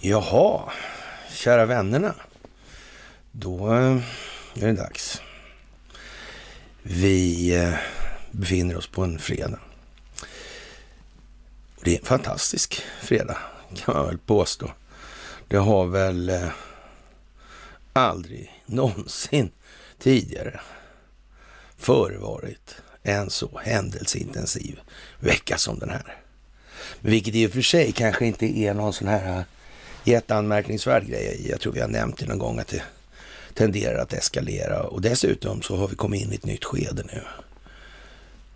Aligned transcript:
Jaha, 0.00 0.72
kära 1.30 1.66
vännerna. 1.66 2.14
Då 3.32 3.74
eh, 3.74 3.96
är 4.54 4.66
det 4.66 4.72
dags. 4.72 5.22
Vi 6.82 7.54
eh, 7.56 7.74
befinner 8.30 8.76
oss 8.76 8.86
på 8.86 9.04
en 9.04 9.18
fredag. 9.18 9.58
Och 11.76 11.82
det 11.84 11.94
är 11.94 11.98
en 11.98 12.04
fantastisk 12.04 12.82
fredag, 13.00 13.38
kan 13.76 13.94
man 13.94 14.06
väl 14.06 14.18
påstå. 14.18 14.70
Det 15.48 15.56
har 15.56 15.86
väl 15.86 16.28
eh, 16.28 16.48
aldrig 17.92 18.62
någonsin 18.66 19.50
tidigare 19.98 20.60
förevarit 21.78 22.74
en 23.02 23.30
så 23.30 23.60
händelseintensiv 23.64 24.80
vecka 25.20 25.58
som 25.58 25.78
den 25.78 25.90
här. 25.90 26.16
Vilket 27.00 27.34
i 27.34 27.46
och 27.46 27.52
för 27.52 27.62
sig 27.62 27.92
kanske 27.92 28.26
inte 28.26 28.46
är 28.58 28.74
någon 28.74 28.92
sån 28.92 29.08
här 29.08 29.38
äh, 29.38 29.44
jätteanmärkningsvärd 30.04 31.06
grej. 31.06 31.46
Jag 31.50 31.60
tror 31.60 31.72
vi 31.72 31.80
har 31.80 31.88
nämnt 31.88 32.18
det 32.18 32.26
någon 32.26 32.38
gång 32.38 32.58
att 32.58 32.68
det 32.68 32.82
tenderar 33.54 33.98
att 33.98 34.12
eskalera 34.12 34.82
och 34.82 35.00
dessutom 35.00 35.62
så 35.62 35.76
har 35.76 35.88
vi 35.88 35.96
kommit 35.96 36.22
in 36.22 36.32
i 36.32 36.34
ett 36.34 36.44
nytt 36.44 36.64
skede 36.64 37.02
nu. 37.02 37.22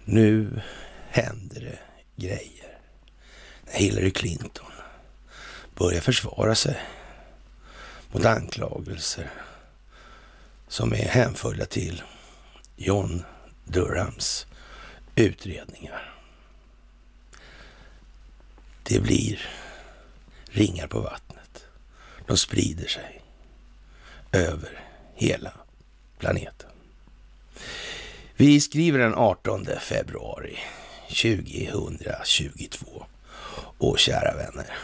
Nu 0.04 0.60
händer 1.08 1.60
det 1.60 1.78
grejer. 2.16 2.78
Hillary 3.66 4.10
Clinton 4.10 4.72
börjar 5.74 6.00
försvara 6.00 6.54
sig 6.54 6.76
mot 8.12 8.24
anklagelser 8.24 9.30
som 10.68 10.92
är 10.92 11.08
hänförda 11.08 11.66
till 11.66 12.02
John 12.82 13.24
Durhams 13.64 14.46
utredningar. 15.14 16.14
Det 18.82 19.00
blir 19.00 19.40
ringar 20.44 20.86
på 20.86 21.00
vattnet. 21.00 21.64
De 22.26 22.36
sprider 22.36 22.88
sig 22.88 23.22
över 24.32 24.84
hela 25.14 25.52
planeten. 26.18 26.70
Vi 28.36 28.60
skriver 28.60 28.98
den 28.98 29.14
18 29.14 29.66
februari 29.80 30.58
2022. 31.08 33.06
Och 33.78 33.98
kära 33.98 34.36
vänner, 34.36 34.76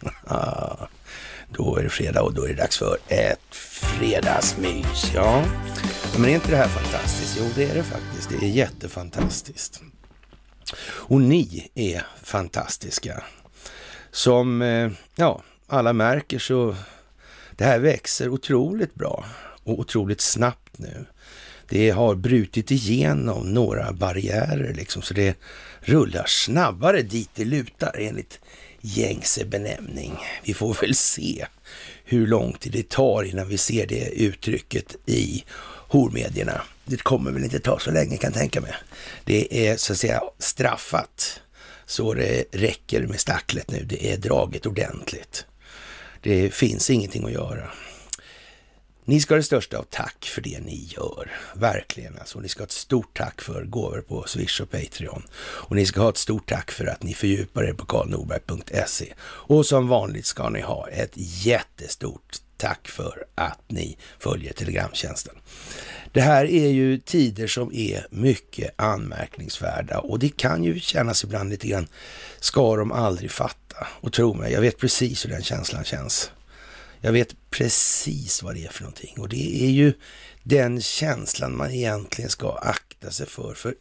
då 1.48 1.76
är 1.76 1.82
det 1.82 1.90
fredag 1.90 2.22
och 2.22 2.34
då 2.34 2.44
är 2.44 2.48
det 2.48 2.54
dags 2.54 2.78
för 2.78 2.98
ett 3.08 3.54
fredagsmys. 3.80 5.12
Ja, 5.14 5.44
men 6.18 6.24
är 6.24 6.34
inte 6.34 6.50
det 6.50 6.56
här 6.56 6.68
fantastiskt? 6.68 7.36
Jo, 7.38 7.44
det 7.54 7.64
är 7.64 7.74
det 7.74 7.82
faktiskt. 7.82 8.28
Det 8.28 8.46
är 8.46 8.50
jättefantastiskt. 8.50 9.82
Och 10.82 11.20
ni 11.20 11.70
är 11.74 12.06
fantastiska. 12.22 13.22
Som, 14.10 14.62
eh, 14.62 14.90
ja, 15.16 15.42
alla 15.66 15.92
märker 15.92 16.38
så 16.38 16.76
det 17.56 17.64
här 17.64 17.78
växer 17.78 18.28
otroligt 18.28 18.94
bra 18.94 19.24
och 19.64 19.78
otroligt 19.78 20.20
snabbt 20.20 20.78
nu. 20.78 21.06
Det 21.68 21.90
har 21.90 22.14
brutit 22.14 22.70
igenom 22.70 23.54
några 23.54 23.92
barriärer 23.92 24.74
liksom, 24.74 25.02
så 25.02 25.14
det 25.14 25.36
rullar 25.80 26.24
snabbare 26.26 27.02
dit 27.02 27.30
det 27.34 27.44
lutar 27.44 27.96
enligt 27.98 28.40
gängse 28.80 29.44
benämning. 29.44 30.18
Vi 30.44 30.54
får 30.54 30.74
väl 30.80 30.94
se 30.94 31.46
hur 32.10 32.26
lång 32.26 32.52
tid 32.52 32.72
det 32.72 32.88
tar 32.88 33.22
innan 33.22 33.48
vi 33.48 33.58
ser 33.58 33.86
det 33.86 34.08
uttrycket 34.08 34.96
i 35.06 35.44
hormedierna. 35.88 36.62
Det 36.84 37.02
kommer 37.02 37.30
väl 37.30 37.44
inte 37.44 37.60
ta 37.60 37.78
så 37.78 37.90
länge 37.90 38.16
kan 38.16 38.30
jag 38.30 38.40
tänka 38.40 38.60
mig. 38.60 38.74
Det 39.24 39.68
är 39.68 39.76
så 39.76 39.92
att 39.92 39.98
säga 39.98 40.22
straffat 40.38 41.40
så 41.86 42.14
det 42.14 42.44
räcker 42.52 43.06
med 43.06 43.20
stacklet 43.20 43.70
nu. 43.70 43.84
Det 43.84 44.12
är 44.12 44.16
draget 44.16 44.66
ordentligt. 44.66 45.44
Det 46.20 46.54
finns 46.54 46.90
ingenting 46.90 47.24
att 47.24 47.32
göra. 47.32 47.70
Ni 49.10 49.20
ska 49.20 49.34
ha 49.34 49.36
det 49.36 49.42
största 49.42 49.78
av 49.78 49.86
tack 49.90 50.24
för 50.24 50.42
det 50.42 50.60
ni 50.60 50.88
gör. 50.96 51.30
Verkligen 51.54 52.18
alltså. 52.18 52.40
Ni 52.40 52.48
ska 52.48 52.60
ha 52.60 52.66
ett 52.66 52.72
stort 52.72 53.16
tack 53.16 53.40
för 53.40 53.64
gåvor 53.64 54.00
på 54.08 54.24
Swish 54.26 54.60
och 54.60 54.70
Patreon. 54.70 55.22
Och 55.36 55.76
ni 55.76 55.86
ska 55.86 56.00
ha 56.00 56.08
ett 56.08 56.16
stort 56.16 56.48
tack 56.48 56.70
för 56.70 56.86
att 56.86 57.02
ni 57.02 57.14
fördjupar 57.14 57.64
er 57.64 57.72
på 57.72 57.86
karlnorberg.se. 57.86 59.12
Och 59.20 59.66
som 59.66 59.88
vanligt 59.88 60.26
ska 60.26 60.48
ni 60.48 60.60
ha 60.60 60.88
ett 60.88 61.12
jättestort 61.14 62.36
tack 62.56 62.88
för 62.88 63.24
att 63.34 63.60
ni 63.68 63.96
följer 64.18 64.52
Telegramtjänsten. 64.52 65.34
Det 66.12 66.20
här 66.20 66.44
är 66.44 66.68
ju 66.68 66.98
tider 66.98 67.46
som 67.46 67.72
är 67.74 68.06
mycket 68.10 68.70
anmärkningsvärda 68.76 69.98
och 69.98 70.18
det 70.18 70.36
kan 70.36 70.64
ju 70.64 70.80
kännas 70.80 71.24
ibland 71.24 71.50
lite 71.50 71.68
grann, 71.68 71.88
ska 72.40 72.76
de 72.76 72.92
aldrig 72.92 73.30
fatta? 73.30 73.86
Och 74.00 74.12
tro 74.12 74.34
mig, 74.34 74.52
jag 74.52 74.60
vet 74.60 74.78
precis 74.78 75.24
hur 75.24 75.30
den 75.30 75.42
känslan 75.42 75.84
känns. 75.84 76.30
Jag 77.00 77.12
vet 77.12 77.36
precis 77.50 78.42
vad 78.42 78.54
det 78.54 78.64
är 78.64 78.70
för 78.70 78.82
någonting 78.82 79.14
och 79.18 79.28
det 79.28 79.64
är 79.64 79.70
ju 79.70 79.92
den 80.42 80.80
känslan 80.80 81.56
man 81.56 81.70
egentligen 81.70 82.30
ska 82.30 82.52
akta 82.52 83.10
sig 83.10 83.26
för. 83.26 83.54
För 83.54 83.74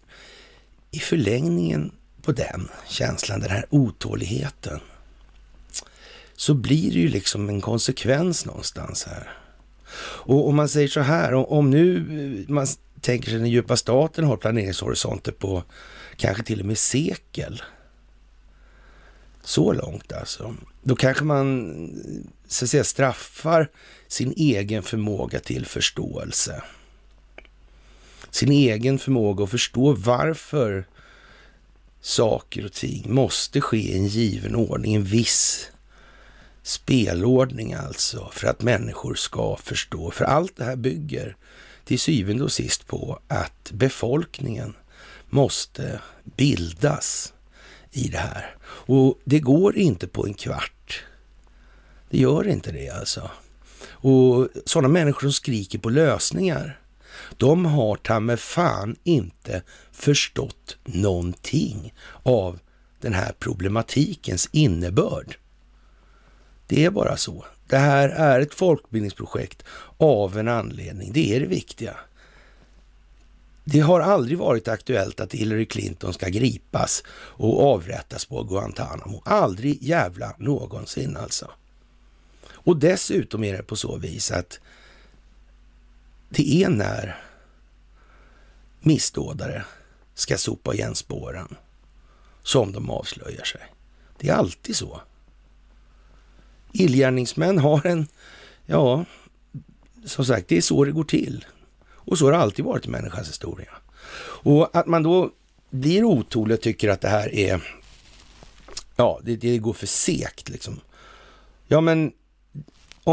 i 0.91 0.99
förlängningen 0.99 1.91
på 2.21 2.31
den 2.31 2.69
känslan, 2.87 3.39
den 3.39 3.49
här 3.49 3.65
otåligheten, 3.69 4.79
så 6.35 6.53
blir 6.53 6.91
det 6.91 6.99
ju 6.99 7.09
liksom 7.09 7.49
en 7.49 7.61
konsekvens 7.61 8.45
någonstans 8.45 9.03
här. 9.03 9.31
Och 10.01 10.47
om 10.47 10.55
man 10.55 10.69
säger 10.69 10.87
så 10.87 10.99
här, 10.99 11.33
om 11.33 11.69
nu 11.69 11.97
eh, 11.97 12.49
man 12.53 12.67
tänker 13.01 13.29
sig 13.29 13.39
den 13.39 13.49
djupa 13.49 13.77
staten 13.77 14.25
har 14.25 14.37
planeringshorisonter 14.37 15.31
på 15.31 15.63
kanske 16.17 16.43
till 16.43 16.59
och 16.59 16.65
med 16.65 16.77
sekel. 16.77 17.61
Så 19.43 19.73
långt 19.73 20.11
alltså. 20.11 20.55
Då 20.83 20.95
kanske 20.95 21.23
man 21.23 21.69
så 22.49 22.65
att 22.65 22.69
säga 22.69 22.83
straffar 22.83 23.69
sin 24.07 24.33
egen 24.37 24.83
förmåga 24.83 25.39
till 25.39 25.65
förståelse. 25.65 26.63
Sin 28.31 28.51
egen 28.51 28.99
förmåga 28.99 29.43
att 29.43 29.51
förstå 29.51 29.93
varför 29.93 30.87
saker 32.01 32.65
och 32.65 32.73
ting 32.73 33.13
måste 33.13 33.61
ske 33.61 33.77
i 33.77 33.97
en 33.97 34.07
given 34.07 34.55
ordning, 34.55 34.95
en 34.95 35.03
viss 35.03 35.71
spelordning 36.63 37.73
alltså, 37.73 38.29
för 38.33 38.47
att 38.47 38.61
människor 38.61 39.15
ska 39.15 39.57
förstå. 39.63 40.11
För 40.11 40.25
allt 40.25 40.57
det 40.57 40.63
här 40.63 40.75
bygger 40.75 41.35
till 41.85 41.99
syvende 41.99 42.43
och 42.43 42.51
sist 42.51 42.87
på 42.87 43.19
att 43.27 43.71
befolkningen 43.71 44.73
måste 45.29 46.01
bildas 46.23 47.33
i 47.91 48.07
det 48.07 48.17
här. 48.17 48.55
Och 48.61 49.19
det 49.23 49.39
går 49.39 49.77
inte 49.77 50.07
på 50.07 50.27
en 50.27 50.33
kvart. 50.33 50.78
Det 52.09 52.17
gör 52.17 52.47
inte 52.47 52.71
det 52.71 52.89
alltså. 52.89 53.31
Och 54.01 54.47
sådana 54.65 54.87
människor 54.87 55.21
som 55.21 55.31
skriker 55.31 55.79
på 55.79 55.89
lösningar, 55.89 56.79
de 57.37 57.65
har 57.65 57.95
ta 57.95 58.19
med 58.19 58.39
fan 58.39 58.95
inte 59.03 59.61
förstått 59.91 60.77
någonting 60.83 61.93
av 62.23 62.59
den 63.01 63.13
här 63.13 63.31
problematikens 63.39 64.49
innebörd. 64.51 65.37
Det 66.67 66.85
är 66.85 66.91
bara 66.91 67.17
så. 67.17 67.45
Det 67.67 67.77
här 67.77 68.09
är 68.09 68.39
ett 68.39 68.53
folkbildningsprojekt 68.53 69.63
av 69.97 70.37
en 70.37 70.47
anledning. 70.47 71.13
Det 71.13 71.35
är 71.35 71.39
det 71.39 71.45
viktiga. 71.45 71.97
Det 73.63 73.79
har 73.79 73.99
aldrig 73.99 74.37
varit 74.37 74.67
aktuellt 74.67 75.19
att 75.19 75.33
Hillary 75.33 75.65
Clinton 75.65 76.13
ska 76.13 76.29
gripas 76.29 77.03
och 77.11 77.73
avrättas 77.73 78.25
på 78.25 78.43
Guantanamo. 78.43 79.21
Aldrig 79.25 79.83
jävla 79.83 80.35
någonsin 80.37 81.17
alltså. 81.17 81.51
Och 82.69 82.77
dessutom 82.77 83.43
är 83.43 83.57
det 83.57 83.63
på 83.63 83.75
så 83.75 83.97
vis 83.97 84.31
att 84.31 84.59
det 86.29 86.63
är 86.63 86.69
när 86.69 87.23
missdådare 88.79 89.65
ska 90.13 90.37
sopa 90.37 90.73
igen 90.73 90.95
spåren 90.95 91.55
som 92.43 92.71
de 92.71 92.89
avslöjar 92.89 93.43
sig. 93.43 93.61
Det 94.17 94.29
är 94.29 94.33
alltid 94.33 94.75
så. 94.75 95.01
Illgärningsmän 96.71 97.57
har 97.57 97.85
en, 97.85 98.07
ja, 98.65 99.05
som 100.05 100.25
sagt, 100.25 100.47
det 100.47 100.57
är 100.57 100.61
så 100.61 100.83
det 100.83 100.91
går 100.91 101.03
till. 101.03 101.45
Och 101.81 102.17
så 102.17 102.25
har 102.25 102.31
det 102.31 102.37
alltid 102.37 102.65
varit 102.65 102.85
i 102.85 102.89
människans 102.89 103.29
historia. 103.29 103.71
Och 104.21 104.77
att 104.77 104.87
man 104.87 105.03
då 105.03 105.31
blir 105.69 106.03
otålig 106.03 106.55
och 106.55 106.61
tycker 106.61 106.89
att 106.89 107.01
det 107.01 107.09
här 107.09 107.35
är, 107.35 107.79
ja, 108.95 109.19
det, 109.23 109.35
det 109.35 109.57
går 109.57 109.73
för 109.73 109.87
segt 109.87 110.49
liksom. 110.49 110.79
Ja, 111.67 111.81
men 111.81 112.13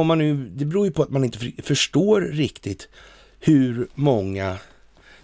om 0.01 0.07
man 0.07 0.19
nu, 0.19 0.49
det 0.57 0.65
beror 0.65 0.87
ju 0.87 0.93
på 0.93 1.03
att 1.03 1.11
man 1.11 1.25
inte 1.25 1.39
förstår 1.63 2.21
riktigt 2.21 2.89
hur 3.41 3.89
många 3.95 4.59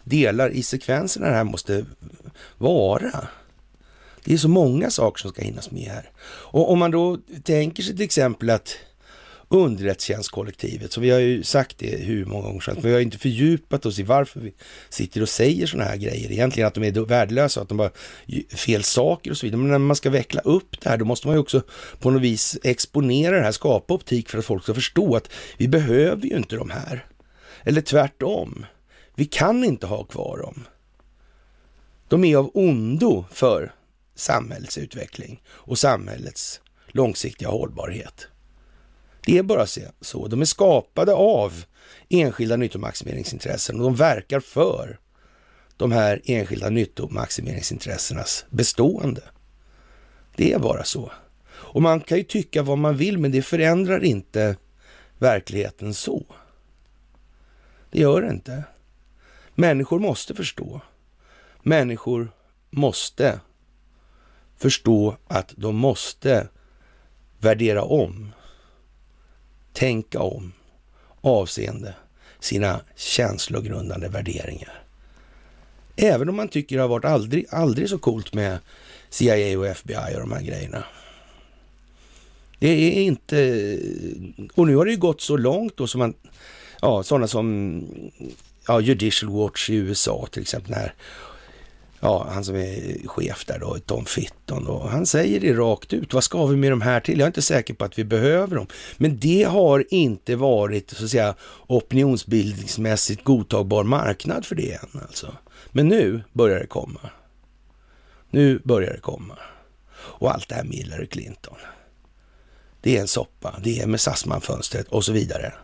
delar 0.04 0.50
i 0.50 0.62
sekvenserna 0.62 1.28
det 1.28 1.34
här 1.34 1.44
måste 1.44 1.86
vara. 2.58 3.28
Det 4.24 4.32
är 4.34 4.38
så 4.38 4.48
många 4.48 4.90
saker 4.90 5.20
som 5.20 5.30
ska 5.30 5.42
hinnas 5.42 5.70
med 5.70 5.82
här. 5.82 6.10
Och 6.24 6.70
om 6.70 6.78
man 6.78 6.90
då 6.90 7.19
tänker 7.42 7.82
sig 7.82 7.96
till 7.96 8.04
exempel 8.04 8.50
att 8.50 8.76
underrättelsetjänstkollektivet. 9.52 10.93
Så 10.93 11.00
vi 11.00 11.10
har 11.10 11.19
ju 11.19 11.43
sagt 11.43 11.78
det 11.78 11.96
hur 11.96 12.25
många 12.25 12.43
gånger 12.43 12.60
som 12.60 12.70
helst, 12.70 12.82
men 12.82 12.90
vi 12.90 12.94
har 12.94 13.00
inte 13.00 13.19
fördjupat 13.19 13.87
oss 13.87 13.99
i 13.99 14.02
varför 14.02 14.40
vi 14.40 14.54
sitter 14.88 15.22
och 15.22 15.28
säger 15.28 15.66
sådana 15.66 15.90
här 15.90 15.96
grejer. 15.96 16.32
Egentligen 16.32 16.66
att 16.66 16.75
de 16.75 16.84
är 16.84 17.06
värdelösa, 17.06 17.60
att 17.60 17.69
de 17.69 17.78
bara 17.78 17.90
fel 18.49 18.84
saker 18.84 19.31
och 19.31 19.37
så 19.37 19.46
vidare. 19.46 19.58
Men 19.58 19.70
när 19.70 19.78
man 19.78 19.96
ska 19.96 20.10
veckla 20.10 20.40
upp 20.40 20.81
det 20.81 20.88
här, 20.88 20.96
då 20.96 21.04
måste 21.04 21.26
man 21.26 21.37
ju 21.37 21.40
också 21.40 21.62
på 21.99 22.10
något 22.10 22.22
vis 22.22 22.58
exponera 22.62 23.37
det 23.37 23.43
här, 23.43 23.52
skapa 23.52 23.94
optik 23.94 24.28
för 24.28 24.38
att 24.38 24.44
folk 24.44 24.62
ska 24.62 24.75
förstå 24.75 25.16
att 25.16 25.28
vi 25.56 25.69
behöver 25.69 26.26
ju 26.26 26.37
inte 26.37 26.56
de 26.56 26.70
här. 26.70 27.06
Eller 27.64 27.81
tvärtom. 27.81 28.66
Vi 29.14 29.25
kan 29.25 29.64
inte 29.64 29.87
ha 29.87 30.05
kvar 30.05 30.38
dem. 30.38 30.64
De 32.08 32.25
är 32.25 32.37
av 32.37 32.50
ondo 32.55 33.25
för 33.32 33.72
samhällsutveckling 34.14 35.43
och 35.46 35.78
samhällets 35.78 36.60
långsiktiga 36.88 37.48
hållbarhet. 37.48 38.28
Det 39.26 39.38
är 39.38 39.42
bara 39.42 39.66
så. 40.00 40.28
De 40.28 40.40
är 40.40 40.44
skapade 40.44 41.12
av 41.12 41.64
enskilda 42.08 42.56
nyttomaximeringsintressen 42.56 43.76
och 43.76 43.82
de 43.82 43.94
verkar 43.94 44.40
för 44.40 44.98
de 45.76 45.92
här 45.92 46.20
enskilda 46.24 46.70
nyttomaximeringsintressenas 46.70 48.44
bestående. 48.50 49.22
Det 50.36 50.52
är 50.52 50.58
bara 50.58 50.84
så. 50.84 51.12
Och 51.48 51.82
man 51.82 52.00
kan 52.00 52.19
ju 52.19 52.24
tycka 52.24 52.62
vad 52.62 52.78
man 52.78 52.96
vill, 52.96 53.19
men 53.19 53.32
det 53.32 53.42
förändrar 53.42 54.04
inte 54.04 54.56
verkligheten 55.19 55.94
så. 55.94 56.24
Det 57.90 58.00
gör 58.00 58.22
det 58.22 58.30
inte. 58.30 58.64
Människor 59.54 59.98
måste 59.98 60.34
förstå. 60.34 60.80
Människor 61.62 62.32
måste 62.70 63.40
förstå 64.56 65.16
att 65.28 65.54
de 65.56 65.76
måste 65.76 66.48
värdera 67.38 67.82
om, 67.82 68.32
tänka 69.72 70.20
om 70.20 70.52
avseende 71.20 71.94
sina 72.40 72.80
känslogrundande 72.96 74.08
värderingar. 74.08 74.82
Även 75.96 76.28
om 76.28 76.36
man 76.36 76.48
tycker 76.48 76.76
det 76.76 76.82
har 76.82 76.88
varit 76.88 77.04
aldrig, 77.04 77.46
aldrig 77.50 77.88
så 77.88 77.98
coolt 77.98 78.34
med 78.34 78.58
CIA 79.10 79.58
och 79.58 79.66
FBI 79.66 80.14
och 80.14 80.20
de 80.20 80.32
här 80.32 80.42
grejerna. 80.42 80.84
Det 82.58 82.69
är 82.69 83.02
inte... 83.02 83.78
Och 84.54 84.66
nu 84.66 84.76
har 84.76 84.84
det 84.84 84.90
ju 84.90 84.96
gått 84.96 85.20
så 85.20 85.36
långt 85.36 85.76
då 85.76 85.86
som 85.86 85.98
man... 85.98 86.14
Ja, 86.80 87.02
sådana 87.02 87.28
som 87.28 87.82
ja, 88.66 88.80
Judicial 88.80 89.32
Watch 89.32 89.70
i 89.70 89.74
USA 89.74 90.28
till 90.30 90.42
exempel. 90.42 90.70
När 90.70 90.94
ja, 92.02 92.26
han 92.31 92.44
som 92.44 92.56
är 92.56 93.08
chef 93.08 93.44
där 93.44 93.58
då, 93.58 93.78
Tom 93.78 94.04
Fitton, 94.04 94.64
då. 94.64 94.87
han 94.87 95.06
säger 95.06 95.40
det 95.40 95.52
rakt 95.52 95.93
ut. 95.93 96.14
Vad 96.14 96.25
ska 96.25 96.46
vi 96.46 96.56
med 96.56 96.72
de 96.72 96.81
här 96.81 97.00
till? 97.00 97.19
Jag 97.19 97.26
är 97.26 97.31
inte 97.31 97.43
säker 97.43 97.75
på 97.75 97.84
att 97.84 97.99
vi 97.99 98.04
behöver 98.04 98.56
dem. 98.56 98.66
Men 98.96 99.19
det 99.19 99.43
har 99.43 99.84
inte 99.90 100.37
varit 100.37 100.90
så 100.90 101.04
att 101.04 101.10
säga 101.10 101.34
opinionsbildningsmässigt 101.66 103.25
godtagbar 103.25 103.84
marknad 103.84 104.46
för 104.46 104.54
det 104.54 104.72
än 104.72 105.00
alltså. 105.02 105.37
Men 105.70 105.88
nu 105.88 106.22
börjar 106.32 106.60
det 106.60 106.66
komma. 106.66 107.00
Nu 108.31 108.60
börjar 108.64 108.93
det 108.93 109.00
komma. 109.00 109.38
Och 109.94 110.34
allt 110.34 110.48
det 110.48 110.55
här 110.55 110.64
med 110.64 110.76
Hillary 110.76 111.06
Clinton. 111.06 111.56
Det 112.81 112.96
är 112.96 113.00
en 113.00 113.08
soppa, 113.08 113.55
det 113.62 113.81
är 113.81 113.87
med 113.87 114.00
Sassman-fönstret 114.00 114.88
och 114.88 115.05
så 115.05 115.12
vidare. 115.12 115.55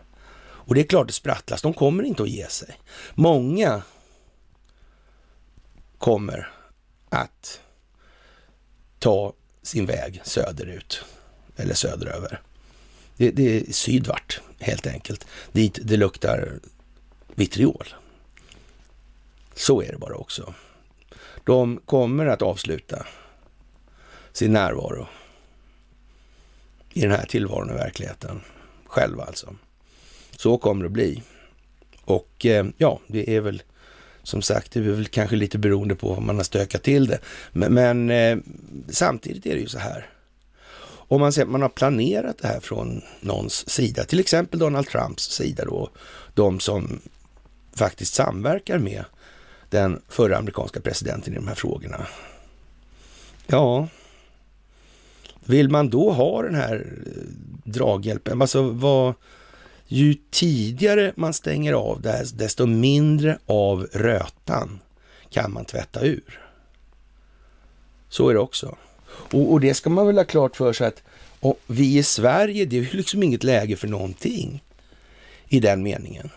Och 0.41 0.75
det 0.75 0.81
är 0.81 0.85
klart 0.85 1.07
det 1.07 1.13
sprattlas, 1.13 1.61
de 1.61 1.73
kommer 1.73 2.03
inte 2.03 2.23
att 2.23 2.29
ge 2.29 2.47
sig. 2.47 2.79
Många 3.15 3.81
kommer 5.99 6.51
att 7.09 7.61
ta 8.99 9.33
sin 9.61 9.85
väg 9.85 10.21
söderut 10.23 11.03
eller 11.55 11.73
söderöver. 11.73 12.41
Det, 13.17 13.31
det 13.31 13.57
är 13.57 13.71
sydvart 13.71 14.41
helt 14.59 14.87
enkelt, 14.87 15.27
dit 15.51 15.79
det 15.83 15.97
luktar 15.97 16.59
vitriol. 17.35 17.87
Så 19.53 19.81
är 19.81 19.91
det 19.91 19.97
bara 19.97 20.15
också. 20.15 20.53
De 21.43 21.79
kommer 21.85 22.25
att 22.25 22.41
avsluta 22.41 23.05
sin 24.31 24.53
närvaro 24.53 25.07
i 26.93 27.01
den 27.01 27.11
här 27.11 27.25
tillvaron 27.25 27.69
i 27.69 27.73
verkligheten. 27.73 28.41
Själva 28.85 29.23
alltså. 29.23 29.55
Så 30.31 30.57
kommer 30.57 30.83
det 30.83 30.87
att 30.87 30.93
bli. 30.93 31.23
Och 32.05 32.45
eh, 32.45 32.65
ja, 32.77 32.99
det 33.07 33.35
är 33.35 33.41
väl 33.41 33.61
som 34.29 34.41
sagt, 34.41 34.71
det 34.71 34.79
är 34.79 34.83
väl 34.83 35.05
kanske 35.05 35.35
lite 35.35 35.57
beroende 35.57 35.95
på 35.95 36.09
vad 36.09 36.21
man 36.21 36.35
har 36.35 36.43
stökat 36.43 36.83
till 36.83 37.07
det. 37.07 37.19
Men, 37.51 37.73
men 37.73 38.09
eh, 38.09 38.37
samtidigt 38.89 39.45
är 39.45 39.55
det 39.55 39.61
ju 39.61 39.67
så 39.67 39.79
här. 39.79 40.09
Om 40.85 41.21
man 41.21 41.33
säger 41.33 41.45
att 41.45 41.51
man 41.51 41.61
har 41.61 41.69
planerat 41.69 42.37
det 42.37 42.47
här 42.47 42.59
från 42.59 43.01
någons 43.19 43.69
sida, 43.69 44.03
till 44.03 44.19
exempel 44.19 44.59
Donald 44.59 44.87
Trumps 44.87 45.23
sida 45.23 45.65
då, 45.65 45.89
de 46.33 46.59
som 46.59 47.01
faktiskt 47.75 48.13
samverkar 48.13 48.77
med 48.77 49.05
den 49.69 50.01
förra 50.09 50.37
amerikanska 50.37 50.81
presidenten 50.81 51.33
i 51.33 51.35
de 51.35 51.47
här 51.47 51.55
frågorna. 51.55 52.07
Ja, 53.47 53.87
vill 55.45 55.69
man 55.69 55.89
då 55.89 56.11
ha 56.11 56.41
den 56.41 56.55
här 56.55 56.87
eh, 57.05 57.23
draghjälpen? 57.63 58.41
Alltså 58.41 58.69
vad, 58.69 59.13
ju 59.91 60.15
tidigare 60.29 61.13
man 61.15 61.33
stänger 61.33 61.73
av 61.73 62.01
det 62.01 62.11
här, 62.11 62.27
desto 62.33 62.65
mindre 62.65 63.39
av 63.45 63.87
rötan 63.93 64.79
kan 65.29 65.53
man 65.53 65.65
tvätta 65.65 66.05
ur. 66.05 66.39
Så 68.09 68.29
är 68.29 68.33
det 68.33 68.39
också. 68.39 68.77
Och, 69.07 69.51
och 69.51 69.59
det 69.59 69.73
ska 69.73 69.89
man 69.89 70.07
väl 70.07 70.17
ha 70.17 70.25
klart 70.25 70.55
för 70.55 70.73
sig 70.73 70.87
att 70.87 71.03
vi 71.67 71.97
i 71.97 72.03
Sverige, 72.03 72.65
det 72.65 72.77
är 72.77 72.81
ju 72.81 72.97
liksom 72.97 73.23
inget 73.23 73.43
läge 73.43 73.75
för 73.75 73.87
någonting 73.87 74.63
i 75.47 75.59
den 75.59 75.83
meningen. 75.83 76.29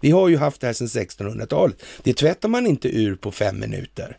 Vi 0.00 0.10
har 0.10 0.28
ju 0.28 0.36
haft 0.36 0.60
det 0.60 0.66
här 0.66 0.74
sedan 0.74 0.86
1600-talet. 0.86 1.82
Det 2.02 2.14
tvättar 2.14 2.48
man 2.48 2.66
inte 2.66 2.88
ur 2.88 3.16
på 3.16 3.32
fem 3.32 3.60
minuter. 3.60 4.18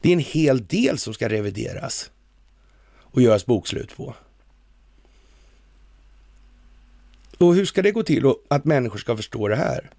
Det 0.00 0.08
är 0.08 0.12
en 0.12 0.18
hel 0.18 0.66
del 0.66 0.98
som 0.98 1.14
ska 1.14 1.28
revideras 1.28 2.10
och 2.96 3.22
göras 3.22 3.46
bokslut 3.46 3.96
på. 3.96 4.14
Och 7.38 7.54
hur 7.54 7.64
ska 7.64 7.82
det 7.82 7.92
gå 7.92 8.02
till 8.02 8.26
och 8.26 8.46
att 8.48 8.64
människor 8.64 8.98
ska 8.98 9.16
förstå 9.16 9.48
det 9.48 9.56
här? 9.56 9.90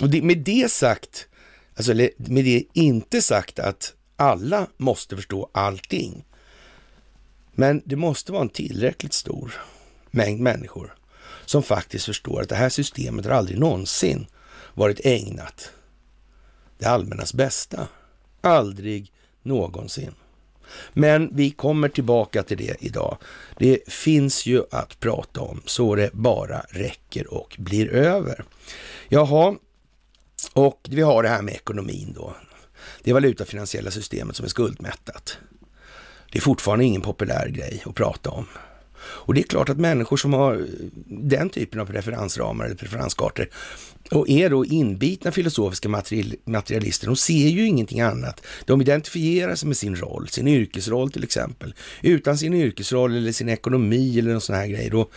Och 0.00 0.10
det, 0.10 0.22
med 0.22 0.38
det 0.38 0.70
sagt, 0.72 1.28
alltså 1.76 1.94
med 2.16 2.44
det 2.44 2.64
inte 2.72 3.22
sagt 3.22 3.58
att 3.58 3.94
alla 4.16 4.66
måste 4.76 5.16
förstå 5.16 5.50
allting. 5.52 6.24
Men 7.52 7.82
det 7.84 7.96
måste 7.96 8.32
vara 8.32 8.42
en 8.42 8.48
tillräckligt 8.48 9.12
stor 9.12 9.54
mängd 10.10 10.40
människor 10.40 10.94
som 11.44 11.62
faktiskt 11.62 12.04
förstår 12.04 12.42
att 12.42 12.48
det 12.48 12.54
här 12.54 12.68
systemet 12.68 13.24
har 13.24 13.32
aldrig 13.32 13.58
någonsin 13.58 14.26
varit 14.74 15.00
ägnat 15.04 15.70
det 16.78 16.86
allmännas 16.86 17.34
bästa. 17.34 17.88
Aldrig 18.40 19.12
någonsin. 19.42 20.14
Men 20.92 21.36
vi 21.36 21.50
kommer 21.50 21.88
tillbaka 21.88 22.42
till 22.42 22.56
det 22.56 22.76
idag. 22.80 23.18
Det 23.58 23.92
finns 23.92 24.46
ju 24.46 24.62
att 24.70 25.00
prata 25.00 25.40
om 25.40 25.62
så 25.66 25.94
det 25.94 26.10
bara 26.12 26.58
räcker 26.68 27.34
och 27.34 27.56
blir 27.58 27.88
över. 27.92 28.44
Jaha, 29.08 29.56
och 30.52 30.80
vi 30.90 31.02
har 31.02 31.22
det 31.22 31.28
här 31.28 31.42
med 31.42 31.54
ekonomin 31.54 32.12
då. 32.16 32.36
Det 33.02 33.12
valutafinansiella 33.12 33.90
systemet 33.90 34.36
som 34.36 34.44
är 34.44 34.50
skuldmättat. 34.50 35.38
Det 36.32 36.38
är 36.38 36.42
fortfarande 36.42 36.84
ingen 36.84 37.02
populär 37.02 37.48
grej 37.48 37.82
att 37.86 37.94
prata 37.94 38.30
om. 38.30 38.46
Och 39.06 39.34
det 39.34 39.40
är 39.40 39.42
klart 39.42 39.68
att 39.68 39.78
människor 39.78 40.16
som 40.16 40.32
har 40.32 40.54
eh, 40.54 40.64
den 41.06 41.50
typen 41.50 41.80
av 41.80 41.86
preferensramar 41.86 42.64
eller 42.64 42.74
preferenskartor 42.74 43.48
och 44.10 44.28
är 44.28 44.50
då 44.50 44.64
inbitna 44.64 45.32
filosofiska 45.32 45.88
materialister, 46.44 47.06
de 47.06 47.16
ser 47.16 47.48
ju 47.48 47.66
ingenting 47.66 48.00
annat. 48.00 48.46
De 48.64 48.80
identifierar 48.80 49.54
sig 49.54 49.68
med 49.68 49.76
sin 49.76 49.96
roll, 49.96 50.28
sin 50.28 50.48
yrkesroll 50.48 51.10
till 51.10 51.24
exempel. 51.24 51.74
Utan 52.02 52.38
sin 52.38 52.54
yrkesroll 52.54 53.16
eller 53.16 53.32
sin 53.32 53.48
ekonomi 53.48 54.18
eller 54.18 54.32
någon 54.32 54.40
sån 54.40 54.56
här 54.56 54.66
grej, 54.66 54.90
då, 54.90 55.08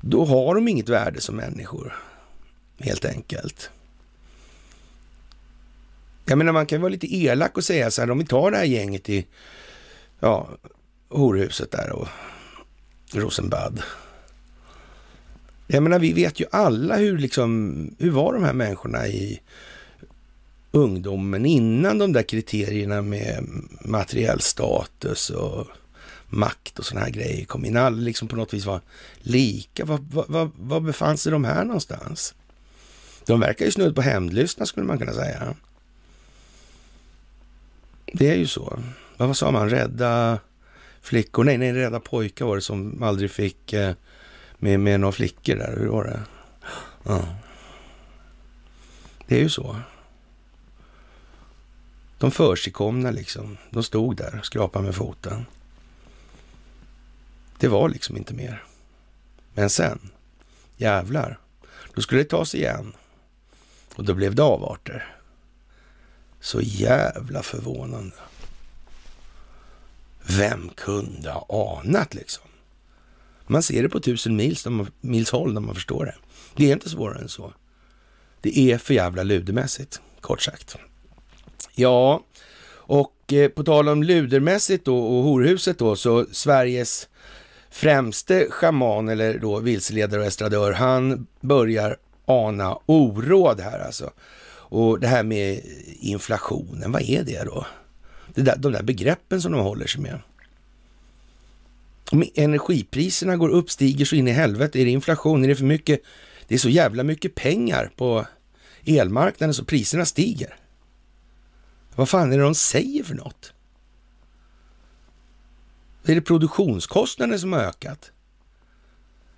då 0.00 0.24
har 0.24 0.54
de 0.54 0.68
inget 0.68 0.88
värde 0.88 1.20
som 1.20 1.36
människor. 1.36 1.96
Helt 2.78 3.04
enkelt. 3.04 3.70
Jag 6.24 6.38
menar, 6.38 6.52
man 6.52 6.66
kan 6.66 6.80
vara 6.80 6.92
lite 6.92 7.14
elak 7.16 7.56
och 7.56 7.64
säga 7.64 7.90
så 7.90 8.02
här, 8.02 8.10
om 8.10 8.18
vi 8.18 8.26
tar 8.26 8.50
det 8.50 8.56
här 8.56 8.64
gänget 8.64 9.08
i 9.08 9.26
ja, 10.20 10.48
horhuset 11.08 11.70
där 11.70 11.92
och 11.92 12.08
Rosenbad. 13.12 13.82
Jag 15.66 15.82
menar, 15.82 15.98
vi 15.98 16.12
vet 16.12 16.40
ju 16.40 16.46
alla 16.52 16.96
hur, 16.96 17.18
liksom, 17.18 17.90
hur 17.98 18.10
var 18.10 18.32
de 18.32 18.44
här 18.44 18.52
människorna 18.52 19.08
i 19.08 19.40
ungdomen 20.70 21.46
innan 21.46 21.98
de 21.98 22.12
där 22.12 22.22
kriterierna 22.22 23.02
med 23.02 23.44
materiell 23.80 24.40
status 24.40 25.30
och 25.30 25.66
makt 26.28 26.78
och 26.78 26.84
sådana 26.84 27.04
här 27.04 27.12
grejer 27.12 27.44
kom 27.44 27.64
in. 27.64 27.76
Alla 27.76 27.96
liksom 27.96 28.28
på 28.28 28.36
något 28.36 28.54
vis 28.54 28.66
var 28.66 28.80
lika. 29.18 29.84
Var, 29.84 29.98
var, 30.10 30.50
var 30.56 30.80
befann 30.80 31.18
sig 31.18 31.32
de 31.32 31.44
här 31.44 31.64
någonstans? 31.64 32.34
De 33.26 33.40
verkar 33.40 33.64
ju 33.64 33.70
snudd 33.70 33.94
på 33.94 34.02
hämndlystna 34.02 34.66
skulle 34.66 34.86
man 34.86 34.98
kunna 34.98 35.12
säga. 35.12 35.54
Det 38.12 38.30
är 38.30 38.36
ju 38.36 38.46
så. 38.46 38.78
Vad 39.16 39.36
sa 39.36 39.50
man? 39.50 39.70
Rädda 39.70 40.38
flickor, 41.06 41.44
nej, 41.44 41.58
nej, 41.58 41.72
rädda 41.72 42.00
pojkar 42.00 42.44
var 42.44 42.54
det 42.54 42.62
som 42.62 43.02
aldrig 43.02 43.30
fick 43.30 43.72
eh, 43.72 43.94
med, 44.58 44.80
med 44.80 45.00
några 45.00 45.12
flickor 45.12 45.54
där. 45.56 45.76
Hur 45.78 45.86
var 45.86 46.04
det? 46.04 46.20
Ja. 47.02 47.24
Det 49.26 49.36
är 49.36 49.40
ju 49.40 49.48
så. 49.48 49.76
De 52.18 52.30
försigkomna 52.30 53.10
liksom. 53.10 53.56
De 53.70 53.82
stod 53.82 54.16
där 54.16 54.38
och 54.38 54.46
skrapade 54.46 54.84
med 54.84 54.94
foten. 54.94 55.46
Det 57.58 57.68
var 57.68 57.88
liksom 57.88 58.16
inte 58.16 58.34
mer. 58.34 58.64
Men 59.54 59.70
sen, 59.70 60.10
jävlar, 60.76 61.38
då 61.94 62.02
skulle 62.02 62.22
det 62.22 62.28
tas 62.28 62.54
igen. 62.54 62.92
Och 63.94 64.04
då 64.04 64.14
blev 64.14 64.34
det 64.34 64.42
avarter. 64.42 65.16
Så 66.40 66.60
jävla 66.60 67.42
förvånande. 67.42 68.16
Vem 70.28 70.68
kunde 70.68 71.30
ha 71.30 71.80
anat 71.84 72.14
liksom? 72.14 72.44
Man 73.46 73.62
ser 73.62 73.82
det 73.82 73.88
på 73.88 74.00
tusen 74.00 74.36
mils, 74.36 74.66
mils 75.00 75.30
håll 75.30 75.52
när 75.52 75.60
man 75.60 75.74
förstår 75.74 76.04
det. 76.04 76.14
Det 76.56 76.68
är 76.68 76.72
inte 76.72 76.90
svårare 76.90 77.18
än 77.18 77.28
så. 77.28 77.52
Det 78.40 78.58
är 78.58 78.78
för 78.78 78.94
jävla 78.94 79.22
ludermässigt, 79.22 80.00
kort 80.20 80.42
sagt. 80.42 80.76
Ja, 81.74 82.22
och 82.68 83.32
eh, 83.32 83.48
på 83.48 83.64
tal 83.64 83.88
om 83.88 84.02
ludermässigt 84.02 84.84
då 84.84 84.98
och 84.98 85.24
horhuset 85.24 85.78
då, 85.78 85.96
så 85.96 86.26
Sveriges 86.32 87.08
främste 87.70 88.46
schaman 88.50 89.08
eller 89.08 89.38
då 89.38 89.58
vilseledare 89.58 90.20
och 90.20 90.26
estradör, 90.26 90.72
han 90.72 91.26
börjar 91.40 91.96
ana 92.24 92.78
oråd 92.86 93.60
här 93.60 93.78
alltså. 93.78 94.10
Och 94.68 95.00
det 95.00 95.06
här 95.06 95.22
med 95.22 95.60
inflationen, 96.00 96.92
vad 96.92 97.02
är 97.02 97.22
det 97.22 97.44
då? 97.44 97.66
Det 98.36 98.42
där, 98.42 98.56
de 98.56 98.72
där 98.72 98.82
begreppen 98.82 99.42
som 99.42 99.52
de 99.52 99.60
håller 99.60 99.86
sig 99.86 100.00
med. 100.00 100.20
Om 102.10 102.24
energipriserna 102.34 103.36
går 103.36 103.48
upp, 103.48 103.70
stiger 103.70 104.04
så 104.04 104.16
in 104.16 104.28
i 104.28 104.30
helvete, 104.30 104.80
är 104.80 104.84
det 104.84 104.90
inflation, 104.90 105.44
är 105.44 105.48
det 105.48 105.56
för 105.56 105.64
mycket? 105.64 106.00
Det 106.48 106.54
är 106.54 106.58
så 106.58 106.68
jävla 106.68 107.02
mycket 107.02 107.34
pengar 107.34 107.90
på 107.96 108.26
elmarknaden 108.84 109.54
så 109.54 109.64
priserna 109.64 110.04
stiger. 110.04 110.56
Vad 111.94 112.08
fan 112.08 112.32
är 112.32 112.36
det 112.36 112.42
de 112.42 112.54
säger 112.54 113.04
för 113.04 113.14
något? 113.14 113.52
Är 116.04 116.14
det 116.14 116.20
produktionskostnaden 116.20 117.38
som 117.38 117.52
har 117.52 117.60
ökat? 117.60 118.10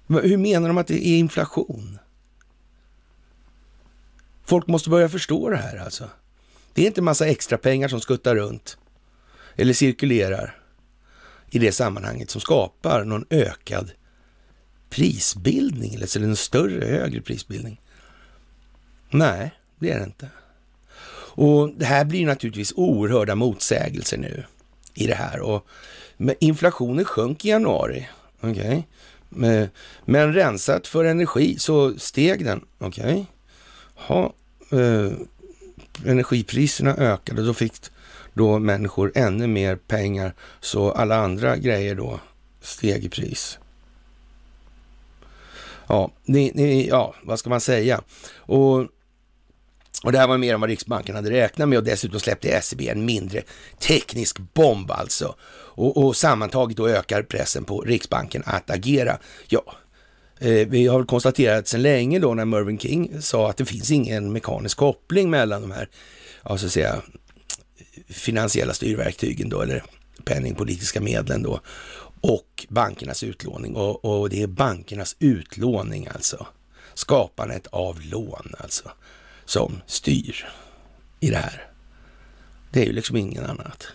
Hur 0.07 0.37
menar 0.37 0.69
de 0.69 0.79
att 0.79 0.87
det 0.87 1.09
är 1.09 1.19
inflation? 1.19 1.99
Folk 4.45 4.67
måste 4.67 4.91
börja 4.91 5.09
förstå 5.09 5.51
det 5.51 5.57
här 5.57 5.77
alltså. 5.77 6.11
Det 6.73 6.83
är 6.83 6.87
inte 6.87 7.03
massa 7.03 7.27
extra 7.27 7.59
pengar 7.59 7.89
som 7.89 8.01
skuttar 8.01 8.37
runt 8.37 8.79
eller 9.59 9.73
cirkulerar 9.73 10.57
i 11.51 11.59
det 11.59 11.73
sammanhanget 11.73 12.31
som 12.31 12.41
skapar 12.41 13.05
någon 13.05 13.25
ökad 13.31 13.91
prisbildning 14.91 15.95
eller 15.95 16.23
en 16.23 16.37
större, 16.37 16.87
högre 16.87 17.21
prisbildning. 17.21 17.81
Nej, 19.11 19.51
det 19.79 19.91
är 19.91 19.99
det 19.99 20.05
inte. 20.05 20.29
Och 21.35 21.71
det 21.77 21.85
här 21.85 22.05
blir 22.05 22.27
naturligtvis 22.27 22.73
oerhörda 22.77 23.35
motsägelser 23.35 24.19
nu 24.19 24.45
i 24.95 25.07
det 25.07 25.15
här. 25.15 25.41
Och 25.41 25.67
inflationen 26.41 27.05
sjönk 27.05 27.45
i 27.45 27.49
januari. 27.49 28.09
Okay. 28.41 28.83
Men, 29.29 29.69
men 30.05 30.35
rensat 30.35 30.87
för 30.87 31.05
energi 31.05 31.59
så 31.59 31.99
steg 31.99 32.45
den. 32.45 32.65
Okej. 32.79 33.27
Okay. 34.09 34.29
Eh, 34.81 35.13
energipriserna 36.05 36.95
ökade. 36.95 37.43
Då 37.43 37.55
fick 37.55 37.73
då 38.39 38.59
människor 38.59 39.13
ännu 39.15 39.47
mer 39.47 39.77
pengar. 39.77 40.35
Så 40.61 40.91
alla 40.91 41.17
andra 41.17 41.57
grejer 41.57 41.95
då 41.95 42.21
steg 42.61 43.05
i 43.05 43.09
pris. 43.09 43.59
Ja, 45.87 46.11
ni, 46.25 46.53
ni, 46.55 46.89
ja 46.89 47.15
vad 47.23 47.39
ska 47.39 47.51
man 47.51 47.61
säga? 47.61 48.01
Och 48.37 48.87
och 50.05 50.13
det 50.13 50.19
här 50.19 50.27
var 50.27 50.39
mer 50.39 50.55
än 50.55 50.61
vad 50.61 50.71
Riksbanken 50.71 51.15
hade 51.15 51.31
räknat 51.31 51.69
med 51.69 51.79
och 51.79 51.85
dessutom 51.85 52.21
släppte 52.21 52.61
SEB 52.63 52.81
en 52.81 53.05
mindre 53.05 53.43
teknisk 53.79 54.39
bomb 54.39 54.91
alltså. 54.91 55.35
Och, 55.51 55.97
och 55.97 56.17
sammantaget 56.17 56.77
då 56.77 56.89
ökar 56.89 57.23
pressen 57.23 57.65
på 57.65 57.81
Riksbanken 57.81 58.43
att 58.47 58.71
agera. 58.71 59.19
Ja, 59.49 59.75
eh, 60.39 60.69
vi 60.69 60.87
har 60.87 61.05
konstaterat 61.05 61.69
sedan 61.69 61.83
länge 61.83 62.19
då 62.19 62.35
när 62.35 62.45
Mervyn 62.45 62.79
King 62.79 63.23
sa 63.23 63.51
att 63.51 63.57
det 63.57 63.65
finns 63.65 63.91
ingen 63.91 64.33
mekanisk 64.33 64.79
koppling 64.79 65.31
mellan 65.31 65.63
de 65.63 65.71
här, 65.71 65.89
ja 66.45 66.59
så 66.59 66.67
att 66.67 66.73
säga, 66.73 67.03
finansiella 68.09 68.75
styrverktygen 68.75 69.49
då, 69.49 69.63
eller 69.63 69.85
penningpolitiska 70.25 71.01
medlen 71.01 71.43
då, 71.43 71.61
och 72.21 72.67
bankernas 72.69 73.23
utlåning. 73.23 73.77
Och, 73.77 74.05
och 74.05 74.31
det 74.31 74.43
är 74.43 74.47
bankernas 74.47 75.17
utlåning 75.19 76.09
alltså. 76.15 76.47
Skapandet 76.95 77.67
av 77.67 78.01
lån 78.01 78.55
alltså 78.59 78.91
som 79.45 79.81
styr 79.87 80.49
i 81.21 81.31
det 81.31 81.37
här. 81.37 81.71
Det 82.71 82.83
är 82.83 82.87
ju 82.87 82.93
liksom 82.93 83.17
ingen 83.17 83.45
annat. 83.45 83.87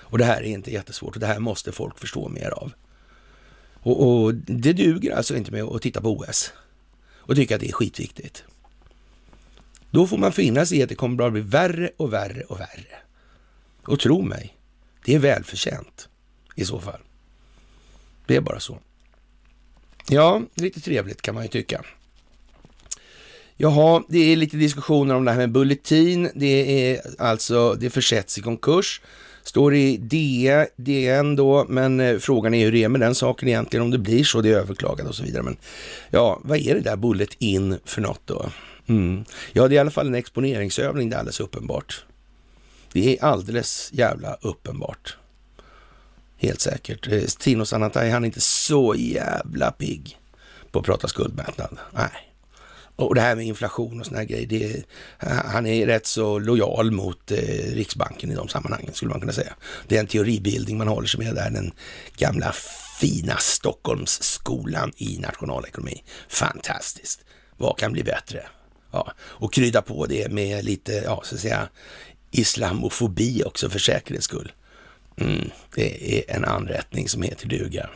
Och 0.00 0.18
det 0.18 0.24
här 0.24 0.42
är 0.42 0.46
inte 0.46 0.72
jättesvårt 0.72 1.14
och 1.14 1.20
det 1.20 1.26
här 1.26 1.38
måste 1.38 1.72
folk 1.72 1.98
förstå 1.98 2.28
mer 2.28 2.50
av. 2.50 2.72
Och, 3.82 4.06
och 4.06 4.34
det 4.34 4.72
duger 4.72 5.16
alltså 5.16 5.36
inte 5.36 5.52
med 5.52 5.62
att 5.62 5.82
titta 5.82 6.00
på 6.00 6.18
OS 6.18 6.52
och 7.12 7.36
tycka 7.36 7.54
att 7.54 7.60
det 7.60 7.68
är 7.68 7.72
skitviktigt. 7.72 8.44
Då 9.90 10.06
får 10.06 10.18
man 10.18 10.32
finna 10.32 10.66
sig 10.66 10.78
i 10.78 10.82
att 10.82 10.88
det 10.88 10.94
kommer 10.94 11.16
bara 11.16 11.30
bli 11.30 11.40
värre 11.40 11.90
och 11.96 12.12
värre 12.12 12.42
och 12.42 12.60
värre. 12.60 12.96
Och 13.84 14.00
tro 14.00 14.22
mig, 14.22 14.56
det 15.04 15.14
är 15.14 15.18
välförtjänt 15.18 16.08
i 16.56 16.64
så 16.64 16.80
fall. 16.80 17.00
Det 18.26 18.36
är 18.36 18.40
bara 18.40 18.60
så. 18.60 18.78
Ja, 20.08 20.42
lite 20.54 20.80
trevligt 20.80 21.22
kan 21.22 21.34
man 21.34 21.44
ju 21.44 21.48
tycka. 21.48 21.84
Jaha, 23.56 24.02
det 24.08 24.18
är 24.18 24.36
lite 24.36 24.56
diskussioner 24.56 25.14
om 25.14 25.24
det 25.24 25.30
här 25.30 25.38
med 25.38 25.52
Bulletin. 25.52 26.30
Det 26.34 26.90
är 26.90 27.00
alltså, 27.18 27.74
det 27.74 27.90
försätts 27.90 28.38
i 28.38 28.40
konkurs. 28.40 29.00
Står 29.42 29.74
i 29.74 29.96
DN 30.76 31.36
då, 31.36 31.66
men 31.68 32.00
eh, 32.00 32.18
frågan 32.18 32.54
är 32.54 32.64
hur 32.64 32.72
det 32.72 32.84
är 32.84 32.88
med 32.88 33.00
den 33.00 33.14
saken 33.14 33.48
egentligen, 33.48 33.84
om 33.84 33.90
det 33.90 33.98
blir 33.98 34.24
så, 34.24 34.40
det 34.40 34.48
är 34.48 34.56
överklagat 34.56 35.08
och 35.08 35.14
så 35.14 35.22
vidare. 35.22 35.42
Men 35.42 35.56
ja, 36.10 36.40
vad 36.44 36.58
är 36.58 36.74
det 36.74 36.80
där 36.80 36.96
Bullet 36.96 37.34
in 37.38 37.78
för 37.84 38.00
något 38.00 38.20
då? 38.24 38.50
Mm. 38.90 39.24
Ja, 39.52 39.68
det 39.68 39.74
är 39.74 39.76
i 39.76 39.78
alla 39.78 39.90
fall 39.90 40.06
en 40.06 40.14
exponeringsövning, 40.14 41.10
det 41.10 41.16
är 41.16 41.18
alldeles 41.18 41.40
uppenbart. 41.40 42.04
Det 42.92 43.18
är 43.18 43.24
alldeles 43.24 43.90
jävla 43.92 44.34
uppenbart. 44.40 45.16
Helt 46.36 46.60
säkert. 46.60 47.08
Eh, 47.08 47.22
Tino 47.22 47.64
Sanatai, 47.64 48.10
han 48.10 48.24
är 48.24 48.26
inte 48.26 48.40
så 48.40 48.94
jävla 48.98 49.70
pigg 49.70 50.18
på 50.70 50.78
att 50.78 50.84
prata 50.84 51.08
skuldmättnad. 51.08 51.78
Nej. 51.92 52.26
Och 52.96 53.14
det 53.14 53.20
här 53.20 53.36
med 53.36 53.46
inflation 53.46 54.00
och 54.00 54.06
såna 54.06 54.18
här 54.18 54.24
grejer, 54.24 54.46
det, 54.46 54.84
han 55.44 55.66
är 55.66 55.86
rätt 55.86 56.06
så 56.06 56.38
lojal 56.38 56.90
mot 56.90 57.30
eh, 57.30 57.36
Riksbanken 57.74 58.30
i 58.30 58.34
de 58.34 58.48
sammanhangen 58.48 58.94
skulle 58.94 59.10
man 59.10 59.20
kunna 59.20 59.32
säga. 59.32 59.54
Det 59.88 59.96
är 59.96 60.00
en 60.00 60.06
teoribildning 60.06 60.78
man 60.78 60.88
håller 60.88 61.08
sig 61.08 61.24
med 61.24 61.34
där, 61.34 61.50
den 61.50 61.72
gamla 62.16 62.54
fina 63.00 63.36
Stockholmsskolan 63.36 64.92
i 64.96 65.18
nationalekonomi. 65.18 66.02
Fantastiskt! 66.28 67.24
Vad 67.56 67.78
kan 67.78 67.92
bli 67.92 68.02
bättre? 68.02 68.46
Ja, 68.92 69.12
och 69.20 69.52
krydda 69.52 69.82
på 69.82 70.06
det 70.06 70.32
med 70.32 70.64
lite, 70.64 70.92
ja, 70.92 71.22
så 71.24 71.34
att 71.34 71.40
säga, 71.40 71.68
islamofobi 72.30 73.42
också 73.46 73.70
för 73.70 73.78
säkerhets 73.78 74.24
skull. 74.24 74.52
Mm, 75.16 75.50
det 75.74 76.18
är 76.18 76.36
en 76.36 76.44
anrättning 76.44 77.08
som 77.08 77.22
heter 77.22 77.48
duga. 77.48 77.90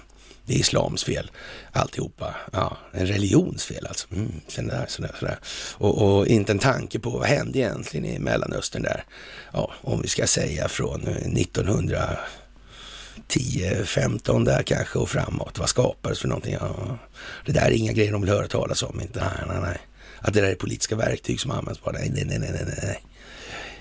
Det 0.47 0.55
är 0.55 0.59
islams 0.59 1.05
fel 1.05 1.31
alltihopa. 1.73 2.35
Ja, 2.53 2.77
en 2.93 3.07
religions 3.07 3.65
fel 3.65 3.87
alltså. 3.87 4.07
Mm, 4.13 4.33
sådär, 4.49 4.85
sådär, 4.89 5.15
sådär. 5.19 5.39
Och, 5.75 6.03
och, 6.03 6.27
inte 6.27 6.53
en 6.53 6.59
tanke 6.59 6.99
på 6.99 7.11
vad 7.11 7.27
hände 7.27 7.59
egentligen 7.59 8.07
i 8.07 8.19
Mellanöstern 8.19 8.83
där. 8.83 9.05
Ja, 9.53 9.73
om 9.81 10.03
vi 10.03 10.09
ska 10.09 10.27
säga 10.27 10.69
från 10.69 11.03
1910, 11.03 13.85
15 13.85 14.45
där 14.45 14.63
kanske 14.63 14.99
och 14.99 15.09
framåt. 15.09 15.59
Vad 15.59 15.69
skapades 15.69 16.21
för 16.21 16.29
någonting? 16.29 16.57
Ja, 16.61 16.99
det 17.47 17.53
där 17.53 17.67
är 17.67 17.71
inga 17.71 17.93
grejer 17.93 18.13
de 18.13 18.21
vill 18.21 18.31
höra 18.31 18.49
talas 18.49 18.83
om. 18.83 19.01
Inte, 19.01 19.21
nej, 19.21 19.45
nej, 19.49 19.61
nej. 19.61 19.79
Att 20.25 20.35
det 20.35 20.41
där 20.41 20.51
är 20.51 20.55
politiska 20.55 20.97
verktyg 20.97 21.41
som 21.41 21.51
används 21.51 21.83
bara. 21.83 21.93
Nej, 21.93 22.11
nej, 22.15 22.25
nej, 22.25 22.39
nej, 22.39 22.65
nej. 22.83 23.03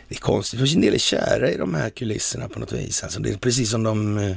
Det 0.07 0.15
är 0.15 0.19
konstigt, 0.19 0.59
för 0.59 0.67
sin 0.67 0.81
del 0.81 0.93
är 0.93 0.97
kära 0.97 1.51
i 1.51 1.57
de 1.57 1.73
här 1.73 1.89
kulisserna 1.89 2.49
på 2.49 2.59
något 2.59 2.71
vis. 2.71 3.03
Alltså 3.03 3.19
det 3.19 3.29
är 3.29 3.37
precis 3.37 3.69
som 3.69 3.83
de 3.83 4.17
eh, 4.17 4.35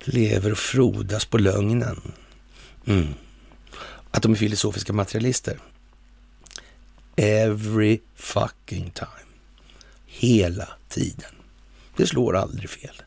lever 0.00 0.52
och 0.52 0.58
frodas 0.58 1.24
på 1.24 1.38
lögnen. 1.38 2.12
Mm. 2.86 3.06
Att 4.10 4.22
de 4.22 4.32
är 4.32 4.36
filosofiska 4.36 4.92
materialister. 4.92 5.58
Every 7.16 8.00
fucking 8.14 8.90
time. 8.90 9.30
Hela 10.06 10.68
tiden. 10.88 11.34
Det 11.96 12.06
slår 12.06 12.36
aldrig 12.36 12.70
fel. 12.70 13.02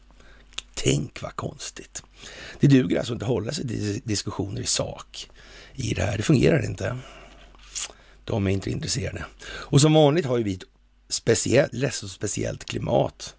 Tänk 0.74 1.22
vad 1.22 1.36
konstigt. 1.36 2.04
Det 2.60 2.68
duger 2.68 2.98
alltså 2.98 3.14
inte 3.14 3.26
att 3.26 3.32
hålla 3.32 3.52
sig 3.52 3.68
till 3.68 4.02
diskussioner 4.04 4.62
i 4.62 4.66
sak 4.66 5.30
i 5.76 5.94
det 5.94 6.02
här. 6.02 6.18
Det 6.18 6.24
fungerar 6.24 6.66
inte. 6.66 6.98
De 8.30 8.48
är 8.48 8.52
inte 8.52 8.72
intresserade. 8.72 9.26
Och 9.42 9.82
som 9.82 9.94
vanligt 9.94 10.26
har 10.26 10.38
ju 10.38 10.44
vi 10.44 10.54
ett 10.54 10.64
speciellt, 11.10 11.74
rätt 11.74 11.94
så 11.94 12.08
speciellt 12.08 12.66
klimat 12.66 13.36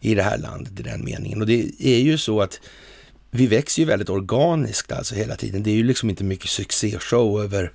i 0.00 0.14
det 0.14 0.22
här 0.22 0.38
landet 0.38 0.80
i 0.80 0.82
den 0.82 1.04
meningen. 1.04 1.40
Och 1.40 1.46
det 1.46 1.72
är 1.78 1.98
ju 1.98 2.18
så 2.18 2.40
att 2.40 2.60
vi 3.30 3.46
växer 3.46 3.82
ju 3.82 3.86
väldigt 3.86 4.10
organiskt 4.10 4.92
alltså 4.92 5.14
hela 5.14 5.36
tiden. 5.36 5.62
Det 5.62 5.70
är 5.70 5.74
ju 5.74 5.84
liksom 5.84 6.10
inte 6.10 6.24
mycket 6.24 6.50
succéshow 6.50 7.42
över 7.42 7.72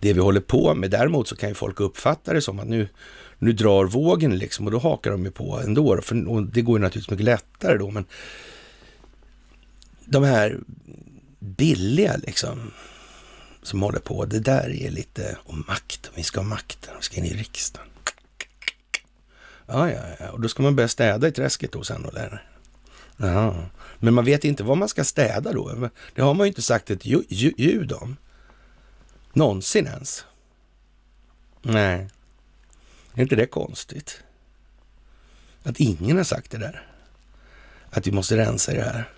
det 0.00 0.12
vi 0.12 0.20
håller 0.20 0.40
på 0.40 0.74
med. 0.74 0.90
Däremot 0.90 1.28
så 1.28 1.36
kan 1.36 1.48
ju 1.48 1.54
folk 1.54 1.80
uppfatta 1.80 2.32
det 2.32 2.40
som 2.40 2.58
att 2.58 2.68
nu, 2.68 2.88
nu 3.38 3.52
drar 3.52 3.84
vågen 3.84 4.38
liksom 4.38 4.66
och 4.66 4.72
då 4.72 4.78
hakar 4.78 5.10
de 5.10 5.24
ju 5.24 5.30
på 5.30 5.60
ändå. 5.60 6.02
För, 6.02 6.28
och 6.28 6.42
det 6.42 6.62
går 6.62 6.78
ju 6.78 6.82
naturligtvis 6.82 7.10
mycket 7.10 7.24
lättare 7.24 7.78
då, 7.78 7.90
men 7.90 8.04
de 10.04 10.24
här 10.24 10.58
billiga 11.38 12.16
liksom 12.16 12.70
som 13.62 13.82
håller 13.82 14.00
på, 14.00 14.24
det 14.24 14.40
där 14.40 14.70
är 14.70 14.90
lite 14.90 15.38
om 15.44 15.64
makten. 15.68 16.12
Vi 16.16 16.22
ska 16.22 16.40
ha 16.40 16.48
makten, 16.48 16.94
vi 16.96 17.02
ska 17.02 17.16
in 17.16 17.24
i 17.24 17.36
riksdagen. 17.36 17.88
Ja, 19.66 19.90
ja, 19.90 20.02
ja, 20.20 20.30
och 20.30 20.40
då 20.40 20.48
ska 20.48 20.62
man 20.62 20.76
börja 20.76 20.88
städa 20.88 21.28
i 21.28 21.32
träsket 21.32 21.72
då 21.72 21.84
sen 21.84 22.04
eller? 22.04 22.48
Ja, 23.16 23.66
men 23.98 24.14
man 24.14 24.24
vet 24.24 24.44
inte 24.44 24.62
vad 24.62 24.78
man 24.78 24.88
ska 24.88 25.04
städa 25.04 25.52
då. 25.52 25.90
Det 26.14 26.22
har 26.22 26.34
man 26.34 26.46
ju 26.46 26.48
inte 26.48 26.62
sagt 26.62 26.90
ett 26.90 27.06
ljud 27.30 27.92
om. 27.92 28.16
Någonsin 29.32 29.86
ens. 29.86 30.24
Nej, 31.62 32.08
är 33.14 33.22
inte 33.22 33.36
det 33.36 33.46
konstigt? 33.46 34.22
Att 35.62 35.80
ingen 35.80 36.16
har 36.16 36.24
sagt 36.24 36.50
det 36.50 36.58
där. 36.58 36.86
Att 37.90 38.06
vi 38.06 38.12
måste 38.12 38.36
rensa 38.36 38.72
i 38.72 38.76
det 38.76 38.82
här. 38.82 39.10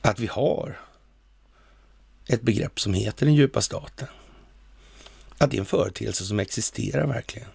Att 0.00 0.18
vi 0.18 0.26
har 0.26 0.80
ett 2.30 2.42
begrepp 2.42 2.80
som 2.80 2.94
heter 2.94 3.26
den 3.26 3.34
djupa 3.34 3.60
staten. 3.60 4.08
Att 5.38 5.50
det 5.50 5.56
är 5.56 5.60
en 5.60 5.66
företeelse 5.66 6.24
som 6.24 6.40
existerar 6.40 7.06
verkligen. 7.06 7.48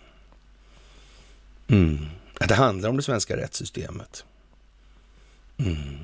Mm. 1.67 2.05
Att 2.39 2.49
det 2.49 2.55
handlar 2.55 2.89
om 2.89 2.97
det 2.97 3.03
svenska 3.03 3.37
rättssystemet. 3.37 4.25
Mm. 5.57 5.97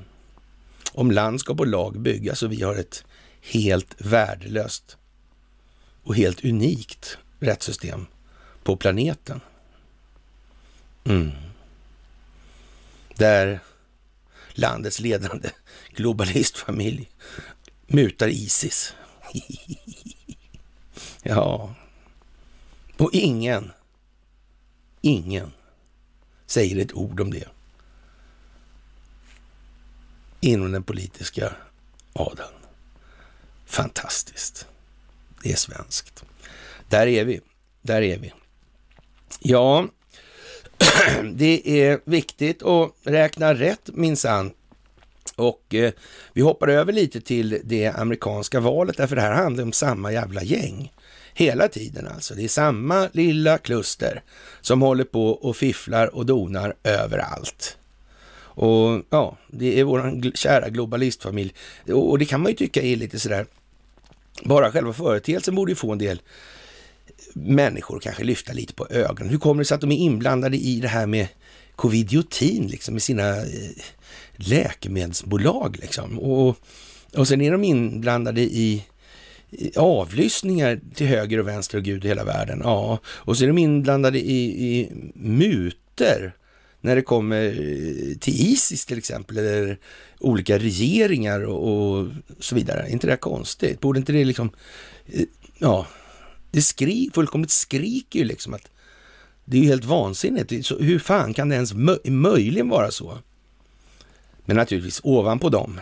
Om 0.92 1.10
landskap 1.10 1.60
och 1.60 1.66
lag 1.66 2.00
byggas 2.00 2.42
och 2.42 2.52
vi 2.52 2.62
har 2.62 2.74
ett 2.74 3.04
helt 3.40 3.94
värdelöst 3.98 4.96
och 6.02 6.16
helt 6.16 6.44
unikt 6.44 7.18
rättssystem 7.40 8.06
på 8.62 8.76
planeten. 8.76 9.40
Mm. 11.04 11.30
Där 13.14 13.60
landets 14.52 15.00
ledande 15.00 15.50
globalistfamilj 15.94 17.10
mutar 17.92 18.28
Isis. 18.28 18.94
ja, 21.22 21.74
och 22.96 23.10
ingen, 23.12 23.70
ingen 25.00 25.52
säger 26.46 26.76
ett 26.76 26.92
ord 26.92 27.20
om 27.20 27.30
det 27.30 27.48
inom 30.40 30.72
den 30.72 30.82
politiska 30.82 31.52
adeln. 32.12 32.54
Fantastiskt. 33.66 34.66
Det 35.42 35.52
är 35.52 35.56
svenskt. 35.56 36.24
Där 36.88 37.06
är 37.06 37.24
vi. 37.24 37.40
Där 37.82 38.02
är 38.02 38.18
vi. 38.18 38.32
Ja, 39.40 39.88
det 41.34 41.82
är 41.82 42.00
viktigt 42.04 42.62
att 42.62 42.92
räkna 43.02 43.54
rätt 43.54 43.90
minsann. 43.94 44.52
Och 45.36 45.74
eh, 45.74 45.92
vi 46.32 46.40
hoppar 46.40 46.68
över 46.68 46.92
lite 46.92 47.20
till 47.20 47.60
det 47.64 47.86
amerikanska 47.86 48.60
valet, 48.60 48.96
därför 48.96 49.16
det 49.16 49.22
här 49.22 49.32
handlar 49.32 49.64
om 49.64 49.72
samma 49.72 50.12
jävla 50.12 50.42
gäng. 50.42 50.92
Hela 51.34 51.68
tiden 51.68 52.06
alltså. 52.06 52.34
Det 52.34 52.44
är 52.44 52.48
samma 52.48 53.08
lilla 53.12 53.58
kluster 53.58 54.22
som 54.60 54.82
håller 54.82 55.04
på 55.04 55.28
och 55.28 55.56
fifflar 55.56 56.14
och 56.14 56.26
donar 56.26 56.74
överallt. 56.84 57.76
Och 58.54 59.02
ja, 59.10 59.36
det 59.48 59.80
är 59.80 59.84
vår 59.84 60.36
kära 60.36 60.68
globalistfamilj. 60.68 61.54
Och 61.92 62.18
det 62.18 62.24
kan 62.24 62.40
man 62.40 62.52
ju 62.52 62.56
tycka 62.56 62.82
är 62.82 62.96
lite 62.96 63.18
sådär, 63.18 63.46
bara 64.44 64.72
själva 64.72 64.92
företeelsen 64.92 65.54
borde 65.54 65.72
ju 65.72 65.76
få 65.76 65.92
en 65.92 65.98
del 65.98 66.22
människor 67.34 68.00
kanske 68.00 68.24
lyfta 68.24 68.52
lite 68.52 68.74
på 68.74 68.86
ögonen. 68.90 69.30
Hur 69.30 69.38
kommer 69.38 69.60
det 69.60 69.64
sig 69.64 69.74
att 69.74 69.80
de 69.80 69.92
är 69.92 69.96
inblandade 69.96 70.56
i 70.56 70.80
det 70.80 70.88
här 70.88 71.06
med 71.06 71.28
covidiotin, 71.76 72.66
liksom 72.66 72.94
med 72.94 73.02
sina 73.02 73.36
eh, 73.36 73.70
läkemedelsbolag 74.48 75.76
liksom? 75.80 76.18
Och, 76.18 76.56
och 77.14 77.28
sen 77.28 77.40
är 77.40 77.52
de 77.52 77.64
inblandade 77.64 78.40
i 78.40 78.84
avlyssningar 79.76 80.80
till 80.94 81.06
höger 81.06 81.38
och 81.38 81.48
vänster 81.48 81.78
och 81.78 81.84
gud 81.84 82.04
i 82.04 82.08
hela 82.08 82.24
världen. 82.24 82.60
Ja, 82.64 82.98
och 83.06 83.36
så 83.36 83.44
är 83.44 83.48
de 83.48 83.58
inblandade 83.58 84.18
i, 84.18 84.68
i 84.68 84.90
muter 85.14 86.34
när 86.80 86.96
det 86.96 87.02
kommer 87.02 87.46
eh, 87.46 88.18
till 88.18 88.34
Isis 88.34 88.86
till 88.86 88.98
exempel, 88.98 89.38
eller 89.38 89.78
olika 90.18 90.58
regeringar 90.58 91.44
och, 91.44 91.98
och 91.98 92.08
så 92.38 92.54
vidare. 92.54 92.82
Är 92.82 92.88
inte 92.88 93.06
det 93.06 93.16
konstigt? 93.16 93.80
Borde 93.80 93.98
inte 93.98 94.12
det 94.12 94.24
liksom, 94.24 94.50
eh, 95.06 95.24
ja, 95.58 95.86
det 96.50 96.62
skri, 96.62 97.10
fullkomligt 97.14 97.50
skriker 97.50 98.18
ju 98.18 98.24
liksom 98.24 98.54
att 98.54 98.70
det 99.44 99.56
är 99.56 99.60
ju 99.60 99.68
helt 99.68 99.84
vansinnigt. 99.84 100.66
Så 100.66 100.78
hur 100.78 100.98
fan 100.98 101.34
kan 101.34 101.48
det 101.48 101.54
ens 101.54 101.74
mö 101.74 101.96
möjligen 102.04 102.68
vara 102.68 102.90
så? 102.90 103.18
Men 104.44 104.56
naturligtvis 104.56 105.00
ovanpå 105.04 105.48
dem, 105.48 105.80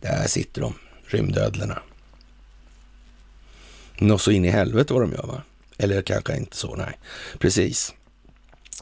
där 0.00 0.26
sitter 0.26 0.60
de, 0.60 0.74
rymdödlorna. 1.06 1.82
Något 3.98 4.22
så 4.22 4.30
in 4.30 4.44
i 4.44 4.50
helvete 4.50 4.92
vad 4.94 5.02
de 5.02 5.12
gör 5.12 5.26
va? 5.26 5.42
Eller 5.78 6.02
kanske 6.02 6.36
inte 6.36 6.56
så, 6.56 6.74
nej. 6.74 6.98
Precis. 7.38 7.94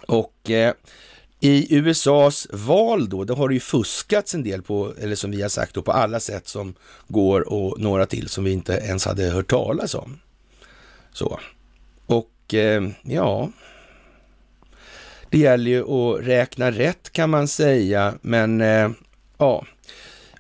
Och 0.07 0.51
eh, 0.51 0.75
i 1.41 1.77
USAs 1.77 2.47
val 2.51 3.09
då, 3.09 3.25
då 3.25 3.35
har 3.35 3.49
det 3.49 3.55
ju 3.55 3.61
fuskats 3.61 4.35
en 4.35 4.43
del 4.43 4.63
på, 4.63 4.95
eller 4.99 5.17
som 5.17 5.31
vi 5.31 5.43
har 5.43 5.49
sagt 5.49 5.75
då, 5.75 5.83
på 5.83 5.93
alla 5.93 6.21
sätt 6.21 6.49
som 6.49 6.75
går 7.09 7.53
och 7.53 7.81
några 7.81 8.07
till 8.07 8.29
som 8.29 8.45
vi 8.45 8.53
inte 8.53 8.73
ens 8.73 9.05
hade 9.05 9.31
hört 9.31 9.51
talas 9.51 9.95
om. 9.95 10.19
Så. 11.13 11.41
Och 12.07 12.55
eh, 12.55 12.89
ja, 13.03 13.51
det 15.31 15.39
gäller 15.39 15.71
ju 15.71 15.83
att 15.83 16.27
räkna 16.27 16.71
rätt 16.71 17.13
kan 17.13 17.31
man 17.31 17.49
säga, 17.49 18.15
men 18.23 18.61
eh, 18.61 18.91
ja, 19.39 19.65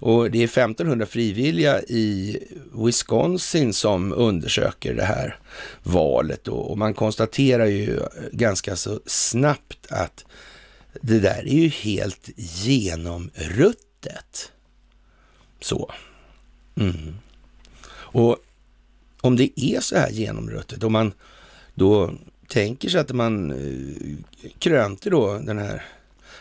och 0.00 0.30
det 0.30 0.38
är 0.38 0.44
1500 0.44 1.06
frivilliga 1.06 1.82
i 1.82 2.38
Wisconsin 2.84 3.72
som 3.72 4.12
undersöker 4.12 4.94
det 4.94 5.04
här 5.04 5.36
valet 5.82 6.48
och 6.48 6.78
man 6.78 6.94
konstaterar 6.94 7.66
ju 7.66 8.00
ganska 8.32 8.76
så 8.76 9.00
snabbt 9.06 9.86
att 9.90 10.24
det 11.00 11.20
där 11.20 11.48
är 11.48 11.62
ju 11.62 11.68
helt 11.68 12.28
genomruttet. 12.36 14.52
Så. 15.60 15.92
Mm. 16.76 17.16
Och 17.90 18.36
om 19.20 19.36
det 19.36 19.60
är 19.60 19.80
så 19.80 19.96
här 19.96 20.10
genomruttet, 20.10 20.84
om 20.84 20.92
man 20.92 21.12
då 21.74 22.14
tänker 22.48 22.88
sig 22.88 23.00
att 23.00 23.12
man 23.12 23.50
eh, 23.50 24.16
krönte 24.58 25.10
då 25.10 25.38
den 25.38 25.58
här 25.58 25.84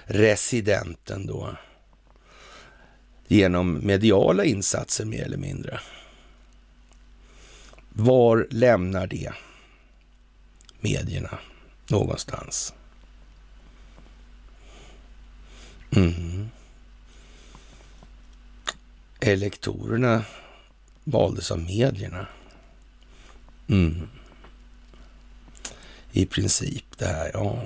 residenten 0.05 1.27
då 1.27 1.57
genom 3.27 3.85
mediala 3.85 4.45
insatser 4.45 5.05
mer 5.05 5.23
eller 5.23 5.37
mindre. 5.37 5.79
Var 7.89 8.47
lämnar 8.49 9.07
det 9.07 9.31
medierna 10.79 11.39
någonstans? 11.87 12.73
Mm. 15.95 16.49
Elektorerna 19.19 20.25
valdes 21.03 21.51
av 21.51 21.59
medierna. 21.59 22.27
Mm. 23.67 24.07
I 26.17 26.25
princip 26.25 26.97
det 26.97 27.05
här, 27.05 27.31
ja. 27.33 27.65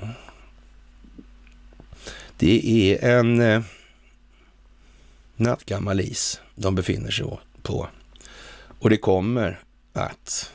Det 2.37 2.91
är 2.93 3.19
en 3.19 3.41
eh, 3.41 3.61
nattgammal 5.35 5.99
is 5.99 6.41
de 6.55 6.75
befinner 6.75 7.11
sig 7.11 7.25
på. 7.61 7.87
Och 8.79 8.89
det 8.89 8.97
kommer 8.97 9.63
att 9.93 10.51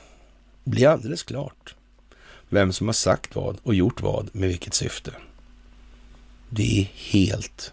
bli 0.64 0.86
alldeles 0.86 1.22
klart 1.22 1.74
vem 2.48 2.72
som 2.72 2.88
har 2.88 2.92
sagt 2.92 3.34
vad 3.34 3.56
och 3.62 3.74
gjort 3.74 4.00
vad 4.00 4.34
med 4.34 4.48
vilket 4.48 4.74
syfte. 4.74 5.12
Det 6.50 6.80
är 6.80 6.84
helt 6.94 7.72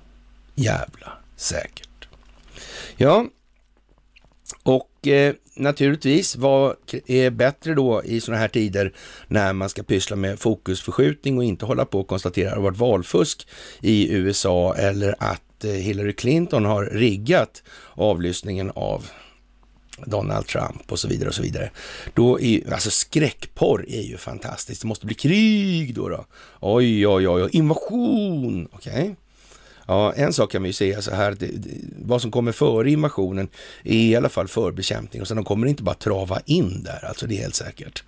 jävla 0.55 1.11
säkert. 1.35 2.07
Ja, 2.97 3.27
och 4.63 5.07
eh, 5.07 5.35
naturligtvis, 5.55 6.35
vad 6.35 6.75
är 7.07 7.29
bättre 7.29 7.73
då 7.73 8.03
i 8.03 8.21
sådana 8.21 8.41
här 8.41 8.47
tider 8.47 8.93
när 9.27 9.53
man 9.53 9.69
ska 9.69 9.83
pyssla 9.83 10.15
med 10.15 10.39
fokusförskjutning 10.39 11.37
och 11.37 11.43
inte 11.43 11.65
hålla 11.65 11.85
på 11.85 11.99
och 11.99 12.07
konstatera 12.07 12.47
att 12.47 12.53
det 12.53 12.59
har 12.59 12.63
varit 12.63 12.77
valfusk 12.77 13.47
i 13.81 14.13
USA 14.13 14.75
eller 14.75 15.15
att 15.19 15.63
eh, 15.63 15.71
Hillary 15.71 16.13
Clinton 16.13 16.65
har 16.65 16.85
riggat 16.85 17.63
avlyssningen 17.93 18.71
av 18.75 19.05
Donald 20.05 20.47
Trump 20.47 20.91
och 20.91 20.99
så 20.99 21.07
vidare 21.07 21.29
och 21.29 21.35
så 21.35 21.41
vidare. 21.41 21.71
Då 22.13 22.39
är 22.39 22.73
alltså 22.73 22.89
skräckporr 22.89 23.85
är 23.87 24.01
ju 24.01 24.17
fantastiskt. 24.17 24.81
Det 24.81 24.87
måste 24.87 25.05
bli 25.05 25.15
krig 25.15 25.95
då. 25.95 26.09
då. 26.09 26.25
Oj, 26.59 27.07
oj, 27.07 27.27
oj, 27.27 27.49
invasion. 27.51 28.67
Okej. 28.71 28.93
Okay. 28.93 29.15
Ja, 29.87 30.13
en 30.13 30.33
sak 30.33 30.51
kan 30.51 30.61
man 30.61 30.69
ju 30.69 30.73
säga 30.73 31.01
så 31.01 31.11
här, 31.11 31.31
det, 31.39 31.45
det, 31.45 31.69
vad 32.05 32.21
som 32.21 32.31
kommer 32.31 32.51
före 32.51 32.91
invasionen 32.91 33.47
är 33.83 33.95
i 33.95 34.15
alla 34.15 34.29
fall 34.29 34.47
förbekämpning 34.47 35.21
och 35.21 35.27
sen 35.27 35.37
de 35.37 35.45
kommer 35.45 35.67
inte 35.67 35.83
bara 35.83 35.95
trava 35.95 36.39
in 36.45 36.83
där, 36.83 37.05
alltså 37.05 37.27
det 37.27 37.35
är 37.35 37.39
helt 37.39 37.55
säkert. 37.55 38.03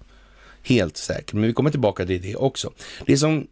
Helt 0.64 0.98
säkert, 0.98 1.34
men 1.34 1.44
vi 1.44 1.54
kommer 1.54 1.72
tillbaka 1.72 2.06
till 2.06 2.22
det 2.22 2.36
också. 2.36 2.72
Det 3.06 3.18
som 3.18 3.48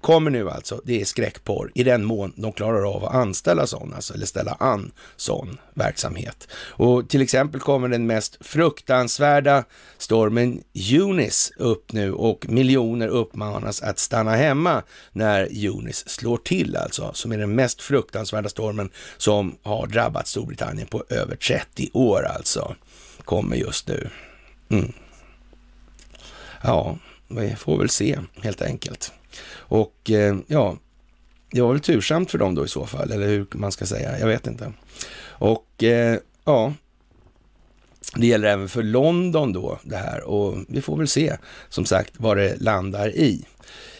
kommer 0.00 0.30
nu 0.30 0.50
alltså, 0.50 0.80
det 0.84 1.00
är 1.00 1.04
skräckporr 1.04 1.70
i 1.74 1.84
den 1.84 2.04
mån 2.04 2.32
de 2.36 2.52
klarar 2.52 2.94
av 2.94 3.04
att 3.04 3.14
anställa 3.14 3.66
sån, 3.66 3.94
alltså, 3.94 4.14
eller 4.14 4.26
ställa 4.26 4.52
an 4.52 4.92
sån 5.16 5.58
verksamhet. 5.74 6.48
Och 6.54 7.08
till 7.08 7.22
exempel 7.22 7.60
kommer 7.60 7.88
den 7.88 8.06
mest 8.06 8.36
fruktansvärda 8.40 9.64
stormen 9.98 10.62
Eunice 10.74 11.54
upp 11.56 11.92
nu 11.92 12.12
och 12.12 12.48
miljoner 12.48 13.08
uppmanas 13.08 13.82
att 13.82 13.98
stanna 13.98 14.36
hemma 14.36 14.82
när 15.12 15.48
Eunice 15.64 16.08
slår 16.08 16.36
till 16.36 16.76
alltså, 16.76 17.10
som 17.14 17.32
är 17.32 17.38
den 17.38 17.54
mest 17.54 17.82
fruktansvärda 17.82 18.48
stormen 18.48 18.90
som 19.16 19.56
har 19.62 19.86
drabbat 19.86 20.28
Storbritannien 20.28 20.86
på 20.86 21.04
över 21.08 21.36
30 21.36 21.90
år 21.92 22.26
alltså, 22.36 22.74
kommer 23.24 23.56
just 23.56 23.88
nu. 23.88 24.10
Mm. 24.68 24.92
Ja, 26.62 26.98
vi 27.28 27.56
får 27.56 27.78
väl 27.78 27.88
se 27.88 28.18
helt 28.42 28.62
enkelt. 28.62 29.12
Och 29.56 30.10
eh, 30.10 30.36
ja, 30.46 30.76
det 31.50 31.60
var 31.60 31.72
väl 31.72 31.80
tursamt 31.80 32.30
för 32.30 32.38
dem 32.38 32.54
då 32.54 32.64
i 32.64 32.68
så 32.68 32.86
fall, 32.86 33.12
eller 33.12 33.26
hur 33.26 33.46
man 33.52 33.72
ska 33.72 33.86
säga. 33.86 34.18
Jag 34.18 34.26
vet 34.26 34.46
inte. 34.46 34.72
Och 35.20 35.82
eh, 35.82 36.18
ja, 36.44 36.72
det 38.14 38.26
gäller 38.26 38.48
även 38.48 38.68
för 38.68 38.82
London 38.82 39.52
då 39.52 39.78
det 39.82 39.96
här 39.96 40.22
och 40.22 40.56
vi 40.68 40.80
får 40.80 40.96
väl 40.96 41.08
se 41.08 41.36
som 41.68 41.84
sagt 41.84 42.12
vad 42.16 42.36
det 42.36 42.60
landar 42.60 43.08
i. 43.08 43.44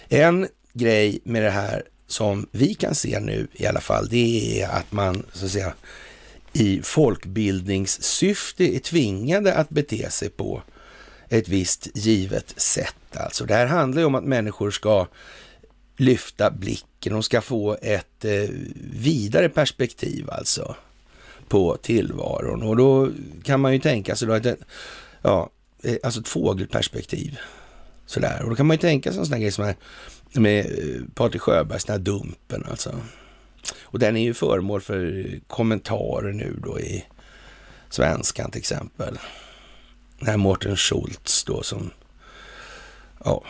En 0.09 0.49
grej 0.73 1.21
med 1.25 1.43
det 1.43 1.51
här 1.51 1.83
som 2.07 2.47
vi 2.51 2.75
kan 2.75 2.95
se 2.95 3.21
nu 3.21 3.49
i 3.53 3.67
alla 3.67 3.81
fall, 3.81 4.09
det 4.09 4.63
är 4.63 4.69
att 4.69 4.93
man 4.93 5.27
så 5.33 5.45
att 5.45 5.51
säga 5.51 5.73
i 6.53 6.81
folkbildningssyfte 6.83 8.77
är 8.77 8.79
tvingade 8.79 9.55
att 9.55 9.69
bete 9.69 10.11
sig 10.11 10.29
på 10.29 10.63
ett 11.29 11.49
visst 11.49 11.89
givet 11.95 12.61
sätt. 12.61 12.95
Alltså, 13.13 13.45
det 13.45 13.55
här 13.55 13.67
handlar 13.67 14.01
ju 14.01 14.07
om 14.07 14.15
att 14.15 14.25
människor 14.25 14.71
ska 14.71 15.07
lyfta 15.97 16.51
blicken, 16.51 17.13
de 17.13 17.23
ska 17.23 17.41
få 17.41 17.77
ett 17.83 18.25
eh, 18.25 18.51
vidare 18.93 19.49
perspektiv 19.49 20.31
alltså 20.31 20.77
på 21.49 21.77
tillvaron. 21.77 22.63
Och 22.63 22.77
då 22.77 23.11
kan 23.43 23.61
man 23.61 23.73
ju 23.73 23.79
tänka 23.79 24.17
sig 24.17 24.29
då 24.29 24.35
att, 24.35 24.47
ja, 25.23 25.51
eh, 25.83 25.97
alltså 26.03 26.21
ett 26.21 26.29
fågelperspektiv. 26.29 27.39
Sådär. 28.07 28.43
Och 28.43 28.51
då 28.51 28.57
kan 28.57 28.67
man 28.67 28.75
ju 28.75 28.81
tänka 28.81 29.13
sig 29.13 29.19
en 29.19 29.27
sån 29.27 29.33
här 29.33 29.41
grej 29.41 29.53
som 29.53 29.65
är 29.65 29.75
med 30.33 30.67
eh, 30.67 31.03
Patrik 31.15 31.43
Sjöbergs 31.43 31.85
den 31.85 31.93
här 31.93 32.01
Dumpen 32.01 32.65
alltså. 32.71 32.95
Och 33.83 33.99
den 33.99 34.17
är 34.17 34.23
ju 34.23 34.35
föremål 34.35 34.81
för 34.81 35.31
kommentarer 35.47 36.33
nu 36.33 36.61
då 36.65 36.81
i 36.81 37.05
Svenskan 37.91 38.51
till 38.51 38.59
exempel. 38.59 39.19
Den 40.19 40.29
här 40.29 40.37
Mårten 40.37 40.77
Schultz 40.77 41.45
då 41.45 41.63
som, 41.63 41.91
ja, 43.25 43.45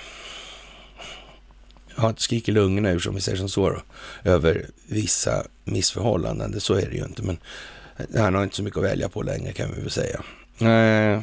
har 1.94 2.14
skriker 2.16 2.52
lungorna 2.52 2.90
ur, 2.90 2.98
som 2.98 3.14
vi 3.14 3.20
säger 3.20 3.38
som 3.38 3.48
så, 3.48 3.70
då, 3.70 3.83
över 4.31 4.66
vissa 4.87 5.46
missförhållanden. 5.64 6.61
Så 6.61 6.74
är 6.74 6.87
det 6.87 6.96
ju 6.96 7.04
inte, 7.04 7.22
men 7.22 7.38
han 8.16 8.35
har 8.35 8.42
inte 8.42 8.57
så 8.57 8.62
mycket 8.62 8.78
att 8.78 8.85
välja 8.85 9.09
på 9.09 9.22
längre 9.22 9.52
kan 9.52 9.74
vi 9.74 9.81
väl 9.81 9.90
säga. 9.90 10.22
Eh, 10.61 11.22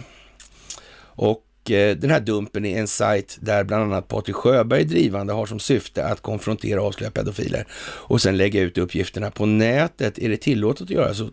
och 0.97 1.43
Eh, 1.71 1.97
den 1.97 2.11
här 2.11 2.19
dumpen 2.19 2.65
är 2.65 2.79
en 2.79 2.87
sajt 2.87 3.37
där 3.39 3.63
bland 3.63 3.83
annat 3.83 4.07
Patrik 4.07 4.35
Sjöberg 4.35 4.83
drivande 4.83 5.33
har 5.33 5.45
som 5.45 5.59
syfte 5.59 6.05
att 6.05 6.21
konfrontera 6.21 6.81
och 6.81 6.87
avslöja 6.87 7.11
pedofiler 7.11 7.67
och 7.83 8.21
sen 8.21 8.37
lägga 8.37 8.61
ut 8.61 8.77
uppgifterna 8.77 9.31
på 9.31 9.45
nätet. 9.45 10.19
Är 10.19 10.29
det 10.29 10.37
tillåtet 10.37 10.81
att 10.81 10.89
göra 10.89 11.13
så? 11.13 11.29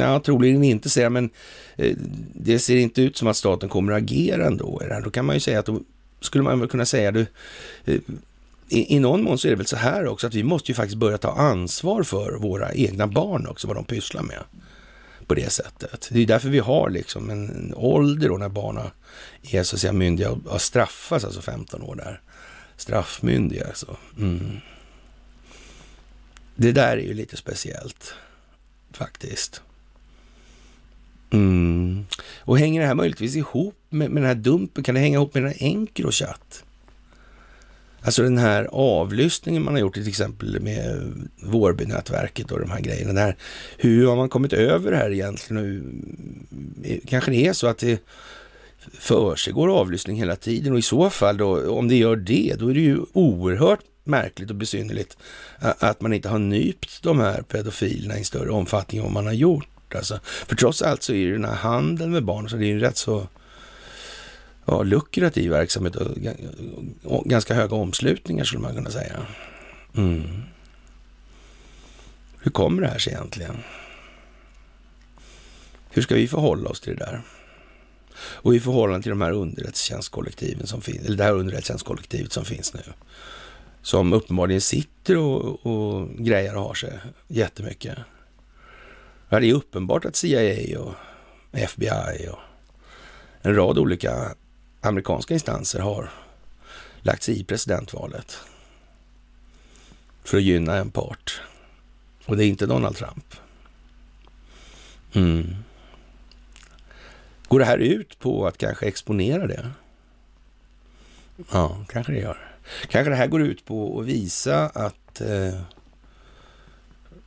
Ja, 0.00 0.20
troligen 0.20 0.64
inte, 0.64 0.90
säger 0.90 1.04
jag, 1.04 1.12
men 1.12 1.30
eh, 1.76 1.96
det 2.32 2.58
ser 2.58 2.76
inte 2.76 3.02
ut 3.02 3.16
som 3.16 3.28
att 3.28 3.36
staten 3.36 3.68
kommer 3.68 3.92
att 3.92 4.02
agera 4.02 4.46
ändå. 4.46 4.82
Då 5.04 5.10
kan 5.10 5.24
man 5.24 5.36
ju 5.36 5.40
säga 5.40 5.58
att 5.58 5.66
då 5.66 5.80
skulle 6.20 6.44
man 6.44 6.60
väl 6.60 6.68
kunna 6.68 6.86
säga, 6.86 7.12
du, 7.12 7.26
eh, 7.84 7.94
i, 8.68 8.96
i 8.96 8.98
någon 8.98 9.22
mån 9.22 9.38
så 9.38 9.48
är 9.48 9.50
det 9.50 9.56
väl 9.56 9.66
så 9.66 9.76
här 9.76 10.06
också 10.06 10.26
att 10.26 10.34
vi 10.34 10.42
måste 10.42 10.70
ju 10.70 10.74
faktiskt 10.74 10.98
börja 10.98 11.18
ta 11.18 11.32
ansvar 11.32 12.02
för 12.02 12.32
våra 12.32 12.72
egna 12.72 13.06
barn 13.06 13.46
också, 13.46 13.66
vad 13.66 13.76
de 13.76 13.84
pysslar 13.84 14.22
med 14.22 14.38
på 15.26 15.34
det 15.34 15.52
sättet. 15.52 16.08
Det 16.12 16.20
är 16.20 16.26
därför 16.26 16.48
vi 16.48 16.58
har 16.58 16.90
liksom 16.90 17.30
en 17.30 17.74
ålder 17.76 18.28
då 18.28 18.36
när 18.36 18.48
barnen 18.48 18.86
är 19.42 19.62
så 19.62 19.76
att 19.76 19.80
säga 19.80 19.92
myndiga 19.92 20.30
och 20.30 20.60
straffas, 20.60 21.24
alltså 21.24 21.40
15 21.40 21.82
år 21.82 21.94
där. 21.94 22.20
Straffmyndiga 22.76 23.66
alltså. 23.66 23.96
Mm. 24.18 24.56
Det 26.56 26.72
där 26.72 26.96
är 26.96 27.02
ju 27.02 27.14
lite 27.14 27.36
speciellt 27.36 28.14
faktiskt. 28.92 29.62
Mm. 31.30 32.06
Och 32.38 32.58
hänger 32.58 32.80
det 32.80 32.86
här 32.86 32.94
möjligtvis 32.94 33.36
ihop 33.36 33.78
med, 33.88 34.10
med 34.10 34.22
den 34.22 34.28
här 34.28 34.34
dumpen? 34.34 34.84
Kan 34.84 34.94
det 34.94 35.00
hänga 35.00 35.16
ihop 35.16 35.34
med 35.34 35.42
den 35.42 35.52
här 35.52 35.66
Encrochat? 35.66 36.64
Alltså 38.00 38.22
den 38.22 38.38
här 38.38 38.68
avlyssningen 38.72 39.62
man 39.62 39.74
har 39.74 39.80
gjort 39.80 39.94
till 39.94 40.08
exempel 40.08 40.60
med 40.60 41.12
Vårbynätverket 41.42 42.50
och 42.50 42.60
de 42.60 42.70
här 42.70 42.80
grejerna. 42.80 43.12
Där, 43.12 43.36
hur 43.76 44.06
har 44.06 44.16
man 44.16 44.28
kommit 44.28 44.52
över 44.52 44.90
det 44.90 44.96
här 44.96 45.12
egentligen? 45.12 45.62
Och, 45.62 47.08
kanske 47.08 47.30
det 47.30 47.46
är 47.46 47.52
så 47.52 47.66
att 47.66 47.78
det 47.78 48.00
försiggår 48.98 49.78
avlyssning 49.80 50.16
hela 50.16 50.36
tiden 50.36 50.72
och 50.72 50.78
i 50.78 50.82
så 50.82 51.10
fall 51.10 51.36
då, 51.36 51.70
om 51.70 51.88
det 51.88 51.96
gör 51.96 52.16
det, 52.16 52.54
då 52.58 52.68
är 52.68 52.74
det 52.74 52.80
ju 52.80 53.00
oerhört 53.12 53.80
märkligt 54.04 54.50
och 54.50 54.56
besynnerligt 54.56 55.16
att 55.58 56.00
man 56.00 56.12
inte 56.12 56.28
har 56.28 56.38
nypt 56.38 57.02
de 57.02 57.20
här 57.20 57.42
pedofilerna 57.42 58.18
i 58.18 58.24
större 58.24 58.50
omfattning 58.50 58.98
än 58.98 59.04
vad 59.04 59.12
man 59.12 59.26
har 59.26 59.32
gjort. 59.32 59.68
Alltså, 59.94 60.20
för 60.22 60.56
trots 60.56 60.82
allt 60.82 61.02
så 61.02 61.12
är 61.12 61.26
det 61.26 61.32
den 61.32 61.44
här 61.44 61.54
handeln 61.54 62.12
med 62.12 62.24
barn, 62.24 62.48
så 62.48 62.56
det 62.56 62.64
är 62.64 62.68
ju 62.68 62.80
rätt 62.80 62.96
så 62.96 63.28
ja, 64.66 64.82
lukrativ 64.82 65.50
verksamhet 65.50 65.96
och 67.02 67.24
ganska 67.24 67.54
höga 67.54 67.76
omslutningar 67.76 68.44
skulle 68.44 68.62
man 68.62 68.74
kunna 68.74 68.90
säga. 68.90 69.26
Mm. 69.96 70.42
Hur 72.40 72.50
kommer 72.50 72.82
det 72.82 72.88
här 72.88 72.98
sig 72.98 73.12
egentligen? 73.12 73.56
Hur 75.90 76.02
ska 76.02 76.14
vi 76.14 76.28
förhålla 76.28 76.70
oss 76.70 76.80
till 76.80 76.96
det 76.96 77.04
där? 77.04 77.22
Och 78.18 78.54
i 78.54 78.60
förhållande 78.60 79.02
till 79.02 79.10
de 79.10 79.20
här 79.20 79.32
underrättelsetjänstkollektiven 79.32 80.66
som 80.66 80.80
finns, 80.80 81.06
eller 81.06 81.16
det 81.16 81.24
här 81.24 81.32
underrättelsetjänstkollektivet 81.32 82.32
som 82.32 82.44
finns 82.44 82.74
nu, 82.74 82.80
som 83.82 84.12
uppenbarligen 84.12 84.60
sitter 84.60 85.16
och, 85.16 85.66
och 85.66 86.08
grejer 86.18 86.56
och 86.56 86.62
har 86.62 86.74
sig 86.74 86.92
jättemycket. 87.28 87.98
Ja, 89.28 89.40
det 89.40 89.50
är 89.50 89.54
uppenbart 89.54 90.04
att 90.04 90.16
CIA 90.16 90.80
och 90.80 90.94
FBI 91.52 92.28
och 92.30 92.38
en 93.42 93.54
rad 93.54 93.78
olika 93.78 94.34
amerikanska 94.86 95.34
instanser 95.34 95.80
har 95.80 96.10
lagt 97.02 97.22
sig 97.22 97.40
i 97.40 97.44
presidentvalet 97.44 98.38
för 100.24 100.36
att 100.36 100.42
gynna 100.42 100.76
en 100.76 100.90
part. 100.90 101.40
Och 102.26 102.36
det 102.36 102.44
är 102.44 102.48
inte 102.48 102.66
Donald 102.66 102.96
Trump. 102.96 103.34
Mm. 105.12 105.56
Går 107.48 107.58
det 107.58 107.64
här 107.64 107.78
ut 107.78 108.18
på 108.18 108.46
att 108.46 108.58
kanske 108.58 108.86
exponera 108.86 109.46
det? 109.46 109.70
Ja, 111.52 111.84
kanske 111.88 112.12
det 112.12 112.18
gör. 112.18 112.56
Kanske 112.88 113.10
det 113.10 113.16
här 113.16 113.26
går 113.26 113.42
ut 113.42 113.64
på 113.64 114.00
att 114.00 114.06
visa 114.06 114.66
att 114.66 115.20
eh, 115.20 115.60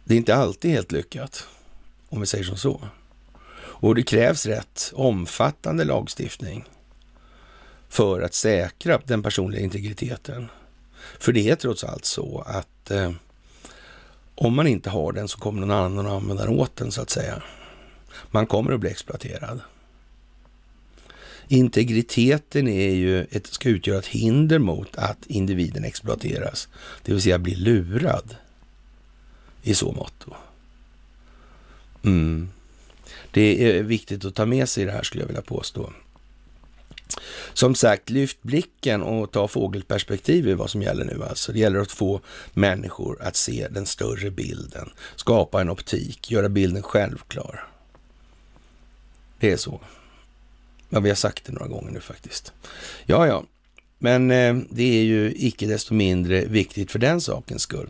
det 0.04 0.16
inte 0.16 0.36
alltid 0.36 0.72
är 0.72 0.76
helt 0.76 0.92
lyckat, 0.92 1.48
om 2.10 2.20
vi 2.20 2.26
säger 2.26 2.44
som 2.44 2.58
så. 2.58 2.82
Och 3.56 3.96
det 3.96 4.04
krävs 4.04 4.46
rätt 4.46 4.92
omfattande 4.96 5.84
lagstiftning 5.84 6.66
för 7.90 8.22
att 8.22 8.34
säkra 8.34 9.02
den 9.06 9.24
personliga 9.24 9.62
integriteten. 9.62 10.48
För 11.20 11.34
det 11.34 11.50
är 11.50 11.56
trots 11.56 11.84
allt 11.84 12.06
så 12.06 12.44
att 12.48 12.92
eh, 12.92 13.12
om 14.36 14.56
man 14.56 14.68
inte 14.68 14.90
har 14.90 15.12
den 15.12 15.28
så 15.28 15.40
kommer 15.40 15.62
någon 15.62 15.72
annan 15.72 16.06
att 16.06 16.12
använda 16.12 16.46
den 16.46 16.60
åt 16.60 16.76
den 16.76 16.92
så 16.92 17.02
att 17.02 17.10
säga. 17.10 17.44
Man 18.32 18.48
kommer 18.48 18.72
att 18.72 18.80
bli 18.80 18.90
exploaterad. 18.90 19.62
Integriteten 21.48 22.68
är 22.68 22.92
ju 22.92 23.22
ett, 23.24 23.48
ska 23.48 23.70
utgöra 23.70 24.00
ett 24.00 24.08
hinder 24.08 24.60
mot 24.60 24.96
att 24.96 25.26
individen 25.26 25.84
exploateras, 25.84 26.68
det 27.04 27.12
vill 27.12 27.22
säga 27.22 27.40
blir 27.40 27.56
lurad 27.56 28.36
i 29.64 29.74
så 29.74 29.92
motto. 29.92 30.34
Mm. 32.04 32.50
Det 33.32 33.78
är 33.78 33.84
viktigt 33.84 34.26
att 34.26 34.36
ta 34.36 34.46
med 34.46 34.70
sig 34.70 34.86
det 34.86 34.92
här 34.92 35.04
skulle 35.04 35.24
jag 35.24 35.28
vilja 35.28 35.42
påstå. 35.42 35.94
Som 37.54 37.76
sagt, 37.76 38.10
lyft 38.10 38.42
blicken 38.42 39.02
och 39.02 39.32
ta 39.32 39.48
fågelperspektiv 39.48 40.48
i 40.48 40.54
vad 40.54 40.70
som 40.70 40.82
gäller 40.82 41.06
nu 41.06 41.24
alltså. 41.24 41.52
Det 41.52 41.60
gäller 41.60 41.80
att 41.80 41.92
få 41.92 42.22
människor 42.54 43.22
att 43.22 43.36
se 43.36 43.68
den 43.72 43.86
större 43.86 44.32
bilden, 44.32 44.90
skapa 45.16 45.62
en 45.62 45.70
optik, 45.70 46.32
göra 46.32 46.50
bilden 46.50 46.84
självklar. 46.84 47.68
Det 49.40 49.52
är 49.52 49.58
så. 49.58 49.82
Ja, 50.90 51.00
vi 51.00 51.10
har 51.10 51.16
sagt 51.16 51.46
det 51.46 51.52
några 51.52 51.68
gånger 51.68 51.92
nu 51.92 52.00
faktiskt. 52.00 52.54
Ja, 53.06 53.28
ja, 53.28 53.44
men 53.98 54.32
eh, 54.32 54.56
det 54.70 55.00
är 55.00 55.04
ju 55.04 55.34
icke 55.36 55.66
desto 55.66 55.94
mindre 55.94 56.46
viktigt 56.46 56.92
för 56.92 57.00
den 57.00 57.22
sakens 57.22 57.62
skull. 57.62 57.90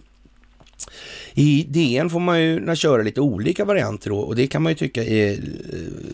I 1.33 1.65
DN 1.69 2.09
får 2.09 2.19
man 2.19 2.41
ju 2.41 2.75
köra 2.75 3.01
lite 3.01 3.21
olika 3.21 3.65
varianter 3.65 4.09
då, 4.09 4.19
och 4.19 4.35
det 4.35 4.47
kan 4.47 4.63
man 4.63 4.71
ju 4.71 4.75
tycka 4.75 5.03
är 5.03 5.31
eh, 5.31 5.37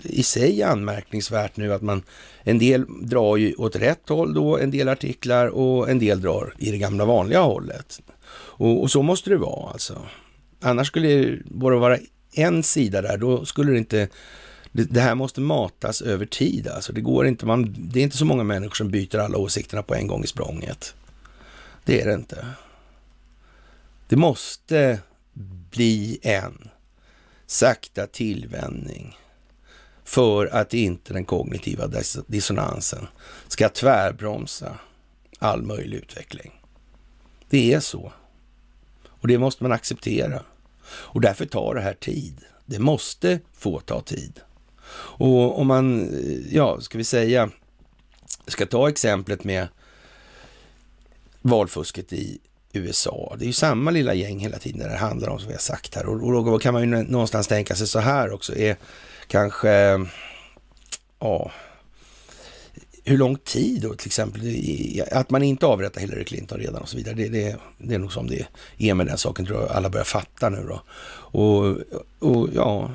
i 0.03 0.23
sig 0.23 0.63
anmärkningsvärt 0.63 1.57
nu 1.57 1.73
att 1.73 1.81
man 1.81 2.03
en 2.43 2.59
del 2.59 2.85
drar 3.01 3.37
ju 3.37 3.53
åt 3.53 3.75
rätt 3.75 4.09
håll 4.09 4.33
då, 4.33 4.57
en 4.57 4.71
del 4.71 4.89
artiklar 4.89 5.47
och 5.47 5.89
en 5.89 5.99
del 5.99 6.21
drar 6.21 6.53
i 6.57 6.71
det 6.71 6.77
gamla 6.77 7.05
vanliga 7.05 7.41
hållet. 7.41 8.01
Och, 8.57 8.81
och 8.81 8.91
så 8.91 9.01
måste 9.01 9.29
det 9.29 9.37
vara 9.37 9.71
alltså. 9.71 10.01
Annars 10.61 10.87
skulle 10.87 11.07
det 11.07 11.39
bara 11.45 11.77
vara 11.77 11.97
en 12.33 12.63
sida 12.63 13.01
där, 13.01 13.17
då 13.17 13.45
skulle 13.45 13.71
det 13.71 13.77
inte 13.77 14.07
det, 14.75 14.83
det, 14.83 15.01
här 15.01 15.15
måste 15.15 15.41
matas 15.41 16.01
över 16.01 16.25
tid. 16.25 16.67
Alltså. 16.67 16.93
Det, 16.93 17.01
går 17.01 17.27
inte, 17.27 17.45
man, 17.45 17.75
det 17.77 17.99
är 17.99 18.03
inte 18.03 18.17
så 18.17 18.25
många 18.25 18.43
människor 18.43 18.75
som 18.75 18.89
byter 18.89 19.17
alla 19.17 19.37
åsikterna 19.37 19.83
på 19.83 19.95
en 19.95 20.07
gång 20.07 20.23
i 20.23 20.27
språnget. 20.27 20.95
Det 21.85 22.01
är 22.01 22.07
det 22.07 22.13
inte. 22.13 22.45
Det 24.07 24.15
måste 24.15 24.99
bli 25.69 26.19
en 26.21 26.69
sakta 27.45 28.07
tillvänjning 28.07 29.17
för 30.03 30.45
att 30.45 30.73
inte 30.73 31.13
den 31.13 31.25
kognitiva 31.25 31.89
dissonansen 32.27 33.07
ska 33.47 33.69
tvärbromsa 33.69 34.79
all 35.39 35.61
möjlig 35.61 35.97
utveckling. 35.97 36.61
Det 37.49 37.73
är 37.73 37.79
så. 37.79 38.13
Och 39.05 39.27
det 39.27 39.37
måste 39.37 39.63
man 39.63 39.71
acceptera. 39.71 40.43
Och 40.87 41.21
därför 41.21 41.45
tar 41.45 41.75
det 41.75 41.81
här 41.81 41.93
tid. 41.93 42.41
Det 42.65 42.79
måste 42.79 43.39
få 43.53 43.79
ta 43.79 44.01
tid. 44.01 44.39
Och 45.17 45.59
om 45.59 45.67
man, 45.67 46.09
eh, 46.09 46.55
ja, 46.55 46.81
ska 46.81 46.97
vi 46.97 47.03
säga, 47.03 47.49
ska 48.47 48.65
ta 48.65 48.89
exemplet 48.89 49.43
med 49.43 49.67
valfusket 51.41 52.13
i 52.13 52.39
USA. 52.75 53.35
Det 53.39 53.45
är 53.45 53.47
ju 53.47 53.53
samma 53.53 53.91
lilla 53.91 54.13
gäng 54.13 54.39
hela 54.39 54.59
tiden 54.59 54.79
när 54.79 54.89
det 54.89 54.97
handlar 54.97 55.29
om, 55.29 55.39
som 55.39 55.47
vi 55.47 55.53
har 55.53 55.59
sagt 55.59 55.95
här. 55.95 56.05
Och, 56.05 56.45
då 56.45 56.59
kan 56.59 56.73
man 56.73 56.81
ju 56.81 57.03
någonstans 57.03 57.47
tänka 57.47 57.75
sig 57.75 57.87
så 57.87 57.99
här 57.99 58.33
också, 58.33 58.55
är 58.55 58.75
kanske, 59.27 60.05
ja, 61.19 61.51
hur 63.03 63.17
lång 63.17 63.35
tid 63.35 63.81
då 63.81 63.93
till 63.93 64.07
exempel, 64.07 64.41
att 65.11 65.29
man 65.29 65.43
inte 65.43 65.65
avrättar 65.65 66.01
Hillary 66.01 66.23
Clinton 66.23 66.59
redan 66.59 66.81
och 66.81 66.89
så 66.89 66.97
vidare. 66.97 67.15
Det, 67.15 67.29
det, 67.29 67.57
det 67.77 67.95
är 67.95 67.99
nog 67.99 68.13
som 68.13 68.27
det 68.27 68.47
är 68.77 68.93
med 68.93 69.05
den 69.05 69.17
saken, 69.17 69.45
tror 69.45 69.61
jag 69.61 69.71
alla 69.71 69.89
börjar 69.89 70.05
fatta 70.05 70.49
nu 70.49 70.65
då. 70.67 70.81
Och, 71.39 71.77
och 72.19 72.49
ja, 72.53 72.91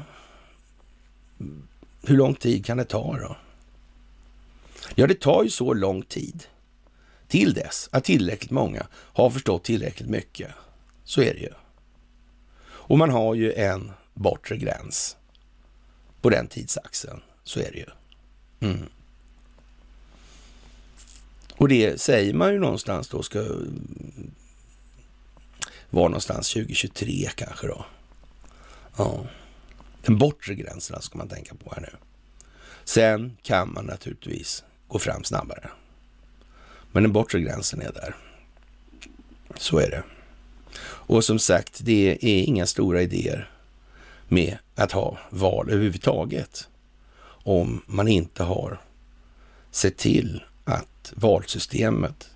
hur 2.03 2.16
lång 2.16 2.35
tid 2.35 2.66
kan 2.66 2.77
det 2.77 2.85
ta 2.85 3.16
då? 3.16 3.37
Ja, 4.95 5.07
det 5.07 5.21
tar 5.21 5.45
ju 5.45 5.51
så 5.51 5.75
lång 5.75 6.03
tid 6.03 6.45
till 7.31 7.55
dess 7.55 7.88
att 7.93 8.05
tillräckligt 8.05 8.51
många 8.51 8.87
har 8.93 9.31
förstått 9.31 9.64
tillräckligt 9.64 10.09
mycket. 10.09 10.51
Så 11.05 11.23
är 11.23 11.35
det 11.35 11.40
ju. 11.40 11.53
Och 12.62 12.99
man 12.99 13.11
har 13.11 13.35
ju 13.35 13.53
en 13.53 13.93
bortre 14.14 14.57
gräns 14.57 15.16
på 16.21 16.31
den 16.31 16.47
tidsaxeln. 16.47 17.21
Så 17.45 17.61
är 17.61 17.71
det 17.73 17.79
ju. 17.79 17.87
Mm. 18.61 18.87
Och 21.57 21.69
det 21.69 22.01
säger 22.01 22.35
man 22.35 22.53
ju 22.53 22.59
någonstans 22.59 23.09
då 23.09 23.23
ska 23.23 23.45
vara 25.90 26.09
någonstans 26.09 26.53
2023 26.53 27.29
kanske 27.35 27.66
då. 27.66 27.85
Ja. 28.97 29.27
Den 30.03 30.19
bortre 30.19 30.55
gränsen 30.55 30.95
alltså 30.95 31.09
ska 31.09 31.19
man 31.19 31.29
tänka 31.29 31.55
på 31.55 31.73
här 31.75 31.81
nu. 31.81 31.97
Sen 32.85 33.37
kan 33.43 33.73
man 33.73 33.85
naturligtvis 33.85 34.64
gå 34.88 34.99
fram 34.99 35.25
snabbare. 35.25 35.71
Men 36.92 37.03
den 37.03 37.12
bortre 37.12 37.40
gränsen 37.40 37.83
är 37.83 37.92
där. 37.92 38.14
Så 39.57 39.79
är 39.79 39.90
det. 39.90 40.03
Och 40.83 41.24
som 41.24 41.38
sagt, 41.38 41.81
det 41.83 42.18
är 42.20 42.42
inga 42.42 42.66
stora 42.66 43.03
idéer 43.03 43.50
med 44.29 44.59
att 44.74 44.92
ha 44.92 45.18
val 45.31 45.70
överhuvudtaget 45.70 46.68
om 47.42 47.83
man 47.87 48.09
inte 48.09 48.42
har 48.42 48.81
sett 49.70 49.96
till 49.96 50.42
att 50.64 51.12
valsystemet 51.16 52.31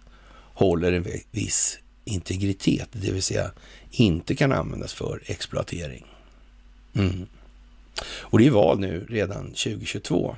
håller 0.55 0.93
en 0.93 1.07
viss 1.31 1.79
integritet, 2.05 2.89
det 2.93 3.13
vill 3.13 3.23
säga 3.23 3.51
inte 3.91 4.35
kan 4.35 4.53
användas 4.53 4.93
för 4.93 5.23
exploatering. 5.27 6.07
Mm. 6.95 7.27
Och 8.05 8.39
det 8.39 8.47
är 8.47 8.51
val 8.51 8.81
nu 8.81 9.07
redan 9.09 9.45
2022. 9.45 10.37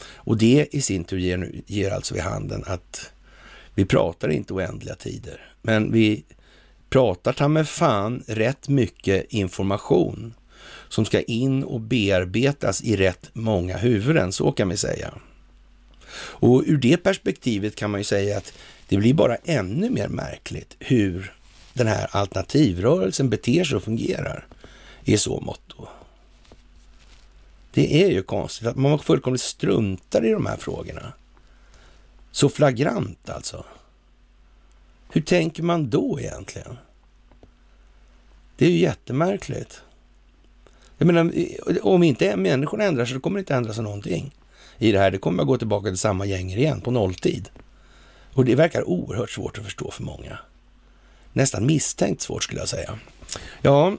Och 0.00 0.36
det 0.36 0.68
i 0.70 0.80
sin 0.80 1.04
tur 1.04 1.18
ger, 1.18 1.50
ger 1.66 1.90
alltså 1.90 2.14
vid 2.14 2.22
handen 2.22 2.64
att 2.66 3.12
vi 3.78 3.84
pratar 3.84 4.28
inte 4.28 4.54
oändliga 4.54 4.94
tider, 4.94 5.40
men 5.62 5.92
vi 5.92 6.24
pratar 6.90 7.32
ta 7.32 7.48
med 7.48 7.68
fan 7.68 8.24
rätt 8.26 8.68
mycket 8.68 9.32
information 9.32 10.34
som 10.88 11.04
ska 11.04 11.22
in 11.22 11.64
och 11.64 11.80
bearbetas 11.80 12.82
i 12.82 12.96
rätt 12.96 13.30
många 13.32 13.76
huvuden, 13.76 14.32
så 14.32 14.52
kan 14.52 14.68
vi 14.68 14.76
säga. 14.76 15.14
Och 16.14 16.62
ur 16.66 16.76
det 16.76 16.96
perspektivet 16.96 17.76
kan 17.76 17.90
man 17.90 18.00
ju 18.00 18.04
säga 18.04 18.36
att 18.36 18.52
det 18.88 18.96
blir 18.96 19.14
bara 19.14 19.36
ännu 19.36 19.90
mer 19.90 20.08
märkligt 20.08 20.76
hur 20.78 21.32
den 21.72 21.86
här 21.86 22.08
alternativrörelsen 22.10 23.30
beter 23.30 23.64
sig 23.64 23.76
och 23.76 23.82
fungerar 23.82 24.46
i 25.04 25.18
så 25.18 25.40
motto. 25.40 25.88
Det 27.70 28.02
är 28.04 28.10
ju 28.10 28.22
konstigt 28.22 28.66
att 28.66 28.76
man 28.76 28.98
fullkomligt 28.98 29.42
struntar 29.42 30.26
i 30.26 30.30
de 30.30 30.46
här 30.46 30.56
frågorna. 30.56 31.12
Så 32.38 32.48
flagrant 32.48 33.30
alltså. 33.30 33.64
Hur 35.12 35.20
tänker 35.20 35.62
man 35.62 35.90
då 35.90 36.20
egentligen? 36.20 36.78
Det 38.56 38.66
är 38.66 38.70
ju 38.70 38.78
jättemärkligt. 38.78 39.82
Jag 40.98 41.06
menar, 41.06 41.32
om 41.82 42.02
inte 42.02 42.36
människorna 42.36 42.84
ändrar 42.84 43.04
sig, 43.04 43.14
så 43.14 43.20
kommer 43.20 43.36
det 43.36 43.40
inte 43.40 43.54
ändra 43.54 43.72
sig 43.72 43.84
någonting 43.84 44.34
i 44.78 44.92
det 44.92 44.98
här. 44.98 45.10
Det 45.10 45.18
kommer 45.18 45.42
att 45.42 45.46
gå 45.46 45.58
tillbaka 45.58 45.88
till 45.88 45.98
samma 45.98 46.26
gäng 46.26 46.50
igen 46.50 46.80
på 46.80 46.90
nolltid. 46.90 47.48
Och 48.32 48.44
det 48.44 48.54
verkar 48.54 48.88
oerhört 48.88 49.30
svårt 49.30 49.58
att 49.58 49.64
förstå 49.64 49.90
för 49.90 50.02
många. 50.02 50.38
Nästan 51.32 51.66
misstänkt 51.66 52.20
svårt 52.20 52.42
skulle 52.42 52.60
jag 52.60 52.68
säga. 52.68 52.98
Ja, 53.62 53.96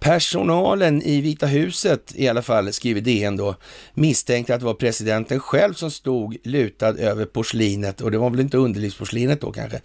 Personalen 0.00 1.02
i 1.02 1.20
Vita 1.20 1.46
huset 1.46 2.12
i 2.14 2.28
alla 2.28 2.42
fall, 2.42 2.72
skriver 2.72 3.00
DN 3.00 3.36
då, 3.36 3.54
misstänkte 3.94 4.54
att 4.54 4.60
det 4.60 4.66
var 4.66 4.74
presidenten 4.74 5.40
själv 5.40 5.74
som 5.74 5.90
stod 5.90 6.36
lutad 6.44 6.88
över 6.98 7.24
porslinet 7.24 8.00
och 8.00 8.10
det 8.10 8.18
var 8.18 8.30
väl 8.30 8.40
inte 8.40 8.56
underlivsporslinet 8.56 9.40
då 9.40 9.52
kanske, 9.52 9.80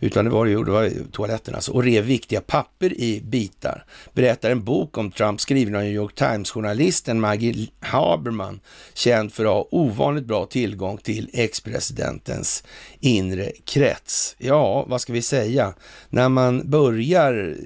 utan 0.00 0.24
det 0.24 0.30
var, 0.30 0.46
det 0.46 0.70
var 0.70 0.90
toaletterna 1.12 1.56
alltså, 1.56 1.72
och 1.72 1.82
rev 1.82 2.04
viktiga 2.04 2.40
papper 2.40 3.00
i 3.00 3.20
bitar. 3.20 3.84
Berättar 4.12 4.50
en 4.50 4.64
bok 4.64 4.98
om 4.98 5.10
Trump 5.10 5.40
skriven 5.40 5.74
av 5.74 5.82
New 5.82 5.92
York 5.92 6.14
Times-journalisten 6.14 7.20
Maggie 7.20 7.68
Haberman, 7.80 8.60
känd 8.94 9.32
för 9.32 9.44
att 9.44 9.50
ha 9.50 9.68
ovanligt 9.70 10.24
bra 10.24 10.46
tillgång 10.46 10.98
till 10.98 11.30
ex-presidentens 11.32 12.64
inre 13.00 13.52
krets. 13.64 14.36
Ja, 14.38 14.84
vad 14.88 15.00
ska 15.00 15.12
vi 15.12 15.22
säga? 15.22 15.74
När 16.10 16.28
man 16.28 16.70
börjar 16.70 17.56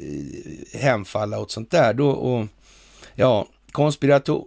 eh, 0.72 0.80
hemfalla 0.80 1.40
åt 1.40 1.50
sånt 1.50 1.70
där, 1.70 1.87
då 1.92 2.10
och 2.10 2.46
ja, 3.14 3.46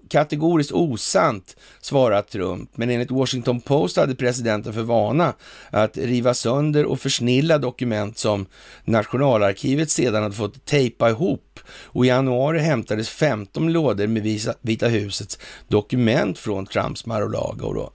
kategoriskt 0.09 0.71
osant, 0.71 1.55
svarar 1.81 2.21
Trump. 2.21 2.69
Men 2.77 2.89
enligt 2.89 3.11
Washington 3.11 3.61
Post 3.61 3.97
hade 3.97 4.15
presidenten 4.15 4.73
för 4.73 4.81
vana 4.81 5.33
att 5.69 5.97
riva 5.97 6.33
sönder 6.33 6.85
och 6.85 6.99
försnilla 6.99 7.57
dokument 7.57 8.17
som 8.17 8.45
nationalarkivet 8.85 9.89
sedan 9.89 10.23
hade 10.23 10.35
fått 10.35 10.65
tejpa 10.65 11.09
ihop. 11.09 11.59
Och 11.83 12.05
i 12.05 12.07
januari 12.07 12.59
hämtades 12.59 13.09
15 13.09 13.73
lådor 13.73 14.07
med 14.07 14.23
Vita 14.61 14.87
husets 14.87 15.39
dokument 15.67 16.39
från 16.39 16.65
Trumps 16.65 17.05
Mar-a-Lago, 17.05 17.89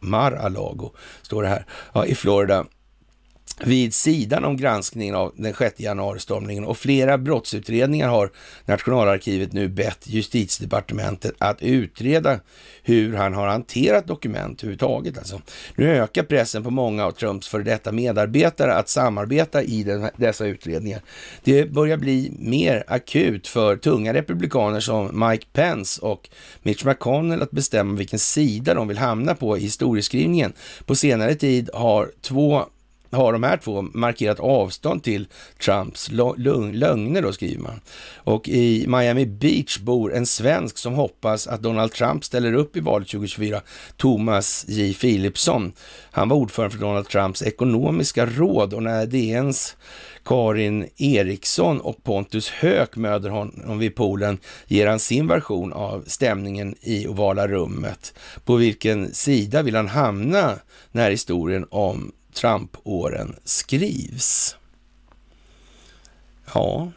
Mar-a-Lago, 0.00 0.90
står 1.22 1.42
det 1.42 1.48
här, 1.48 1.66
ja, 1.92 2.06
i 2.06 2.14
Florida 2.14 2.66
vid 3.66 3.94
sidan 3.94 4.44
om 4.44 4.56
granskningen 4.56 5.14
av 5.14 5.32
den 5.36 5.54
6 5.54 5.80
januari-stormningen 5.80 6.64
och 6.64 6.78
flera 6.78 7.18
brottsutredningar 7.18 8.08
har 8.08 8.30
Nationalarkivet 8.64 9.52
nu 9.52 9.68
bett 9.68 10.06
justitiedepartementet 10.06 11.34
att 11.38 11.62
utreda 11.62 12.40
hur 12.82 13.14
han 13.14 13.34
har 13.34 13.46
hanterat 13.46 14.06
dokument 14.06 14.62
överhuvudtaget. 14.62 15.18
Alltså, 15.18 15.40
nu 15.74 15.90
ökar 15.90 16.22
pressen 16.22 16.64
på 16.64 16.70
många 16.70 17.04
av 17.04 17.12
Trumps 17.12 17.48
före 17.48 17.62
detta 17.62 17.92
medarbetare 17.92 18.74
att 18.74 18.88
samarbeta 18.88 19.62
i 19.62 19.82
den, 19.82 20.08
dessa 20.16 20.46
utredningar. 20.46 21.02
Det 21.44 21.72
börjar 21.72 21.96
bli 21.96 22.32
mer 22.38 22.84
akut 22.86 23.48
för 23.48 23.76
tunga 23.76 24.14
republikaner 24.14 24.80
som 24.80 25.28
Mike 25.28 25.46
Pence 25.52 26.00
och 26.02 26.28
Mitch 26.62 26.84
McConnell 26.84 27.42
att 27.42 27.50
bestämma 27.50 27.98
vilken 27.98 28.18
sida 28.18 28.74
de 28.74 28.88
vill 28.88 28.98
hamna 28.98 29.34
på 29.34 29.58
i 29.58 29.60
historieskrivningen. 29.60 30.52
På 30.86 30.94
senare 30.94 31.34
tid 31.34 31.70
har 31.74 32.10
två 32.20 32.64
har 33.10 33.32
de 33.32 33.42
här 33.42 33.56
två 33.56 33.82
markerat 33.82 34.40
avstånd 34.40 35.02
till 35.02 35.26
Trumps 35.64 36.10
lögner 36.10 37.22
då, 37.22 37.32
skriver 37.32 37.62
man. 37.62 37.80
Och 38.14 38.48
i 38.48 38.86
Miami 38.86 39.26
Beach 39.26 39.78
bor 39.78 40.14
en 40.14 40.26
svensk 40.26 40.78
som 40.78 40.94
hoppas 40.94 41.46
att 41.46 41.62
Donald 41.62 41.92
Trump 41.92 42.24
ställer 42.24 42.52
upp 42.52 42.76
i 42.76 42.80
valet 42.80 43.08
2024, 43.08 43.60
Thomas 43.96 44.64
J. 44.68 44.94
Philipsson. 44.94 45.72
Han 46.10 46.28
var 46.28 46.36
ordförande 46.36 46.76
för 46.76 46.80
Donald 46.80 47.08
Trumps 47.08 47.42
ekonomiska 47.42 48.26
råd 48.26 48.74
och 48.74 48.82
när 48.82 49.06
DNs 49.06 49.76
Karin 50.24 50.88
Eriksson 50.96 51.80
och 51.80 52.04
Pontus 52.04 52.50
Höök 52.50 52.96
möter 52.96 53.28
honom 53.28 53.78
vid 53.78 53.94
poolen 53.94 54.38
ger 54.66 54.86
han 54.86 54.98
sin 54.98 55.26
version 55.26 55.72
av 55.72 56.04
stämningen 56.06 56.74
i 56.80 57.06
ovala 57.06 57.48
rummet. 57.48 58.14
På 58.44 58.56
vilken 58.56 59.14
sida 59.14 59.62
vill 59.62 59.76
han 59.76 59.88
hamna 59.88 60.58
när 60.92 61.10
historien 61.10 61.66
om 61.70 62.12
Trump-åren 62.32 63.36
skrivs? 63.44 64.56
Ja, 66.54 66.92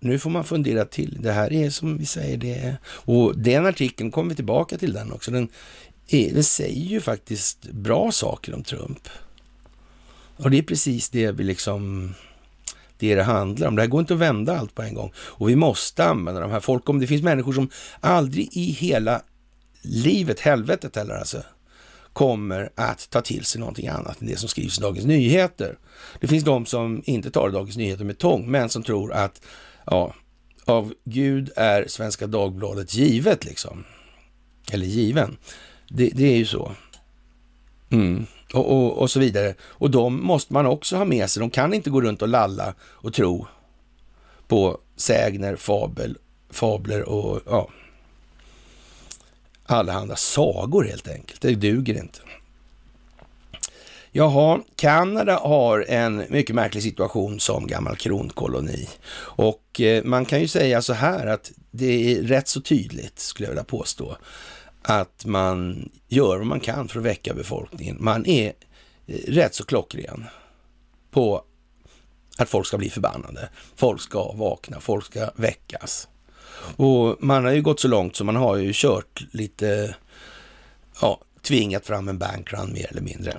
nu 0.00 0.18
får 0.18 0.30
man 0.30 0.44
fundera 0.44 0.84
till. 0.84 1.18
Det 1.20 1.32
här 1.32 1.52
är 1.52 1.70
som 1.70 1.98
vi 1.98 2.06
säger, 2.06 2.36
det 2.36 2.54
är... 2.54 2.76
Och 2.86 3.38
den 3.38 3.66
artikeln 3.66 4.10
kommer 4.10 4.30
vi 4.30 4.36
tillbaka 4.36 4.78
till 4.78 4.92
den 4.92 5.12
också. 5.12 5.30
Den, 5.30 5.48
är, 6.08 6.34
den 6.34 6.44
säger 6.44 6.84
ju 6.84 7.00
faktiskt 7.00 7.62
bra 7.62 8.12
saker 8.12 8.54
om 8.54 8.62
Trump. 8.62 9.08
Och 10.36 10.50
det 10.50 10.58
är 10.58 10.62
precis 10.62 11.10
det 11.10 11.32
vi 11.32 11.44
liksom 11.44 12.14
det 12.98 13.14
det 13.14 13.22
handlar 13.22 13.68
om. 13.68 13.76
Det 13.76 13.82
här 13.82 13.88
går 13.88 14.00
inte 14.00 14.14
att 14.14 14.20
vända 14.20 14.58
allt 14.58 14.74
på 14.74 14.82
en 14.82 14.94
gång. 14.94 15.12
Och 15.16 15.48
vi 15.48 15.56
måste 15.56 16.04
använda 16.04 16.40
de 16.40 16.50
här 16.50 16.60
folk. 16.60 16.88
Om 16.88 17.00
det 17.00 17.06
finns 17.06 17.22
människor 17.22 17.52
som 17.52 17.70
aldrig 18.00 18.48
i 18.52 18.70
hela 18.72 19.22
livet, 19.82 20.40
helvetet 20.40 20.96
heller 20.96 21.14
alltså, 21.14 21.42
kommer 22.12 22.70
att 22.74 23.10
ta 23.10 23.20
till 23.20 23.44
sig 23.44 23.60
någonting 23.60 23.88
annat 23.88 24.20
än 24.20 24.26
det 24.26 24.36
som 24.36 24.48
skrivs 24.48 24.78
i 24.78 24.80
Dagens 24.80 25.06
Nyheter. 25.06 25.78
Det 26.20 26.26
finns 26.26 26.44
de 26.44 26.66
som 26.66 27.02
inte 27.06 27.30
tar 27.30 27.50
Dagens 27.50 27.76
Nyheter 27.76 28.04
med 28.04 28.18
tång, 28.18 28.50
men 28.50 28.68
som 28.68 28.82
tror 28.82 29.12
att 29.12 29.42
ja, 29.86 30.14
av 30.64 30.94
Gud 31.04 31.50
är 31.56 31.84
Svenska 31.88 32.26
Dagbladet 32.26 32.94
givet 32.94 33.44
liksom. 33.44 33.84
Eller 34.72 34.86
given. 34.86 35.36
Det, 35.88 36.10
det 36.14 36.24
är 36.24 36.36
ju 36.36 36.46
så. 36.46 36.72
Mm 37.90 38.26
och, 38.52 38.72
och, 38.72 38.98
och, 38.98 39.10
så 39.10 39.20
vidare. 39.20 39.54
Och 39.60 39.90
de 39.90 40.26
måste 40.26 40.52
man 40.52 40.66
också 40.66 40.96
ha 40.96 41.04
med 41.04 41.30
sig. 41.30 41.40
De 41.40 41.50
kan 41.50 41.74
inte 41.74 41.90
gå 41.90 42.00
runt 42.00 42.22
och 42.22 42.28
lalla 42.28 42.74
och 42.80 43.12
tro 43.12 43.46
på 44.48 44.78
sägner, 44.96 45.56
fabel, 45.56 46.18
fabler 46.50 47.02
och 47.02 47.40
ja, 47.46 47.68
allehanda 49.72 50.16
sagor 50.16 50.84
helt 50.84 51.08
enkelt. 51.08 51.40
Det 51.40 51.54
duger 51.54 51.94
inte. 51.94 52.18
Jaha, 54.14 54.60
Kanada 54.76 55.38
har 55.38 55.84
en 55.88 56.24
mycket 56.28 56.54
märklig 56.54 56.82
situation 56.82 57.40
som 57.40 57.66
gammal 57.66 57.96
kronkoloni. 57.96 58.88
Och 59.16 59.80
eh, 59.80 60.04
man 60.04 60.24
kan 60.24 60.40
ju 60.40 60.48
säga 60.48 60.82
så 60.82 60.92
här 60.92 61.26
att 61.26 61.52
det 61.70 62.12
är 62.12 62.22
rätt 62.22 62.48
så 62.48 62.60
tydligt, 62.60 63.18
skulle 63.18 63.46
jag 63.46 63.50
vilja 63.50 63.64
påstå, 63.64 64.16
att 64.82 65.24
man 65.24 65.88
gör 66.08 66.36
vad 66.38 66.46
man 66.46 66.60
kan 66.60 66.88
för 66.88 66.98
att 66.98 67.04
väcka 67.06 67.34
befolkningen. 67.34 67.96
Man 68.00 68.26
är 68.26 68.52
eh, 69.06 69.16
rätt 69.28 69.54
så 69.54 69.64
klockren 69.64 70.24
på 71.10 71.44
att 72.36 72.48
folk 72.48 72.66
ska 72.66 72.78
bli 72.78 72.90
förbannade. 72.90 73.48
Folk 73.76 74.00
ska 74.00 74.32
vakna, 74.32 74.80
folk 74.80 75.04
ska 75.04 75.30
väckas. 75.36 76.08
Och 76.76 77.16
man 77.20 77.44
har 77.44 77.52
ju 77.52 77.62
gått 77.62 77.80
så 77.80 77.88
långt 77.88 78.16
så 78.16 78.24
man 78.24 78.36
har 78.36 78.56
ju 78.56 78.70
kört 78.74 79.26
lite, 79.30 79.94
ja, 81.00 81.20
tvingat 81.42 81.86
fram 81.86 82.08
en 82.08 82.18
bankrun 82.18 82.72
mer 82.72 82.86
eller 82.90 83.02
mindre. 83.02 83.36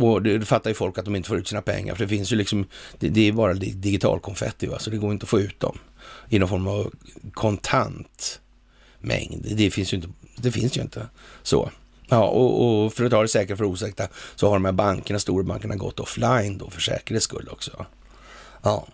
Och 0.04 0.22
det 0.22 0.46
fattar 0.46 0.70
ju 0.70 0.74
folk 0.74 0.98
att 0.98 1.04
de 1.04 1.16
inte 1.16 1.28
får 1.28 1.38
ut 1.38 1.48
sina 1.48 1.62
pengar, 1.62 1.94
för 1.94 2.04
det 2.04 2.08
finns 2.08 2.32
ju 2.32 2.36
liksom, 2.36 2.66
det, 2.98 3.08
det 3.08 3.28
är 3.28 3.32
bara 3.32 3.54
digital 3.54 4.20
konfetti, 4.20 4.66
va? 4.66 4.78
så 4.78 4.90
det 4.90 4.96
går 4.96 5.12
inte 5.12 5.24
att 5.24 5.30
få 5.30 5.40
ut 5.40 5.60
dem 5.60 5.78
i 6.28 6.38
någon 6.38 6.48
form 6.48 6.66
av 6.66 6.92
kontant 7.32 8.40
mängd. 9.00 9.46
Det 9.56 9.70
finns 9.70 9.92
ju 9.92 9.96
inte 9.96 10.08
det 10.36 10.52
finns 10.52 10.76
ju 10.76 10.82
inte 10.82 11.08
så. 11.42 11.70
Ja, 12.08 12.24
och, 12.24 12.84
och 12.84 12.92
för 12.92 13.04
att 13.04 13.10
ta 13.10 13.22
det 13.22 13.28
säkra 13.28 13.56
för 13.56 13.64
osäkra 13.64 14.08
så 14.34 14.46
har 14.46 14.54
de 14.54 14.64
här 14.64 14.72
bankerna, 14.72 15.18
storbankerna, 15.18 15.76
gått 15.76 16.00
offline 16.00 16.58
då 16.58 16.70
för 16.70 16.80
säkerhets 16.80 17.24
skull 17.24 17.48
också. 17.50 17.86
Ja, 18.62 18.86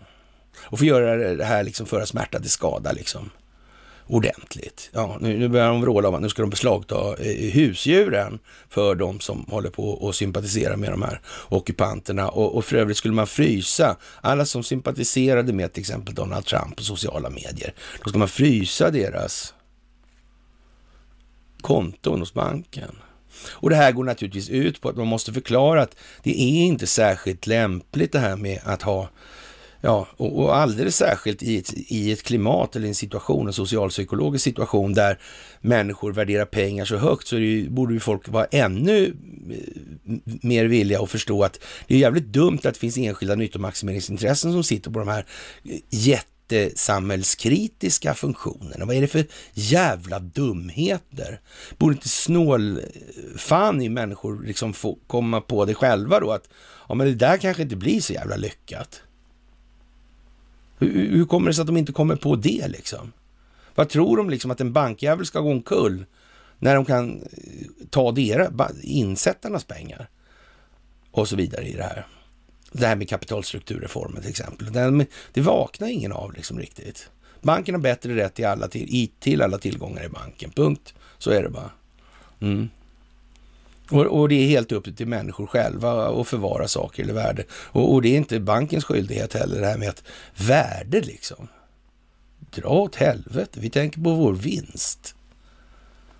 och 0.60 0.78
få 0.78 0.84
göra 0.84 1.34
det 1.34 1.44
här 1.44 1.62
liksom 1.62 1.86
föra 1.86 2.06
smärta 2.06 2.40
till 2.40 2.50
skada 2.50 2.92
liksom 2.92 3.30
ordentligt. 4.08 4.90
Ja, 4.92 5.18
nu, 5.20 5.38
nu 5.38 5.48
börjar 5.48 5.68
de 5.68 5.80
vråla 5.80 6.08
om 6.08 6.14
att 6.14 6.22
nu 6.22 6.28
ska 6.28 6.42
de 6.42 6.50
beslagta 6.50 6.96
eh, 6.96 7.52
husdjuren 7.52 8.38
för 8.68 8.94
de 8.94 9.20
som 9.20 9.46
håller 9.48 9.70
på 9.70 9.88
och 9.90 10.14
sympatiserar 10.14 10.76
med 10.76 10.90
de 10.90 11.02
här 11.02 11.20
ockupanterna. 11.48 12.28
Och, 12.28 12.56
och 12.56 12.64
för 12.64 12.76
övrigt 12.76 12.96
skulle 12.96 13.14
man 13.14 13.26
frysa 13.26 13.96
alla 14.20 14.44
som 14.44 14.62
sympatiserade 14.62 15.52
med 15.52 15.72
till 15.72 15.80
exempel 15.80 16.14
Donald 16.14 16.44
Trump 16.44 16.76
på 16.76 16.82
sociala 16.82 17.30
medier. 17.30 17.74
Då 18.04 18.08
ska 18.08 18.18
man 18.18 18.28
frysa 18.28 18.90
deras 18.90 19.54
konton 21.60 22.20
hos 22.20 22.34
banken. 22.34 22.98
Och 23.50 23.70
det 23.70 23.76
här 23.76 23.92
går 23.92 24.04
naturligtvis 24.04 24.48
ut 24.48 24.80
på 24.80 24.88
att 24.88 24.96
man 24.96 25.06
måste 25.06 25.32
förklara 25.32 25.82
att 25.82 25.96
det 26.22 26.40
är 26.40 26.64
inte 26.64 26.86
särskilt 26.86 27.46
lämpligt 27.46 28.12
det 28.12 28.18
här 28.18 28.36
med 28.36 28.60
att 28.64 28.82
ha 28.82 29.08
Ja, 29.80 30.08
och, 30.16 30.38
och 30.38 30.56
alldeles 30.56 30.96
särskilt 30.96 31.42
i 31.42 31.58
ett, 31.58 31.72
i 31.74 32.12
ett 32.12 32.22
klimat 32.22 32.76
eller 32.76 32.88
en 32.88 32.94
situation, 32.94 33.46
en 33.46 33.52
socialpsykologisk 33.52 34.44
situation 34.44 34.94
där 34.94 35.18
människor 35.60 36.12
värderar 36.12 36.44
pengar 36.44 36.84
så 36.84 36.96
högt 36.96 37.26
så 37.26 37.38
ju, 37.38 37.70
borde 37.70 37.94
ju 37.94 38.00
folk 38.00 38.28
vara 38.28 38.44
ännu 38.44 39.06
eh, 39.06 40.14
mer 40.42 40.64
villiga 40.64 41.02
att 41.02 41.10
förstå 41.10 41.44
att 41.44 41.60
det 41.86 41.94
är 41.94 41.98
jävligt 41.98 42.26
dumt 42.26 42.58
att 42.64 42.74
det 42.74 42.80
finns 42.80 42.98
enskilda 42.98 43.34
nyttomaximeringsintressen 43.34 44.52
som 44.52 44.64
sitter 44.64 44.90
på 44.90 44.98
de 44.98 45.08
här 45.08 45.26
jätte 45.90 46.28
jättesamhällskritiska 46.52 48.14
funktionerna. 48.14 48.84
Vad 48.84 48.96
är 48.96 49.00
det 49.00 49.06
för 49.06 49.24
jävla 49.52 50.18
dumheter? 50.18 51.40
Borde 51.78 51.94
inte 51.94 52.08
snålfan 52.08 53.82
i 53.82 53.88
människor 53.88 54.42
liksom 54.42 54.72
få 54.74 54.98
komma 55.06 55.40
på 55.40 55.64
det 55.64 55.74
själva 55.74 56.20
då? 56.20 56.32
Att 56.32 56.48
ja, 56.88 56.94
men 56.94 57.06
det 57.06 57.14
där 57.14 57.36
kanske 57.36 57.62
inte 57.62 57.76
blir 57.76 58.00
så 58.00 58.12
jävla 58.12 58.36
lyckat. 58.36 59.02
Hur, 60.78 61.10
hur 61.10 61.24
kommer 61.24 61.46
det 61.46 61.54
sig 61.54 61.62
att 61.62 61.66
de 61.66 61.76
inte 61.76 61.92
kommer 61.92 62.16
på 62.16 62.36
det 62.36 62.68
liksom? 62.68 63.12
Vad 63.74 63.88
tror 63.88 64.16
de 64.16 64.30
liksom 64.30 64.50
att 64.50 64.60
en 64.60 64.72
bankjävel 64.72 65.26
ska 65.26 65.40
gå 65.40 65.50
omkull 65.50 66.04
när 66.58 66.74
de 66.74 66.84
kan 66.84 67.22
eh, 67.22 67.86
ta 67.90 68.12
deras, 68.12 68.72
insättarnas 68.82 69.64
pengar? 69.64 70.08
Och 71.10 71.28
så 71.28 71.36
vidare 71.36 71.68
i 71.68 71.72
det 71.72 71.82
här. 71.82 72.06
Det 72.72 72.86
här 72.86 72.96
med 72.96 73.08
kapitalstrukturreformen 73.08 74.22
till 74.22 74.30
exempel. 74.30 74.72
Den, 74.72 75.06
det 75.32 75.40
vaknar 75.40 75.88
ingen 75.88 76.12
av 76.12 76.32
liksom 76.32 76.58
riktigt. 76.58 77.10
Banken 77.42 77.74
har 77.74 77.82
bättre 77.82 78.16
rätt 78.16 78.34
till 78.34 78.46
alla, 78.46 78.68
till, 78.68 79.10
till 79.18 79.42
alla 79.42 79.58
tillgångar 79.58 80.04
i 80.04 80.08
banken. 80.08 80.50
Punkt. 80.50 80.94
Så 81.18 81.30
är 81.30 81.42
det 81.42 81.50
bara. 81.50 81.70
Mm. 82.40 82.68
Och, 83.90 84.06
och, 84.06 84.28
det 84.28 84.34
är 84.34 84.48
helt 84.48 84.72
upp 84.72 84.96
till 84.96 85.06
människor 85.06 85.46
själva 85.46 86.20
att 86.20 86.28
förvara 86.28 86.68
saker 86.68 87.02
eller 87.02 87.14
värde. 87.14 87.44
Och, 87.50 87.92
och, 87.92 88.02
det 88.02 88.08
är 88.08 88.16
inte 88.16 88.40
bankens 88.40 88.84
skyldighet 88.84 89.34
heller 89.34 89.60
det 89.60 89.66
här 89.66 89.78
med 89.78 89.88
att 89.88 90.02
värde 90.36 91.00
liksom. 91.00 91.48
Dra 92.54 92.68
åt 92.68 92.96
helvete. 92.96 93.60
Vi 93.60 93.70
tänker 93.70 94.00
på 94.00 94.14
vår 94.14 94.32
vinst. 94.32 95.14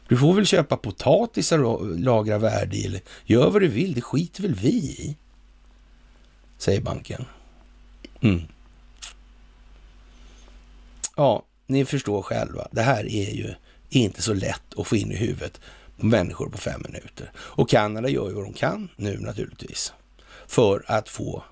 Du 0.08 0.16
får 0.16 0.34
väl 0.34 0.46
köpa 0.46 0.76
potatisar 0.76 1.64
och 1.64 1.98
lagra 1.98 2.38
värde 2.38 2.76
i. 2.76 2.86
Eller 2.86 3.00
gör 3.24 3.50
vad 3.50 3.62
du 3.62 3.68
vill. 3.68 3.94
Det 3.94 4.00
skiter 4.00 4.42
väl 4.42 4.54
vi 4.54 4.68
i 4.68 5.16
säger 6.58 6.80
banken. 6.80 7.24
Mm. 8.20 8.42
Ja, 11.16 11.44
ni 11.66 11.84
förstår 11.84 12.22
själva. 12.22 12.68
Det 12.70 12.82
här 12.82 13.04
är 13.04 13.30
ju 13.30 13.54
inte 13.88 14.22
så 14.22 14.34
lätt 14.34 14.78
att 14.78 14.86
få 14.86 14.96
in 14.96 15.12
i 15.12 15.16
huvudet 15.16 15.60
människor 15.98 16.48
på 16.48 16.58
fem 16.58 16.82
minuter. 16.88 17.32
Och 17.36 17.68
Kanada 17.68 18.08
gör 18.08 18.28
ju 18.28 18.34
vad 18.34 18.44
de 18.44 18.52
kan 18.52 18.88
nu 18.96 19.18
naturligtvis 19.18 19.92
för 20.46 20.84
att 20.86 21.08
få 21.08 21.42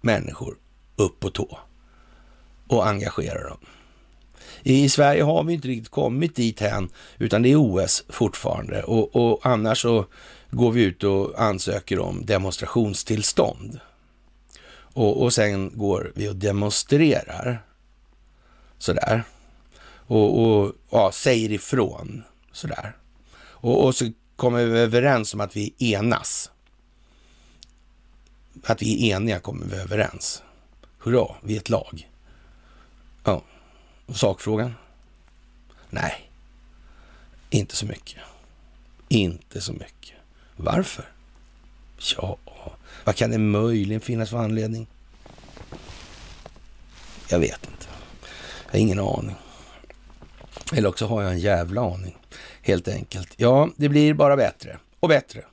människor 0.00 0.56
upp 0.96 1.20
på 1.20 1.30
tå 1.30 1.58
och 2.68 2.86
engagera 2.86 3.48
dem. 3.48 3.58
I 4.62 4.88
Sverige 4.88 5.22
har 5.22 5.44
vi 5.44 5.52
inte 5.52 5.68
riktigt 5.68 5.90
kommit 5.90 6.36
dit 6.36 6.62
än, 6.62 6.88
utan 7.18 7.42
det 7.42 7.52
är 7.52 7.56
OS 7.56 8.04
fortfarande 8.08 8.82
och, 8.82 9.16
och 9.16 9.46
annars 9.46 9.82
så 9.82 10.06
går 10.50 10.72
vi 10.72 10.82
ut 10.82 11.04
och 11.04 11.42
ansöker 11.42 11.98
om 11.98 12.26
demonstrationstillstånd. 12.26 13.80
Och, 14.94 15.22
och 15.22 15.32
sen 15.32 15.78
går 15.78 16.12
vi 16.14 16.28
och 16.28 16.36
demonstrerar. 16.36 17.64
Sådär. 18.78 19.22
Och, 20.06 20.42
och 20.42 20.72
ja, 20.90 21.10
säger 21.12 21.52
ifrån. 21.52 22.22
Sådär. 22.52 22.96
Och, 23.64 23.84
och 23.84 23.94
så 23.94 24.10
kommer 24.36 24.64
vi 24.64 24.78
överens 24.78 25.34
om 25.34 25.40
att 25.40 25.56
vi 25.56 25.74
enas. 25.78 26.50
Att 28.64 28.82
vi 28.82 29.10
är 29.10 29.16
eniga 29.16 29.40
kommer 29.40 29.66
vi 29.66 29.76
överens. 29.76 30.42
Hurra, 30.98 31.34
vi 31.42 31.54
är 31.54 31.60
ett 31.60 31.68
lag. 31.68 32.10
Ja. 33.24 33.42
Och 34.06 34.16
sakfrågan? 34.16 34.74
Nej, 35.90 36.30
inte 37.50 37.76
så 37.76 37.86
mycket. 37.86 38.18
Inte 39.08 39.60
så 39.60 39.72
mycket. 39.72 40.16
Varför? 40.56 41.04
Ja, 42.16 42.38
vad 43.04 43.16
kan 43.16 43.30
det 43.30 43.38
möjligen 43.38 44.00
finnas 44.00 44.30
för 44.30 44.38
anledning? 44.38 44.86
Jag 47.28 47.38
vet 47.38 47.66
inte. 47.66 47.86
Jag 48.66 48.72
har 48.72 48.78
ingen 48.78 48.98
aning. 48.98 49.36
Eller 50.72 50.88
också 50.88 51.06
har 51.06 51.22
jag 51.22 51.32
en 51.32 51.38
jävla 51.38 51.80
aning, 51.80 52.16
helt 52.64 52.88
enkelt. 52.88 53.28
Ja, 53.36 53.70
det 53.76 53.88
blir 53.88 54.14
bara 54.14 54.36
bättre 54.36 54.78
och 55.00 55.08
bättre. 55.08 55.44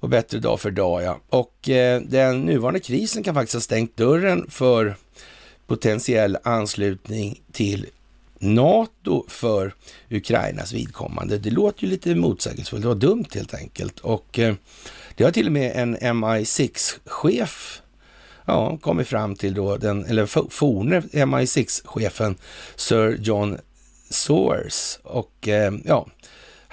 Och 0.00 0.08
bättre 0.08 0.38
dag 0.38 0.60
för 0.60 0.70
dag, 0.70 1.02
ja. 1.02 1.20
Och 1.28 1.68
eh, 1.68 2.00
den 2.00 2.40
nuvarande 2.40 2.80
krisen 2.80 3.22
kan 3.22 3.34
faktiskt 3.34 3.54
ha 3.54 3.60
stängt 3.60 3.96
dörren 3.96 4.50
för 4.50 4.96
potentiell 5.66 6.38
anslutning 6.42 7.42
till 7.52 7.86
NATO 8.38 9.24
för 9.28 9.74
Ukrainas 10.10 10.72
vidkommande. 10.72 11.38
Det 11.38 11.50
låter 11.50 11.84
ju 11.84 11.90
lite 11.90 12.14
motsägelsefullt. 12.14 12.82
Det 12.82 12.88
var 12.88 12.94
dumt 12.94 13.26
helt 13.34 13.54
enkelt. 13.54 14.00
Och 14.00 14.38
eh, 14.38 14.54
det 15.14 15.24
har 15.24 15.30
till 15.30 15.46
och 15.46 15.52
med 15.52 15.72
en 15.76 15.96
MI6-chef 15.96 17.82
ja, 18.44 18.76
kommit 18.76 19.08
fram 19.08 19.36
till 19.36 19.54
då, 19.54 19.76
den, 19.76 20.04
eller 20.04 20.26
forne 20.50 21.00
MI6-chefen 21.00 22.36
Sir 22.76 23.18
John 23.20 23.58
source 24.14 24.98
Och 25.02 25.48
eh, 25.48 25.72
ja, 25.84 26.06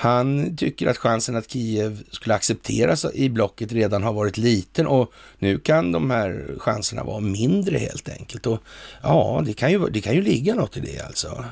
han 0.01 0.57
tycker 0.57 0.87
att 0.87 0.97
chansen 0.97 1.35
att 1.35 1.51
Kiev 1.51 2.03
skulle 2.11 2.35
accepteras 2.35 3.05
i 3.13 3.29
blocket 3.29 3.71
redan 3.71 4.03
har 4.03 4.13
varit 4.13 4.37
liten 4.37 4.87
och 4.87 5.13
nu 5.39 5.59
kan 5.59 5.91
de 5.91 6.11
här 6.11 6.55
chanserna 6.57 7.03
vara 7.03 7.19
mindre 7.19 7.77
helt 7.77 8.09
enkelt. 8.09 8.47
Och 8.47 8.59
ja, 9.03 9.43
det 9.45 9.53
kan 9.53 9.71
ju, 9.71 9.89
det 9.89 10.01
kan 10.01 10.15
ju 10.15 10.21
ligga 10.21 10.55
något 10.55 10.77
i 10.77 10.79
det 10.79 10.99
alltså. 10.99 11.45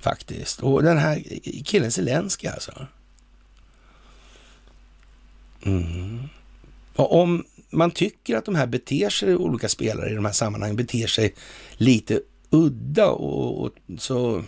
Faktiskt. 0.00 0.60
Och 0.60 0.82
den 0.82 0.98
här 0.98 1.22
killen 1.64 1.92
Zelenskyj 1.92 2.48
alltså. 2.48 2.86
Mm. 5.62 6.28
Och 6.96 7.20
om 7.20 7.44
man 7.70 7.90
tycker 7.90 8.36
att 8.36 8.44
de 8.44 8.54
här 8.54 8.66
beter 8.66 9.10
sig, 9.10 9.36
olika 9.36 9.68
spelare 9.68 10.10
i 10.10 10.14
de 10.14 10.24
här 10.24 10.32
sammanhangen 10.32 10.76
beter 10.76 11.06
sig 11.06 11.34
lite 11.76 12.20
udda 12.52 13.10
och, 13.10 13.64
och 13.64 13.72
så 13.98 14.42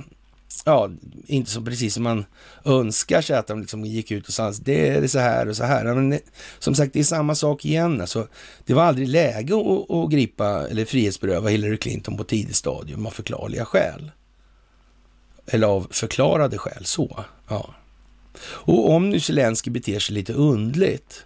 ja, 0.64 0.90
inte 1.26 1.50
så 1.50 1.62
precis 1.62 1.94
som 1.94 2.02
man 2.02 2.24
önskar 2.64 3.20
sig 3.20 3.36
att 3.36 3.46
de 3.46 3.60
liksom 3.60 3.84
gick 3.84 4.10
ut 4.10 4.28
och 4.28 4.34
sa 4.34 4.52
det 4.62 4.88
är 4.88 5.06
så 5.06 5.18
här 5.18 5.48
och 5.48 5.56
så 5.56 5.64
här. 5.64 5.94
Men 5.94 6.20
som 6.58 6.74
sagt, 6.74 6.92
det 6.92 7.00
är 7.00 7.04
samma 7.04 7.34
sak 7.34 7.64
igen. 7.64 8.00
Alltså, 8.00 8.28
det 8.64 8.74
var 8.74 8.82
aldrig 8.82 9.08
läge 9.08 9.54
att, 9.54 9.90
att 9.90 10.10
gripa 10.10 10.68
eller 10.68 10.84
frihetsberöva 10.84 11.48
Hillary 11.48 11.76
Clinton 11.76 12.16
på 12.16 12.24
tidigt 12.24 12.56
stadium 12.56 13.06
av 13.06 13.10
förklarliga 13.10 13.64
skäl. 13.64 14.10
Eller 15.46 15.66
av 15.66 15.86
förklarade 15.90 16.58
skäl, 16.58 16.84
så. 16.84 17.24
Ja. 17.48 17.74
Och 18.44 18.90
om 18.90 19.10
nu 19.10 19.20
Zelensky 19.20 19.70
beter 19.70 19.98
sig 19.98 20.14
lite 20.14 20.32
undligt, 20.32 21.24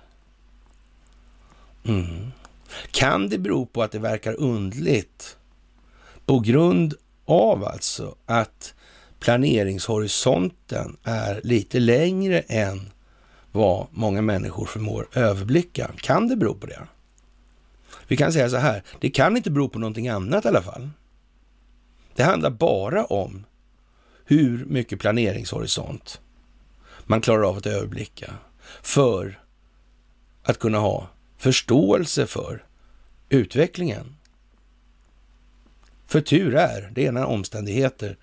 mm, 1.84 2.32
kan 2.90 3.28
det 3.28 3.38
bero 3.38 3.66
på 3.66 3.82
att 3.82 3.92
det 3.92 3.98
verkar 3.98 4.40
undligt 4.40 5.37
på 6.28 6.38
grund 6.38 6.94
av 7.24 7.64
alltså 7.64 8.16
att 8.26 8.74
planeringshorisonten 9.20 10.96
är 11.04 11.40
lite 11.44 11.80
längre 11.80 12.40
än 12.40 12.90
vad 13.52 13.86
många 13.90 14.22
människor 14.22 14.66
förmår 14.66 15.08
överblicka. 15.12 15.90
Kan 15.96 16.28
det 16.28 16.36
bero 16.36 16.54
på 16.54 16.66
det? 16.66 16.80
Vi 18.08 18.16
kan 18.16 18.32
säga 18.32 18.50
så 18.50 18.56
här, 18.56 18.82
det 19.00 19.10
kan 19.10 19.36
inte 19.36 19.50
bero 19.50 19.68
på 19.68 19.78
någonting 19.78 20.08
annat 20.08 20.44
i 20.44 20.48
alla 20.48 20.62
fall. 20.62 20.90
Det 22.14 22.22
handlar 22.22 22.50
bara 22.50 23.04
om 23.04 23.44
hur 24.24 24.64
mycket 24.64 25.00
planeringshorisont 25.00 26.20
man 27.04 27.20
klarar 27.20 27.42
av 27.42 27.56
att 27.56 27.66
överblicka 27.66 28.34
för 28.82 29.40
att 30.42 30.58
kunna 30.58 30.78
ha 30.78 31.08
förståelse 31.38 32.26
för 32.26 32.64
utvecklingen. 33.28 34.17
För 36.08 36.20
tur 36.20 36.54
är, 36.54 36.90
det 36.94 37.06
är 37.06 37.12
när 37.12 37.24
omständigheter 37.24 38.16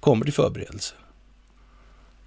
kommer 0.00 0.24
till 0.24 0.34
förberedelse. 0.34 0.94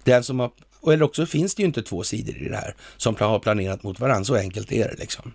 Den 0.04 0.24
som 0.24 0.40
har, 0.40 0.50
eller 0.86 1.02
också 1.02 1.26
finns 1.26 1.54
det 1.54 1.62
ju 1.62 1.66
inte 1.66 1.82
två 1.82 2.02
sidor 2.02 2.36
i 2.36 2.48
det 2.48 2.56
här 2.56 2.74
som 2.96 3.16
har 3.18 3.38
planerat 3.38 3.82
mot 3.82 4.00
varandra. 4.00 4.24
Så 4.24 4.34
enkelt 4.34 4.72
är 4.72 4.88
det 4.88 4.96
liksom. 4.98 5.32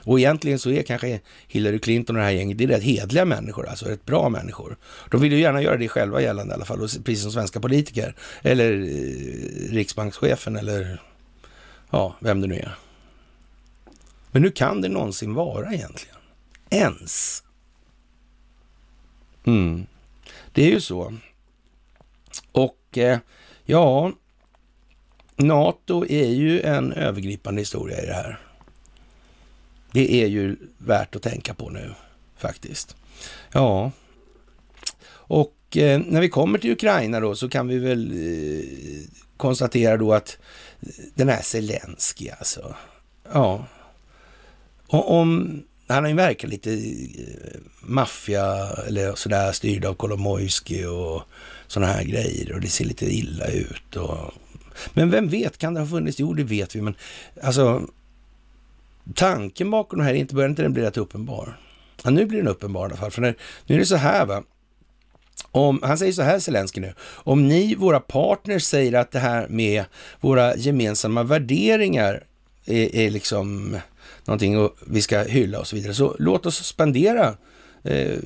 Och 0.00 0.18
egentligen 0.18 0.58
så 0.58 0.70
är 0.70 0.82
kanske 0.82 1.20
Hillary 1.48 1.78
Clinton 1.78 2.16
och 2.16 2.20
det 2.20 2.26
här 2.26 2.32
gänget, 2.32 2.58
det 2.58 2.64
är 2.64 2.68
rätt 2.68 2.82
hedliga 2.82 3.24
människor, 3.24 3.66
alltså 3.66 3.86
rätt 3.86 4.04
bra 4.04 4.28
människor. 4.28 4.76
De 5.10 5.20
vill 5.20 5.32
ju 5.32 5.40
gärna 5.40 5.62
göra 5.62 5.76
det 5.76 5.88
själva 5.88 6.22
gällande 6.22 6.52
i 6.52 6.54
alla 6.54 6.64
fall, 6.64 6.78
precis 6.78 7.22
som 7.22 7.32
svenska 7.32 7.60
politiker. 7.60 8.14
Eller 8.42 8.72
eh, 8.72 9.72
riksbankschefen 9.72 10.56
eller 10.56 11.02
ja, 11.90 12.16
vem 12.20 12.40
det 12.40 12.46
nu 12.46 12.54
är. 12.54 12.74
Men 14.30 14.42
hur 14.42 14.50
kan 14.50 14.80
det 14.80 14.88
någonsin 14.88 15.34
vara 15.34 15.72
egentligen? 15.74 16.16
Ens. 16.70 17.42
Mm. 19.48 19.86
Det 20.52 20.62
är 20.62 20.70
ju 20.70 20.80
så 20.80 21.12
och 22.52 22.98
eh, 22.98 23.18
ja, 23.64 24.12
NATO 25.36 26.06
är 26.08 26.28
ju 26.28 26.60
en 26.60 26.92
övergripande 26.92 27.60
historia 27.60 28.02
i 28.02 28.06
det 28.06 28.12
här. 28.12 28.38
Det 29.92 30.22
är 30.22 30.26
ju 30.26 30.56
värt 30.78 31.16
att 31.16 31.22
tänka 31.22 31.54
på 31.54 31.70
nu 31.70 31.94
faktiskt. 32.36 32.96
Ja, 33.52 33.90
och 35.10 35.76
eh, 35.76 36.00
när 36.06 36.20
vi 36.20 36.28
kommer 36.28 36.58
till 36.58 36.72
Ukraina 36.72 37.20
då 37.20 37.34
så 37.34 37.48
kan 37.48 37.68
vi 37.68 37.78
väl 37.78 38.12
eh, 38.12 38.64
konstatera 39.36 39.96
då 39.96 40.12
att 40.14 40.38
den 41.14 41.28
här 41.28 41.42
Zelensky 41.42 42.28
alltså, 42.30 42.74
ja, 43.32 43.66
om 44.88 45.62
han 45.88 46.04
har 46.04 46.10
ju 46.10 46.16
verkat 46.16 46.50
lite 46.50 46.72
eh, 46.72 47.60
maffia 47.80 48.68
eller 48.86 49.14
sådär 49.14 49.52
styrd 49.52 49.84
av 49.84 49.94
Kolomojski 49.94 50.84
och 50.84 51.22
sådana 51.66 51.92
här 51.92 52.04
grejer 52.04 52.52
och 52.52 52.60
det 52.60 52.68
ser 52.68 52.84
lite 52.84 53.14
illa 53.14 53.46
ut. 53.46 53.96
Och... 53.96 54.32
Men 54.92 55.10
vem 55.10 55.28
vet, 55.28 55.58
kan 55.58 55.74
det 55.74 55.80
ha 55.80 55.86
funnits? 55.86 56.18
Jo, 56.18 56.32
det 56.32 56.44
vet 56.44 56.76
vi, 56.76 56.80
men 56.80 56.94
alltså 57.42 57.82
tanken 59.14 59.70
bakom 59.70 59.98
det 59.98 60.04
här, 60.04 60.14
inte 60.14 60.34
börjar 60.34 60.48
inte 60.48 60.62
den 60.62 60.72
bli 60.72 60.82
rätt 60.82 60.96
uppenbar? 60.96 61.60
Ja, 62.02 62.10
nu 62.10 62.26
blir 62.26 62.38
den 62.38 62.48
uppenbar 62.48 62.82
i 62.82 62.84
alla 62.84 62.96
fall, 62.96 63.10
för 63.10 63.22
när, 63.22 63.34
nu 63.66 63.74
är 63.74 63.78
det 63.78 63.86
så 63.86 63.96
här 63.96 64.26
va. 64.26 64.42
Om, 65.50 65.80
han 65.82 65.98
säger 65.98 66.12
så 66.12 66.22
här, 66.22 66.38
Zelenskyj 66.38 66.80
nu. 66.80 66.94
Om 67.00 67.48
ni, 67.48 67.74
våra 67.74 68.00
partners, 68.00 68.62
säger 68.62 68.92
att 68.92 69.10
det 69.10 69.18
här 69.18 69.48
med 69.48 69.84
våra 70.20 70.56
gemensamma 70.56 71.22
värderingar 71.22 72.22
är, 72.66 72.96
är 72.96 73.10
liksom 73.10 73.76
någonting 74.28 74.68
vi 74.86 75.02
ska 75.02 75.22
hylla 75.22 75.60
och 75.60 75.66
så 75.66 75.76
vidare, 75.76 75.94
så 75.94 76.16
låt 76.18 76.46
oss 76.46 76.66
spendera 76.66 77.34
eh, 77.84 78.18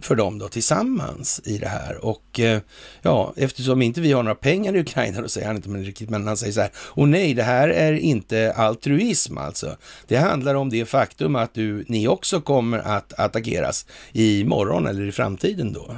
för 0.00 0.14
dem 0.14 0.38
då 0.38 0.48
tillsammans 0.48 1.40
i 1.44 1.58
det 1.58 1.68
här. 1.68 2.04
Och 2.04 2.40
eh, 2.40 2.60
ja, 3.02 3.32
eftersom 3.36 3.82
inte 3.82 4.00
vi 4.00 4.12
har 4.12 4.22
några 4.22 4.34
pengar 4.34 4.76
i 4.76 4.80
Ukraina, 4.80 5.20
då 5.20 5.28
säger 5.28 5.46
han 5.46 5.56
inte 5.56 5.68
men 5.68 5.84
riktigt, 5.84 6.10
men 6.10 6.26
han 6.26 6.36
säger 6.36 6.52
så 6.52 6.60
här, 6.60 6.70
och 6.76 7.08
nej, 7.08 7.34
det 7.34 7.42
här 7.42 7.68
är 7.68 7.92
inte 7.92 8.52
altruism 8.52 9.38
alltså. 9.38 9.76
Det 10.06 10.16
handlar 10.16 10.54
om 10.54 10.70
det 10.70 10.84
faktum 10.84 11.36
att 11.36 11.54
du, 11.54 11.84
ni 11.88 12.08
också 12.08 12.40
kommer 12.40 12.78
att 12.78 13.12
attackeras 13.18 13.86
i 14.12 14.44
morgon 14.44 14.86
eller 14.86 15.06
i 15.06 15.12
framtiden 15.12 15.72
då. 15.72 15.96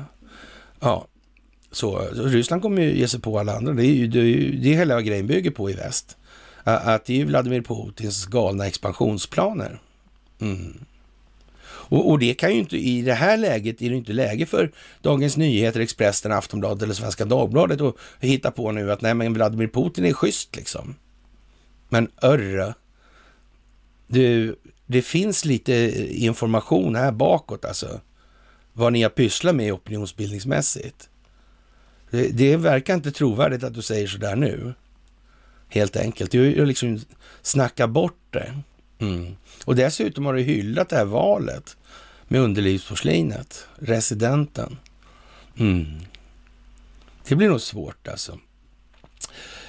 Ja, 0.80 1.06
så, 1.72 2.08
så 2.14 2.22
Ryssland 2.22 2.62
kommer 2.62 2.82
ju 2.82 2.98
ge 2.98 3.08
sig 3.08 3.20
på 3.20 3.38
alla 3.38 3.56
andra. 3.56 3.72
Det 3.72 3.86
är 3.86 3.94
ju 3.94 4.06
det, 4.06 4.18
är 4.18 4.24
ju, 4.24 4.56
det 4.56 4.68
hela 4.68 5.02
grejen 5.02 5.26
bygger 5.26 5.50
på 5.50 5.70
i 5.70 5.72
väst. 5.72 6.16
Att 6.68 7.04
det 7.04 7.20
är 7.20 7.24
Vladimir 7.24 7.60
Putins 7.60 8.26
galna 8.26 8.66
expansionsplaner. 8.66 9.80
Mm. 10.40 10.84
Och, 11.64 12.10
och, 12.10 12.18
det 12.18 12.34
kan 12.34 12.52
ju 12.52 12.58
inte, 12.58 12.76
i 12.76 13.02
det 13.02 13.14
här 13.14 13.36
läget 13.36 13.82
är 13.82 13.90
det 13.90 13.96
inte 13.96 14.12
läge 14.12 14.46
för 14.46 14.72
Dagens 15.02 15.36
Nyheter, 15.36 15.80
Expressen, 15.80 16.32
Aftonbladet 16.32 16.82
eller 16.82 16.94
Svenska 16.94 17.24
Dagbladet 17.24 17.80
att 17.80 17.94
hitta 18.20 18.50
på 18.50 18.72
nu 18.72 18.92
att 18.92 19.00
nej 19.00 19.14
men 19.14 19.34
Vladimir 19.34 19.68
Putin 19.68 20.04
är 20.04 20.12
schysst 20.12 20.56
liksom. 20.56 20.94
Men 21.88 22.08
örre, 22.22 22.74
du, 24.06 24.56
det 24.86 25.02
finns 25.02 25.44
lite 25.44 25.74
information 26.24 26.96
här 26.96 27.12
bakåt 27.12 27.64
alltså. 27.64 28.00
Vad 28.72 28.92
ni 28.92 29.02
har 29.02 29.10
pysslat 29.10 29.54
med 29.54 29.72
opinionsbildningsmässigt. 29.72 31.08
Det, 32.10 32.28
det 32.28 32.56
verkar 32.56 32.94
inte 32.94 33.12
trovärdigt 33.12 33.64
att 33.64 33.74
du 33.74 33.82
säger 33.82 34.06
sådär 34.06 34.36
nu. 34.36 34.74
Helt 35.68 35.96
enkelt. 35.96 36.30
Du 36.30 36.58
har 36.58 36.66
liksom 36.66 37.00
snackat 37.42 37.90
bort 37.90 38.26
det. 38.30 38.54
Mm. 38.98 39.36
Och 39.64 39.76
dessutom 39.76 40.26
har 40.26 40.34
du 40.34 40.42
hyllat 40.42 40.88
det 40.88 40.96
här 40.96 41.04
valet 41.04 41.76
med 42.28 42.40
underlivsporslinet, 42.40 43.66
residenten. 43.78 44.76
Mm. 45.58 45.86
Det 47.28 47.36
blir 47.36 47.48
nog 47.48 47.60
svårt 47.60 48.08
alltså. 48.08 48.38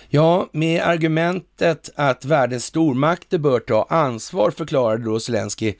Ja, 0.09 0.49
med 0.51 0.81
argumentet 0.81 1.89
att 1.95 2.25
världens 2.25 2.65
stormakter 2.65 3.37
bör 3.37 3.59
ta 3.59 3.87
ansvar 3.89 4.51
förklarade 4.51 5.03
då 5.03 5.19
Zelensky 5.19 5.73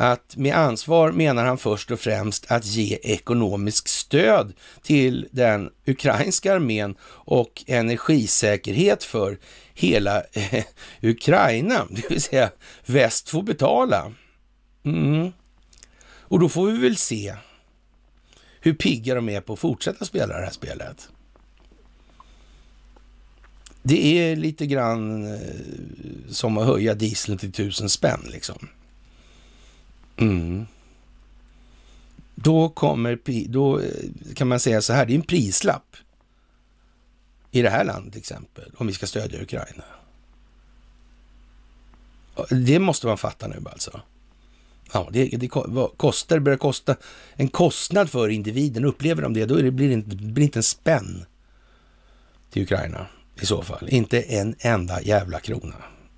att 0.00 0.36
med 0.36 0.56
ansvar 0.56 1.12
menar 1.12 1.44
han 1.44 1.58
först 1.58 1.90
och 1.90 2.00
främst 2.00 2.50
att 2.50 2.66
ge 2.66 2.98
ekonomisk 3.02 3.88
stöd 3.88 4.52
till 4.82 5.28
den 5.30 5.70
ukrainska 5.86 6.54
armén 6.54 6.94
och 7.04 7.64
energisäkerhet 7.66 9.04
för 9.04 9.38
hela 9.74 10.22
eh, 10.32 10.64
Ukraina, 11.02 11.86
det 11.90 12.10
vill 12.10 12.22
säga 12.22 12.50
väst 12.86 13.28
får 13.28 13.42
betala. 13.42 14.12
Mm. 14.84 15.32
Och 16.00 16.40
då 16.40 16.48
får 16.48 16.66
vi 16.66 16.78
väl 16.78 16.96
se 16.96 17.34
hur 18.60 18.74
pigga 18.74 19.14
de 19.14 19.28
är 19.28 19.40
på 19.40 19.52
att 19.52 19.58
fortsätta 19.58 20.04
spela 20.04 20.38
det 20.38 20.44
här 20.44 20.52
spelet. 20.52 21.08
Det 23.82 24.18
är 24.18 24.36
lite 24.36 24.66
grann 24.66 25.34
eh, 25.34 25.40
som 26.28 26.58
att 26.58 26.66
höja 26.66 26.94
dieseln 26.94 27.38
till 27.38 27.52
tusen 27.52 27.88
spänn 27.88 28.28
liksom. 28.32 28.68
Mm. 30.18 30.66
Då 32.34 32.68
kommer, 32.68 33.18
då 33.48 33.80
eh, 33.80 33.90
kan 34.34 34.48
man 34.48 34.60
säga 34.60 34.82
så 34.82 34.92
här, 34.92 35.06
det 35.06 35.12
är 35.12 35.16
en 35.16 35.22
prislapp 35.22 35.96
i 37.50 37.62
det 37.62 37.70
här 37.70 37.84
landet 37.84 38.12
till 38.12 38.20
exempel, 38.20 38.72
om 38.76 38.86
vi 38.86 38.92
ska 38.92 39.06
stödja 39.06 39.42
Ukraina. 39.42 39.84
Det 42.50 42.78
måste 42.78 43.06
man 43.06 43.18
fatta 43.18 43.48
nu 43.48 43.62
alltså. 43.72 44.00
Ja, 44.92 45.08
det, 45.12 45.24
det 45.24 45.48
kostar, 45.96 46.38
börjar 46.38 46.58
kosta 46.58 46.96
en 47.34 47.48
kostnad 47.48 48.10
för 48.10 48.28
individen. 48.28 48.84
Upplever 48.84 49.22
de 49.22 49.34
det, 49.34 49.46
då 49.46 49.56
det, 49.56 49.70
blir 49.70 49.88
det 49.88 49.94
inte, 49.94 50.16
blir 50.16 50.44
inte 50.44 50.58
en 50.58 50.62
spänn 50.62 51.24
till 52.50 52.62
Ukraina 52.62 53.06
i 53.40 53.46
så 53.46 53.62
fall. 53.62 53.88
Inte 53.88 54.20
en 54.20 54.54
enda 54.58 55.02
jävla 55.02 55.40
krona. 55.40 55.74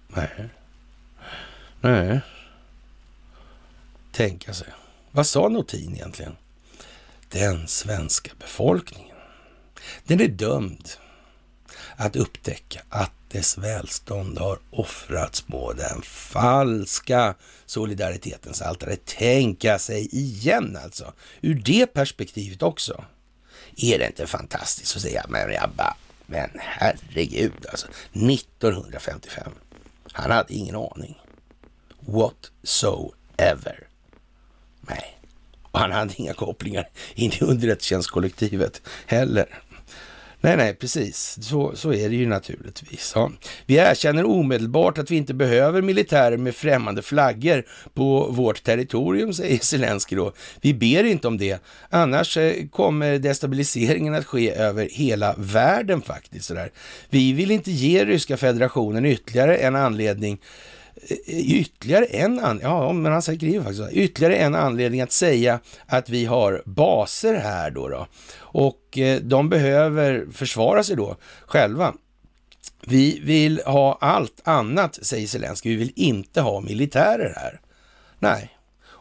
Nej. 0.09 0.49
Nej. 1.81 2.21
Tänka 4.13 4.55
sig. 4.55 4.69
Vad 5.11 5.27
sa 5.27 5.49
Notin 5.49 5.95
egentligen? 5.95 6.37
Den 7.29 7.69
svenska 7.69 8.31
befolkningen, 8.39 9.17
den 10.05 10.21
är 10.21 10.29
dömd 10.29 10.89
att 11.97 12.17
upptäcka 12.17 12.83
att 12.89 13.13
dess 13.29 13.59
välstånd 13.59 14.39
har 14.39 14.59
offrats 14.71 15.41
på 15.41 15.73
den 15.73 16.03
falska 16.03 17.35
solidaritetens 17.67 18.63
altare. 18.63 18.97
Tänka 18.97 19.79
sig 19.79 20.09
igen 20.17 20.79
alltså, 20.85 21.13
ur 21.41 21.55
det 21.55 21.87
perspektivet 21.87 22.63
också. 22.63 23.05
Är 23.77 23.99
det 23.99 24.07
inte 24.07 24.27
fantastiskt 24.27 24.97
att 24.97 25.03
säga, 25.03 25.27
men 25.29 25.53
jag 25.53 25.71
bara, 25.77 25.97
men 26.27 26.51
herregud 26.59 27.67
alltså, 27.71 27.87
1955. 28.13 29.53
Han 30.13 30.31
hade 30.31 30.55
ingen 30.55 30.77
aning. 30.77 31.19
what 32.01 32.51
so 32.63 33.15
ever. 33.37 33.90
Nej, 34.91 35.17
och 35.71 35.81
han 35.81 35.93
hade 35.93 36.15
inga 36.17 36.35
kopplingar 36.35 36.89
in 37.15 37.33
i 37.33 37.45
underrättelsetjänstkollektivet 37.45 38.83
heller. 39.07 39.47
Nej, 40.43 40.57
nej, 40.57 40.75
precis. 40.75 41.39
Så, 41.43 41.77
så 41.77 41.93
är 41.93 42.09
det 42.09 42.17
ju 42.17 42.27
naturligtvis. 42.27 43.13
Ja. 43.15 43.31
Vi 43.67 43.77
erkänner 43.77 44.25
omedelbart 44.25 44.99
att 44.99 45.11
vi 45.11 45.17
inte 45.17 45.35
behöver 45.35 45.83
militärer 45.83 46.37
med 46.37 46.55
främmande 46.55 47.03
flaggor 47.03 47.65
på 47.95 48.27
vårt 48.31 48.63
territorium, 48.63 49.33
säger 49.33 49.59
Zelenskyj 49.59 50.17
då. 50.17 50.33
Vi 50.61 50.75
ber 50.75 51.05
inte 51.05 51.29
om 51.29 51.39
det. 51.39 51.63
Annars 51.91 52.37
eh, 52.37 52.67
kommer 52.69 53.19
destabiliseringen 53.19 54.15
att 54.15 54.27
ske 54.27 54.51
över 54.53 54.89
hela 54.93 55.35
världen 55.39 56.03
faktiskt. 56.03 56.45
Sådär. 56.45 56.71
Vi 57.11 57.33
vill 57.33 57.51
inte 57.51 57.71
ge 57.71 58.05
Ryska 58.05 58.37
federationen 58.37 59.07
ytterligare 59.07 59.57
en 59.57 59.77
anledning 59.77 60.39
Eh, 60.97 61.51
ytterligare 61.61 62.05
en, 62.05 62.41
an 62.41 62.61
ja, 62.63 62.93
men 62.93 63.13
han 63.13 63.23
skriver 63.23 63.65
faktiskt 63.65 63.93
ytterligare 63.93 64.37
en 64.37 64.55
anledning 64.55 65.01
att 65.01 65.13
säga 65.13 65.61
att 65.87 66.09
vi 66.09 66.25
har 66.25 66.63
baser 66.67 67.35
här 67.35 67.71
då. 67.71 67.89
då. 67.89 68.07
Och 68.37 68.99
eh, 68.99 69.21
de 69.21 69.49
behöver 69.49 70.27
försvara 70.33 70.83
sig 70.83 70.97
då 70.97 71.17
själva. 71.47 71.95
Vi 72.87 73.21
vill 73.25 73.63
ha 73.67 73.99
allt 74.01 74.41
annat, 74.45 74.99
säger 75.03 75.27
Zelenskyj. 75.27 75.73
Vi 75.73 75.77
vill 75.77 75.93
inte 75.97 76.41
ha 76.41 76.61
militärer 76.61 77.35
här. 77.37 77.61
Nej, 78.19 78.51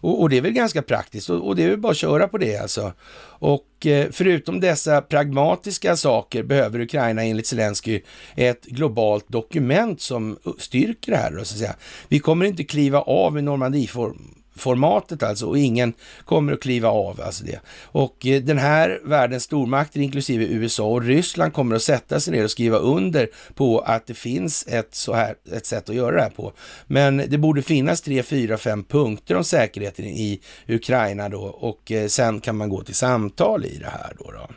och, 0.01 0.21
och, 0.21 0.29
det 0.29 0.37
är 0.37 0.41
väl 0.41 0.51
ganska 0.51 0.81
praktiskt 0.81 1.29
och, 1.29 1.47
och, 1.47 1.55
det 1.55 1.63
är 1.63 1.69
väl 1.69 1.77
bara 1.77 1.91
att 1.91 1.97
köra 1.97 2.27
på 2.27 2.37
det 2.37 2.57
alltså. 2.57 2.93
Och 3.21 3.85
eh, 3.85 4.07
förutom 4.11 4.59
dessa 4.59 5.01
pragmatiska 5.01 5.95
saker 5.95 6.43
behöver 6.43 6.79
Ukraina 6.79 7.23
enligt 7.23 7.47
Zelensky 7.47 8.01
ett 8.35 8.65
globalt 8.65 9.25
dokument 9.27 10.01
som 10.01 10.37
styrker 10.57 11.11
det 11.11 11.17
här. 11.17 11.31
Då, 11.31 11.37
så 11.37 11.53
att 11.53 11.59
säga. 11.59 11.75
Vi 12.07 12.19
kommer 12.19 12.45
inte 12.45 12.63
kliva 12.63 13.01
av 13.01 13.39
i 13.39 13.41
Normandieform 13.41 14.38
formatet 14.59 15.23
alltså 15.23 15.45
och 15.45 15.57
ingen 15.57 15.93
kommer 16.25 16.53
att 16.53 16.61
kliva 16.61 16.89
av 16.89 17.21
alltså 17.21 17.43
det. 17.43 17.59
Och 17.83 18.25
eh, 18.25 18.41
den 18.41 18.57
här 18.57 19.01
världens 19.03 19.43
stormakter, 19.43 19.99
inklusive 19.99 20.45
USA 20.45 20.87
och 20.87 21.03
Ryssland, 21.03 21.53
kommer 21.53 21.75
att 21.75 21.81
sätta 21.81 22.19
sig 22.19 22.33
ner 22.33 22.43
och 22.43 22.51
skriva 22.51 22.77
under 22.77 23.29
på 23.53 23.79
att 23.79 24.07
det 24.07 24.13
finns 24.13 24.67
ett, 24.67 24.95
så 24.95 25.13
här, 25.13 25.35
ett 25.51 25.65
sätt 25.65 25.89
att 25.89 25.95
göra 25.95 26.15
det 26.15 26.21
här 26.21 26.29
på. 26.29 26.53
Men 26.87 27.17
det 27.27 27.37
borde 27.37 27.61
finnas 27.61 28.01
tre, 28.01 28.23
fyra, 28.23 28.57
fem 28.57 28.83
punkter 28.83 29.35
om 29.35 29.43
säkerheten 29.43 30.05
i 30.05 30.41
Ukraina 30.67 31.29
då 31.29 31.41
och 31.41 31.91
eh, 31.91 32.07
sen 32.07 32.41
kan 32.41 32.57
man 32.57 32.69
gå 32.69 32.83
till 32.83 32.95
samtal 32.95 33.65
i 33.65 33.77
det 33.77 33.89
här 33.89 34.13
då. 34.19 34.31
då. 34.31 34.47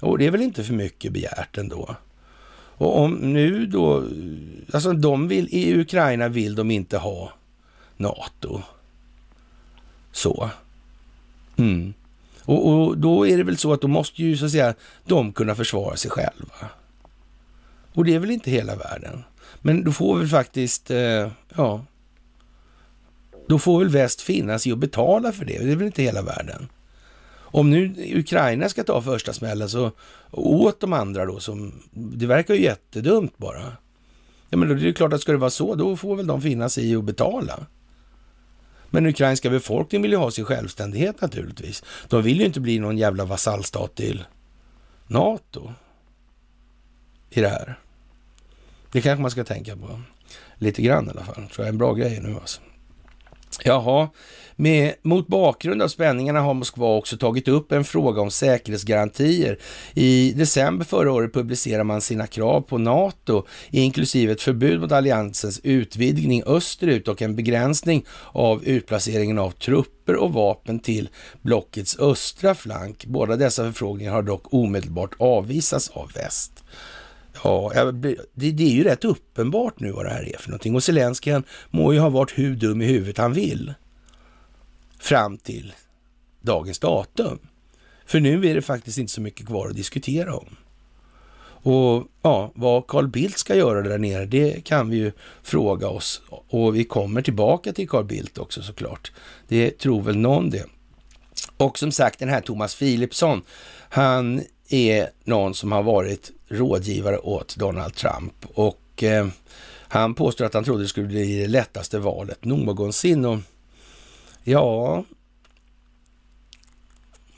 Och 0.00 0.18
det 0.18 0.26
är 0.26 0.30
väl 0.30 0.42
inte 0.42 0.64
för 0.64 0.74
mycket 0.74 1.12
begärt 1.12 1.58
ändå. 1.58 1.96
Och 2.76 3.00
om 3.00 3.12
nu 3.12 3.66
då, 3.66 4.04
alltså 4.72 4.92
de 4.92 5.28
vill, 5.28 5.48
i 5.50 5.80
Ukraina 5.80 6.28
vill 6.28 6.54
de 6.54 6.70
inte 6.70 6.98
ha 6.98 7.32
NATO. 7.96 8.62
Så. 10.14 10.50
Mm. 11.56 11.94
Och, 12.44 12.72
och, 12.72 12.98
då 12.98 13.26
är 13.26 13.36
det 13.36 13.44
väl 13.44 13.56
så 13.56 13.72
att 13.72 13.80
då 13.80 13.88
måste 13.88 14.22
ju 14.22 14.36
så 14.36 14.44
att 14.44 14.50
säga 14.50 14.74
de 15.04 15.32
kunna 15.32 15.54
försvara 15.54 15.96
sig 15.96 16.10
själva. 16.10 16.70
Och 17.94 18.04
det 18.04 18.14
är 18.14 18.18
väl 18.18 18.30
inte 18.30 18.50
hela 18.50 18.76
världen. 18.76 19.24
Men 19.60 19.84
då 19.84 19.92
får 19.92 20.18
väl 20.18 20.28
faktiskt, 20.28 20.90
eh, 20.90 21.30
ja, 21.56 21.84
då 23.46 23.58
får 23.58 23.78
väl 23.78 23.88
väst 23.88 24.20
finnas 24.20 24.66
i 24.66 24.72
att 24.72 24.78
betala 24.78 25.32
för 25.32 25.44
det. 25.44 25.58
Det 25.58 25.72
är 25.72 25.76
väl 25.76 25.86
inte 25.86 26.02
hela 26.02 26.22
världen. 26.22 26.68
Om 27.36 27.70
nu 27.70 27.94
Ukraina 28.14 28.68
ska 28.68 28.84
ta 28.84 29.02
första 29.02 29.32
smällen 29.32 29.68
så 29.68 29.90
åt 30.30 30.80
de 30.80 30.92
andra 30.92 31.26
då 31.26 31.40
som, 31.40 31.82
det 31.92 32.26
verkar 32.26 32.54
ju 32.54 32.62
jättedumt 32.62 33.38
bara. 33.38 33.76
Ja 34.50 34.58
men 34.58 34.68
då 34.68 34.74
är 34.74 34.78
det 34.78 34.92
klart 34.92 35.12
att 35.12 35.20
ska 35.20 35.32
det 35.32 35.38
vara 35.38 35.50
så, 35.50 35.74
då 35.74 35.96
får 35.96 36.16
väl 36.16 36.26
de 36.26 36.42
finnas 36.42 36.78
i 36.78 36.96
att 36.96 37.04
betala. 37.04 37.66
Men 38.94 39.02
den 39.02 39.10
ukrainska 39.10 39.50
befolkningen 39.50 40.02
vill 40.02 40.10
ju 40.10 40.16
ha 40.18 40.30
sin 40.30 40.44
självständighet 40.44 41.20
naturligtvis. 41.20 41.84
De 42.08 42.22
vill 42.22 42.40
ju 42.40 42.46
inte 42.46 42.60
bli 42.60 42.78
någon 42.78 42.98
jävla 42.98 43.24
vasallstat 43.24 43.94
till 43.94 44.24
NATO 45.06 45.72
i 47.30 47.40
det 47.40 47.48
här. 47.48 47.78
Det 48.92 49.00
kanske 49.00 49.22
man 49.22 49.30
ska 49.30 49.44
tänka 49.44 49.76
på 49.76 50.00
lite 50.58 50.82
grann 50.82 51.06
i 51.06 51.10
alla 51.10 51.24
fall. 51.24 51.34
Tror 51.34 51.50
jag 51.56 51.64
är 51.64 51.68
en 51.68 51.78
bra 51.78 51.94
grej 51.94 52.20
nu 52.22 52.34
alltså. 52.34 52.60
Jaha, 53.64 54.08
med, 54.56 54.94
mot 55.02 55.26
bakgrund 55.26 55.82
av 55.82 55.88
spänningarna 55.88 56.40
har 56.40 56.54
Moskva 56.54 56.96
också 56.96 57.16
tagit 57.16 57.48
upp 57.48 57.72
en 57.72 57.84
fråga 57.84 58.20
om 58.20 58.30
säkerhetsgarantier. 58.30 59.58
I 59.94 60.32
december 60.32 60.84
förra 60.84 61.12
året 61.12 61.32
publicerade 61.32 61.84
man 61.84 62.00
sina 62.00 62.26
krav 62.26 62.60
på 62.60 62.78
NATO, 62.78 63.46
inklusive 63.70 64.32
ett 64.32 64.42
förbud 64.42 64.80
mot 64.80 64.92
alliansens 64.92 65.60
utvidgning 65.62 66.42
österut 66.46 67.08
och 67.08 67.22
en 67.22 67.36
begränsning 67.36 68.04
av 68.32 68.64
utplaceringen 68.64 69.38
av 69.38 69.50
trupper 69.50 70.16
och 70.16 70.32
vapen 70.32 70.78
till 70.78 71.08
blockets 71.42 71.98
östra 71.98 72.54
flank. 72.54 73.06
Båda 73.06 73.36
dessa 73.36 73.64
förfrågningar 73.64 74.12
har 74.12 74.22
dock 74.22 74.54
omedelbart 74.54 75.14
avvisats 75.18 75.88
av 75.88 76.12
väst. 76.14 76.64
Ja, 77.42 77.92
det, 77.92 78.16
det, 78.34 78.64
är 78.64 78.74
ju 78.74 78.84
rätt 78.84 79.04
uppenbart 79.04 79.80
nu 79.80 79.92
vad 79.92 80.04
det 80.04 80.10
här 80.10 80.34
är 80.34 80.38
för 80.38 80.48
någonting. 80.48 80.74
Och 80.74 80.82
Zelenskyj 80.82 81.42
må 81.70 81.92
ju 81.92 81.98
ha 81.98 82.08
varit 82.08 82.38
hur 82.38 82.56
dum 82.56 82.82
i 82.82 82.86
huvudet 82.86 83.18
han 83.18 83.32
vill 83.32 83.74
fram 85.04 85.38
till 85.38 85.72
dagens 86.40 86.78
datum. 86.78 87.38
För 88.06 88.20
nu 88.20 88.46
är 88.46 88.54
det 88.54 88.62
faktiskt 88.62 88.98
inte 88.98 89.12
så 89.12 89.20
mycket 89.20 89.46
kvar 89.46 89.68
att 89.68 89.76
diskutera 89.76 90.34
om. 90.36 90.56
Och 91.66 92.06
ja, 92.22 92.52
vad 92.54 92.86
Carl 92.86 93.08
Bildt 93.08 93.38
ska 93.38 93.54
göra 93.54 93.82
där 93.82 93.98
nere, 93.98 94.26
det 94.26 94.64
kan 94.64 94.90
vi 94.90 94.96
ju 94.96 95.12
fråga 95.42 95.88
oss. 95.88 96.22
Och 96.28 96.76
vi 96.76 96.84
kommer 96.84 97.22
tillbaka 97.22 97.72
till 97.72 97.88
Carl 97.88 98.04
Bildt 98.04 98.38
också 98.38 98.62
såklart. 98.62 99.12
Det 99.48 99.78
tror 99.78 100.02
väl 100.02 100.16
någon 100.16 100.50
det. 100.50 100.64
Och 101.56 101.78
som 101.78 101.92
sagt, 101.92 102.18
den 102.18 102.28
här 102.28 102.40
Thomas 102.40 102.74
Philipsson, 102.78 103.42
han 103.88 104.42
är 104.68 105.10
någon 105.24 105.54
som 105.54 105.72
har 105.72 105.82
varit 105.82 106.30
rådgivare 106.48 107.18
åt 107.18 107.56
Donald 107.56 107.94
Trump 107.94 108.34
och 108.54 109.02
eh, 109.02 109.26
han 109.88 110.14
påstår 110.14 110.44
att 110.44 110.54
han 110.54 110.64
trodde 110.64 110.82
det 110.82 110.88
skulle 110.88 111.06
bli 111.06 111.40
det 111.40 111.48
lättaste 111.48 111.98
valet 111.98 112.44
någonsin. 112.44 113.24
Och 113.24 113.38
ja, 114.44 115.04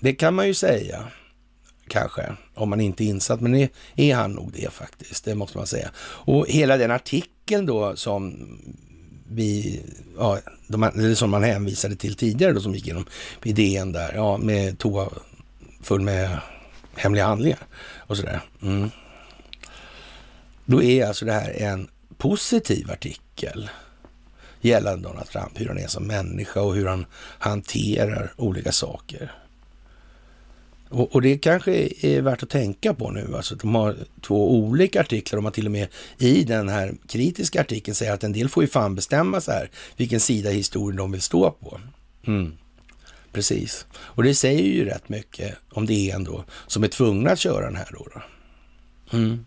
det 0.00 0.12
kan 0.12 0.34
man 0.34 0.46
ju 0.46 0.54
säga 0.54 1.04
kanske, 1.88 2.36
om 2.54 2.70
man 2.70 2.80
inte 2.80 3.04
är 3.04 3.06
insatt. 3.06 3.40
Men 3.40 3.54
är, 3.54 3.68
är 3.96 4.14
han 4.14 4.32
nog 4.32 4.52
det 4.52 4.72
faktiskt, 4.72 5.24
det 5.24 5.34
måste 5.34 5.58
man 5.58 5.66
säga. 5.66 5.90
Och 5.98 6.46
hela 6.48 6.76
den 6.76 6.90
artikeln 6.90 7.66
då 7.66 7.96
som 7.96 8.48
vi, 9.28 9.82
ja, 10.18 10.38
de, 10.66 10.82
eller 10.82 11.14
som 11.14 11.30
man 11.30 11.42
hänvisade 11.42 11.96
till 11.96 12.14
tidigare 12.14 12.52
då 12.52 12.60
som 12.60 12.74
gick 12.74 12.84
igenom 12.84 13.06
idén 13.42 13.92
där, 13.92 14.14
ja, 14.14 14.38
med 14.38 14.78
toa 14.78 15.08
full 15.82 16.00
med 16.00 16.38
hemliga 16.94 17.26
handlingar 17.26 17.58
och 17.96 18.16
sådär. 18.16 18.40
Mm. 18.62 18.90
Då 20.64 20.82
är 20.82 21.06
alltså 21.06 21.24
det 21.24 21.32
här 21.32 21.50
en 21.50 21.88
positiv 22.18 22.90
artikel 22.90 23.70
gällande 24.60 25.08
Donald 25.08 25.28
Trump, 25.28 25.60
hur 25.60 25.68
han 25.68 25.78
är 25.78 25.86
som 25.86 26.06
människa 26.06 26.60
och 26.60 26.74
hur 26.74 26.86
han 26.86 27.06
hanterar 27.38 28.32
olika 28.36 28.72
saker. 28.72 29.32
Och, 30.88 31.14
och, 31.14 31.22
det 31.22 31.38
kanske 31.38 31.88
är 32.00 32.20
värt 32.20 32.42
att 32.42 32.50
tänka 32.50 32.94
på 32.94 33.10
nu. 33.10 33.36
Alltså, 33.36 33.54
de 33.54 33.74
har 33.74 33.96
två 34.20 34.54
olika 34.54 35.00
artiklar. 35.00 35.36
De 35.36 35.44
har 35.44 35.52
till 35.52 35.66
och 35.66 35.72
med 35.72 35.88
i 36.18 36.44
den 36.44 36.68
här 36.68 36.94
kritiska 37.08 37.60
artikeln 37.60 37.94
säger 37.94 38.12
att 38.12 38.24
en 38.24 38.32
del 38.32 38.48
får 38.48 38.62
ju 38.62 38.68
fan 38.68 38.94
bestämma 38.94 39.40
så 39.40 39.52
här 39.52 39.70
vilken 39.96 40.20
sida 40.20 40.50
i 40.50 40.54
historien 40.54 40.96
de 40.96 41.12
vill 41.12 41.22
stå 41.22 41.50
på. 41.50 41.80
Mm. 42.26 42.52
Precis. 43.32 43.86
Och 43.96 44.22
det 44.22 44.34
säger 44.34 44.62
ju 44.62 44.84
rätt 44.84 45.08
mycket 45.08 45.54
om 45.72 45.86
det 45.86 46.10
är 46.10 46.14
en 46.14 46.24
då 46.24 46.44
som 46.66 46.84
är 46.84 46.88
tvungna 46.88 47.30
att 47.30 47.38
köra 47.38 47.64
den 47.64 47.76
här 47.76 47.88
då. 47.92 48.06
då. 48.14 48.22
Mm. 49.16 49.44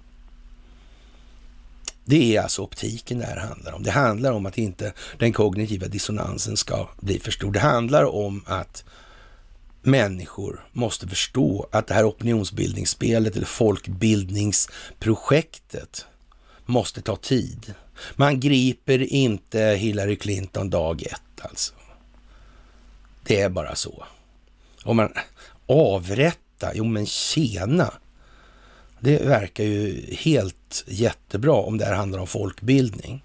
Det 2.09 2.35
är 2.35 2.41
alltså 2.41 2.61
optiken 2.61 3.19
det 3.19 3.25
här 3.25 3.37
handlar 3.37 3.73
om. 3.73 3.83
Det 3.83 3.91
handlar 3.91 4.31
om 4.31 4.45
att 4.45 4.57
inte 4.57 4.93
den 5.19 5.33
kognitiva 5.33 5.87
dissonansen 5.87 6.57
ska 6.57 6.89
bli 7.01 7.19
för 7.19 7.31
stor. 7.31 7.51
Det 7.51 7.59
handlar 7.59 8.03
om 8.03 8.43
att 8.45 8.83
människor 9.81 10.67
måste 10.71 11.07
förstå 11.07 11.69
att 11.71 11.87
det 11.87 11.93
här 11.93 12.09
opinionsbildningsspelet 12.09 13.35
eller 13.35 13.45
folkbildningsprojektet 13.45 16.05
måste 16.65 17.01
ta 17.01 17.15
tid. 17.15 17.73
Man 18.15 18.39
griper 18.39 19.13
inte 19.13 19.59
Hillary 19.59 20.15
Clinton 20.15 20.69
dag 20.69 21.03
ett 21.03 21.41
alltså. 21.41 21.73
Det 23.23 23.41
är 23.41 23.49
bara 23.49 23.75
så. 23.75 24.03
Om 24.83 24.97
man 24.97 25.13
avrätta, 25.67 26.71
jo 26.73 26.85
men 26.85 27.05
tjena. 27.05 27.93
Det 28.99 29.25
verkar 29.25 29.63
ju 29.63 30.13
helt 30.15 30.83
jättebra 30.87 31.53
om 31.53 31.77
det 31.77 31.85
här 31.85 31.93
handlar 31.93 32.19
om 32.19 32.27
folkbildning. 32.27 33.23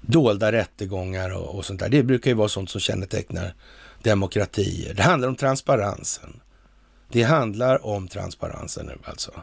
Dolda 0.00 0.52
rättegångar 0.52 1.30
och, 1.30 1.54
och 1.54 1.64
sånt 1.64 1.80
där. 1.80 1.88
Det 1.88 2.02
brukar 2.02 2.30
ju 2.30 2.36
vara 2.36 2.48
sånt 2.48 2.70
som 2.70 2.80
kännetecknar 2.80 3.54
demokratier. 4.02 4.94
Det 4.94 5.02
handlar 5.02 5.28
om 5.28 5.36
transparensen. 5.36 6.40
Det 7.08 7.22
handlar 7.22 7.86
om 7.86 8.08
transparensen 8.08 8.86
nu 8.86 8.98
alltså. 9.04 9.42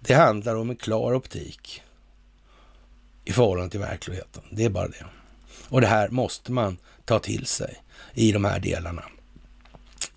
Det 0.00 0.14
handlar 0.14 0.54
om 0.56 0.70
en 0.70 0.76
klar 0.76 1.14
optik 1.14 1.82
i 3.24 3.32
förhållande 3.32 3.70
till 3.70 3.80
verkligheten. 3.80 4.42
Det 4.50 4.64
är 4.64 4.70
bara 4.70 4.88
det. 4.88 5.06
Och 5.68 5.80
det 5.80 5.86
här 5.86 6.08
måste 6.08 6.52
man 6.52 6.76
ta 7.04 7.18
till 7.18 7.46
sig 7.46 7.82
i 8.14 8.32
de 8.32 8.44
här 8.44 8.60
delarna. 8.60 9.02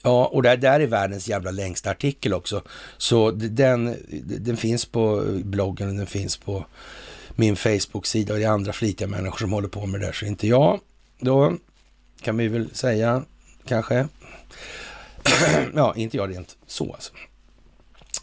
Ja, 0.01 0.25
och 0.25 0.43
det 0.43 0.55
där 0.55 0.79
är 0.79 0.87
världens 0.87 1.27
jävla 1.27 1.51
längsta 1.51 1.91
artikel 1.91 2.33
också. 2.33 2.63
Så 2.97 3.31
den, 3.31 3.95
den 4.21 4.57
finns 4.57 4.85
på 4.85 5.23
bloggen, 5.43 5.97
den 5.97 6.07
finns 6.07 6.37
på 6.37 6.65
min 7.35 7.55
Facebook-sida 7.55 8.33
och 8.33 8.39
det 8.39 8.45
är 8.45 8.49
andra 8.49 8.73
flitiga 8.73 9.07
människor 9.07 9.37
som 9.37 9.53
håller 9.53 9.67
på 9.67 9.85
med 9.85 10.01
det 10.01 10.05
där. 10.05 10.13
Så 10.13 10.25
inte 10.25 10.47
jag, 10.47 10.79
då 11.19 11.53
kan 12.21 12.37
vi 12.37 12.47
väl 12.47 12.69
säga 12.73 13.23
kanske. 13.65 14.07
ja, 15.75 15.93
inte 15.95 16.17
jag 16.17 16.29
rent 16.29 16.57
så 16.67 16.93
alltså. 16.93 17.13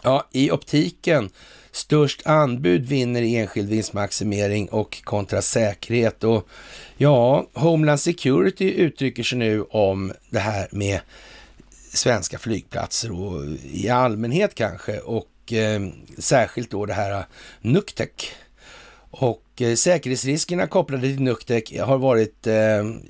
Ja, 0.03 0.29
i 0.33 0.51
optiken 0.51 1.31
Störst 1.77 2.27
anbud 2.27 2.87
vinner 2.87 3.23
i 3.23 3.37
enskild 3.37 3.69
vinstmaximering 3.69 4.69
och 4.69 5.03
kontra 5.05 5.43
säkerhet. 5.43 6.25
Och 6.25 6.49
ja, 6.97 7.47
Homeland 7.53 8.01
Security 8.01 8.71
uttrycker 8.71 9.23
sig 9.23 9.39
nu 9.39 9.63
om 9.63 10.13
det 10.31 10.39
här 10.39 10.69
med 10.71 11.01
svenska 11.97 12.39
flygplatser 12.39 13.13
och 13.13 13.45
i 13.63 13.89
allmänhet 13.89 14.55
kanske. 14.55 14.99
Och 14.99 15.53
eh, 15.53 15.81
särskilt 16.19 16.71
då 16.71 16.87
det 16.87 16.95
här 16.95 17.27
Nuktek 17.61 18.33
Eh, 19.61 19.75
säkerhetsriskerna 19.75 20.67
kopplade 20.67 21.03
till 21.03 21.21
Nuktek 21.21 21.81
har 21.81 21.99
varit 21.99 22.47
eh, 22.47 22.55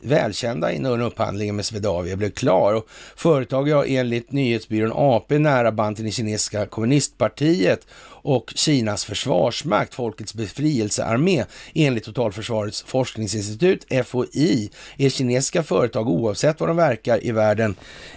välkända 0.02 0.72
innan 0.72 1.02
upphandlingen 1.02 1.56
med 1.56 1.64
Swedavia 1.64 2.16
blev 2.16 2.30
klar. 2.30 2.74
Och 2.74 2.86
företaget 3.16 3.74
har 3.74 3.84
enligt 3.88 4.32
nyhetsbyrån 4.32 4.92
AP 4.94 5.38
nära 5.38 5.72
band 5.72 5.96
till 5.96 6.04
det 6.04 6.10
kinesiska 6.10 6.66
kommunistpartiet 6.66 7.86
och 8.26 8.52
Kinas 8.54 9.04
försvarsmakt, 9.04 9.94
Folkets 9.94 10.34
befrielsearmé. 10.34 11.44
Enligt 11.74 12.04
Totalförsvarets 12.04 12.82
forskningsinstitut, 12.82 13.86
FOI, 14.06 14.70
är 14.96 15.08
kinesiska 15.08 15.62
företag 15.62 16.08
oavsett 16.08 16.60
var 16.60 16.68
de 16.68 16.76
verkar 16.76 17.26
i 17.26 17.32
världen 17.32 17.74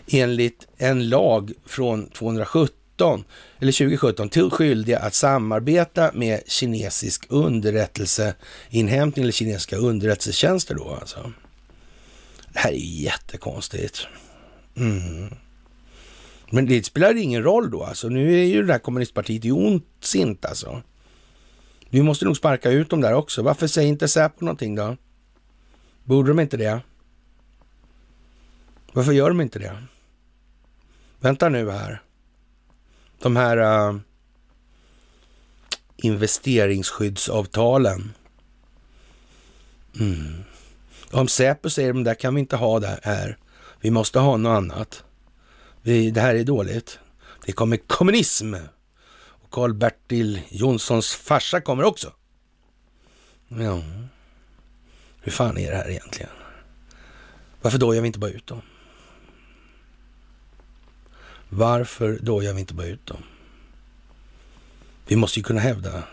enligt 0.08 0.68
en 0.78 1.10
lag 1.10 1.52
från 1.66 2.10
270 2.10 2.79
2017, 3.00 3.24
eller 3.60 3.72
2017 3.72 4.30
till 4.30 4.50
skyldiga 4.50 5.00
att 5.00 5.14
samarbeta 5.14 6.12
med 6.14 6.42
kinesisk 6.48 7.26
underrättelseinhämtning 7.30 9.24
eller 9.24 9.32
kinesiska 9.32 9.78
underrättelsetjänster 9.78 10.76
då 10.76 10.98
alltså. 11.00 11.32
Det 12.54 12.60
här 12.60 12.72
är 12.72 13.02
jättekonstigt. 13.04 14.08
Mm. 14.78 15.36
Men 16.52 16.66
det 16.66 16.86
spelar 16.86 17.18
ingen 17.18 17.44
roll 17.44 17.72
då 17.72 17.84
alltså. 17.84 18.10
Nu 18.10 18.40
är 18.40 18.46
ju 18.46 18.64
det 18.64 18.74
här 18.74 18.80
kommunistpartiet 18.80 19.46
i 19.46 19.52
ondsint 19.52 20.46
alltså. 20.46 20.82
Vi 21.90 22.02
måste 22.02 22.26
nog 22.26 22.38
sparka 22.38 22.72
ut 22.72 22.90
dem 22.90 23.02
där 23.02 23.14
också. 23.14 23.42
Varför 23.42 23.68
säger 23.68 23.90
inte 23.90 24.08
Säpo 24.08 24.46
någonting 24.46 24.76
då? 24.76 24.98
Borde 26.04 26.30
de 26.30 26.40
inte 26.40 26.58
det? 26.58 26.82
Varför 28.94 29.12
gör 29.12 29.30
de 29.30 29.42
inte 29.42 29.60
det? 29.60 29.84
Vänta 31.20 31.50
nu 31.50 31.70
här 31.70 32.02
de 33.22 33.36
här 33.36 33.58
uh, 33.58 33.98
investeringsskyddsavtalen. 35.98 38.14
Mm. 40.00 40.44
Om 41.12 41.28
Säpo 41.28 41.70
säger 41.70 41.94
att 41.94 42.06
där 42.06 42.16
kan 42.16 42.36
vi 42.36 42.40
inte 42.40 42.56
ha 42.56 42.80
det 42.80 43.00
här. 43.04 43.38
Vi 43.82 43.92
måste 43.92 44.20
ha 44.20 44.38
något 44.38 44.58
annat. 44.58 45.04
Vi, 45.82 46.12
det 46.12 46.22
här 46.22 46.36
är 46.36 46.44
dåligt. 46.44 47.00
Det 47.46 47.52
kommer 47.52 47.78
kommunism. 47.78 48.56
Och 49.16 49.52
Karl-Bertil 49.52 50.42
Jonssons 50.50 51.16
farsa 51.16 51.62
kommer 51.62 51.84
också. 51.84 52.14
Ja, 53.48 53.82
hur 55.22 55.32
fan 55.32 55.58
är 55.58 55.72
det 55.72 55.78
här 55.78 55.90
egentligen? 55.90 56.30
Varför 57.62 57.78
då 57.78 57.96
gör 57.96 58.02
vi 58.02 58.08
inte 58.08 58.20
bara 58.20 58.32
ut 58.32 58.48
dem? 58.48 58.62
Varför 61.50 62.20
dojar 62.22 62.54
vi 62.54 62.60
inte 62.60 62.74
bara 62.74 62.88
ut 62.88 63.06
dem? 63.06 63.24
Vi 65.08 65.16
måste 65.16 65.40
ju 65.40 65.44
kunna 65.44 65.60
hävda 65.60 66.04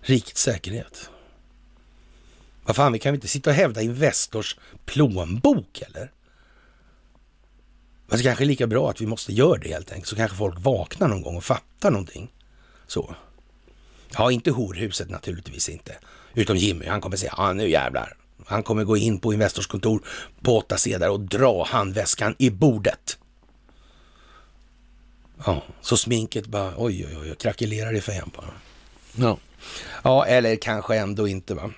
rikets 0.00 0.42
säkerhet. 0.42 1.10
Vad 2.64 2.76
fan, 2.76 2.92
vi 2.92 2.98
kan 2.98 3.12
väl 3.12 3.16
inte 3.16 3.28
sitta 3.28 3.50
och 3.50 3.56
hävda 3.56 3.82
Investors 3.82 4.56
plånbok 4.84 5.82
eller? 5.86 6.10
det 8.08 8.22
kanske 8.22 8.44
är 8.44 8.46
lika 8.46 8.66
bra 8.66 8.90
att 8.90 9.00
vi 9.00 9.06
måste 9.06 9.32
göra 9.32 9.58
det 9.58 9.68
helt 9.68 9.92
enkelt, 9.92 10.08
så 10.08 10.16
kanske 10.16 10.36
folk 10.36 10.54
vaknar 10.58 11.08
någon 11.08 11.22
gång 11.22 11.36
och 11.36 11.44
fattar 11.44 11.90
någonting. 11.90 12.32
Så. 12.86 13.14
Ja, 14.12 14.32
inte 14.32 14.50
horhuset 14.50 15.10
naturligtvis 15.10 15.68
inte. 15.68 15.96
Utom 16.34 16.56
Jimmy, 16.56 16.86
han 16.86 17.00
kommer 17.00 17.16
säga, 17.16 17.34
ja 17.36 17.52
nu 17.52 17.70
jävlar. 17.70 18.16
Han 18.46 18.62
kommer 18.62 18.84
gå 18.84 18.96
in 18.96 19.18
på 19.18 19.32
Investors 19.32 19.66
kontor 19.66 20.06
på 20.42 20.58
åtta 20.58 20.76
sedlar 20.76 21.08
och 21.08 21.20
dra 21.20 21.64
handväskan 21.64 22.34
i 22.38 22.50
bordet. 22.50 23.18
Ja, 25.46 25.62
så 25.80 25.96
sminket 25.96 26.46
bara 26.46 26.74
oj, 26.76 27.06
oj, 27.10 27.16
oj, 27.20 27.34
krackelerar 27.38 27.96
i 27.96 28.00
fejan 28.00 28.30
bara. 28.36 28.52
Ja. 29.16 29.38
ja, 30.04 30.26
eller 30.26 30.56
kanske 30.56 30.96
ändå 30.96 31.28
inte 31.28 31.54
va. 31.54 31.70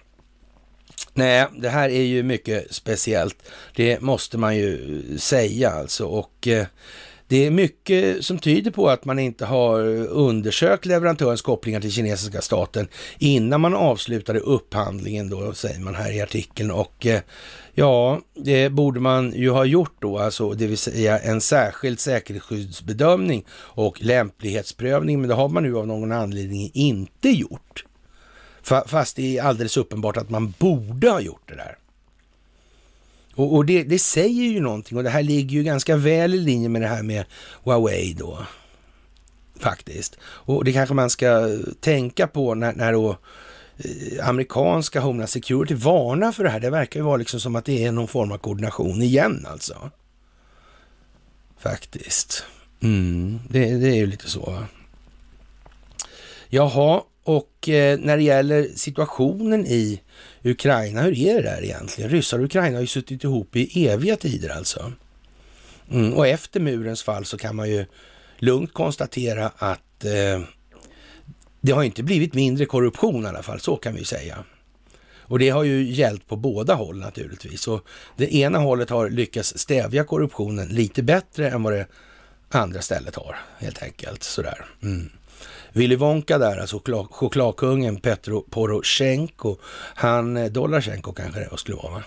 Nej, 1.14 1.46
det 1.56 1.68
här 1.68 1.88
är 1.88 2.02
ju 2.02 2.22
mycket 2.22 2.74
speciellt. 2.74 3.36
Det 3.74 4.00
måste 4.00 4.38
man 4.38 4.56
ju 4.56 5.18
säga 5.18 5.70
alltså. 5.70 6.06
Och 6.06 6.48
eh, 6.48 6.66
det 7.32 7.46
är 7.46 7.50
mycket 7.50 8.24
som 8.24 8.38
tyder 8.38 8.70
på 8.70 8.88
att 8.88 9.04
man 9.04 9.18
inte 9.18 9.44
har 9.44 9.80
undersökt 10.06 10.86
leverantörens 10.86 11.42
kopplingar 11.42 11.80
till 11.80 11.92
kinesiska 11.92 12.40
staten 12.40 12.88
innan 13.18 13.60
man 13.60 13.74
avslutade 13.74 14.38
upphandlingen 14.38 15.28
då, 15.28 15.52
säger 15.52 15.80
man 15.80 15.94
här 15.94 16.12
i 16.12 16.20
artikeln. 16.20 16.70
Och 16.70 17.06
eh, 17.06 17.20
ja, 17.74 18.20
det 18.34 18.70
borde 18.70 19.00
man 19.00 19.32
ju 19.32 19.50
ha 19.50 19.64
gjort 19.64 19.94
då, 19.98 20.18
alltså 20.18 20.50
det 20.50 20.66
vill 20.66 20.78
säga 20.78 21.18
en 21.18 21.40
särskild 21.40 22.00
säkerhetsskyddsbedömning 22.00 23.44
och 23.52 24.02
lämplighetsprövning, 24.02 25.20
men 25.20 25.28
det 25.28 25.34
har 25.34 25.48
man 25.48 25.62
nu 25.62 25.76
av 25.76 25.86
någon 25.86 26.12
anledning 26.12 26.70
inte 26.74 27.28
gjort. 27.28 27.84
Fast 28.86 29.16
det 29.16 29.38
är 29.38 29.42
alldeles 29.42 29.76
uppenbart 29.76 30.16
att 30.16 30.30
man 30.30 30.54
borde 30.58 31.10
ha 31.10 31.20
gjort 31.20 31.48
det 31.48 31.54
där. 31.54 31.76
Och, 33.34 33.54
och 33.54 33.66
det, 33.66 33.82
det, 33.82 33.98
säger 33.98 34.44
ju 34.44 34.60
någonting 34.60 34.98
och 34.98 35.04
det 35.04 35.10
här 35.10 35.22
ligger 35.22 35.56
ju 35.56 35.62
ganska 35.62 35.96
väl 35.96 36.34
i 36.34 36.38
linje 36.38 36.68
med 36.68 36.82
det 36.82 36.88
här 36.88 37.02
med 37.02 37.24
Huawei 37.64 38.14
då. 38.18 38.46
Faktiskt. 39.60 40.18
Och 40.22 40.64
det 40.64 40.72
kanske 40.72 40.94
man 40.94 41.10
ska 41.10 41.48
tänka 41.80 42.26
på 42.26 42.54
när, 42.54 42.72
när 42.72 42.92
då 42.92 43.10
eh, 43.78 44.28
amerikanska 44.28 45.00
Homeland 45.00 45.30
Security 45.30 45.74
varnar 45.74 46.32
för 46.32 46.44
det 46.44 46.50
här. 46.50 46.60
Det 46.60 46.70
verkar 46.70 47.00
ju 47.00 47.04
vara 47.04 47.16
liksom 47.16 47.40
som 47.40 47.56
att 47.56 47.64
det 47.64 47.84
är 47.84 47.92
någon 47.92 48.08
form 48.08 48.32
av 48.32 48.38
koordination 48.38 49.02
igen 49.02 49.46
alltså. 49.50 49.90
Faktiskt. 51.58 52.44
Mm, 52.82 53.38
det, 53.48 53.74
det 53.74 53.88
är 53.88 53.96
ju 53.96 54.06
lite 54.06 54.30
så. 54.30 54.64
Jaha, 56.48 57.02
och 57.24 57.68
eh, 57.68 57.98
när 57.98 58.16
det 58.16 58.22
gäller 58.22 58.68
situationen 58.74 59.66
i 59.66 60.00
Ukraina, 60.42 61.02
hur 61.02 61.18
är 61.18 61.34
det 61.34 61.42
där 61.42 61.64
egentligen? 61.64 62.10
Ryssar 62.10 62.38
och 62.38 62.44
Ukraina 62.44 62.76
har 62.76 62.80
ju 62.80 62.86
suttit 62.86 63.24
ihop 63.24 63.56
i 63.56 63.88
eviga 63.88 64.16
tider 64.16 64.48
alltså. 64.48 64.92
Mm, 65.90 66.12
och 66.12 66.26
efter 66.26 66.60
murens 66.60 67.02
fall 67.02 67.24
så 67.24 67.38
kan 67.38 67.56
man 67.56 67.70
ju 67.70 67.86
lugnt 68.38 68.72
konstatera 68.72 69.52
att 69.56 70.04
eh, 70.04 70.42
det 71.60 71.72
har 71.72 71.82
inte 71.82 72.02
blivit 72.02 72.34
mindre 72.34 72.66
korruption 72.66 73.24
i 73.24 73.28
alla 73.28 73.42
fall, 73.42 73.60
så 73.60 73.76
kan 73.76 73.94
vi 73.94 74.04
säga. 74.04 74.44
Och 75.32 75.38
det 75.38 75.50
har 75.50 75.62
ju 75.62 75.82
gällt 75.82 76.26
på 76.26 76.36
båda 76.36 76.74
håll 76.74 76.98
naturligtvis. 76.98 77.68
Och 77.68 77.86
det 78.16 78.34
ena 78.34 78.58
hållet 78.58 78.90
har 78.90 79.10
lyckats 79.10 79.58
stävja 79.58 80.04
korruptionen 80.04 80.68
lite 80.68 81.02
bättre 81.02 81.50
än 81.50 81.62
vad 81.62 81.72
det 81.72 81.86
andra 82.48 82.82
stället 82.82 83.16
har, 83.16 83.36
helt 83.58 83.82
enkelt. 83.82 84.22
Sådär. 84.22 84.64
Mm. 84.82 85.10
Willy 85.72 85.96
Wonka 85.96 86.38
där, 86.38 86.58
alltså 86.58 86.82
chokladkungen 87.10 87.96
Petro 87.96 88.40
Poroshenko, 88.50 89.56
han, 89.94 90.36
eh, 90.36 90.52
Dollarchenko 90.52 91.12
kanske 91.12 91.40
det 91.40 91.58
skulle 91.58 91.76
vara 91.76 91.92
va? 91.92 92.02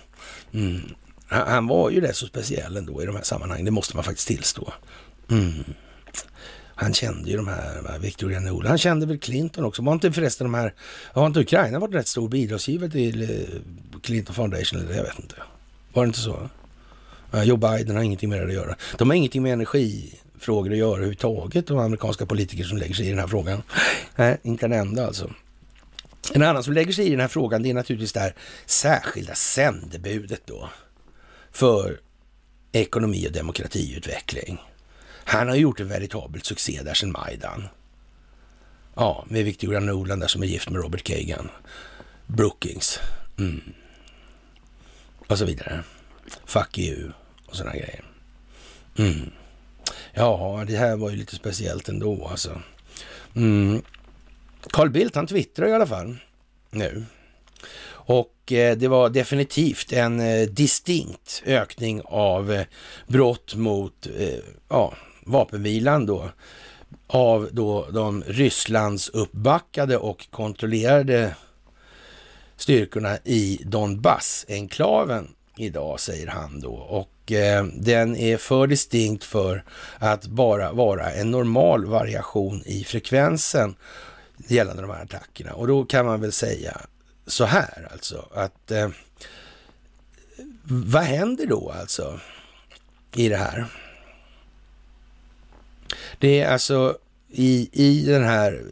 Mm. 0.54 0.82
Han, 1.28 1.48
han, 1.48 1.68
var 1.68 1.90
ju 1.90 2.02
rätt 2.02 2.16
så 2.16 2.28
speciell 2.28 2.78
ändå 2.78 3.04
i 3.04 3.06
de 3.06 3.16
här 3.16 3.24
sammanhangen, 3.24 3.66
det 3.66 3.72
måste 3.72 3.96
man 3.96 4.04
faktiskt 4.04 4.28
tillstå. 4.28 4.74
Mm. 5.32 5.64
Han 6.78 6.94
kände 6.94 7.30
ju 7.30 7.38
de 7.38 7.48
här, 7.48 8.00
Victoria 8.00 8.40
Nuland. 8.40 8.68
Han 8.68 8.78
kände 8.78 9.06
väl 9.06 9.20
Clinton 9.20 9.66
också. 9.66 9.82
Var 9.82 9.94
inte 9.94 10.12
förresten 10.12 10.46
de 10.46 10.54
här, 10.54 10.74
har 11.14 11.28
inte 11.28 11.40
Ukraina 11.40 11.80
varit 11.80 11.96
rätt 11.96 12.08
stor 12.08 12.30
bidragsgivare 12.30 12.90
till 12.90 13.22
eh, 13.22 14.00
Clinton 14.02 14.36
Foundation? 14.36 14.80
Eller 14.80 14.96
jag 14.96 15.04
vet 15.04 15.20
inte. 15.20 15.36
Var 15.94 16.04
det 16.04 16.08
inte 16.08 16.20
så? 16.20 16.50
Joe 17.44 17.58
Biden 17.58 17.96
har 17.96 18.04
ingenting 18.04 18.30
med 18.30 18.40
det 18.40 18.46
att 18.46 18.54
göra. 18.54 18.76
De 18.98 19.10
har 19.10 19.16
ingenting 19.16 19.44
med 19.44 19.54
energi 19.54 20.20
frågor 20.40 20.72
att 20.72 20.78
göra 20.78 20.92
överhuvudtaget, 20.92 21.68
de 21.68 21.78
amerikanska 21.78 22.26
politiker 22.26 22.64
som 22.64 22.78
lägger 22.78 22.96
sig 22.96 23.06
i 23.06 23.10
den 23.10 23.20
här 23.20 23.28
frågan. 23.28 23.64
Nej, 24.16 24.38
inte 24.44 24.66
en 24.66 24.74
enda 24.74 25.08
alltså. 25.08 25.32
En 26.34 26.44
annan 26.44 26.64
som 26.64 26.74
lägger 26.74 26.94
sig 26.94 27.08
i 27.08 27.10
den 27.10 27.20
här 27.20 27.28
frågan, 27.28 27.64
det 27.64 27.70
är 27.70 27.74
naturligtvis 27.74 28.14
det 28.14 28.20
här 28.20 28.36
särskilda 28.66 29.36
sändebudet 29.36 30.42
då 30.46 30.70
för 31.52 32.00
ekonomi 32.72 33.28
och 33.28 33.32
demokratiutveckling. 33.32 34.62
Han 35.24 35.50
har 35.50 35.56
gjort 35.56 35.80
en 35.80 35.88
veritabel 35.88 36.42
succé 36.42 36.82
där 36.84 36.94
sedan 36.94 37.12
Majdan. 37.12 37.68
Ja, 38.96 39.26
med 39.30 39.46
Victoria 39.46 39.80
Nolan 39.80 40.20
där 40.20 40.28
som 40.28 40.44
är 40.44 40.48
gift 40.48 40.70
med 40.70 40.82
Robert 40.82 41.04
Kagan. 41.04 41.50
Brookings. 42.28 43.00
Mm. 43.38 43.62
Och 45.28 45.38
så 45.38 45.46
vidare. 45.46 45.84
Fuck 46.46 46.78
you 46.78 47.12
och 47.46 47.56
sådana 47.56 47.72
grejer. 47.72 48.04
Mm. 48.98 49.32
Ja, 50.14 50.64
det 50.68 50.78
här 50.78 50.96
var 50.96 51.10
ju 51.10 51.16
lite 51.16 51.36
speciellt 51.36 51.90
ändå 51.90 52.28
alltså. 52.28 52.62
Mm. 53.36 53.82
Carl 54.70 54.90
Bildt, 54.90 55.16
han 55.16 55.28
twittrar 55.28 55.68
i 55.68 55.74
alla 55.74 55.88
fall 55.88 56.18
nu. 56.70 57.06
Och 57.88 58.52
eh, 58.52 58.78
det 58.78 58.88
var 58.88 59.10
definitivt 59.10 59.92
en 59.94 60.20
eh, 60.20 60.48
distinkt 60.48 61.44
ökning 61.46 62.02
av 62.06 62.52
eh, 62.52 62.66
brott 63.08 63.56
mot 63.56 64.08
eh, 64.18 64.40
ja, 64.70 64.94
vapenvilan 65.26 66.06
då 66.06 66.30
av 67.08 67.50
då 67.52 67.88
de 67.92 68.24
Rysslands 68.28 69.10
uppbackade 69.10 69.98
och 69.98 70.28
kontrollerade 70.32 71.36
styrkorna 72.58 73.18
i 73.24 73.62
Donbass-enklaven 73.66 75.28
idag, 75.58 76.00
säger 76.00 76.28
han 76.28 76.60
då. 76.60 76.74
Och 76.74 77.32
eh, 77.32 77.66
den 77.66 78.16
är 78.16 78.38
för 78.38 78.68
distinkt 78.68 79.24
för 79.24 79.64
att 79.98 80.26
bara 80.26 80.72
vara 80.72 81.12
en 81.12 81.32
normal 81.32 81.86
variation 81.86 82.64
i 82.66 82.84
frekvensen 82.84 83.76
gällande 84.48 84.82
de 84.82 84.92
här 84.92 85.04
attackerna. 85.04 85.54
Och 85.54 85.68
då 85.68 85.86
kan 85.86 86.06
man 86.06 86.22
väl 86.22 86.32
säga 86.32 86.82
så 87.28 87.46
här 87.46 87.90
alltså 87.92 88.30
att 88.34 88.72
eh, 88.72 88.90
vad 90.64 91.04
händer 91.04 91.46
då 91.46 91.74
alltså 91.80 92.20
i 93.16 93.30
det 93.30 93.38
här? 93.38 93.66
Det 96.20 96.42
är 96.42 96.52
alltså 96.52 96.98
i, 97.32 97.70
i 97.72 98.06
den 98.06 98.24
här 98.24 98.64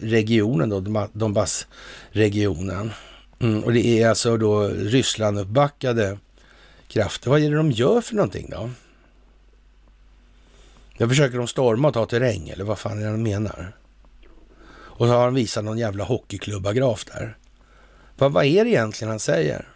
regionen 0.00 0.68
då, 0.68 1.08
Donbassregionen. 1.12 2.92
Mm, 3.40 3.64
och 3.64 3.72
det 3.72 3.86
är 3.86 4.08
alltså 4.08 4.36
då 4.36 4.68
Ryssland 4.68 5.38
uppbackade 5.38 6.18
krafter. 6.88 7.30
Vad 7.30 7.42
är 7.42 7.50
det 7.50 7.56
de 7.56 7.70
gör 7.70 8.00
för 8.00 8.14
någonting 8.14 8.50
då? 8.50 8.70
Jag 10.96 11.08
försöker 11.08 11.38
de 11.38 11.46
storma 11.46 11.88
och 11.88 11.94
ta 11.94 12.06
terräng 12.06 12.48
eller 12.48 12.64
vad 12.64 12.78
fan 12.78 12.98
är 12.98 13.04
det 13.04 13.10
de 13.10 13.22
menar? 13.22 13.72
Och 14.70 15.06
så 15.06 15.12
har 15.12 15.24
han 15.24 15.34
visat 15.34 15.64
någon 15.64 15.78
jävla 15.78 16.04
hockeyklubbagraf 16.04 17.04
där. 17.04 17.36
Vad, 18.16 18.32
vad 18.32 18.44
är 18.44 18.64
det 18.64 18.70
egentligen 18.70 19.10
han 19.10 19.20
säger? 19.20 19.68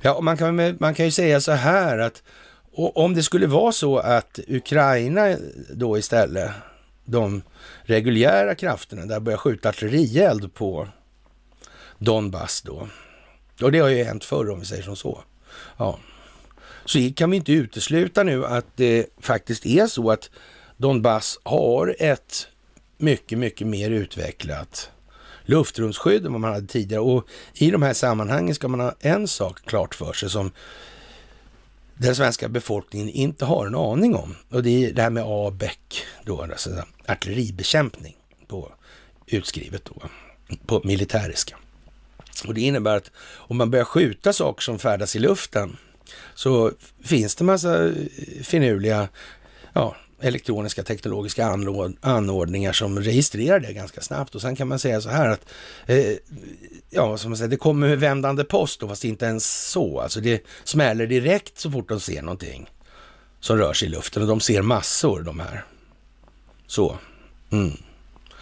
Ja, 0.00 0.20
man 0.20 0.36
kan, 0.36 0.76
man 0.80 0.94
kan 0.94 1.06
ju 1.06 1.12
säga 1.12 1.40
så 1.40 1.52
här 1.52 1.98
att 1.98 2.22
och 2.72 2.96
om 2.96 3.14
det 3.14 3.22
skulle 3.22 3.46
vara 3.46 3.72
så 3.72 3.98
att 3.98 4.40
Ukraina 4.48 5.36
då 5.74 5.98
istället, 5.98 6.50
de 7.04 7.42
reguljära 7.82 8.54
krafterna, 8.54 9.06
där 9.06 9.20
börjar 9.20 9.38
skjuta 9.38 9.68
artillerield 9.68 10.54
på 10.54 10.88
Donbass 11.98 12.62
då. 12.62 12.88
Och 13.62 13.72
det 13.72 13.78
har 13.78 13.88
ju 13.88 14.04
hänt 14.04 14.24
förr 14.24 14.50
om 14.50 14.60
vi 14.60 14.66
säger 14.66 14.82
som 14.82 14.96
så. 14.96 15.24
Ja. 15.76 15.98
Så 16.84 16.98
kan 17.16 17.30
vi 17.30 17.36
inte 17.36 17.52
utesluta 17.52 18.22
nu 18.22 18.46
att 18.46 18.66
det 18.76 19.06
faktiskt 19.20 19.66
är 19.66 19.86
så 19.86 20.10
att 20.10 20.30
Donbass 20.76 21.38
har 21.42 21.96
ett 21.98 22.48
mycket, 22.98 23.38
mycket 23.38 23.66
mer 23.66 23.90
utvecklat 23.90 24.90
luftrumsskydd 25.44 26.26
än 26.26 26.32
vad 26.32 26.40
man 26.40 26.52
hade 26.52 26.66
tidigare. 26.66 27.02
Och 27.02 27.28
i 27.54 27.70
de 27.70 27.82
här 27.82 27.92
sammanhangen 27.92 28.54
ska 28.54 28.68
man 28.68 28.80
ha 28.80 28.94
en 29.00 29.28
sak 29.28 29.60
klart 29.64 29.94
för 29.94 30.12
sig 30.12 30.30
som 30.30 30.50
den 31.94 32.16
svenska 32.16 32.48
befolkningen 32.48 33.08
inte 33.08 33.44
har 33.44 33.66
en 33.66 33.74
aning 33.74 34.14
om. 34.14 34.36
Och 34.50 34.62
det 34.62 34.84
är 34.84 34.92
det 34.92 35.02
här 35.02 35.10
med 35.10 35.24
ABEC, 35.26 35.78
då, 36.24 36.42
alltså 36.42 36.84
artilleribekämpning 37.06 38.16
på 38.46 38.72
utskrivet 39.26 39.84
då, 39.84 40.02
på 40.66 40.80
militäriska. 40.84 41.56
Och 42.46 42.54
det 42.54 42.60
innebär 42.60 42.96
att 42.96 43.10
om 43.34 43.56
man 43.56 43.70
börjar 43.70 43.84
skjuta 43.84 44.32
saker 44.32 44.62
som 44.62 44.78
färdas 44.78 45.16
i 45.16 45.18
luften 45.18 45.76
så 46.34 46.72
finns 47.04 47.34
det 47.34 47.44
massa 47.44 47.86
eh, 47.86 47.92
finurliga 48.42 49.08
ja, 49.72 49.96
elektroniska 50.20 50.82
teknologiska 50.82 51.46
anordningar 52.00 52.72
som 52.72 53.00
registrerar 53.00 53.60
det 53.60 53.72
ganska 53.72 54.00
snabbt. 54.00 54.34
Och 54.34 54.40
sen 54.40 54.56
kan 54.56 54.68
man 54.68 54.78
säga 54.78 55.00
så 55.00 55.08
här 55.08 55.28
att, 55.28 55.48
eh, 55.86 56.14
ja, 56.90 57.16
som 57.16 57.30
man 57.30 57.36
säger, 57.36 57.50
det 57.50 57.56
kommer 57.56 57.88
med 57.88 58.00
vändande 58.00 58.44
post 58.44 58.80
då, 58.80 58.88
fast 58.88 59.04
inte 59.04 59.26
ens 59.26 59.70
så. 59.70 60.00
Alltså 60.00 60.20
det 60.20 60.46
smäller 60.64 61.06
direkt 61.06 61.58
så 61.58 61.70
fort 61.70 61.88
de 61.88 62.00
ser 62.00 62.22
någonting 62.22 62.70
som 63.40 63.56
rör 63.56 63.72
sig 63.72 63.88
i 63.88 63.90
luften 63.90 64.22
och 64.22 64.28
de 64.28 64.40
ser 64.40 64.62
massor 64.62 65.22
de 65.22 65.40
här. 65.40 65.64
Så. 66.66 66.98
Mm. 67.52 67.76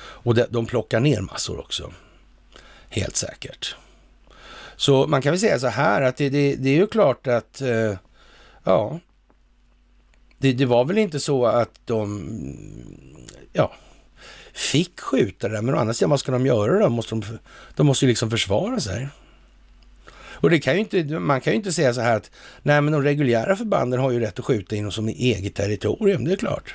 Och 0.01 0.35
de, 0.35 0.47
de 0.51 0.67
plockar 0.67 1.01
ner 1.01 1.21
massor 1.21 1.61
också. 1.61 1.93
Helt 2.89 3.17
säkert. 3.17 3.77
Så 4.79 5.07
man 5.07 5.23
kan 5.23 5.33
väl 5.33 5.41
säga 5.41 5.59
så 5.59 5.67
här 5.67 6.03
att 6.03 6.17
det, 6.17 6.29
det, 6.29 6.57
det 6.57 6.69
är 6.69 6.75
ju 6.75 6.87
klart 6.87 7.27
att, 7.27 7.61
eh, 7.61 7.95
ja, 8.65 9.01
det, 10.39 10.53
det, 10.53 10.67
var 10.67 10.85
väl 10.85 10.99
inte 10.99 11.21
så 11.21 11.47
att 11.47 11.81
de 11.85 12.29
ja, 13.53 13.73
fick 14.53 15.01
skjuta 15.01 15.49
det 15.49 15.55
där. 15.55 15.63
men 15.63 15.75
å 15.75 15.79
andra 15.79 15.95
sidan, 15.95 16.11
vad 16.11 16.21
ska 16.21 16.33
de 16.33 16.47
göra 16.47 16.79
då? 16.79 16.89
Måste 16.89 17.15
de, 17.15 17.23
de 17.77 17.87
måste 17.87 18.05
ju 18.05 18.09
liksom 18.09 18.31
försvara 18.31 18.81
sig. 18.81 19.09
Och 20.41 20.51
det 20.51 20.61
kan 20.61 20.75
ju 20.75 20.81
inte, 20.81 21.05
man 21.05 21.41
kan 21.41 21.53
ju 21.53 21.57
inte 21.57 21.73
säga 21.73 21.95
så 21.95 22.01
här 22.01 22.17
att 22.17 22.31
nej 22.63 22.81
men 22.81 22.93
de 22.93 23.03
reguljära 23.03 23.57
förbanden 23.57 24.01
har 24.01 24.11
ju 24.11 24.21
rätt 24.21 24.39
att 24.39 24.45
skjuta 24.45 24.77
inom 24.77 24.93
som 24.93 25.09
eget 25.09 25.55
territorium, 25.55 26.25
det 26.25 26.33
är 26.33 26.37
klart. 26.37 26.75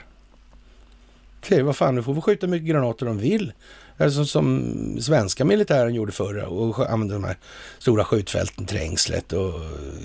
Okej, 1.39 1.61
vad 1.61 1.75
fan, 1.75 1.95
nu 1.95 2.03
får 2.03 2.13
vi 2.13 2.21
skjuta 2.21 2.47
mycket 2.47 2.69
granater 2.69 3.05
de 3.05 3.17
vill. 3.17 3.53
Alltså 3.97 4.25
som 4.25 4.97
svenska 5.01 5.45
militären 5.45 5.93
gjorde 5.93 6.11
förra 6.11 6.47
och 6.47 6.91
använde 6.91 7.13
de 7.13 7.23
här 7.23 7.37
stora 7.79 8.03
skjutfälten, 8.03 8.65
Trängslet 8.65 9.33
och 9.33 9.53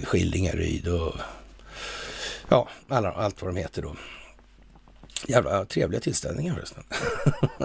Skillingaryd 0.05 0.89
och 0.89 1.15
Ja, 2.49 2.69
alla, 2.89 3.13
allt 3.13 3.43
vad 3.43 3.55
de 3.55 3.61
heter 3.61 3.83
då. 3.83 3.97
Jävla 5.29 5.65
trevliga 5.65 6.01
tillställningar 6.01 6.55
förresten. 6.55 6.85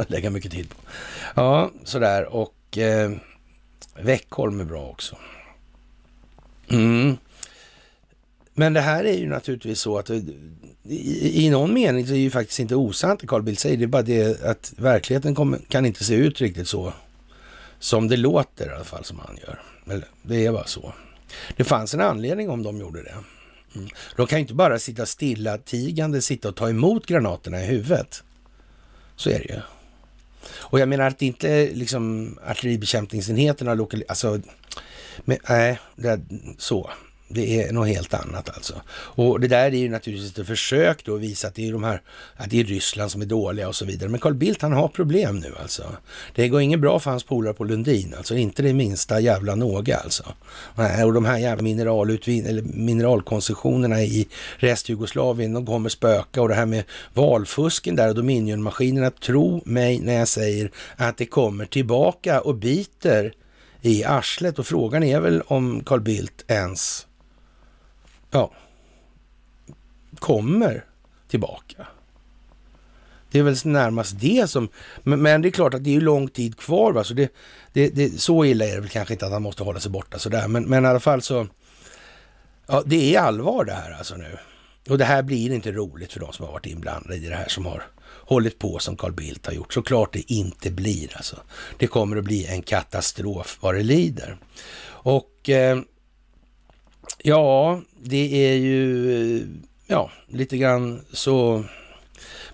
Lägga 0.07 0.30
mycket 0.30 0.51
tid 0.51 0.69
på. 0.69 0.76
Ja, 1.36 1.71
sådär. 1.84 2.34
Och 2.34 2.78
eh, 2.78 3.11
Veckholm 3.95 4.59
är 4.59 4.65
bra 4.65 4.86
också. 4.86 5.17
Mm. 6.69 7.17
Men 8.53 8.74
det 8.74 8.82
här 8.82 9.03
är 9.03 9.17
ju 9.17 9.28
naturligtvis 9.28 9.80
så 9.80 9.97
att 9.97 10.09
i, 10.84 11.45
i 11.45 11.49
någon 11.49 11.73
mening 11.73 12.07
så 12.07 12.11
är 12.11 12.15
det 12.15 12.21
ju 12.21 12.31
faktiskt 12.31 12.59
inte 12.59 12.75
osant 12.75 13.19
det 13.19 13.27
Carl 13.27 13.41
Bildt 13.41 13.59
säger. 13.59 13.77
Det 13.77 13.84
är 13.84 13.88
bara 13.88 14.01
det 14.01 14.43
att 14.43 14.73
verkligheten 14.77 15.36
kommer, 15.36 15.59
kan 15.67 15.86
inte 15.86 16.03
se 16.03 16.15
ut 16.15 16.41
riktigt 16.41 16.67
så 16.67 16.93
som 17.79 18.07
det 18.07 18.17
låter 18.17 18.67
i 18.67 18.69
alla 18.69 18.84
fall 18.84 19.05
som 19.05 19.19
han 19.19 19.38
gör. 19.47 19.61
Eller, 19.93 20.07
det 20.21 20.45
är 20.45 20.51
bara 20.51 20.65
så. 20.65 20.93
Det 21.57 21.63
fanns 21.63 21.93
en 21.93 22.01
anledning 22.01 22.49
om 22.49 22.63
de 22.63 22.77
gjorde 22.77 23.03
det. 23.03 23.15
Mm. 23.75 23.89
De 24.15 24.27
kan 24.27 24.38
ju 24.38 24.41
inte 24.41 24.53
bara 24.53 24.79
sitta 24.79 25.05
stilla 25.05 25.57
tigande, 25.57 26.21
sitta 26.21 26.49
och 26.49 26.55
ta 26.55 26.69
emot 26.69 27.05
granaterna 27.05 27.63
i 27.63 27.65
huvudet. 27.65 28.23
Så 29.15 29.29
är 29.29 29.39
det 29.39 29.53
ju. 29.53 29.59
Och 30.51 30.79
jag 30.79 30.89
menar 30.89 31.07
att 31.07 31.21
inte 31.21 31.69
liksom 31.73 32.36
artilleribekämpningsenheterna 32.47 33.73
lokal... 33.73 34.03
Alltså, 34.07 34.39
men, 35.25 35.38
nej, 35.49 35.79
det, 35.95 36.21
så. 36.57 36.89
Det 37.34 37.61
är 37.61 37.71
något 37.71 37.88
helt 37.88 38.13
annat 38.13 38.49
alltså. 38.49 38.81
Och 38.89 39.39
det 39.39 39.47
där 39.47 39.65
är 39.65 39.71
ju 39.71 39.89
naturligtvis 39.89 40.39
ett 40.39 40.47
försök 40.47 41.05
då 41.05 41.15
att 41.15 41.21
visa 41.21 41.47
att 41.47 41.55
det 41.55 41.67
är 41.67 41.71
de 41.71 41.84
här, 41.84 42.01
att 42.36 42.49
det 42.49 42.59
är 42.59 42.63
Ryssland 42.63 43.11
som 43.11 43.21
är 43.21 43.25
dåliga 43.25 43.67
och 43.67 43.75
så 43.75 43.86
vidare. 43.86 44.09
Men 44.09 44.19
Carl 44.19 44.34
Bildt 44.34 44.61
han 44.61 44.73
har 44.73 44.88
problem 44.88 45.39
nu 45.39 45.53
alltså. 45.61 45.84
Det 46.36 46.47
går 46.47 46.61
inget 46.61 46.79
bra 46.79 46.99
för 46.99 47.11
hans 47.11 47.23
polare 47.23 47.53
på 47.53 47.63
Lundin 47.63 48.13
alltså. 48.17 48.36
Inte 48.36 48.61
det 48.61 48.73
minsta 48.73 49.19
jävla 49.19 49.55
någa 49.55 49.97
alltså. 49.97 50.23
Och 51.05 51.13
de 51.13 51.25
här 51.25 51.38
jävla 51.38 51.63
mineralutvin 51.63 52.45
eller 52.45 52.61
mineralkoncessionerna 52.61 54.01
i 54.01 54.27
restjugoslavien, 54.57 55.53
de 55.53 55.65
kommer 55.65 55.89
spöka. 55.89 56.41
Och 56.41 56.49
det 56.49 56.55
här 56.55 56.65
med 56.65 56.84
valfusken 57.13 57.95
där 57.95 58.09
och 58.09 58.15
Dominion-maskinerna. 58.15 59.09
tro 59.09 59.61
mig 59.65 59.99
när 59.99 60.13
jag 60.13 60.27
säger 60.27 60.71
att 60.95 61.17
det 61.17 61.25
kommer 61.25 61.65
tillbaka 61.65 62.41
och 62.41 62.55
biter 62.55 63.34
i 63.81 64.03
arslet. 64.03 64.59
Och 64.59 64.67
frågan 64.67 65.03
är 65.03 65.19
väl 65.19 65.41
om 65.41 65.84
Carl 65.84 66.01
Bildt 66.01 66.43
ens 66.47 67.07
ja, 68.34 68.51
kommer 70.19 70.86
tillbaka. 71.27 71.88
Det 73.31 73.39
är 73.39 73.43
väl 73.43 73.55
närmast 73.63 74.19
det 74.19 74.49
som, 74.49 74.69
men, 75.03 75.21
men, 75.21 75.41
det 75.41 75.49
är 75.49 75.51
klart 75.51 75.73
att 75.73 75.84
det 75.84 75.95
är 75.95 76.01
lång 76.01 76.27
tid 76.27 76.57
kvar. 76.57 76.93
Va? 76.93 77.03
Så, 77.03 77.13
det, 77.13 77.34
det, 77.73 77.89
det, 77.89 78.21
så 78.21 78.45
illa 78.45 78.65
är 78.65 78.75
det 78.75 78.81
väl 78.81 78.89
kanske 78.89 79.13
inte 79.13 79.25
att 79.25 79.31
han 79.31 79.41
måste 79.41 79.63
hålla 79.63 79.79
sig 79.79 79.91
borta 79.91 80.19
sådär. 80.19 80.47
Men, 80.47 80.63
men 80.63 80.86
i 80.86 80.88
alla 80.88 80.99
fall 80.99 81.21
så, 81.21 81.47
ja 82.67 82.84
det 82.86 83.15
är 83.15 83.19
allvar 83.19 83.65
det 83.65 83.73
här 83.73 83.91
alltså 83.91 84.15
nu. 84.15 84.38
Och 84.89 84.97
det 84.97 85.05
här 85.05 85.23
blir 85.23 85.51
inte 85.51 85.71
roligt 85.71 86.13
för 86.13 86.19
de 86.19 86.34
som 86.34 86.45
har 86.45 86.53
varit 86.53 86.65
inblandade 86.65 87.15
i 87.15 87.29
det 87.29 87.36
här 87.36 87.47
som 87.47 87.65
har 87.65 87.84
hållit 88.05 88.59
på 88.59 88.79
som 88.79 88.97
Carl 88.97 89.13
Bildt 89.13 89.45
har 89.45 89.53
gjort. 89.53 89.73
Såklart 89.73 90.13
det 90.13 90.31
inte 90.31 90.71
blir 90.71 91.17
alltså. 91.17 91.38
Det 91.77 91.88
kommer 91.88 92.17
att 92.17 92.23
bli 92.23 92.45
en 92.45 92.61
katastrof 92.61 93.57
vad 93.61 93.75
det 93.75 93.84
lider. 93.84 94.38
Och 94.86 95.49
eh, 95.49 95.79
Ja, 97.25 97.81
det 98.05 98.47
är 98.51 98.55
ju 98.55 99.47
ja, 99.87 100.11
lite 100.27 100.57
grann 100.57 101.01
så. 101.11 101.63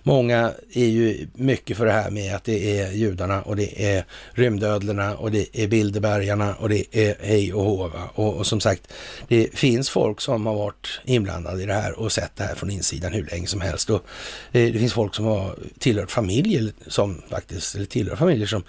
Många 0.02 0.52
är 0.72 0.86
ju 0.86 1.28
mycket 1.34 1.76
för 1.76 1.86
det 1.86 1.92
här 1.92 2.10
med 2.10 2.36
att 2.36 2.44
det 2.44 2.80
är 2.80 2.92
judarna 2.92 3.42
och 3.42 3.56
det 3.56 3.94
är 3.94 4.04
rymdödlorna 4.32 5.16
och 5.16 5.30
det 5.30 5.62
är 5.62 5.68
Bilderbergarna 5.68 6.54
och 6.54 6.68
det 6.68 6.84
är 6.92 7.16
hej 7.20 7.54
och 7.54 7.64
hova. 7.64 8.08
Och, 8.14 8.36
och, 8.36 8.46
som 8.46 8.60
sagt, 8.60 8.92
det 9.28 9.54
finns 9.54 9.90
folk 9.90 10.20
som 10.20 10.46
har 10.46 10.54
varit 10.54 11.00
inblandade 11.04 11.62
i 11.62 11.66
det 11.66 11.74
här 11.74 11.98
och 11.98 12.12
sett 12.12 12.36
det 12.36 12.44
här 12.44 12.54
från 12.54 12.70
insidan 12.70 13.12
hur 13.12 13.28
länge 13.30 13.46
som 13.46 13.60
helst. 13.60 13.90
Och 13.90 14.04
eh, 14.52 14.72
det 14.72 14.78
finns 14.78 14.92
folk 14.92 15.14
som 15.14 15.24
har 15.24 15.54
tillhört 15.78 16.10
familjer 16.10 16.72
som 16.86 17.22
faktiskt, 17.28 17.74
eller 17.74 17.86
tillhör 17.86 18.16
familjer 18.16 18.46
som 18.46 18.64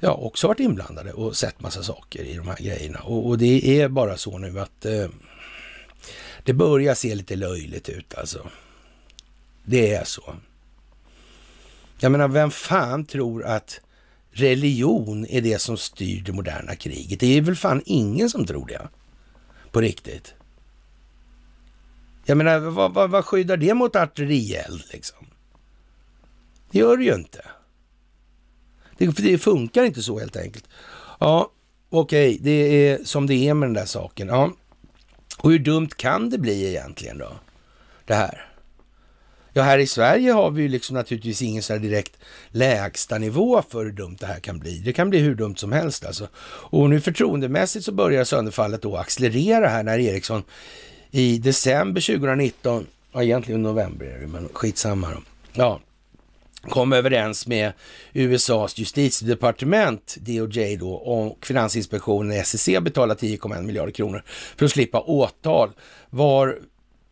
ja, 0.00 0.10
också 0.10 0.48
varit 0.48 0.60
inblandade 0.60 1.12
och 1.12 1.36
sett 1.36 1.60
massa 1.60 1.82
saker 1.82 2.22
i 2.22 2.34
de 2.34 2.48
här 2.48 2.56
grejerna. 2.56 2.98
Och, 2.98 3.26
och 3.26 3.38
det 3.38 3.80
är 3.80 3.88
bara 3.88 4.16
så 4.16 4.38
nu 4.38 4.60
att 4.60 4.84
eh, 4.84 5.08
det 6.46 6.52
börjar 6.52 6.94
se 6.94 7.14
lite 7.14 7.36
löjligt 7.36 7.88
ut 7.88 8.14
alltså. 8.14 8.50
Det 9.64 9.94
är 9.94 10.04
så. 10.04 10.34
Jag 11.98 12.12
menar, 12.12 12.28
vem 12.28 12.50
fan 12.50 13.04
tror 13.04 13.44
att 13.44 13.80
religion 14.30 15.26
är 15.26 15.40
det 15.40 15.58
som 15.58 15.76
styr 15.76 16.22
det 16.22 16.32
moderna 16.32 16.76
kriget? 16.76 17.20
Det 17.20 17.36
är 17.36 17.40
väl 17.40 17.56
fan 17.56 17.82
ingen 17.86 18.30
som 18.30 18.46
tror 18.46 18.66
det. 18.66 18.88
På 19.70 19.80
riktigt. 19.80 20.34
Jag 22.24 22.36
menar, 22.36 22.58
vad, 22.58 22.94
vad, 22.94 23.10
vad 23.10 23.24
skyddar 23.24 23.56
det 23.56 23.74
mot 23.74 23.96
artillerield 23.96 24.82
liksom? 24.92 25.26
Det 26.70 26.78
gör 26.78 26.96
det 26.96 27.04
ju 27.04 27.14
inte. 27.14 27.44
Det, 28.98 29.06
det 29.06 29.38
funkar 29.38 29.84
inte 29.84 30.02
så 30.02 30.18
helt 30.18 30.36
enkelt. 30.36 30.68
Ja, 31.20 31.52
okej, 31.90 32.34
okay, 32.34 32.38
det 32.42 32.88
är 32.88 33.04
som 33.04 33.26
det 33.26 33.48
är 33.48 33.54
med 33.54 33.68
den 33.68 33.74
där 33.74 33.86
saken. 33.86 34.28
Ja, 34.28 34.52
och 35.38 35.50
hur 35.50 35.58
dumt 35.58 35.88
kan 35.96 36.30
det 36.30 36.38
bli 36.38 36.68
egentligen 36.68 37.18
då? 37.18 37.32
Det 38.04 38.14
här. 38.14 38.46
Ja, 39.52 39.62
här 39.62 39.78
i 39.78 39.86
Sverige 39.86 40.32
har 40.32 40.50
vi 40.50 40.62
ju 40.62 40.68
liksom 40.68 40.96
naturligtvis 40.96 41.42
ingen 41.42 41.62
så 41.62 41.72
här 41.72 41.80
direkt 41.80 42.18
lägsta 42.48 43.18
nivå 43.18 43.62
för 43.68 43.84
hur 43.84 43.92
dumt 43.92 44.16
det 44.20 44.26
här 44.26 44.40
kan 44.40 44.58
bli. 44.58 44.78
Det 44.78 44.92
kan 44.92 45.10
bli 45.10 45.18
hur 45.18 45.34
dumt 45.34 45.56
som 45.56 45.72
helst 45.72 46.04
alltså. 46.04 46.28
Och 46.44 46.90
nu 46.90 47.00
förtroendemässigt 47.00 47.84
så 47.84 47.92
börjar 47.92 48.24
sönderfallet 48.24 48.82
då 48.82 48.96
accelerera 48.96 49.68
här 49.68 49.82
när 49.82 49.98
Ericsson 49.98 50.42
i 51.10 51.38
december 51.38 52.00
2019, 52.00 52.86
ja 53.12 53.22
egentligen 53.22 53.62
november 53.62 54.06
är 54.06 54.20
det, 54.20 54.26
men 54.26 54.48
skitsamma 54.52 55.10
då. 55.10 55.22
Ja, 55.52 55.80
kom 56.62 56.92
överens 56.92 57.46
med 57.46 57.72
USAs 58.12 58.78
justitiedepartement, 58.78 60.16
DOJ 60.20 60.76
då, 60.76 60.92
och 60.92 61.46
Finansinspektionen, 61.46 62.44
SEC, 62.44 62.80
betala 62.80 63.14
10,1 63.14 63.62
miljarder 63.62 63.92
kronor 63.92 64.22
för 64.56 64.64
att 64.64 64.72
slippa 64.72 65.00
åtal. 65.00 65.70
Var, 66.10 66.58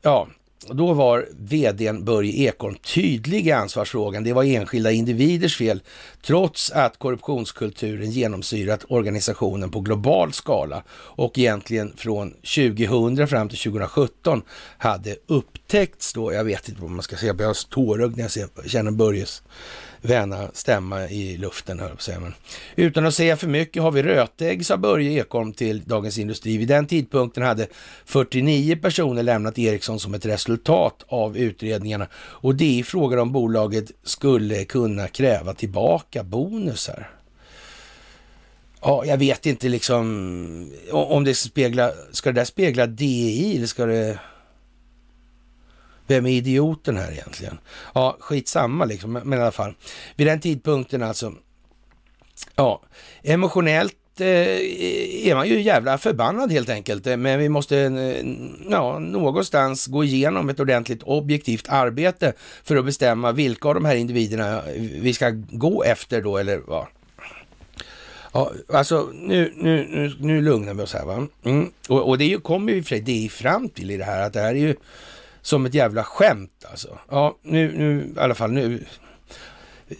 ja, 0.03 0.28
då 0.68 0.92
var 0.92 1.28
vdn 1.38 2.04
Börje 2.04 2.32
Ekholm 2.32 2.74
tydlig 2.74 3.46
i 3.46 3.52
ansvarsfrågan. 3.52 4.24
Det 4.24 4.32
var 4.32 4.44
enskilda 4.44 4.92
individers 4.92 5.56
fel, 5.56 5.82
trots 6.22 6.70
att 6.70 6.98
korruptionskulturen 6.98 8.10
genomsyrat 8.10 8.84
organisationen 8.88 9.70
på 9.70 9.80
global 9.80 10.32
skala 10.32 10.82
och 10.90 11.38
egentligen 11.38 11.92
från 11.96 12.30
2000 12.30 13.28
fram 13.28 13.48
till 13.48 13.58
2017 13.58 14.42
hade 14.78 15.16
upptäckts 15.26 16.12
då, 16.12 16.32
jag 16.32 16.44
vet 16.44 16.68
inte 16.68 16.82
vad 16.82 16.90
man 16.90 17.02
ska 17.02 17.16
säga, 17.16 17.28
jag 17.28 17.36
blir 17.36 17.70
tårögd 17.70 18.16
när 18.16 18.24
jag 18.24 18.30
ser, 18.30 18.48
känner 18.66 18.90
Börjes 18.90 19.42
väna 20.05 20.48
stämma 20.52 21.09
i 21.09 21.36
luften, 21.36 21.80
höll 21.80 21.98
säga. 21.98 22.20
Men 22.20 22.34
utan 22.76 23.07
att 23.07 23.14
säga 23.14 23.36
för 23.36 23.46
mycket 23.46 23.82
har 23.82 23.90
vi 23.90 24.02
rötägg, 24.02 24.66
sa 24.66 24.76
Börje 24.76 25.20
Ekholm 25.20 25.52
till 25.52 25.82
Dagens 25.84 26.18
Industri. 26.18 26.57
Vid 26.57 26.68
den 26.68 26.86
tidpunkten 26.86 27.42
hade 27.42 27.66
49 28.05 28.76
personer 28.76 29.22
lämnat 29.22 29.59
Ericsson 29.59 30.00
som 30.00 30.14
ett 30.14 30.26
resultat 30.26 31.05
av 31.09 31.36
utredningarna 31.36 32.07
och 32.14 32.55
det 32.55 32.78
i 32.78 32.82
frågan 32.82 33.18
om 33.18 33.32
bolaget 33.32 33.90
skulle 34.05 34.64
kunna 34.64 35.09
kräva 35.09 35.55
tillbaka 35.55 36.22
bonusar. 36.22 37.11
Ja, 38.80 39.05
jag 39.05 39.16
vet 39.16 39.46
inte 39.46 39.68
liksom 39.68 40.72
om 40.92 41.24
det 41.24 41.34
ska 41.34 41.48
spegla, 41.48 41.92
ska 42.12 42.32
det 42.32 42.40
där 42.40 42.44
spegla 42.44 42.86
DI 42.86 43.57
eller 43.57 43.66
ska 43.66 43.86
det 43.86 44.18
vem 46.07 46.26
är 46.26 46.30
idioten 46.30 46.96
här 46.96 47.12
egentligen? 47.12 47.59
Ja, 47.94 48.16
skitsamma 48.20 48.84
liksom, 48.84 49.12
men 49.12 49.38
i 49.38 49.42
alla 49.42 49.52
fall. 49.52 49.74
Vid 50.16 50.26
den 50.26 50.40
tidpunkten 50.40 51.02
alltså, 51.02 51.32
ja, 52.57 52.82
emotionellt 53.22 53.96
eh, 54.20 55.28
är 55.28 55.34
man 55.34 55.48
ju 55.48 55.61
jävla 55.61 55.98
förbannad 55.98 56.52
helt 56.52 56.68
enkelt. 56.68 57.07
Eh, 57.07 57.16
men 57.16 57.38
vi 57.38 57.48
måste 57.48 57.78
eh, 57.78 58.26
ja, 58.70 58.98
någonstans 58.98 59.86
gå 59.86 60.05
igenom 60.05 60.48
ett 60.48 60.61
ordentligt 60.61 61.02
objektivt 61.02 61.68
arbete 61.68 62.32
för 62.64 62.76
att 62.76 62.84
bestämma 62.84 63.32
vilka 63.32 63.68
av 63.68 63.74
de 63.74 63.84
här 63.84 63.96
individerna 63.96 64.62
vi 64.76 65.12
ska 65.12 65.30
gå 65.50 65.84
efter 65.84 66.22
då, 66.22 66.38
eller 66.38 66.59
vad. 66.66 66.86
Ja, 68.32 68.52
alltså 68.68 69.11
nu, 69.12 69.52
nu, 69.57 69.86
nu, 69.90 70.12
nu 70.20 70.42
lugnar 70.42 70.74
vi 70.74 70.82
oss 70.82 70.94
här 70.94 71.05
va. 71.05 71.26
Mm. 71.44 71.70
Och, 71.88 72.09
och 72.09 72.18
det 72.18 72.42
kommer 72.42 72.72
ju 72.72 72.82
för 72.82 72.88
sig 72.88 73.00
det 73.00 73.28
fram 73.32 73.68
till 73.68 73.90
i 73.90 73.96
det 73.96 74.05
här 74.05 74.26
att 74.26 74.32
det 74.32 74.40
här 74.40 74.55
är 74.55 74.59
ju 74.59 74.76
som 75.45 75.66
ett 75.66 75.74
jävla 75.74 76.05
skämt 76.05 76.64
alltså. 76.70 76.99
Ja, 77.11 77.38
nu, 77.42 77.78
nu 77.78 78.12
i 78.16 78.18
alla 78.18 78.34
fall 78.34 78.53
nu 78.53 78.84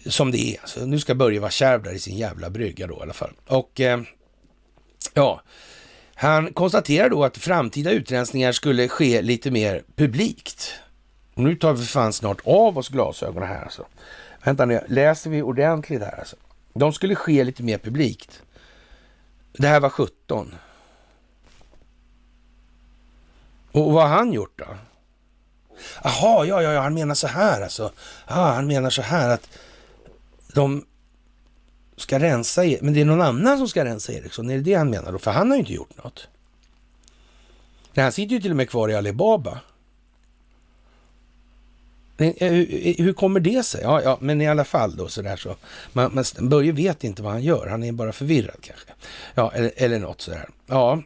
som 0.05 0.31
det 0.31 0.37
är. 0.37 0.61
Alltså, 0.61 0.85
nu 0.85 0.99
ska 0.99 1.15
Börje 1.15 1.39
vara 1.39 1.51
kärv 1.51 1.83
där 1.83 1.91
i 1.91 1.99
sin 1.99 2.17
jävla 2.17 2.49
brygga 2.49 2.87
då 2.87 2.97
i 2.97 3.01
alla 3.01 3.13
fall. 3.13 3.31
Och 3.47 3.81
eh, 3.81 4.01
ja, 5.13 5.41
han 6.15 6.53
konstaterar 6.53 7.09
då 7.09 7.23
att 7.23 7.37
framtida 7.37 7.91
utrensningar 7.91 8.51
skulle 8.51 8.87
ske 8.87 9.21
lite 9.21 9.51
mer 9.51 9.83
publikt. 9.95 10.73
Och 11.33 11.43
nu 11.43 11.55
tar 11.55 11.73
vi 11.73 11.85
fan 11.85 12.13
snart 12.13 12.41
av 12.45 12.77
oss 12.77 12.89
glasögonen 12.89 13.49
här 13.49 13.63
alltså. 13.63 13.85
Vänta 14.43 14.65
nu, 14.65 14.81
läser 14.87 15.29
vi 15.29 15.41
ordentligt 15.41 16.01
här 16.01 16.19
alltså. 16.19 16.35
De 16.73 16.93
skulle 16.93 17.15
ske 17.15 17.43
lite 17.43 17.63
mer 17.63 17.77
publikt. 17.77 18.41
Det 19.53 19.67
här 19.67 19.79
var 19.79 19.89
17. 19.89 20.55
Och 23.71 23.93
vad 23.93 24.09
har 24.09 24.15
han 24.15 24.33
gjort 24.33 24.59
då? 24.59 24.65
Jaha, 26.03 26.45
ja, 26.45 26.61
ja, 26.61 26.73
ja, 26.73 26.81
han 26.81 26.93
menar 26.93 27.15
så 27.15 27.27
här 27.27 27.61
alltså. 27.61 27.91
Ja, 28.27 28.33
han 28.53 28.67
menar 28.67 28.89
så 28.89 29.01
här 29.01 29.29
att 29.29 29.49
de 30.53 30.85
ska 31.97 32.19
rensa, 32.19 32.65
e- 32.65 32.79
men 32.81 32.93
det 32.93 33.01
är 33.01 33.05
någon 33.05 33.21
annan 33.21 33.57
som 33.57 33.67
ska 33.67 33.85
rensa 33.85 34.13
Ericsson. 34.13 34.49
Är 34.49 34.55
det 34.55 34.61
det 34.61 34.73
han 34.73 34.89
menar 34.89 35.11
då? 35.11 35.19
För 35.19 35.31
han 35.31 35.49
har 35.49 35.55
ju 35.55 35.59
inte 35.59 35.73
gjort 35.73 36.03
något. 36.03 36.27
Nej, 37.93 38.03
han 38.03 38.11
sitter 38.11 38.35
ju 38.35 38.41
till 38.41 38.51
och 38.51 38.57
med 38.57 38.69
kvar 38.69 38.89
i 38.89 38.95
Alibaba. 38.95 39.59
Eh, 42.17 42.27
eh, 42.27 42.51
hur 42.97 43.13
kommer 43.13 43.39
det 43.39 43.63
sig? 43.63 43.81
Ja, 43.81 44.01
ja, 44.01 44.17
men 44.21 44.41
i 44.41 44.47
alla 44.47 44.65
fall 44.65 44.95
då 44.95 45.07
sådär 45.07 45.35
så. 45.35 45.55
Man, 45.93 46.15
man, 46.15 46.49
Börje 46.49 46.71
vet 46.71 47.03
inte 47.03 47.21
vad 47.23 47.31
han 47.31 47.43
gör. 47.43 47.67
Han 47.67 47.83
är 47.83 47.91
bara 47.91 48.11
förvirrad 48.11 48.57
kanske. 48.61 48.87
Ja, 49.35 49.51
eller, 49.55 49.71
eller 49.75 49.99
något 49.99 50.21
sådär. 50.21 50.49
Ja, 50.67 51.01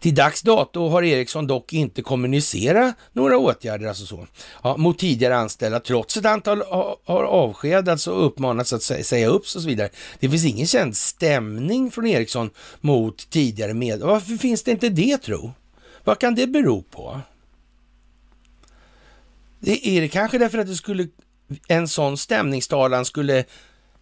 till 0.00 0.14
dags 0.14 0.42
dato 0.42 0.88
har 0.88 1.02
Ericsson 1.02 1.46
dock 1.46 1.72
inte 1.72 2.02
kommunicerat 2.02 2.94
några 3.12 3.38
åtgärder 3.38 3.86
alltså 3.86 4.06
så, 4.06 4.26
ja, 4.62 4.76
mot 4.76 4.98
tidigare 4.98 5.36
anställda 5.36 5.80
trots 5.80 6.16
ett 6.16 6.26
antal 6.26 6.62
har 7.04 7.24
avskedats 7.24 8.06
och 8.06 8.26
uppmanats 8.26 8.72
att 8.72 8.82
säga 8.82 9.28
upp 9.28 9.42
och 9.42 9.46
så 9.46 9.68
vidare. 9.68 9.88
Det 10.20 10.30
finns 10.30 10.44
ingen 10.44 10.66
känd 10.66 10.96
stämning 10.96 11.90
från 11.90 12.06
Ericsson 12.06 12.50
mot 12.80 13.30
tidigare 13.30 13.74
med. 13.74 14.00
Varför 14.00 14.36
finns 14.36 14.62
det 14.62 14.70
inte 14.70 14.88
det 14.88 15.18
tro? 15.18 15.52
Vad 16.04 16.18
kan 16.18 16.34
det 16.34 16.46
bero 16.46 16.82
på? 16.82 17.20
Det 19.60 19.88
är 19.88 20.00
det 20.00 20.08
kanske 20.08 20.38
därför 20.38 20.58
att 20.58 20.66
det 20.66 20.74
skulle, 20.74 21.08
en 21.68 21.88
sån 21.88 22.16
stämningstalan 22.16 23.04
skulle 23.04 23.44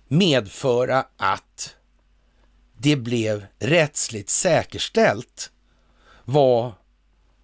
medföra 0.09 1.05
att 1.17 1.75
det 2.85 2.97
blev 2.97 3.47
rättsligt 3.59 4.30
säkerställt 4.30 5.51
vad 6.24 6.72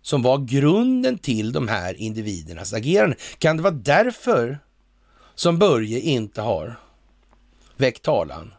som 0.03 0.23
var 0.23 0.39
grunden 0.39 1.19
till 1.19 1.53
de 1.53 1.69
här 1.69 1.95
individernas 1.95 2.73
agerande. 2.73 3.17
Kan 3.39 3.57
det 3.57 3.63
vara 3.63 3.75
därför 3.75 4.59
som 5.35 5.59
Börje 5.59 6.01
inte 6.01 6.43
har 6.43 6.81
väckt 7.77 8.03
talan 8.03 8.55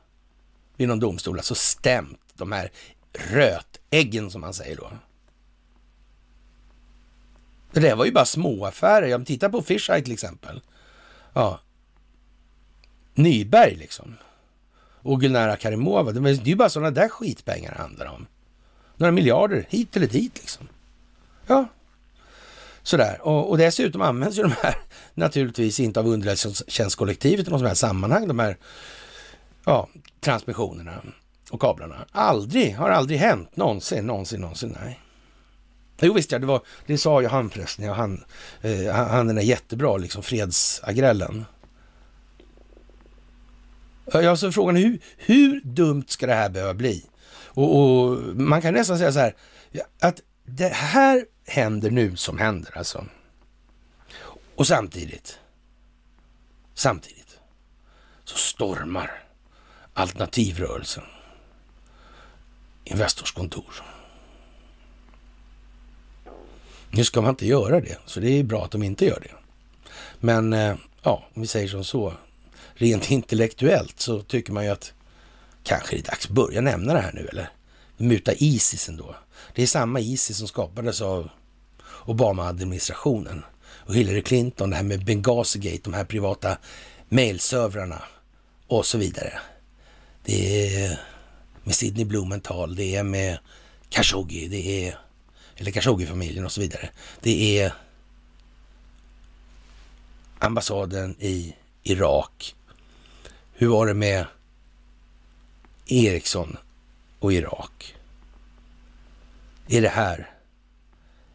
vid 0.78 0.88
någon 0.88 1.00
domstol, 1.00 1.38
alltså 1.38 1.56
stämt 1.56 2.20
de 2.34 2.52
här 2.52 2.72
rötäggen 3.14 4.32
som 4.32 4.42
man 4.42 4.54
säger 4.54 4.76
då? 4.76 4.92
Det 7.72 7.80
där 7.80 7.96
var 7.96 8.06
ju 8.06 8.12
bara 8.12 8.26
småaffärer. 8.26 9.26
Titta 9.26 9.50
på 9.50 9.62
Fisheye 9.62 10.02
till 10.02 10.14
exempel. 10.14 10.62
Ja. 11.34 11.60
Nyberg 13.14 13.76
liksom. 13.76 14.16
Och 15.02 15.22
Gulnara 15.22 15.56
Karimova. 15.56 16.12
Det 16.12 16.30
är 16.30 16.48
ju 16.48 16.56
bara 16.56 16.70
sådana 16.70 16.92
där 16.92 17.10
skitpengar 17.10 17.72
det 17.72 17.82
handlar 17.82 18.06
om. 18.06 18.28
Några 18.98 19.12
miljarder 19.12 19.66
hit 19.70 19.96
eller 19.96 20.08
dit 20.08 20.38
liksom. 20.38 20.68
Ja, 21.48 21.68
sådär. 22.84 23.20
Och, 23.22 23.50
och 23.50 23.58
dessutom 23.58 24.02
används 24.02 24.38
ju 24.38 24.42
de 24.44 24.52
här 24.52 24.76
naturligtvis 25.14 25.80
inte 25.80 26.00
av 26.00 26.08
underrättelsetjänstkollektivet 26.08 27.48
i 27.48 27.52
något 27.52 27.60
sånt 27.60 27.70
här 27.70 27.76
sammanhang, 27.76 28.28
de 28.28 28.40
här 28.40 28.58
ja, 29.66 29.90
transmissionerna 30.20 31.02
och 31.52 31.62
kablarna. 31.62 32.06
Aldrig, 32.12 32.76
har 32.76 32.90
aldrig 32.90 33.20
hänt 33.20 33.56
någonsin, 33.56 34.08
någonsin, 34.08 34.42
någonsin, 34.42 34.78
nej. 34.82 35.00
Jo 36.02 36.14
visst 36.14 36.32
ja, 36.32 36.40
det, 36.40 36.46
var, 36.46 36.62
det 36.86 36.98
sa 36.98 37.22
ju 37.22 37.28
han 37.28 37.50
förresten, 37.50 37.86
ja, 37.86 37.94
han, 37.94 38.24
eh, 38.62 38.94
han 38.94 39.28
den 39.28 39.38
är 39.38 39.42
jättebra 39.42 39.98
liksom, 39.98 40.24
fredsagrellen. 40.24 41.46
Alltså 44.12 44.52
frågan 44.52 44.78
är 44.78 44.82
hur, 44.82 45.00
hur 45.18 45.62
dumt 45.62 46.06
ska 46.08 46.28
det 46.28 46.34
här 46.34 46.50
behöva 46.50 46.74
bli? 46.74 47.06
Och, 47.54 47.80
och, 47.80 48.18
man 48.36 48.62
kan 48.62 48.74
nästan 48.74 48.98
säga 48.98 49.12
så 49.12 49.20
här, 49.20 49.36
att 50.00 50.22
det 50.46 50.74
här 50.74 51.26
händer 51.48 51.92
nu 51.92 52.16
som 52.16 52.38
händer 52.38 52.78
alltså. 52.78 53.06
Och 54.56 54.68
samtidigt, 54.68 55.40
samtidigt 56.74 57.40
så 58.24 58.38
stormar 58.38 59.24
alternativrörelsen 59.94 61.04
Investors 62.84 63.32
kontor. 63.32 63.84
Nu 66.90 67.04
ska 67.04 67.22
man 67.22 67.30
inte 67.30 67.48
göra 67.48 67.80
det, 67.80 67.98
så 68.06 68.20
det 68.20 68.40
är 68.40 68.44
bra 68.44 68.66
att 68.66 68.72
de 68.72 68.84
inte 68.84 69.06
gör 69.06 69.20
det. 69.20 69.36
Men 70.20 70.54
eh, 70.54 70.76
ja, 71.04 71.24
om 71.34 71.42
vi 71.42 71.48
säger 71.48 71.68
som 71.68 71.84
så, 71.84 72.14
rent 72.82 73.12
intellektuellt 73.12 74.00
så 74.00 74.22
tycker 74.22 74.54
man 74.54 74.64
ju 74.64 74.70
att 74.70 74.94
kanske 75.64 75.96
det 75.96 76.02
är 76.02 76.04
dags 76.04 76.26
att 76.26 76.32
börja 76.32 76.62
nämna 76.62 76.94
det 76.94 77.00
här 77.00 77.14
nu 77.14 77.28
eller? 77.28 77.50
Muta 77.98 78.34
Isis 78.34 78.90
ändå. 78.90 79.16
Det 79.56 79.64
är 79.64 79.68
samma 79.68 80.00
Isis 80.00 80.38
som 80.38 80.48
skapades 80.48 81.02
av 81.02 81.30
Obama-administrationen 82.06 83.44
och 83.64 83.96
Hillary 83.96 84.22
Clinton, 84.22 84.70
det 84.70 84.76
här 84.76 84.84
med 84.84 85.04
Benghazi-gate, 85.06 85.82
de 85.84 85.94
här 85.94 86.06
privata 86.06 86.58
mailservrarna 87.10 88.02
och 88.68 88.86
så 88.86 88.98
vidare. 88.98 89.40
Det 90.24 90.76
är 90.76 91.00
med 91.64 91.76
Sidney 91.76 92.06
Blumenthal, 92.06 92.76
det 92.76 92.96
är 92.96 93.04
med 93.04 93.38
Khashoggi, 93.90 94.48
det 94.48 94.88
är, 94.88 95.00
eller 95.56 95.72
Khashoggi-familjen 95.72 96.46
och 96.46 96.52
så 96.52 96.62
vidare. 96.62 96.90
Det 97.22 97.60
är 97.60 97.74
ambassaden 100.40 101.16
i 101.20 101.56
Irak. 101.84 102.56
Hur 103.62 103.68
var 103.68 103.88
det 103.88 103.94
med 103.94 104.26
Ericsson 105.86 106.58
och 107.20 107.34
Irak? 107.34 107.96
Är 109.68 109.82
det 109.82 109.90
här 109.90 110.30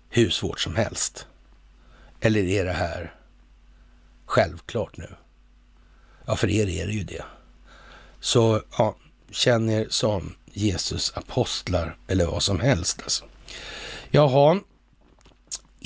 hur 0.08 0.30
svårt 0.30 0.60
som 0.60 0.76
helst? 0.76 1.26
Eller 2.20 2.40
är 2.40 2.64
det 2.64 2.72
här 2.72 3.14
självklart 4.24 4.96
nu? 4.96 5.08
Ja, 6.24 6.36
för 6.36 6.50
er 6.50 6.68
är 6.68 6.86
det 6.86 6.92
ju 6.92 7.04
det. 7.04 7.24
Så 8.20 8.62
ja, 8.78 8.96
känn 9.30 9.70
er 9.70 9.86
som 9.90 10.34
Jesus 10.52 11.12
apostlar 11.16 11.96
eller 12.08 12.26
vad 12.26 12.42
som 12.42 12.60
helst 12.60 13.02
alltså. 13.02 13.24
Jaha, 14.10 14.60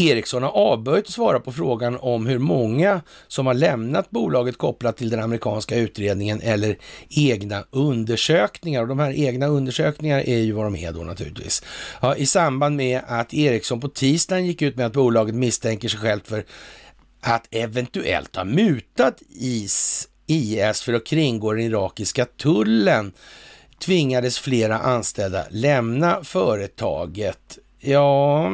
Ericsson 0.01 0.43
har 0.43 0.51
avböjt 0.51 1.07
att 1.07 1.13
svara 1.13 1.41
på 1.41 1.53
frågan 1.53 1.97
om 2.01 2.27
hur 2.27 2.39
många 2.39 3.01
som 3.29 3.47
har 3.47 3.55
lämnat 3.55 4.11
bolaget 4.11 4.59
kopplat 4.59 4.97
till 4.97 5.11
den 5.11 5.23
amerikanska 5.23 5.77
utredningen 5.77 6.41
eller 6.41 6.79
egna 7.09 7.65
undersökningar. 7.71 8.83
Och 8.83 8.89
de 8.89 8.99
här 8.99 9.13
egna 9.13 9.47
undersökningarna 9.47 10.23
är 10.23 10.39
ju 10.39 10.53
vad 10.53 10.65
de 10.65 10.77
är 10.77 10.93
då 10.93 11.03
naturligtvis. 11.03 11.63
Ja, 12.01 12.17
I 12.17 12.27
samband 12.27 12.77
med 12.77 13.01
att 13.07 13.35
Ericsson 13.35 13.81
på 13.81 13.89
tisdagen 13.89 14.47
gick 14.47 14.63
ut 14.63 14.77
med 14.77 14.87
att 14.87 14.93
bolaget 14.93 15.35
misstänker 15.35 15.89
sig 15.89 16.01
självt 16.01 16.29
för 16.29 16.45
att 17.21 17.49
eventuellt 17.51 18.37
ha 18.37 18.45
mutat 18.45 19.23
IS, 19.29 20.09
IS 20.27 20.83
för 20.83 20.93
att 20.93 21.07
kringgå 21.07 21.53
den 21.53 21.63
irakiska 21.63 22.25
tullen 22.25 23.13
tvingades 23.79 24.39
flera 24.39 24.79
anställda 24.79 25.45
lämna 25.51 26.25
företaget. 26.25 27.59
Ja, 27.79 28.51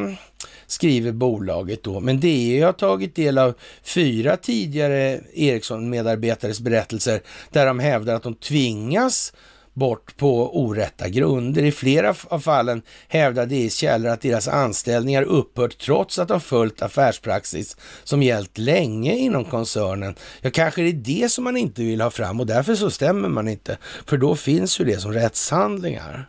skriver 0.66 1.12
bolaget 1.12 1.82
då. 1.82 2.00
Men 2.00 2.20
det 2.20 2.60
har 2.60 2.72
tagit 2.72 3.14
del 3.14 3.38
av 3.38 3.54
fyra 3.82 4.36
tidigare 4.36 5.20
Ericsson-medarbetares 5.34 6.60
berättelser 6.60 7.20
där 7.50 7.66
de 7.66 7.78
hävdar 7.78 8.14
att 8.14 8.22
de 8.22 8.34
tvingas 8.34 9.32
bort 9.76 10.16
på 10.16 10.60
orätta 10.60 11.08
grunder. 11.08 11.62
I 11.62 11.72
flera 11.72 12.14
av 12.28 12.40
fallen 12.40 12.82
hävdar 13.08 13.46
DIs 13.46 13.76
källor 13.76 14.10
att 14.10 14.20
deras 14.20 14.48
anställningar 14.48 15.22
upphört 15.22 15.78
trots 15.78 16.18
att 16.18 16.28
de 16.28 16.40
följt 16.40 16.82
affärspraxis 16.82 17.76
som 18.04 18.22
gällt 18.22 18.58
länge 18.58 19.14
inom 19.14 19.44
koncernen. 19.44 20.14
Ja, 20.40 20.50
kanske 20.50 20.82
det 20.82 20.88
är 20.88 21.22
det 21.22 21.28
som 21.28 21.44
man 21.44 21.56
inte 21.56 21.82
vill 21.82 22.00
ha 22.00 22.10
fram 22.10 22.40
och 22.40 22.46
därför 22.46 22.74
så 22.74 22.90
stämmer 22.90 23.28
man 23.28 23.48
inte, 23.48 23.78
för 24.06 24.16
då 24.16 24.36
finns 24.36 24.80
ju 24.80 24.84
det 24.84 25.00
som 25.00 25.12
rättshandlingar. 25.12 26.28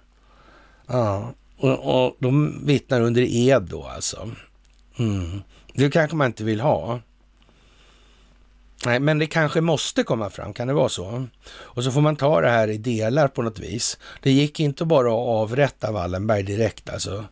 Ja, 0.87 1.33
och, 1.57 2.05
och 2.05 2.15
de 2.19 2.65
vittnar 2.65 3.01
under 3.01 3.21
ed 3.21 3.61
då 3.61 3.83
alltså. 3.83 4.29
Mm. 4.99 5.41
Det 5.73 5.89
kanske 5.89 6.15
man 6.15 6.27
inte 6.27 6.43
vill 6.43 6.61
ha. 6.61 6.99
Nej, 8.85 8.99
men 8.99 9.19
det 9.19 9.27
kanske 9.27 9.61
måste 9.61 10.03
komma 10.03 10.29
fram, 10.29 10.53
kan 10.53 10.67
det 10.67 10.73
vara 10.73 10.89
så? 10.89 11.27
Och 11.49 11.83
så 11.83 11.91
får 11.91 12.01
man 12.01 12.15
ta 12.15 12.41
det 12.41 12.49
här 12.49 12.67
i 12.67 12.77
delar 12.77 13.27
på 13.27 13.41
något 13.41 13.59
vis. 13.59 13.97
Det 14.21 14.31
gick 14.31 14.59
inte 14.59 14.85
bara 14.85 15.07
att 15.07 15.27
avrätta 15.27 15.91
Wallenberg 15.91 16.43
direkt 16.43 16.89
alltså. 16.89 17.25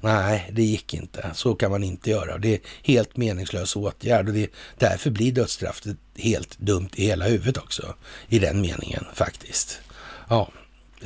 Nej, 0.00 0.50
det 0.52 0.62
gick 0.62 0.94
inte. 0.94 1.30
Så 1.34 1.54
kan 1.54 1.70
man 1.70 1.84
inte 1.84 2.10
göra. 2.10 2.38
Det 2.38 2.54
är 2.54 2.60
helt 2.82 3.16
meningslös 3.16 3.76
åtgärd 3.76 4.28
och 4.28 4.34
det, 4.34 4.50
därför 4.78 5.10
blir 5.10 5.32
dödsstraffet 5.32 5.96
helt 6.16 6.58
dumt 6.58 6.90
i 6.94 7.06
hela 7.06 7.24
huvudet 7.24 7.56
också. 7.56 7.94
I 8.28 8.38
den 8.38 8.60
meningen 8.60 9.04
faktiskt. 9.14 9.80
Ja, 10.28 10.48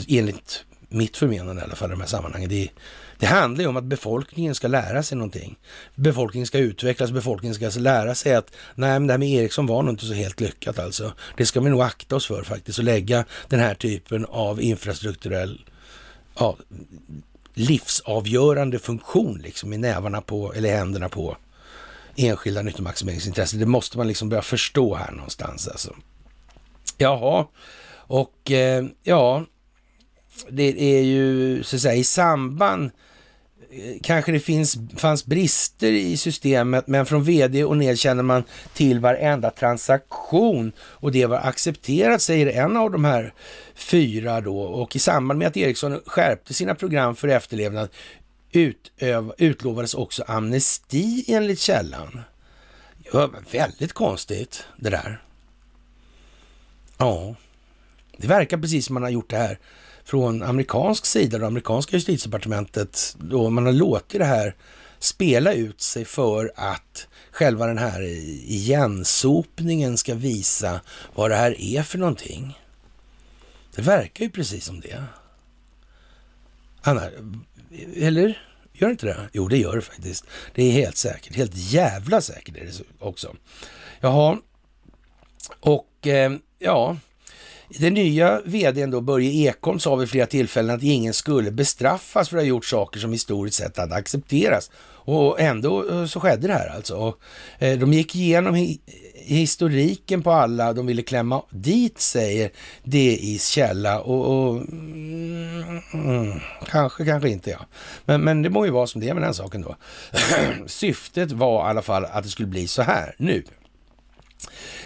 enligt 0.08 0.64
mitt 0.94 1.16
förmenande 1.16 1.62
i 1.62 1.64
alla 1.64 1.76
fall 1.76 1.90
i 1.90 1.90
de 1.90 2.00
här 2.00 2.08
sammanhangen. 2.08 2.48
Det, 2.48 2.68
det 3.18 3.26
handlar 3.26 3.62
ju 3.62 3.68
om 3.68 3.76
att 3.76 3.84
befolkningen 3.84 4.54
ska 4.54 4.68
lära 4.68 5.02
sig 5.02 5.18
någonting. 5.18 5.58
Befolkningen 5.94 6.46
ska 6.46 6.58
utvecklas, 6.58 7.10
befolkningen 7.10 7.54
ska 7.54 7.80
lära 7.80 8.14
sig 8.14 8.34
att 8.34 8.50
nej, 8.74 8.90
men 8.90 9.06
det 9.06 9.12
här 9.12 9.18
med 9.18 9.28
Ericsson 9.28 9.66
var 9.66 9.82
nog 9.82 9.92
inte 9.92 10.06
så 10.06 10.12
helt 10.12 10.40
lyckat 10.40 10.78
alltså. 10.78 11.12
Det 11.36 11.46
ska 11.46 11.60
vi 11.60 11.70
nog 11.70 11.82
akta 11.82 12.16
oss 12.16 12.26
för 12.26 12.42
faktiskt 12.42 12.78
och 12.78 12.84
lägga 12.84 13.24
den 13.48 13.60
här 13.60 13.74
typen 13.74 14.24
av 14.24 14.60
infrastrukturell 14.60 15.60
ja, 16.38 16.56
livsavgörande 17.54 18.78
funktion 18.78 19.38
liksom 19.38 19.72
i 19.72 19.78
nävarna 19.78 20.20
på, 20.20 20.52
eller 20.52 20.76
händerna 20.76 21.08
på 21.08 21.36
enskilda 22.16 22.62
nyttomaximeringsintressen. 22.62 23.60
Det 23.60 23.66
måste 23.66 23.98
man 23.98 24.08
liksom 24.08 24.28
börja 24.28 24.42
förstå 24.42 24.94
här 24.94 25.12
någonstans 25.12 25.68
alltså. 25.68 25.96
Jaha, 26.98 27.46
och 27.94 28.50
eh, 28.50 28.84
ja, 29.02 29.44
det 30.48 30.82
är 30.98 31.02
ju 31.02 31.62
så 31.62 31.76
att 31.76 31.82
säga 31.82 31.94
i 31.94 32.04
samband 32.04 32.90
eh, 33.70 33.98
Kanske 34.02 34.32
det 34.32 34.40
finns, 34.40 34.78
fanns 34.96 35.26
brister 35.26 35.92
i 35.92 36.16
systemet, 36.16 36.86
men 36.86 37.06
från 37.06 37.24
vd 37.24 37.64
och 37.64 37.76
ned 37.76 37.98
känner 37.98 38.22
man 38.22 38.44
till 38.74 39.00
varenda 39.00 39.50
transaktion 39.50 40.72
och 40.78 41.12
det 41.12 41.26
var 41.26 41.38
accepterat, 41.38 42.22
säger 42.22 42.46
en 42.46 42.76
av 42.76 42.90
de 42.90 43.04
här 43.04 43.34
fyra 43.74 44.40
då. 44.40 44.58
Och 44.58 44.96
i 44.96 44.98
samband 44.98 45.38
med 45.38 45.48
att 45.48 45.56
Ericsson 45.56 46.00
skärpte 46.06 46.54
sina 46.54 46.74
program 46.74 47.16
för 47.16 47.28
efterlevnad 47.28 47.88
utöv, 48.52 49.32
utlovades 49.38 49.94
också 49.94 50.24
amnesti 50.26 51.24
enligt 51.28 51.60
källan. 51.60 52.20
Det 52.98 53.14
var 53.14 53.30
väldigt 53.52 53.92
konstigt 53.92 54.64
det 54.76 54.90
där. 54.90 55.22
Ja, 56.98 57.34
det 58.16 58.26
verkar 58.26 58.58
precis 58.58 58.86
som 58.86 58.94
man 58.94 59.02
har 59.02 59.10
gjort 59.10 59.30
det 59.30 59.36
här 59.36 59.58
från 60.04 60.42
amerikansk 60.42 61.06
sida, 61.06 61.38
det 61.38 61.46
amerikanska 61.46 61.96
justitiedepartementet, 61.96 63.16
då 63.18 63.50
man 63.50 63.66
har 63.66 63.72
låtit 63.72 64.18
det 64.18 64.24
här 64.24 64.54
spela 64.98 65.52
ut 65.52 65.80
sig 65.80 66.04
för 66.04 66.52
att 66.56 67.08
själva 67.30 67.66
den 67.66 67.78
här 67.78 68.02
igensopningen 68.46 69.98
ska 69.98 70.14
visa 70.14 70.80
vad 71.14 71.30
det 71.30 71.36
här 71.36 71.60
är 71.60 71.82
för 71.82 71.98
någonting. 71.98 72.58
Det 73.74 73.82
verkar 73.82 74.24
ju 74.24 74.30
precis 74.30 74.64
som 74.64 74.80
det. 74.80 75.04
Anna, 76.82 77.10
eller? 77.96 78.42
Gör 78.72 78.88
det 78.88 78.92
inte 78.92 79.06
det? 79.06 79.28
Jo, 79.32 79.48
det 79.48 79.58
gör 79.58 79.76
det 79.76 79.82
faktiskt. 79.82 80.24
Det 80.54 80.62
är 80.62 80.72
helt 80.72 80.96
säkert. 80.96 81.36
Helt 81.36 81.54
jävla 81.54 82.20
säkert 82.20 82.56
är 82.56 82.64
det 82.64 82.82
också. 82.98 83.36
Jaha, 84.00 84.38
och 85.60 86.06
eh, 86.06 86.32
ja, 86.58 86.96
den 87.78 87.94
nya 87.94 88.40
vdn 88.44 88.90
då, 88.90 89.00
Börje 89.00 89.30
Ekholm, 89.30 89.78
sa 89.78 89.96
vid 89.96 90.08
flera 90.08 90.26
tillfällen 90.26 90.76
att 90.76 90.82
ingen 90.82 91.14
skulle 91.14 91.50
bestraffas 91.50 92.28
för 92.28 92.36
att 92.36 92.42
ha 92.42 92.48
gjort 92.48 92.64
saker 92.64 93.00
som 93.00 93.12
historiskt 93.12 93.56
sett 93.56 93.76
hade 93.76 93.94
accepterats. 93.94 94.70
Och 95.04 95.40
ändå 95.40 95.90
eh, 95.90 96.06
så 96.06 96.20
skedde 96.20 96.46
det 96.46 96.52
här 96.52 96.68
alltså. 96.76 96.96
Och, 96.96 97.18
eh, 97.58 97.78
de 97.78 97.92
gick 97.92 98.16
igenom 98.16 98.54
hi 98.54 98.80
historiken 99.24 100.22
på 100.22 100.30
alla 100.30 100.72
de 100.72 100.86
ville 100.86 101.02
klämma 101.02 101.42
dit, 101.50 102.00
säger 102.00 102.50
DIs 102.82 103.48
källa. 103.48 104.00
Och, 104.00 104.46
och 104.46 104.56
mm, 105.92 106.40
kanske, 106.66 107.04
kanske 107.04 107.28
inte 107.28 107.50
ja. 107.50 107.66
Men, 108.04 108.20
men 108.20 108.42
det 108.42 108.50
må 108.50 108.64
ju 108.64 108.70
vara 108.70 108.86
som 108.86 109.00
det 109.00 109.08
är 109.08 109.14
med 109.14 109.22
den 109.22 109.34
saken 109.34 109.62
då. 109.62 109.76
Syftet 110.66 111.32
var 111.32 111.66
i 111.66 111.70
alla 111.70 111.82
fall 111.82 112.04
att 112.04 112.24
det 112.24 112.30
skulle 112.30 112.48
bli 112.48 112.68
så 112.68 112.82
här 112.82 113.14
nu. 113.18 113.44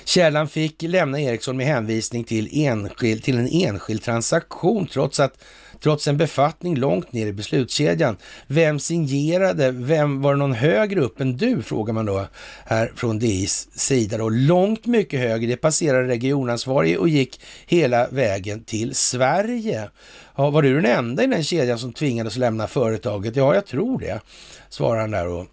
Källan 0.08 0.48
fick 0.48 0.82
lämna 0.82 1.20
Ericsson 1.20 1.56
med 1.56 1.66
hänvisning 1.66 2.24
till, 2.24 2.48
enskild, 2.52 3.22
till 3.22 3.38
en 3.38 3.48
enskild 3.48 4.02
transaktion 4.02 4.86
trots 4.86 5.20
att 5.20 5.44
trots 5.80 6.08
en 6.08 6.16
befattning 6.16 6.76
långt 6.76 7.12
ner 7.12 7.26
i 7.26 7.32
beslutskedjan. 7.32 8.16
Vem 8.46 8.78
signerade? 8.78 9.70
Vem 9.70 10.22
var 10.22 10.32
det 10.32 10.38
någon 10.38 10.52
högre 10.52 11.00
upp 11.00 11.20
än 11.20 11.36
du? 11.36 11.62
Frågar 11.62 11.94
man 11.94 12.06
då 12.06 12.26
här 12.64 12.92
från 12.96 13.18
DIs 13.18 13.68
sida. 13.72 14.18
Då. 14.18 14.28
Långt 14.28 14.86
mycket 14.86 15.20
högre. 15.20 15.46
Det 15.46 15.56
passerade 15.56 16.08
regionansvarig 16.08 16.98
och 16.98 17.08
gick 17.08 17.40
hela 17.66 18.08
vägen 18.08 18.64
till 18.64 18.94
Sverige. 18.94 19.88
Ja, 20.36 20.50
var 20.50 20.62
du 20.62 20.80
den 20.80 20.98
enda 20.98 21.24
i 21.24 21.26
den 21.26 21.44
kedjan 21.44 21.78
som 21.78 21.92
tvingades 21.92 22.36
lämna 22.36 22.66
företaget? 22.66 23.36
Ja, 23.36 23.54
jag 23.54 23.66
tror 23.66 23.98
det, 23.98 24.20
svarar 24.68 25.00
han 25.00 25.10
där 25.10 25.28
och 25.28 25.46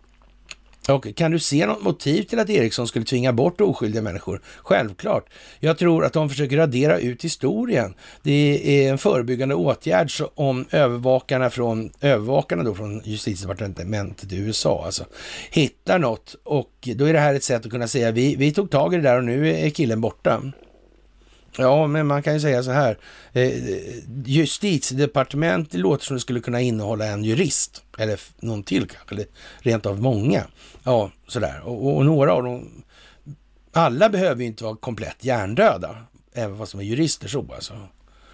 och 0.90 1.16
kan 1.16 1.32
du 1.32 1.40
se 1.40 1.66
något 1.66 1.84
motiv 1.84 2.24
till 2.24 2.40
att 2.40 2.50
Ericsson 2.50 2.88
skulle 2.88 3.06
tvinga 3.06 3.34
bort 3.34 3.62
oskyldiga 3.62 4.02
människor? 4.02 4.42
Självklart. 4.58 5.30
Jag 5.60 5.78
tror 5.78 6.06
att 6.06 6.14
de 6.14 6.30
försöker 6.30 6.58
radera 6.58 7.00
ut 7.00 7.24
historien. 7.24 7.94
Det 8.22 8.86
är 8.86 8.92
en 8.92 8.98
förebyggande 8.98 9.56
åtgärd 9.56 10.12
om 10.36 10.66
övervakarna 10.72 11.50
från, 11.50 11.92
övervakarna 12.02 12.64
då 12.64 12.76
från 12.76 13.02
justitiedepartementet 13.06 14.32
i 14.32 14.38
USA 14.38 14.86
alltså, 14.86 15.06
hittar 15.52 16.00
något 16.00 16.36
och 16.44 16.90
då 16.96 17.06
är 17.06 17.14
det 17.14 17.20
här 17.20 17.36
ett 17.36 17.44
sätt 17.44 17.66
att 17.66 17.72
kunna 17.72 17.88
säga 17.88 18.12
vi, 18.12 18.36
vi 18.36 18.52
tog 18.52 18.72
tag 18.72 18.94
i 18.94 18.98
det 18.98 19.04
där 19.04 19.18
och 19.18 19.24
nu 19.24 19.56
är 19.56 19.70
killen 19.70 20.02
borta. 20.02 20.42
Ja, 21.58 21.88
men 21.88 22.08
man 22.08 22.24
kan 22.24 22.34
ju 22.34 22.40
säga 22.40 22.64
så 22.64 22.72
här. 22.72 22.98
Justitiedepartementet 23.34 24.28
justitiedepartement, 24.28 25.74
låter 25.74 26.06
som 26.06 26.16
det 26.16 26.22
skulle 26.22 26.40
kunna 26.40 26.62
innehålla 26.62 27.06
en 27.06 27.24
jurist. 27.24 27.84
Eller 27.98 28.20
någon 28.40 28.64
till 28.64 28.88
kanske, 28.88 29.16
eller 29.16 29.26
rent 29.60 29.86
av 29.86 30.02
många. 30.02 30.44
Ja, 30.84 31.12
sådär. 31.28 31.62
Och, 31.64 31.98
och 31.98 32.06
några 32.06 32.34
av 32.34 32.44
dem, 32.44 32.84
alla 33.72 34.10
behöver 34.10 34.42
ju 34.42 34.48
inte 34.48 34.64
vara 34.64 34.76
komplett 34.76 35.26
hjärndöda. 35.26 35.96
Även 36.34 36.58
fast 36.58 36.72
de 36.72 36.82
är 36.82 36.86
jurister 36.86 37.28
så 37.28 37.46
alltså. 37.56 37.74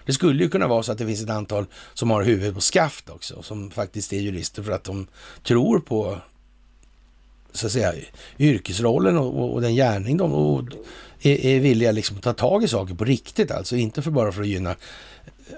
Det 0.06 0.14
skulle 0.14 0.44
ju 0.44 0.50
kunna 0.50 0.68
vara 0.68 0.84
så 0.84 0.92
att 0.92 0.98
det 0.98 1.06
finns 1.06 1.24
ett 1.24 1.30
antal 1.30 1.66
som 1.94 2.10
har 2.10 2.24
huvudet 2.24 2.56
på 2.56 2.62
skaft 2.62 3.10
också, 3.10 3.42
som 3.44 3.72
faktiskt 3.72 4.14
är 4.14 4.18
jurister 4.18 4.64
för 4.64 4.72
att 4.72 4.84
de 4.84 5.08
tror 5.44 5.80
på 5.80 6.18
så 7.52 7.66
att 7.66 7.72
säga, 7.72 7.94
yrkesrollen 8.40 9.18
och, 9.18 9.54
och 9.54 9.62
den 9.62 9.76
gärning 9.76 10.18
de 10.18 10.34
och 10.34 10.64
är, 11.22 11.46
är 11.46 11.60
villiga 11.60 11.92
liksom 11.92 12.18
att 12.18 12.24
ta 12.24 12.34
tag 12.34 12.64
i 12.64 12.68
saker 12.68 12.94
på 12.94 13.06
riktigt, 13.06 13.52
alltså 13.52 13.76
inte 13.76 14.02
för 14.02 14.12
bara 14.12 14.32
för 14.32 14.42
att 14.42 14.48
gynna 14.48 14.76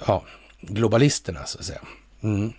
ja, 0.07 0.23
globalisterna 0.61 1.45
så 1.45 1.59
att 1.59 1.65
säga. 1.65 1.81
Mm. 2.23 2.53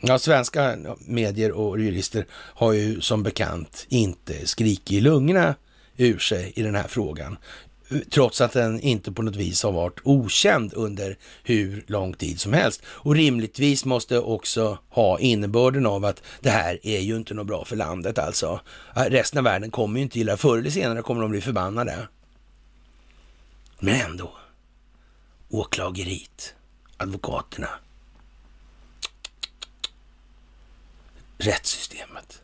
Ja, 0.00 0.18
svenska 0.18 0.76
medier 0.98 1.52
och 1.52 1.80
jurister 1.80 2.26
har 2.32 2.72
ju 2.72 3.00
som 3.00 3.22
bekant 3.22 3.86
inte 3.88 4.46
skrikit 4.46 4.92
i 4.92 5.00
lungorna 5.00 5.54
ur 5.96 6.18
sig 6.18 6.52
i 6.56 6.62
den 6.62 6.74
här 6.74 6.88
frågan, 6.88 7.38
trots 8.10 8.40
att 8.40 8.52
den 8.52 8.80
inte 8.80 9.12
på 9.12 9.22
något 9.22 9.36
vis 9.36 9.62
har 9.62 9.72
varit 9.72 10.00
okänd 10.04 10.72
under 10.74 11.16
hur 11.42 11.84
lång 11.86 12.12
tid 12.12 12.40
som 12.40 12.52
helst. 12.52 12.82
Och 12.86 13.14
rimligtvis 13.14 13.84
måste 13.84 14.18
också 14.18 14.78
ha 14.88 15.18
innebörden 15.18 15.86
av 15.86 16.04
att 16.04 16.22
det 16.40 16.50
här 16.50 16.78
är 16.82 17.00
ju 17.00 17.16
inte 17.16 17.34
något 17.34 17.46
bra 17.46 17.64
för 17.64 17.76
landet 17.76 18.18
alltså. 18.18 18.60
Resten 18.94 19.38
av 19.38 19.44
världen 19.44 19.70
kommer 19.70 19.98
ju 19.98 20.02
inte 20.02 20.18
gilla 20.18 20.36
Förr 20.36 20.58
eller 20.58 20.70
senare 20.70 21.02
kommer 21.02 21.22
de 21.22 21.30
bli 21.30 21.40
förbannade. 21.40 22.08
Men 23.78 24.00
ändå. 24.00 24.32
Åklageriet, 25.48 26.54
advokaterna, 26.96 27.68
rättssystemet. 31.38 32.42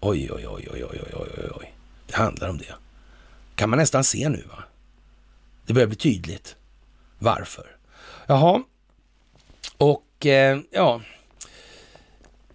Oj, 0.00 0.32
oj, 0.32 0.48
oj, 0.48 0.68
oj, 0.72 0.84
oj, 0.84 1.00
oj, 1.14 1.28
oj, 1.38 1.50
oj. 1.54 1.74
Det 2.06 2.16
handlar 2.16 2.48
om 2.48 2.58
det. 2.58 2.74
Kan 3.54 3.70
man 3.70 3.78
nästan 3.78 4.04
se 4.04 4.28
nu, 4.28 4.44
va? 4.48 4.64
Det 5.66 5.72
börjar 5.72 5.88
bli 5.88 5.96
tydligt. 5.96 6.56
Varför? 7.18 7.76
Jaha, 8.26 8.62
och 9.78 10.26
eh, 10.26 10.60
ja, 10.70 11.00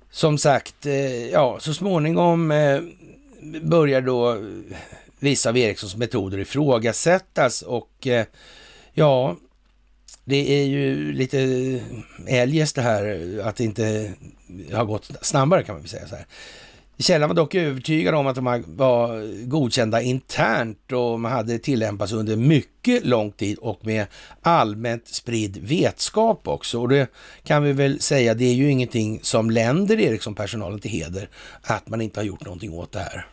som 0.10 0.38
sagt, 0.38 0.86
eh, 0.86 1.28
ja, 1.28 1.60
så 1.60 1.74
småningom 1.74 2.52
eh, 2.52 2.82
börjar 3.62 4.02
då 4.02 4.34
eh, 4.34 4.42
vissa 5.22 5.50
av 5.50 5.58
Ericssons 5.58 5.96
metoder 5.96 6.38
ifrågasättas 6.38 7.62
och 7.62 8.08
eh, 8.08 8.26
ja, 8.94 9.36
det 10.26 10.62
är 10.62 10.66
ju 10.66 11.14
lite 11.14 11.40
eljest 12.28 12.76
det 12.76 12.82
här 12.82 13.40
att 13.44 13.56
det 13.56 13.64
inte 13.64 14.14
har 14.74 14.86
gått 14.86 15.12
snabbare 15.22 15.64
kan 15.64 15.76
man 15.76 15.82
väl 15.82 15.90
säga 15.90 16.08
så 16.08 16.16
här. 16.16 16.26
Källan 16.98 17.30
var 17.30 17.36
dock 17.36 17.56
övertygad 17.56 18.16
om 18.16 18.28
att 18.28 18.36
de 18.36 18.64
var 18.68 19.46
godkända 19.46 20.02
internt 20.02 20.92
och 20.92 21.20
man 21.20 21.32
hade 21.32 21.60
tillämpats 21.60 22.14
under 22.14 22.36
mycket 22.36 23.06
lång 23.06 23.32
tid 23.32 23.58
och 23.58 23.86
med 23.86 24.08
allmänt 24.42 25.08
spridd 25.08 25.58
vetskap 25.58 26.48
också. 26.48 26.82
Och 26.82 26.90
det 26.90 27.08
kan 27.44 27.64
vi 27.64 27.74
väl 27.74 28.02
säga, 28.02 28.34
det 28.34 28.46
är 28.46 28.54
ju 28.54 28.72
ingenting 28.72 29.20
som 29.24 29.52
länder 29.52 30.00
Ericsson-personalen 30.00 30.80
till 30.80 30.92
heder 30.92 31.30
att 31.62 31.90
man 31.90 32.02
inte 32.02 32.20
har 32.20 32.26
gjort 32.26 32.46
någonting 32.46 32.74
åt 32.74 32.92
det 32.92 33.00
här. 33.00 33.28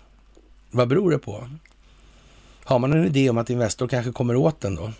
Vad 0.70 0.88
beror 0.88 1.10
det 1.10 1.18
på? 1.18 1.48
Har 2.68 2.78
man 2.78 2.92
en 2.92 3.06
idé 3.06 3.30
om 3.30 3.38
att 3.38 3.50
Investor 3.50 3.88
kanske 3.88 4.12
kommer 4.12 4.36
åt 4.36 4.60
den 4.60 4.74
då? 4.74 4.92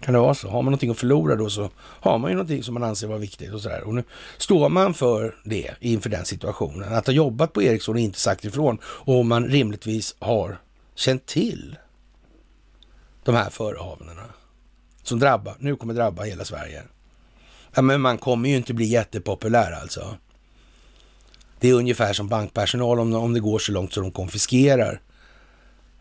Kan 0.00 0.14
det 0.14 0.20
vara 0.20 0.34
så? 0.34 0.48
Har 0.48 0.62
man 0.62 0.64
någonting 0.64 0.90
att 0.90 0.98
förlora 0.98 1.36
då 1.36 1.50
så 1.50 1.70
har 1.76 2.18
man 2.18 2.30
ju 2.30 2.34
någonting 2.34 2.62
som 2.62 2.74
man 2.74 2.84
anser 2.84 3.06
vara 3.06 3.18
viktigt 3.18 3.52
och 3.52 3.60
sådär. 3.60 3.82
Och 3.82 3.94
nu 3.94 4.04
står 4.38 4.68
man 4.68 4.94
för 4.94 5.34
det 5.44 5.70
inför 5.80 6.10
den 6.10 6.24
situationen. 6.24 6.94
Att 6.94 7.06
ha 7.06 7.14
jobbat 7.14 7.52
på 7.52 7.62
Ericsson 7.62 7.94
och 7.94 8.00
inte 8.00 8.20
sagt 8.20 8.44
ifrån 8.44 8.78
och 8.82 9.26
man 9.26 9.46
rimligtvis 9.46 10.16
har 10.18 10.58
känt 10.94 11.26
till 11.26 11.76
de 13.24 13.34
här 13.34 13.50
förehavandena 13.50 14.24
som 15.02 15.18
drabbar, 15.18 15.54
nu 15.58 15.76
kommer 15.76 15.94
drabba 15.94 16.22
hela 16.22 16.44
Sverige. 16.44 16.82
Ja, 17.74 17.82
men 17.82 18.00
man 18.00 18.18
kommer 18.18 18.48
ju 18.48 18.56
inte 18.56 18.74
bli 18.74 18.86
jättepopulär 18.86 19.72
alltså. 19.72 20.16
Det 21.60 21.68
är 21.68 21.74
ungefär 21.74 22.12
som 22.12 22.28
bankpersonal 22.28 23.00
om, 23.00 23.14
om 23.14 23.34
det 23.34 23.40
går 23.40 23.58
så 23.58 23.72
långt 23.72 23.92
så 23.92 24.00
de 24.00 24.10
konfiskerar 24.10 25.00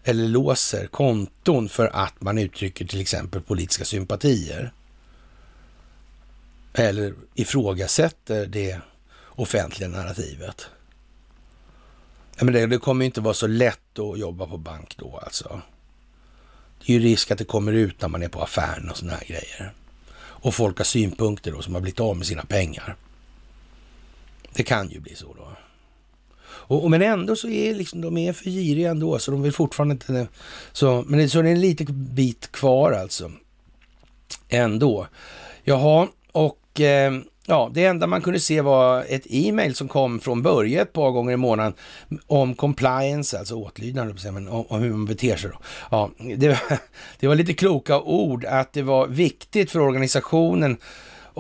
eller 0.10 0.28
låser 0.28 0.88
konton 0.88 1.70
för 1.70 1.88
att 1.88 2.22
man 2.22 2.38
uttrycker 2.38 2.86
till 2.86 3.02
exempel 3.02 3.42
politiska 3.42 3.86
sympatier. 3.86 4.74
Eller 6.74 7.14
ifrågasätter 7.36 8.46
det 8.46 8.80
offentliga 9.28 9.90
narrativet. 9.90 10.68
Men 12.42 12.54
det, 12.54 12.66
det 12.66 12.78
kommer 12.78 13.06
inte 13.06 13.22
vara 13.22 13.34
så 13.34 13.48
lätt 13.48 14.00
att 14.00 14.20
jobba 14.20 14.48
på 14.48 14.58
bank 14.58 14.96
då 14.98 15.20
alltså. 15.24 15.62
Det 16.86 16.94
är 16.94 17.00
ju 17.00 17.04
risk 17.04 17.32
att 17.32 17.38
det 17.38 17.46
kommer 17.46 17.74
ut 17.74 18.02
när 18.02 18.10
man 18.10 18.24
är 18.24 18.30
på 18.30 18.42
affären 18.42 18.90
och 18.90 18.98
sådana 18.98 19.18
här 19.18 19.28
grejer. 19.28 19.74
Och 20.18 20.56
folk 20.56 20.78
har 20.78 20.86
synpunkter 20.86 21.52
då 21.52 21.62
som 21.62 21.74
har 21.74 21.82
blivit 21.82 22.00
av 22.00 22.18
med 22.18 22.28
sina 22.28 22.46
pengar. 22.46 22.96
Det 24.54 24.64
kan 24.64 24.90
ju 24.90 25.00
bli 25.00 25.16
så 25.16 25.34
då. 25.34 25.48
Och, 26.70 26.84
och, 26.84 26.92
men 26.92 27.02
ändå 27.02 27.36
så 27.36 27.50
är 27.50 27.76
liksom, 27.76 28.02
de 28.02 28.18
är 28.18 28.34
för 28.34 28.50
giriga 28.50 28.90
ändå, 28.90 29.20
så 29.20 29.32
de 29.32 29.42
vill 29.42 29.54
fortfarande 29.54 29.94
inte... 29.94 30.28
Så, 30.72 31.04
men 31.08 31.20
det, 31.20 31.30
så 31.30 31.42
det 31.42 31.50
är 31.50 31.54
en 31.54 31.62
liten 31.62 31.88
bit 31.90 32.52
kvar 32.52 32.92
alltså. 32.92 33.32
Ändå. 34.50 35.08
Jaha, 35.64 36.08
och 36.32 36.80
eh, 36.80 37.14
ja, 37.46 37.72
det 37.74 37.86
enda 37.86 38.08
man 38.08 38.22
kunde 38.22 38.40
se 38.40 38.62
var 38.62 39.06
ett 39.10 39.26
e-mail 39.30 39.76
som 39.76 39.88
kom 39.88 40.20
från 40.20 40.42
Börje 40.42 40.82
ett 40.82 40.94
par 40.94 41.12
gånger 41.12 41.34
i 41.34 41.38
månaden 41.38 41.74
om 42.28 42.56
compliance, 42.56 43.40
alltså 43.40 43.56
åtlydnad, 43.56 44.20
men 44.34 44.48
om, 44.48 44.66
om 44.70 44.82
hur 44.82 44.92
man 44.92 45.06
beter 45.06 45.36
sig. 45.36 45.50
Då. 45.50 45.60
Ja, 45.92 46.12
det, 46.38 46.48
var, 46.48 46.60
det 47.20 47.28
var 47.28 47.36
lite 47.36 47.54
kloka 47.54 48.00
ord 48.02 48.46
att 48.46 48.74
det 48.74 48.82
var 48.82 49.08
viktigt 49.08 49.72
för 49.72 49.80
organisationen 49.80 50.78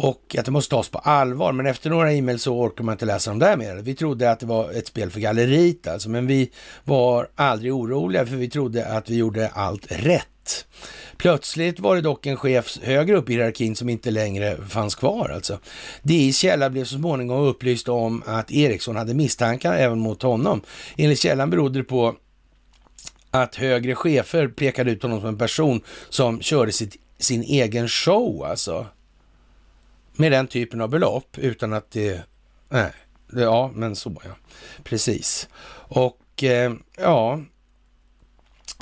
och 0.02 0.36
att 0.40 0.46
det 0.46 0.52
måste 0.52 0.76
tas 0.76 0.90
på 0.90 0.98
allvar. 0.98 1.52
Men 1.52 1.66
efter 1.66 1.90
några 1.90 2.14
e-mail 2.14 2.40
så 2.40 2.56
orkar 2.56 2.84
man 2.84 2.94
inte 2.94 3.06
läsa 3.06 3.32
dem 3.32 3.40
där 3.40 3.58
mer. 3.58 3.76
Vi 3.76 3.96
trodde 3.96 4.32
att 4.32 4.40
det 4.40 4.46
var 4.46 4.72
ett 4.72 4.88
spel 4.88 5.12
för 5.12 5.20
galleriet 5.20 5.88
alltså, 5.88 6.10
men 6.10 6.28
vi 6.28 6.52
var 6.84 7.30
aldrig 7.36 7.74
oroliga 7.74 8.26
för 8.26 8.36
vi 8.36 8.50
trodde 8.50 8.86
att 8.86 9.10
vi 9.10 9.16
gjorde 9.16 9.50
allt 9.50 9.86
rätt. 9.90 10.66
Plötsligt 11.18 11.80
var 11.80 11.96
det 11.96 12.02
dock 12.02 12.26
en 12.26 12.38
chef 12.38 12.78
högre 12.84 13.18
upp 13.18 13.30
i 13.30 13.34
hierarkin 13.34 13.76
som 13.76 13.90
inte 13.90 14.12
längre 14.12 14.58
fanns 14.68 14.96
kvar 14.96 15.30
alltså. 15.30 15.60
DIs 16.02 16.38
källa 16.38 16.70
blev 16.70 16.86
så 16.86 16.96
småningom 16.96 17.42
upplyst 17.42 17.90
om 17.90 18.24
att 18.26 18.52
Eriksson 18.52 18.96
hade 18.96 19.14
misstankar 19.14 19.74
även 19.74 20.00
mot 20.00 20.22
honom. 20.22 20.62
Enligt 20.98 21.20
källan 21.20 21.50
berodde 21.50 21.80
det 21.80 21.84
på 21.84 22.16
att 23.32 23.56
högre 23.56 23.96
chefer 23.96 24.48
pekade 24.48 24.92
ut 24.92 25.04
honom 25.04 25.20
som 25.20 25.30
en 25.30 25.38
person 25.38 25.82
som 26.10 26.42
körde 26.42 26.72
sitt, 26.72 26.96
sin 27.20 27.44
egen 27.44 27.88
show 27.88 28.46
alltså 28.46 28.86
med 30.20 30.32
den 30.32 30.48
typen 30.48 30.82
av 30.82 30.90
belopp 30.90 31.38
utan 31.38 31.74
att 31.74 31.92
det... 31.92 32.22
Nej, 32.70 32.92
det, 33.28 33.42
ja, 33.42 33.72
men 33.74 33.96
så 33.96 34.22
ja. 34.24 34.32
Precis. 34.84 35.50
Och 35.72 36.44
eh, 36.44 36.74
ja, 36.98 37.40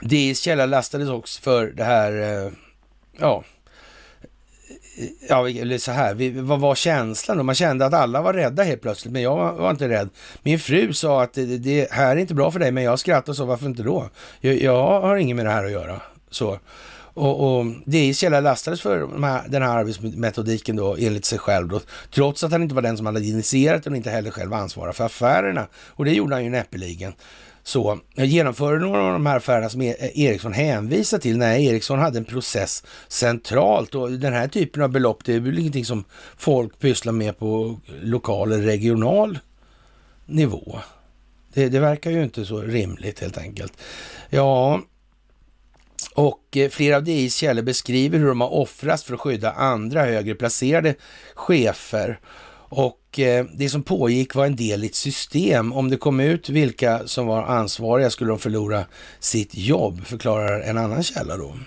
DIs 0.01 0.41
källa 0.41 0.65
lastades 0.65 1.09
också 1.09 1.41
för 1.41 1.67
det 1.67 1.83
här, 1.83 2.11
eh, 2.11 2.51
ja, 3.19 3.43
ja, 5.29 5.49
eller 5.49 5.77
så 5.77 5.91
här, 5.91 6.13
vi, 6.13 6.29
vad 6.29 6.59
var 6.59 6.75
känslan 6.75 7.37
då? 7.37 7.43
Man 7.43 7.55
kände 7.55 7.85
att 7.85 7.93
alla 7.93 8.21
var 8.21 8.33
rädda 8.33 8.63
helt 8.63 8.81
plötsligt, 8.81 9.13
men 9.13 9.21
jag 9.21 9.53
var, 9.53 9.71
inte 9.71 9.89
rädd. 9.89 10.09
Min 10.43 10.59
fru 10.59 10.93
sa 10.93 11.23
att 11.23 11.33
det, 11.33 11.57
det, 11.57 11.91
här 11.91 12.15
är 12.15 12.19
inte 12.19 12.35
bra 12.35 12.51
för 12.51 12.59
dig, 12.59 12.71
men 12.71 12.83
jag 12.83 12.99
skrattade 12.99 13.31
och 13.31 13.37
sa 13.37 13.45
varför 13.45 13.65
inte 13.65 13.83
då? 13.83 14.09
Jag, 14.39 14.61
jag 14.61 15.01
har 15.01 15.15
inget 15.15 15.35
med 15.35 15.45
det 15.45 15.51
här 15.51 15.65
att 15.65 15.71
göra. 15.71 16.01
Så. 16.29 16.59
Och, 17.17 17.59
och 17.59 17.65
DIs 17.85 18.19
källa 18.19 18.39
lastades 18.39 18.81
för 18.81 18.99
den 19.49 19.61
här 19.61 19.77
arbetsmetodiken 19.77 20.75
då 20.75 20.95
enligt 20.99 21.25
sig 21.25 21.39
själv 21.39 21.67
då, 21.67 21.81
trots 22.13 22.43
att 22.43 22.51
han 22.51 22.63
inte 22.63 22.75
var 22.75 22.81
den 22.81 22.97
som 22.97 23.05
hade 23.05 23.25
initierat 23.25 23.83
den 23.83 23.93
och 23.93 23.97
inte 23.97 24.09
heller 24.09 24.31
själv 24.31 24.53
ansvarade 24.53 24.93
för 24.93 25.05
affärerna. 25.05 25.67
Och 25.73 26.05
det 26.05 26.13
gjorde 26.13 26.35
han 26.35 26.43
ju 26.43 26.49
näppeligen. 26.49 27.13
Så 27.63 27.99
genomförde 28.15 28.79
några 28.79 29.03
av 29.03 29.13
de 29.13 29.25
här 29.25 29.37
affärerna 29.37 29.69
som 29.69 29.81
e-, 29.81 29.95
Ericsson 29.99 30.53
hänvisar 30.53 31.17
till? 31.17 31.37
Nej, 31.37 31.65
Ericsson 31.65 31.99
hade 31.99 32.17
en 32.17 32.25
process 32.25 32.83
centralt 33.07 33.95
och 33.95 34.11
den 34.11 34.33
här 34.33 34.47
typen 34.47 34.83
av 34.83 34.89
belopp, 34.89 35.25
det 35.25 35.33
är 35.33 35.39
väl 35.39 35.59
ingenting 35.59 35.85
som 35.85 36.03
folk 36.37 36.79
pysslar 36.79 37.13
med 37.13 37.39
på 37.39 37.79
lokal 38.01 38.51
eller 38.51 38.63
regional 38.63 39.39
nivå. 40.25 40.79
Det, 41.53 41.69
det 41.69 41.79
verkar 41.79 42.11
ju 42.11 42.23
inte 42.23 42.45
så 42.45 42.61
rimligt 42.61 43.19
helt 43.19 43.37
enkelt. 43.37 43.73
Ja, 44.29 44.81
och 46.15 46.57
eh, 46.57 46.69
flera 46.69 46.95
av 46.95 47.03
DIs 47.03 47.35
källor 47.35 47.61
beskriver 47.61 48.19
hur 48.19 48.27
de 48.27 48.41
har 48.41 48.53
offrats 48.53 49.03
för 49.03 49.13
att 49.13 49.19
skydda 49.19 49.51
andra 49.51 50.05
högre 50.05 50.35
placerade 50.35 50.95
chefer. 51.35 52.19
Och 52.69 53.19
eh, 53.19 53.45
det 53.53 53.69
som 53.69 53.83
pågick 53.83 54.35
var 54.35 54.45
en 54.45 54.55
del 54.55 54.83
i 54.83 54.87
ett 54.87 54.95
system. 54.95 55.73
Om 55.73 55.89
det 55.89 55.97
kom 55.97 56.19
ut 56.19 56.49
vilka 56.49 57.07
som 57.07 57.27
var 57.27 57.43
ansvariga 57.43 58.09
skulle 58.09 58.29
de 58.29 58.39
förlora 58.39 58.85
sitt 59.19 59.55
jobb, 59.55 60.05
förklarar 60.05 60.61
en 60.61 60.77
annan 60.77 61.03
källa 61.03 61.37
då. 61.37 61.57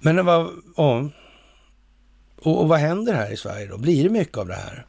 Men 0.00 0.16
det 0.16 0.22
var, 0.22 0.50
ja. 0.76 1.08
och, 2.42 2.60
och 2.60 2.68
vad 2.68 2.78
händer 2.78 3.14
här 3.14 3.32
i 3.32 3.36
Sverige 3.36 3.66
då? 3.66 3.78
Blir 3.78 4.02
det 4.02 4.10
mycket 4.10 4.38
av 4.38 4.48
det 4.48 4.54
här? 4.54 4.86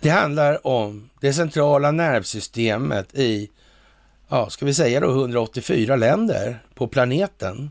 Det 0.00 0.08
handlar 0.08 0.66
om 0.66 1.10
det 1.20 1.32
centrala 1.32 1.90
nervsystemet 1.90 3.14
i 3.14 3.50
ja, 4.28 4.50
ska 4.50 4.66
vi 4.66 4.74
säga 4.74 5.00
då 5.00 5.10
184 5.10 5.96
länder 5.96 6.62
på 6.74 6.88
planeten. 6.88 7.70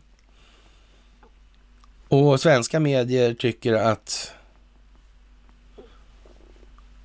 Och 2.07 2.39
svenska 2.39 2.79
medier 2.79 3.33
tycker 3.33 3.73
att 3.73 4.31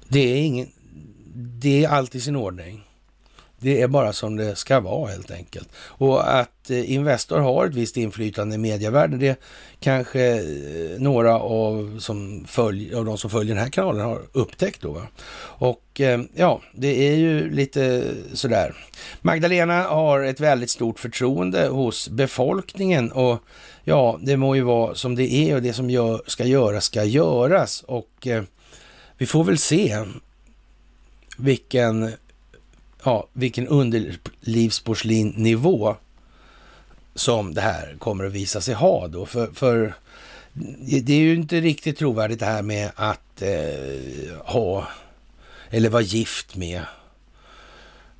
det 0.08 0.20
är, 0.20 0.36
ingen, 0.36 0.68
det 1.34 1.84
är 1.84 1.88
allt 1.88 2.14
i 2.14 2.20
sin 2.20 2.36
ordning. 2.36 2.84
Det 3.58 3.82
är 3.82 3.88
bara 3.88 4.12
som 4.12 4.36
det 4.36 4.56
ska 4.56 4.80
vara 4.80 5.10
helt 5.10 5.30
enkelt. 5.30 5.68
Och 5.76 6.38
att 6.38 6.51
Eh, 6.70 6.92
Investor 6.92 7.38
har 7.38 7.66
ett 7.66 7.74
visst 7.74 7.96
inflytande 7.96 8.54
i 8.54 8.58
medievärlden, 8.58 9.18
det 9.18 9.40
kanske 9.80 10.20
eh, 10.20 10.98
några 10.98 11.38
av, 11.38 11.98
som 11.98 12.44
följ, 12.48 12.94
av 12.94 13.04
de 13.04 13.18
som 13.18 13.30
följer 13.30 13.54
den 13.54 13.64
här 13.64 13.70
kanalen 13.70 14.06
har 14.06 14.22
upptäckt 14.32 14.82
då. 14.82 15.02
Och 15.42 16.00
eh, 16.00 16.20
ja, 16.34 16.60
det 16.74 17.08
är 17.08 17.16
ju 17.16 17.50
lite 17.50 18.04
sådär. 18.32 18.74
Magdalena 19.20 19.82
har 19.82 20.20
ett 20.20 20.40
väldigt 20.40 20.70
stort 20.70 21.00
förtroende 21.00 21.68
hos 21.68 22.08
befolkningen 22.08 23.12
och 23.12 23.38
ja, 23.84 24.18
det 24.22 24.36
må 24.36 24.54
ju 24.54 24.62
vara 24.62 24.94
som 24.94 25.14
det 25.14 25.34
är 25.34 25.54
och 25.54 25.62
det 25.62 25.72
som 25.72 25.90
gör, 25.90 26.22
ska 26.26 26.44
göras 26.44 26.84
ska 26.84 27.04
göras 27.04 27.84
och 27.86 28.26
eh, 28.26 28.42
vi 29.18 29.26
får 29.26 29.44
väl 29.44 29.58
se 29.58 30.04
vilken 31.38 32.12
ja, 33.04 33.28
vilken 33.32 33.68
underlivsporslinnivå 33.68 35.96
som 37.14 37.54
det 37.54 37.60
här 37.60 37.96
kommer 37.98 38.24
att 38.24 38.32
visa 38.32 38.60
sig 38.60 38.74
ha 38.74 39.08
då. 39.08 39.26
För, 39.26 39.46
för 39.46 39.94
det 41.02 41.12
är 41.12 41.20
ju 41.20 41.34
inte 41.34 41.60
riktigt 41.60 41.98
trovärdigt 41.98 42.40
det 42.40 42.46
här 42.46 42.62
med 42.62 42.90
att 42.96 43.42
eh, 43.42 44.36
ha 44.44 44.88
eller 45.70 45.88
vara 45.88 46.02
gift 46.02 46.56
med 46.56 46.82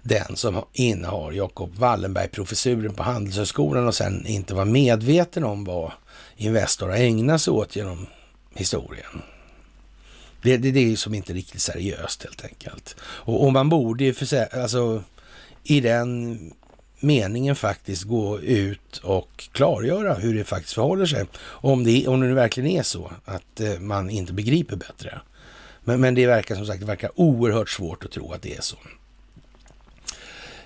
den 0.03 0.37
som 0.37 0.65
innehar 0.73 1.33
Jakob 1.33 1.75
Wallenberg-professuren 1.75 2.95
på 2.95 3.03
Handelshögskolan 3.03 3.87
och 3.87 3.95
sen 3.95 4.27
inte 4.27 4.55
var 4.55 4.65
medveten 4.65 5.45
om 5.45 5.65
vad 5.65 5.93
Investor 6.37 6.89
har 6.89 6.97
ägnat 6.97 7.43
sig 7.43 7.53
åt 7.53 7.77
genom 7.77 8.07
historien. 8.55 9.23
Det, 10.43 10.57
det, 10.57 10.71
det 10.71 10.93
är 10.93 10.97
som 10.97 11.15
inte 11.15 11.33
riktigt 11.33 11.63
seriöst 11.63 12.23
helt 12.23 12.45
enkelt. 12.45 12.97
Och, 13.03 13.45
och 13.45 13.53
man 13.53 13.69
borde 13.69 14.05
ju 14.05 14.15
för, 14.15 14.57
alltså, 14.63 15.03
i 15.65 15.81
den 15.81 16.39
meningen 17.03 17.57
faktiskt 17.57 18.03
gå 18.03 18.41
ut 18.41 18.99
och 18.99 19.49
klargöra 19.53 20.15
hur 20.15 20.35
det 20.35 20.45
faktiskt 20.45 20.75
förhåller 20.75 21.07
sig. 21.07 21.25
Om 21.43 21.85
det, 21.85 22.09
om 22.09 22.21
det 22.21 22.27
nu 22.27 22.35
verkligen 22.35 22.71
är 22.71 22.83
så 22.83 23.13
att 23.25 23.61
eh, 23.61 23.79
man 23.79 24.11
inte 24.11 24.33
begriper 24.33 24.77
bättre. 24.77 25.21
Men, 25.85 26.01
men 26.01 26.15
det 26.15 26.27
verkar 26.27 26.55
som 26.55 26.67
sagt 26.67 26.81
det 26.81 26.87
verkar 26.87 27.11
oerhört 27.15 27.71
svårt 27.71 28.05
att 28.05 28.11
tro 28.11 28.33
att 28.33 28.43
det 28.43 28.57
är 28.57 28.61
så. 28.61 28.77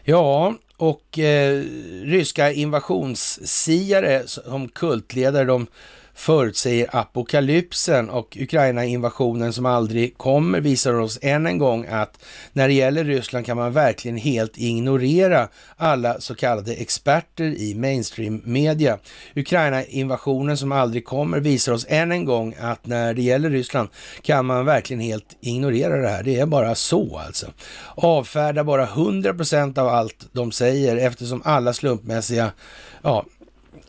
Ja, 0.04 0.54
och 0.76 1.18
eh, 1.18 1.64
ryska 2.02 2.52
invasionssiare 2.52 4.22
som 4.26 4.68
kultledare, 4.68 5.44
de 5.44 5.66
förutsäger 6.16 6.96
apokalypsen 6.96 8.10
och 8.10 8.36
Ukraina-invasionen 8.40 9.52
som 9.52 9.66
aldrig 9.66 10.18
kommer 10.18 10.60
visar 10.60 10.94
oss 10.94 11.18
än 11.22 11.46
en 11.46 11.58
gång 11.58 11.86
att 11.90 12.24
när 12.52 12.68
det 12.68 12.74
gäller 12.74 13.04
Ryssland 13.04 13.46
kan 13.46 13.56
man 13.56 13.72
verkligen 13.72 14.16
helt 14.16 14.58
ignorera 14.58 15.48
alla 15.76 16.20
så 16.20 16.34
kallade 16.34 16.74
experter 16.74 17.44
i 17.44 17.74
mainstream-media. 17.74 18.98
Ukraina-invasionen 19.34 20.56
som 20.56 20.72
aldrig 20.72 21.04
kommer 21.04 21.40
visar 21.40 21.72
oss 21.72 21.86
än 21.88 22.12
en 22.12 22.24
gång 22.24 22.54
att 22.60 22.86
när 22.86 23.14
det 23.14 23.22
gäller 23.22 23.50
Ryssland 23.50 23.88
kan 24.22 24.46
man 24.46 24.64
verkligen 24.64 25.00
helt 25.00 25.36
ignorera 25.40 25.96
det 25.96 26.08
här. 26.08 26.22
Det 26.22 26.40
är 26.40 26.46
bara 26.46 26.74
så 26.74 27.18
alltså. 27.26 27.46
Avfärda 27.94 28.64
bara 28.64 28.84
100 28.84 29.34
procent 29.34 29.78
av 29.78 29.88
allt 29.88 30.28
de 30.32 30.52
säger 30.52 30.96
eftersom 30.96 31.42
alla 31.44 31.72
slumpmässiga 31.72 32.52
ja, 33.02 33.24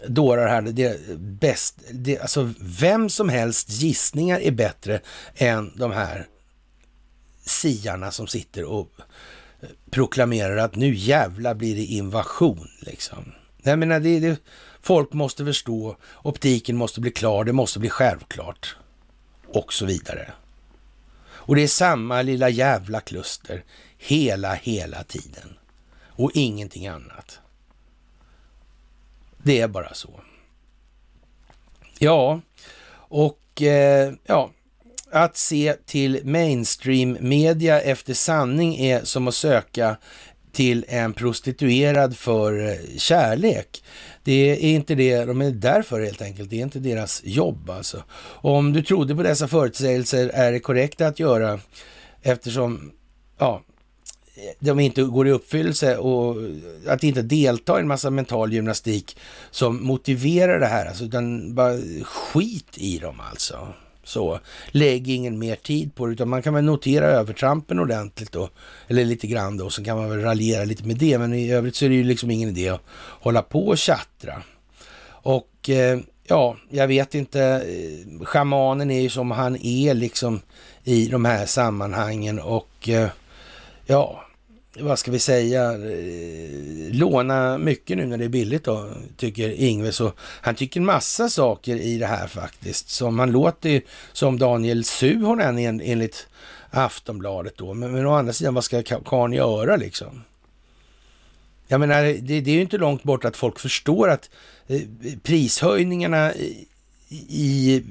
dårar 0.07 0.47
här, 0.47 0.61
det 0.61 1.19
bäst, 1.19 1.75
det, 1.91 2.19
alltså 2.19 2.53
vem 2.59 3.09
som 3.09 3.29
helst 3.29 3.69
gissningar 3.69 4.39
är 4.39 4.51
bättre 4.51 5.01
än 5.35 5.73
de 5.75 5.91
här 5.91 6.27
siarna 7.45 8.11
som 8.11 8.27
sitter 8.27 8.63
och 8.63 8.91
eh, 9.61 9.69
proklamerar 9.91 10.57
att 10.57 10.75
nu 10.75 10.95
jävla 10.95 11.55
blir 11.55 11.75
det 11.75 11.85
invasion 11.85 12.67
liksom. 12.79 13.31
Jag 13.63 13.79
menar, 13.79 13.99
det, 13.99 14.19
det, 14.19 14.39
folk 14.81 15.13
måste 15.13 15.45
förstå, 15.45 15.97
optiken 16.23 16.77
måste 16.77 17.01
bli 17.01 17.11
klar, 17.11 17.43
det 17.43 17.53
måste 17.53 17.79
bli 17.79 17.89
självklart 17.89 18.75
och 19.47 19.73
så 19.73 19.85
vidare. 19.85 20.31
Och 21.47 21.55
det 21.55 21.63
är 21.63 21.67
samma 21.67 22.21
lilla 22.21 22.49
jävla 22.49 23.01
kluster 23.01 23.63
hela, 23.97 24.53
hela 24.53 25.03
tiden 25.03 25.57
och 26.07 26.31
ingenting 26.33 26.87
annat. 26.87 27.39
Det 29.47 29.59
är 29.59 29.67
bara 29.67 29.93
så. 29.93 30.19
Ja, 31.99 32.41
och 32.93 33.61
eh, 33.61 34.13
ja, 34.25 34.51
att 35.11 35.37
se 35.37 35.73
till 35.85 36.21
mainstream 36.23 37.17
media 37.21 37.81
efter 37.81 38.13
sanning 38.13 38.75
är 38.75 39.03
som 39.03 39.27
att 39.27 39.35
söka 39.35 39.97
till 40.51 40.85
en 40.87 41.13
prostituerad 41.13 42.17
för 42.17 42.69
eh, 42.69 42.97
kärlek. 42.97 43.83
Det 44.23 44.51
är 44.51 44.75
inte 44.75 44.95
det 44.95 45.25
de 45.25 45.41
är 45.41 45.51
där 45.51 45.81
för 45.81 46.01
helt 46.01 46.21
enkelt. 46.21 46.49
Det 46.49 46.55
är 46.55 46.63
inte 46.63 46.79
deras 46.79 47.21
jobb 47.23 47.69
alltså. 47.69 48.03
Om 48.25 48.73
du 48.73 48.81
trodde 48.81 49.15
på 49.15 49.23
dessa 49.23 49.47
förutsägelser 49.47 50.29
är 50.33 50.51
det 50.51 50.59
korrekt 50.59 51.01
att 51.01 51.19
göra 51.19 51.59
eftersom 52.21 52.91
ja, 53.37 53.61
de 54.59 54.79
inte 54.79 55.03
går 55.03 55.27
i 55.27 55.31
uppfyllelse 55.31 55.97
och 55.97 56.35
att 56.87 57.03
inte 57.03 57.21
delta 57.21 57.77
i 57.77 57.81
en 57.81 57.87
massa 57.87 58.09
mental 58.09 58.53
gymnastik 58.53 59.17
som 59.51 59.83
motiverar 59.83 60.59
det 60.59 60.65
här. 60.65 60.85
Alltså, 60.85 61.03
utan 61.03 61.55
bara 61.55 61.77
skit 62.03 62.77
i 62.77 62.97
dem 62.97 63.21
alltså. 63.31 63.67
Så, 64.03 64.39
lägg 64.67 65.09
ingen 65.09 65.39
mer 65.39 65.55
tid 65.55 65.95
på 65.95 66.05
det, 66.05 66.13
utan 66.13 66.29
man 66.29 66.41
kan 66.41 66.53
väl 66.53 66.63
notera 66.63 67.05
övertrampen 67.05 67.79
ordentligt 67.79 68.31
då, 68.31 68.49
eller 68.87 69.05
lite 69.05 69.27
grann 69.27 69.57
då, 69.57 69.69
så 69.69 69.83
kan 69.83 69.97
man 69.97 70.09
väl 70.09 70.21
raljera 70.21 70.63
lite 70.63 70.83
med 70.83 70.97
det, 70.97 71.17
men 71.17 71.33
i 71.33 71.51
övrigt 71.51 71.75
så 71.75 71.85
är 71.85 71.89
det 71.89 71.95
ju 71.95 72.03
liksom 72.03 72.31
ingen 72.31 72.49
idé 72.49 72.69
att 72.69 72.81
hålla 73.21 73.41
på 73.41 73.67
och 73.67 73.77
tjattra. 73.77 74.43
Och 75.09 75.69
eh, 75.69 75.99
ja, 76.27 76.57
jag 76.69 76.87
vet 76.87 77.15
inte, 77.15 77.65
schamanen 78.23 78.91
är 78.91 79.01
ju 79.01 79.09
som 79.09 79.31
han 79.31 79.55
är 79.55 79.93
liksom 79.93 80.41
i 80.83 81.07
de 81.07 81.25
här 81.25 81.45
sammanhangen 81.45 82.39
och 82.39 82.89
eh, 82.89 83.09
ja, 83.85 84.26
vad 84.79 84.99
ska 84.99 85.11
vi 85.11 85.19
säga, 85.19 85.73
eh, 85.73 86.91
låna 86.91 87.57
mycket 87.57 87.97
nu 87.97 88.05
när 88.05 88.17
det 88.17 88.25
är 88.25 88.29
billigt 88.29 88.63
då, 88.63 88.89
tycker 89.17 89.49
Ingve. 89.49 89.91
Så 89.91 90.11
han 90.19 90.55
tycker 90.55 90.81
massa 90.81 91.29
saker 91.29 91.75
i 91.75 91.97
det 91.97 92.05
här 92.05 92.27
faktiskt. 92.27 92.89
Som 92.89 93.19
han 93.19 93.31
låter 93.31 93.81
som 94.13 94.39
Daniel 94.39 94.83
Suhonen 94.83 95.57
en, 95.57 95.81
enligt 95.81 96.27
Aftonbladet 96.69 97.57
då. 97.57 97.73
Men, 97.73 97.91
men 97.91 98.05
å 98.05 98.13
andra 98.13 98.33
sidan, 98.33 98.53
vad 98.53 98.63
ska 98.63 98.83
karln 98.83 99.33
göra 99.33 99.75
liksom? 99.75 100.23
Jag 101.67 101.79
menar, 101.79 102.03
det, 102.03 102.41
det 102.41 102.51
är 102.51 102.55
ju 102.55 102.61
inte 102.61 102.77
långt 102.77 103.03
bort 103.03 103.25
att 103.25 103.37
folk 103.37 103.59
förstår 103.59 104.09
att 104.09 104.29
eh, 104.67 104.81
prishöjningarna 105.23 106.33
i, 106.35 106.67
i 107.29 107.83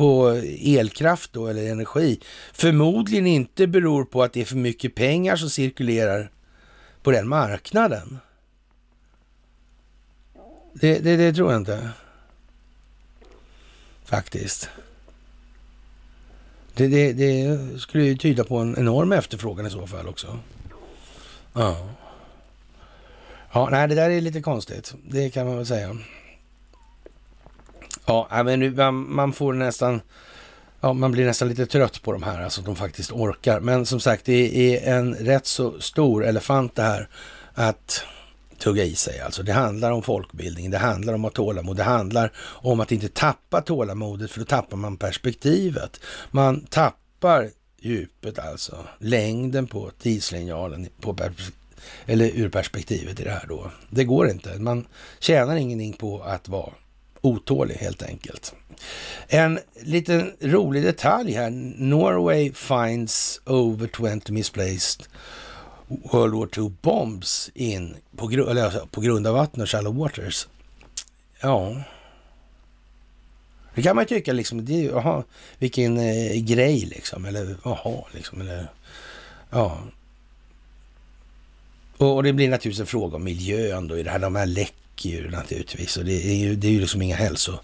på 0.00 0.28
elkraft 0.60 1.32
då, 1.32 1.46
eller 1.46 1.70
energi 1.70 2.20
förmodligen 2.52 3.26
inte 3.26 3.66
beror 3.66 4.04
på 4.04 4.22
att 4.22 4.32
det 4.32 4.40
är 4.40 4.44
för 4.44 4.56
mycket 4.56 4.94
pengar 4.94 5.36
som 5.36 5.50
cirkulerar 5.50 6.30
på 7.02 7.10
den 7.10 7.28
marknaden. 7.28 8.18
Det, 10.72 10.98
det, 10.98 11.16
det 11.16 11.32
tror 11.32 11.52
jag 11.52 11.60
inte. 11.60 11.90
Faktiskt. 14.04 14.68
Det, 16.74 16.88
det, 16.88 17.12
det, 17.12 17.58
skulle 17.80 18.04
ju 18.04 18.16
tyda 18.16 18.44
på 18.44 18.58
en 18.58 18.78
enorm 18.78 19.12
efterfrågan 19.12 19.66
i 19.66 19.70
så 19.70 19.86
fall 19.86 20.08
också. 20.08 20.38
Ja. 21.52 21.88
Ja, 23.52 23.68
nej, 23.70 23.88
det 23.88 23.94
där 23.94 24.10
är 24.10 24.20
lite 24.20 24.40
konstigt. 24.40 24.94
Det 25.08 25.30
kan 25.30 25.46
man 25.46 25.56
väl 25.56 25.66
säga. 25.66 25.96
Ja, 28.10 28.42
men 28.42 28.76
man, 28.76 29.14
man 29.14 29.32
får 29.32 29.52
nästan... 29.52 30.00
Ja, 30.80 30.92
man 30.92 31.12
blir 31.12 31.26
nästan 31.26 31.48
lite 31.48 31.66
trött 31.66 32.02
på 32.02 32.12
de 32.12 32.22
här, 32.22 32.42
alltså 32.42 32.60
att 32.60 32.66
de 32.66 32.76
faktiskt 32.76 33.12
orkar. 33.12 33.60
Men 33.60 33.86
som 33.86 34.00
sagt, 34.00 34.24
det 34.24 34.76
är 34.76 34.96
en 34.96 35.14
rätt 35.14 35.46
så 35.46 35.80
stor 35.80 36.24
elefant 36.24 36.76
det 36.76 36.82
här 36.82 37.08
att 37.54 38.04
tugga 38.58 38.84
i 38.84 38.94
sig. 38.94 39.20
Alltså 39.20 39.42
det 39.42 39.52
handlar 39.52 39.90
om 39.90 40.02
folkbildning, 40.02 40.70
det 40.70 40.78
handlar 40.78 41.14
om 41.14 41.24
att 41.24 41.34
tålamod, 41.34 41.76
det 41.76 41.82
handlar 41.82 42.32
om 42.38 42.80
att 42.80 42.92
inte 42.92 43.08
tappa 43.08 43.60
tålamodet, 43.60 44.30
för 44.30 44.38
då 44.38 44.46
tappar 44.46 44.76
man 44.76 44.96
perspektivet. 44.96 46.00
Man 46.30 46.60
tappar 46.60 47.50
djupet 47.80 48.38
alltså, 48.38 48.76
längden 48.98 49.66
på 49.66 49.90
tidslinjalen 50.02 50.88
på 51.00 51.16
eller 52.06 52.30
ur 52.34 52.48
perspektivet 52.48 53.20
i 53.20 53.24
det 53.24 53.30
här 53.30 53.46
då. 53.48 53.70
Det 53.90 54.04
går 54.04 54.28
inte. 54.30 54.58
Man 54.58 54.86
tjänar 55.18 55.56
ingenting 55.56 55.92
på 55.92 56.22
att 56.22 56.48
vara 56.48 56.72
otålig 57.20 57.74
helt 57.74 58.02
enkelt. 58.02 58.54
En 59.28 59.58
liten 59.82 60.32
rolig 60.40 60.82
detalj 60.82 61.32
här. 61.32 61.50
Norway 61.76 62.52
finds 62.52 63.40
over 63.46 63.86
20 63.86 64.32
misplaced 64.32 65.06
World 66.12 66.34
War 66.34 66.48
II 66.58 66.72
bombs 66.82 67.50
in 67.54 67.96
på, 68.16 68.26
gru 68.26 68.50
eller, 68.50 68.64
alltså, 68.64 68.86
på 68.86 69.00
grund 69.00 69.26
av 69.26 69.34
vatten 69.34 69.62
och 69.62 69.70
shallow 69.70 69.96
waters. 69.96 70.48
Ja, 71.40 71.76
det 73.74 73.82
kan 73.82 73.96
man 73.96 74.04
ju 74.04 74.08
tycka 74.08 74.32
liksom. 74.32 74.64
Det, 74.64 74.92
aha, 74.92 75.24
vilken 75.58 75.98
eh, 75.98 76.42
grej 76.42 76.80
liksom. 76.80 77.24
Eller 77.24 77.56
jaha, 77.64 78.04
liksom. 78.14 78.40
Eller, 78.40 78.66
ja. 79.50 79.78
Och, 81.96 82.14
och, 82.14 82.22
det 82.22 82.32
blir 82.32 82.48
naturligtvis 82.48 82.80
en 82.80 82.86
fråga 82.86 83.16
om 83.16 83.24
miljön 83.24 83.88
då 83.88 83.98
i 83.98 84.02
det 84.02 84.10
här. 84.10 84.18
De 84.18 84.36
här 84.36 84.46
läckorna 84.46 84.76
räcker 85.00 85.22
ju 85.22 85.30
naturligtvis. 85.30 85.96
Och 85.96 86.04
det 86.04 86.26
är 86.26 86.34
ju, 86.34 86.54
det 86.54 86.66
är 86.66 86.72
ju 86.72 86.80
liksom 86.80 87.02
inga 87.02 87.16
hälso, 87.16 87.58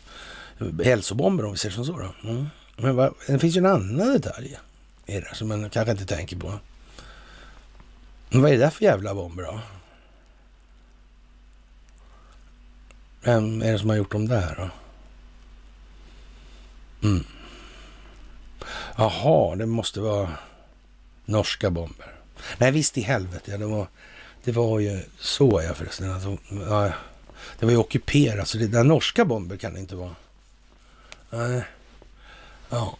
hälsobomber 0.84 1.44
om 1.44 1.52
vi 1.52 1.58
säger 1.58 1.74
som 1.74 1.84
så. 1.84 1.98
Då. 1.98 2.28
Mm. 2.28 2.46
Men 2.76 2.96
vad, 2.96 3.14
det 3.26 3.38
finns 3.38 3.56
ju 3.56 3.58
en 3.58 3.66
annan 3.66 4.12
detalj 4.12 4.58
i 5.06 5.20
det 5.20 5.34
som 5.34 5.48
man 5.48 5.70
kanske 5.70 5.92
inte 5.92 6.06
tänker 6.06 6.36
på. 6.36 6.58
Men 8.30 8.42
vad 8.42 8.50
är 8.50 8.54
det 8.54 8.64
där 8.64 8.70
för 8.70 8.84
jävla 8.84 9.14
bomber 9.14 9.42
då? 9.42 9.60
Vem 13.22 13.62
är 13.62 13.72
det 13.72 13.78
som 13.78 13.88
har 13.88 13.96
gjort 13.96 14.12
dem 14.12 14.28
där 14.28 14.54
då? 14.56 14.68
Mm. 17.08 17.24
Jaha, 18.96 19.56
det 19.56 19.66
måste 19.66 20.00
vara 20.00 20.30
norska 21.24 21.70
bomber. 21.70 22.14
Nej, 22.58 22.70
visst 22.70 22.98
i 22.98 23.00
helvete. 23.00 23.56
Det 23.56 23.66
var, 23.66 23.86
det 24.44 24.52
var 24.52 24.80
ju 24.80 25.02
så 25.18 25.62
ja 25.64 25.74
förresten. 25.74 26.12
Alltså, 26.12 26.38
ja, 26.68 26.92
det 27.58 27.66
var 27.66 27.72
ju 27.72 27.78
ockuperat, 27.78 28.48
så 28.48 28.58
det 28.58 28.66
där 28.66 28.84
norska 28.84 29.24
bomber 29.24 29.56
kan 29.56 29.74
det 29.74 29.80
inte 29.80 29.96
vara. 29.96 30.16
Nej. 31.30 31.64
Ja. 32.68 32.96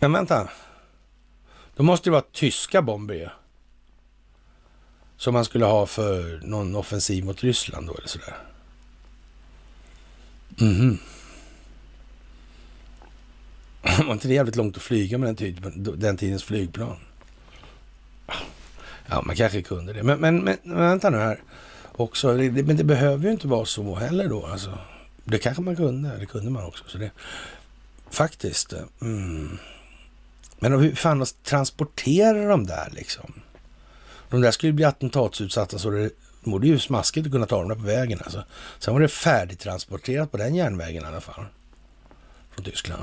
Men 0.00 0.12
vänta. 0.12 0.50
Då 1.76 1.82
måste 1.82 2.10
det 2.10 2.12
vara 2.12 2.24
tyska 2.32 2.82
bomber 2.82 3.14
ju. 3.14 3.28
Som 5.16 5.34
man 5.34 5.44
skulle 5.44 5.64
ha 5.64 5.86
för 5.86 6.40
någon 6.44 6.76
offensiv 6.76 7.24
mot 7.24 7.42
Ryssland 7.42 7.86
då 7.86 7.94
eller 7.94 8.08
sådär. 8.08 8.36
Mhm. 10.48 10.98
var 14.06 14.12
inte 14.12 14.28
det 14.28 14.34
jävligt 14.34 14.56
långt 14.56 14.76
att 14.76 14.82
flyga 14.82 15.18
med 15.18 15.28
den, 15.28 15.36
typen, 15.36 15.94
den 15.96 16.16
tidens 16.16 16.44
flygplan? 16.44 16.96
Ja, 19.06 19.22
man 19.22 19.36
kanske 19.36 19.62
kunde 19.62 19.92
det. 19.92 20.02
Men, 20.02 20.20
men, 20.20 20.36
men 20.36 20.58
vänta 20.62 21.10
nu 21.10 21.18
här 21.18 21.40
också. 21.96 22.32
Men 22.34 22.76
det 22.76 22.84
behöver 22.84 23.24
ju 23.24 23.32
inte 23.32 23.48
vara 23.48 23.66
så 23.66 23.94
heller 23.94 24.28
då. 24.28 24.46
Alltså, 24.46 24.78
det 25.24 25.38
kanske 25.38 25.62
man 25.62 25.76
kunde. 25.76 26.16
Det 26.18 26.26
kunde 26.26 26.50
man 26.50 26.64
också. 26.64 26.84
Så 26.86 26.98
det, 26.98 27.10
faktiskt. 28.10 28.72
Eh, 28.72 28.82
mm. 29.00 29.58
Men 30.58 30.72
hur 30.80 30.94
fan 30.94 31.26
transporterar 31.42 32.48
de 32.48 32.66
där 32.66 32.88
liksom? 32.92 33.32
De 34.30 34.40
där 34.40 34.50
skulle 34.50 34.72
bli 34.72 34.84
attentatsutsatta 34.84 35.78
så 35.78 35.90
det 35.90 36.10
vore 36.40 36.66
ju 36.66 36.78
smaskigt 36.78 37.26
att 37.26 37.32
kunna 37.32 37.46
ta 37.46 37.58
dem 37.58 37.68
där 37.68 37.74
på 37.74 37.82
vägen 37.82 38.20
alltså. 38.24 38.44
Sen 38.78 38.94
var 38.94 39.00
det 39.00 39.08
färdigtransporterat 39.08 40.30
på 40.30 40.36
den 40.36 40.54
järnvägen 40.54 41.04
i 41.04 41.06
alla 41.06 41.20
fall. 41.20 41.44
Från 42.50 42.64
Tyskland. 42.64 43.02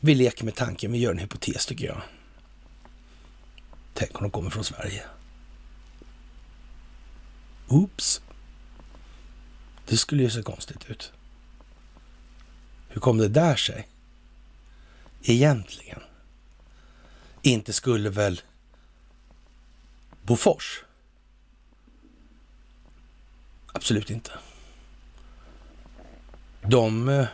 Vi 0.00 0.14
leker 0.14 0.44
med 0.44 0.54
tanken, 0.54 0.92
vi 0.92 0.98
gör 0.98 1.10
en 1.10 1.18
hypotes 1.18 1.66
tycker 1.66 1.86
jag. 1.86 2.00
Tänk 3.94 4.16
om 4.16 4.22
de 4.22 4.30
kommer 4.30 4.50
från 4.50 4.64
Sverige. 4.64 5.02
Oops. 7.68 8.20
Det 9.86 9.96
skulle 9.96 10.22
ju 10.22 10.30
se 10.30 10.42
konstigt 10.42 10.90
ut. 10.90 11.12
Hur 12.88 13.00
kom 13.00 13.18
det 13.18 13.28
där 13.28 13.56
sig? 13.56 13.88
Egentligen. 15.22 16.00
Inte 17.42 17.72
skulle 17.72 18.10
väl 18.10 18.42
Bofors? 20.22 20.84
Absolut 23.72 24.10
inte. 24.10 24.32
De 26.62 27.08
eh, 27.08 27.26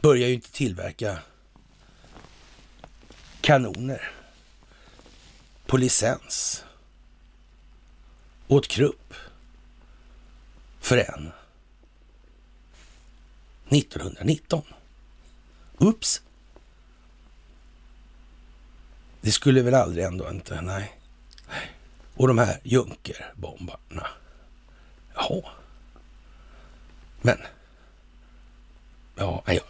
börjar 0.00 0.28
ju 0.28 0.34
inte 0.34 0.52
tillverka 0.52 1.18
kanoner 3.40 4.10
på 5.66 5.76
licens 5.76 6.64
åt 8.48 8.68
Krupp 8.68 9.14
förrän 10.80 11.32
1919. 13.68 14.62
Ups! 15.78 16.22
Det 19.20 19.32
skulle 19.32 19.62
väl 19.62 19.74
aldrig 19.74 20.04
ändå 20.04 20.30
inte, 20.30 20.60
nej. 20.60 20.98
Och 22.14 22.28
de 22.28 22.38
här 22.38 22.60
Junkerbombarna. 22.62 24.06
Jaha. 25.14 25.42
Men. 27.22 27.38
Ja, 29.16 29.42
ja, 29.46 29.60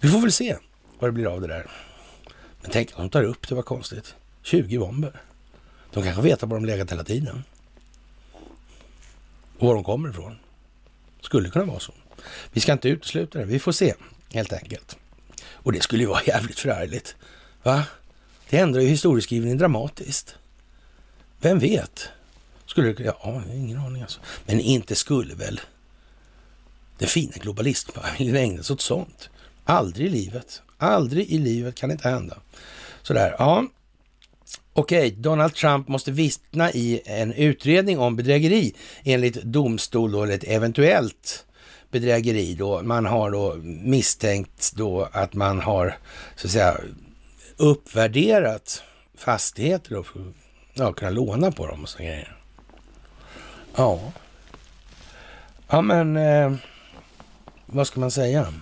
vi 0.00 0.08
får 0.08 0.20
väl 0.20 0.32
se 0.32 0.56
vad 0.98 1.08
det 1.08 1.12
blir 1.12 1.26
av 1.26 1.40
det 1.40 1.46
där. 1.46 1.70
Men 2.62 2.70
tänk 2.70 2.96
de 2.96 3.10
tar 3.10 3.22
upp 3.22 3.48
det, 3.48 3.54
var 3.54 3.62
konstigt. 3.62 4.14
20 4.42 4.78
bomber. 4.78 5.20
De 5.92 6.02
kanske 6.04 6.22
vet 6.22 6.42
var 6.42 6.48
de 6.48 6.64
legat 6.64 6.92
hela 6.92 7.04
tiden. 7.04 7.44
Och 9.58 9.66
var 9.66 9.74
de 9.74 9.84
kommer 9.84 10.08
ifrån. 10.08 10.38
Skulle 11.20 11.50
kunna 11.50 11.64
vara 11.64 11.80
så. 11.80 11.92
Vi 12.52 12.60
ska 12.60 12.72
inte 12.72 12.88
utesluta 12.88 13.38
det. 13.38 13.44
Vi 13.44 13.58
får 13.58 13.72
se 13.72 13.94
helt 14.32 14.52
enkelt. 14.52 14.96
Och 15.50 15.72
det 15.72 15.80
skulle 15.80 16.02
ju 16.02 16.08
vara 16.08 16.22
jävligt 16.26 16.58
förargligt. 16.58 17.16
Va? 17.62 17.84
Det 18.50 18.58
ändrar 18.58 18.80
ju 18.80 18.88
historieskrivningen 18.88 19.58
dramatiskt. 19.58 20.34
Vem 21.40 21.58
vet? 21.58 22.08
Skulle 22.66 22.92
det... 22.92 23.02
Ja, 23.04 23.42
ingen 23.52 23.78
aning 23.78 24.02
alltså. 24.02 24.20
Men 24.46 24.60
inte 24.60 24.94
skulle 24.94 25.34
väl 25.34 25.60
den 26.98 27.08
fina 27.08 27.32
globalistfamiljen 27.36 28.36
ägna 28.44 28.62
sig 28.62 28.74
åt 28.74 28.80
sånt? 28.80 29.30
Aldrig 29.64 30.06
i 30.06 30.10
livet. 30.10 30.62
Aldrig 30.78 31.30
i 31.30 31.38
livet 31.38 31.74
kan 31.74 31.88
det 31.88 31.92
inte 31.92 32.08
hända. 32.08 32.36
Sådär, 33.02 33.36
ja. 33.38 33.66
Okej, 34.78 35.10
Donald 35.10 35.54
Trump 35.54 35.88
måste 35.88 36.10
vittna 36.10 36.72
i 36.72 37.00
en 37.04 37.32
utredning 37.32 37.98
om 37.98 38.16
bedrägeri 38.16 38.74
enligt 39.04 39.42
domstol 39.42 40.12
då, 40.12 40.22
eller 40.22 40.34
ett 40.34 40.44
eventuellt 40.44 41.46
bedrägeri 41.90 42.54
då. 42.54 42.82
Man 42.82 43.06
har 43.06 43.30
då 43.30 43.54
misstänkt 43.64 44.72
då 44.76 45.08
att 45.12 45.34
man 45.34 45.60
har 45.60 45.98
så 46.36 46.46
att 46.46 46.50
säga 46.50 46.80
uppvärderat 47.56 48.82
fastigheter 49.18 49.94
då 49.94 50.02
för 50.02 50.20
att 50.20 50.26
ja, 50.74 50.92
kunna 50.92 51.10
låna 51.10 51.50
på 51.50 51.66
dem 51.66 51.82
och 51.82 51.88
så 51.88 51.98
grejer. 51.98 52.36
Ja. 53.76 54.00
Ja, 55.68 55.80
men 55.80 56.16
eh, 56.16 56.52
vad 57.66 57.86
ska 57.86 58.00
man 58.00 58.10
säga? 58.10 58.52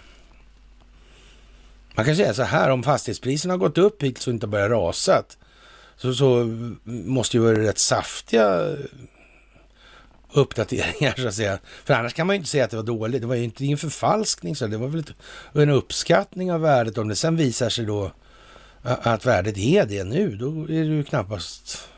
Man 1.95 2.05
kan 2.05 2.17
säga 2.17 2.35
så 2.35 2.43
här, 2.43 2.71
om 2.71 2.83
fastighetspriserna 2.83 3.55
har 3.55 3.59
gått 3.59 3.79
upp 3.79 4.03
hittills 4.03 4.27
och 4.27 4.33
inte 4.33 4.47
börjat 4.47 4.71
rasat, 4.71 5.39
så, 5.97 6.15
så 6.15 6.45
måste 6.85 7.37
ju 7.37 7.43
vara 7.43 7.59
rätt 7.59 7.79
saftiga 7.79 8.77
uppdateringar 10.33 11.15
så 11.17 11.29
att 11.29 11.35
säga. 11.35 11.59
För 11.85 11.95
annars 11.95 12.15
kan 12.15 12.27
man 12.27 12.35
ju 12.35 12.39
inte 12.39 12.51
säga 12.51 12.65
att 12.65 12.71
det 12.71 12.77
var 12.77 12.85
dåligt. 12.85 13.21
Det 13.21 13.27
var 13.27 13.35
ju 13.35 13.45
inte 13.45 13.65
en 13.65 13.79
förfalskning, 13.79 14.57
så 14.57 14.67
det 14.67 14.77
var 14.77 14.89
väl 14.89 15.05
en 15.53 15.71
uppskattning 15.71 16.53
av 16.53 16.61
värdet. 16.61 16.99
Om 16.99 17.09
det 17.09 17.17
sen 17.17 17.37
visar 17.37 17.69
sig 17.69 17.85
då 17.85 18.13
att 18.83 19.27
värdet 19.27 19.59
är 19.59 19.87
det 19.87 20.05
nu, 20.05 20.37
då 20.37 20.63
är 20.63 20.67
det 20.67 20.95
ju 20.97 21.05
knappast 21.05 21.89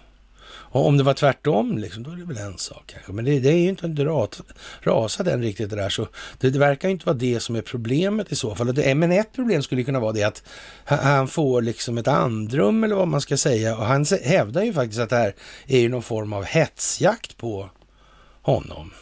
och 0.77 0.87
om 0.87 0.97
det 0.97 1.03
var 1.03 1.15
tvärtom, 1.15 1.79
liksom, 1.79 2.03
då 2.03 2.11
är 2.11 2.17
det 2.17 2.25
väl 2.25 2.37
en 2.37 2.59
sak 2.59 2.83
kanske. 2.87 3.13
Men 3.13 3.25
det, 3.25 3.41
det 3.41 3.49
är 3.49 3.59
ju 3.59 3.69
inte 3.69 3.87
inte 3.87 4.05
ras, 4.05 4.43
rasat 4.81 5.27
än 5.27 5.43
riktigt 5.43 5.71
det 5.71 5.77
där. 5.77 5.89
Så 5.89 6.09
det, 6.41 6.51
det, 6.51 6.59
verkar 6.59 6.89
inte 6.89 7.07
vara 7.07 7.17
det 7.17 7.41
som 7.41 7.57
är 7.57 7.63
problemet 7.63 8.33
i 8.33 8.37
så 8.37 8.55
fall. 8.55 8.75
Det, 8.75 8.95
men 8.95 9.13
ett 9.13 9.33
problem 9.33 9.63
skulle 9.63 9.85
kunna 9.85 10.01
vara 10.01 10.13
det 10.13 10.23
att 10.23 10.43
han 10.85 11.29
får 11.29 11.63
liksom 11.63 11.99
ett 11.99 12.09
andrum 12.09 12.85
eller 12.85 12.95
vad 12.95 13.09
man 13.09 13.21
ska 13.21 13.37
säga. 13.37 13.77
Och 13.77 13.85
han 13.85 14.05
hävdar 14.25 14.63
ju 14.63 14.73
faktiskt 14.73 15.01
att 15.01 15.11
det 15.11 15.17
här 15.17 15.35
är 15.67 15.79
ju 15.79 15.89
någon 15.89 16.03
form 16.03 16.33
av 16.33 16.45
hetsjakt 16.45 17.37
på 17.37 17.71
honom 18.43 18.93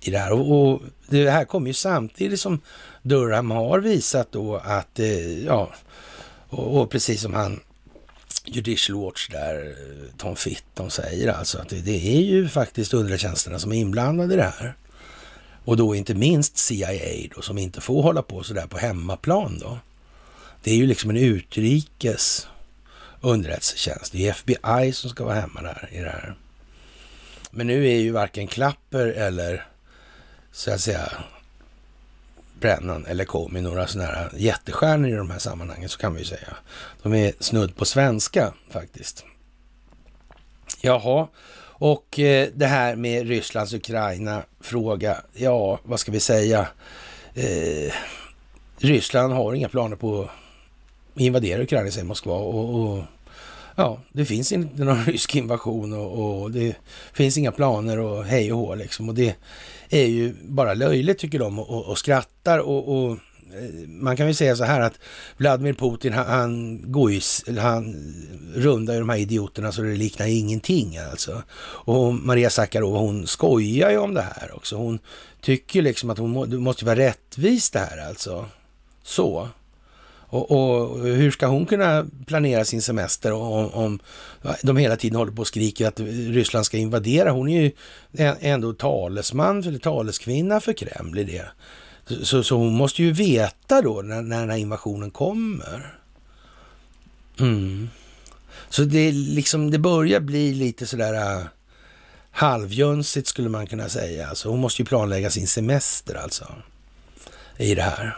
i 0.00 0.10
det 0.10 0.18
här. 0.18 0.32
Och, 0.32 0.72
och 0.72 0.82
det 1.08 1.30
här 1.30 1.44
kommer 1.44 1.66
ju 1.66 1.74
samtidigt 1.74 2.40
som 2.40 2.60
Durham 3.02 3.50
har 3.50 3.78
visat 3.78 4.32
då 4.32 4.56
att, 4.56 4.98
eh, 4.98 5.44
ja, 5.44 5.70
och, 6.48 6.80
och 6.80 6.90
precis 6.90 7.22
som 7.22 7.34
han 7.34 7.60
Judicial 8.44 8.98
Watch 8.98 9.28
där, 9.28 9.66
eh, 9.66 10.16
Tom 10.16 10.36
Fitton 10.36 10.90
säger 10.90 11.28
alltså 11.32 11.58
att 11.58 11.68
det, 11.68 11.80
det 11.80 12.16
är 12.16 12.20
ju 12.20 12.48
faktiskt 12.48 12.94
underrättelsetjänsterna 12.94 13.58
som 13.58 13.72
är 13.72 13.76
inblandade 13.76 14.34
i 14.34 14.36
det 14.36 14.42
här. 14.42 14.74
Och 15.64 15.76
då 15.76 15.94
inte 15.94 16.14
minst 16.14 16.56
CIA 16.56 17.28
då, 17.34 17.42
som 17.42 17.58
inte 17.58 17.80
får 17.80 18.02
hålla 18.02 18.22
på 18.22 18.42
sådär 18.42 18.66
på 18.66 18.78
hemmaplan 18.78 19.58
då. 19.58 19.78
Det 20.62 20.70
är 20.70 20.76
ju 20.76 20.86
liksom 20.86 21.10
en 21.10 21.16
utrikes 21.16 22.48
underrättelsetjänst. 23.20 24.12
Det 24.12 24.28
är 24.28 24.30
FBI 24.30 24.92
som 24.92 25.10
ska 25.10 25.24
vara 25.24 25.40
hemma 25.40 25.62
där 25.62 25.88
i 25.92 25.98
det 25.98 26.10
här. 26.10 26.36
Men 27.50 27.66
nu 27.66 27.88
är 27.88 27.98
ju 27.98 28.10
varken 28.10 28.46
Klapper 28.46 29.06
eller 29.06 29.66
så 30.52 30.72
att 30.72 30.80
säga 30.80 31.12
Brennan 32.60 33.06
eller 33.06 33.24
Comey 33.24 33.62
några 33.62 33.86
sådana 33.86 34.10
här 34.10 34.30
jättestjärnor 34.36 35.10
i 35.10 35.14
de 35.14 35.30
här 35.30 35.38
sammanhangen, 35.38 35.88
så 35.88 35.98
kan 35.98 36.14
vi 36.14 36.18
ju 36.18 36.26
säga. 36.26 36.56
De 37.02 37.14
är 37.14 37.32
snudd 37.40 37.76
på 37.76 37.84
svenska 37.84 38.52
faktiskt. 38.70 39.24
Jaha, 40.80 41.28
och 41.80 42.18
eh, 42.18 42.48
det 42.54 42.66
här 42.66 42.96
med 42.96 43.28
Rysslands 43.28 43.74
Ukraina-fråga, 43.74 45.16
ja, 45.34 45.78
vad 45.82 46.00
ska 46.00 46.12
vi 46.12 46.20
säga? 46.20 46.68
Eh, 47.34 47.92
Ryssland 48.78 49.32
har 49.32 49.54
inga 49.54 49.68
planer 49.68 49.96
på 49.96 50.22
att 50.22 50.30
invadera 51.20 51.62
Ukraina, 51.62 51.90
säger 51.90 52.06
Moskva. 52.06 52.34
Och, 52.34 52.80
och, 52.80 53.04
ja, 53.76 53.98
det 54.12 54.24
finns 54.24 54.52
inte 54.52 54.84
någon 54.84 55.04
rysk 55.06 55.34
invasion 55.34 55.92
och, 55.92 56.40
och, 56.42 56.50
det 56.50 56.76
finns 57.12 57.38
inga 57.38 57.52
planer 57.52 57.98
och 57.98 58.24
hej 58.24 58.52
och 58.52 58.58
hå 58.58 58.74
liksom. 58.74 59.08
Och 59.08 59.14
det 59.14 59.36
är 59.90 60.06
ju 60.06 60.34
bara 60.42 60.74
löjligt 60.74 61.18
tycker 61.18 61.38
de 61.38 61.58
och, 61.58 61.84
och 61.84 61.98
skrattar 61.98 62.58
och, 62.58 62.88
och 62.88 63.12
eh, 63.12 63.88
man 63.88 64.16
kan 64.16 64.28
ju 64.28 64.34
säga 64.34 64.56
så 64.56 64.64
här 64.64 64.80
att 64.80 64.98
Vladimir 65.36 65.72
Putin, 65.72 66.12
han, 66.12 66.26
han 66.26 66.82
går 66.92 67.12
ju, 67.12 67.20
han 67.58 67.96
rundar 68.54 68.94
ju 68.94 69.00
de 69.00 69.08
här 69.08 69.18
idioterna 69.18 69.72
så 69.72 69.82
det 69.82 69.96
liknar 69.96 70.26
ingenting 70.26 70.98
alltså. 70.98 71.42
Och 71.62 72.14
Maria 72.14 72.50
Sakarova, 72.50 72.98
hon 72.98 73.26
skojar 73.26 73.90
ju 73.90 73.98
om 73.98 74.14
det 74.14 74.22
här 74.22 74.56
också. 74.56 74.76
Hon 74.76 74.98
tycker 75.40 75.82
liksom 75.82 76.10
att 76.10 76.18
hon 76.18 76.30
må, 76.30 76.46
det 76.46 76.58
måste 76.58 76.84
vara 76.84 76.96
rättvist 76.96 77.72
det 77.72 77.78
här 77.78 78.08
alltså. 78.08 78.46
Så. 79.02 79.48
Och, 80.32 80.50
och, 80.50 80.98
hur 81.00 81.30
ska 81.30 81.46
hon 81.46 81.66
kunna 81.66 82.06
planera 82.26 82.64
sin 82.64 82.82
semester 82.82 83.32
om, 83.32 83.70
om 83.70 84.00
de 84.62 84.76
hela 84.76 84.96
tiden 84.96 85.16
håller 85.16 85.32
på 85.32 85.40
och 85.40 85.46
skriker 85.46 85.88
att 85.88 86.00
Ryssland 86.00 86.66
ska 86.66 86.76
invadera? 86.76 87.30
Hon 87.30 87.48
är 87.48 87.62
ju 87.62 87.72
ändå 88.40 88.72
talesman 88.72 89.58
eller 89.64 89.78
taleskvinna 89.78 90.60
för 90.60 90.72
Kreml 90.72 91.18
i 91.18 91.24
det. 91.24 91.50
Så, 92.22 92.42
så 92.42 92.56
hon 92.56 92.72
måste 92.74 93.02
ju 93.02 93.12
veta 93.12 93.82
då 93.82 94.02
när, 94.02 94.22
när 94.22 94.40
den 94.40 94.50
här 94.50 94.56
invasionen 94.56 95.10
kommer. 95.10 95.94
Mm. 97.40 97.88
Så 98.68 98.82
det, 98.82 99.12
liksom, 99.12 99.70
det 99.70 99.78
börjar 99.78 100.20
bli 100.20 100.54
lite 100.54 100.86
sådär 100.86 101.14
äh, 101.14 101.44
halvjönsigt 102.30 103.28
skulle 103.28 103.48
man 103.48 103.66
kunna 103.66 103.88
säga. 103.88 104.28
Alltså, 104.28 104.48
hon 104.48 104.60
måste 104.60 104.82
ju 104.82 104.86
planlägga 104.86 105.30
sin 105.30 105.46
semester 105.46 106.14
alltså 106.14 106.46
i 107.58 107.74
det 107.74 107.82
här. 107.82 108.16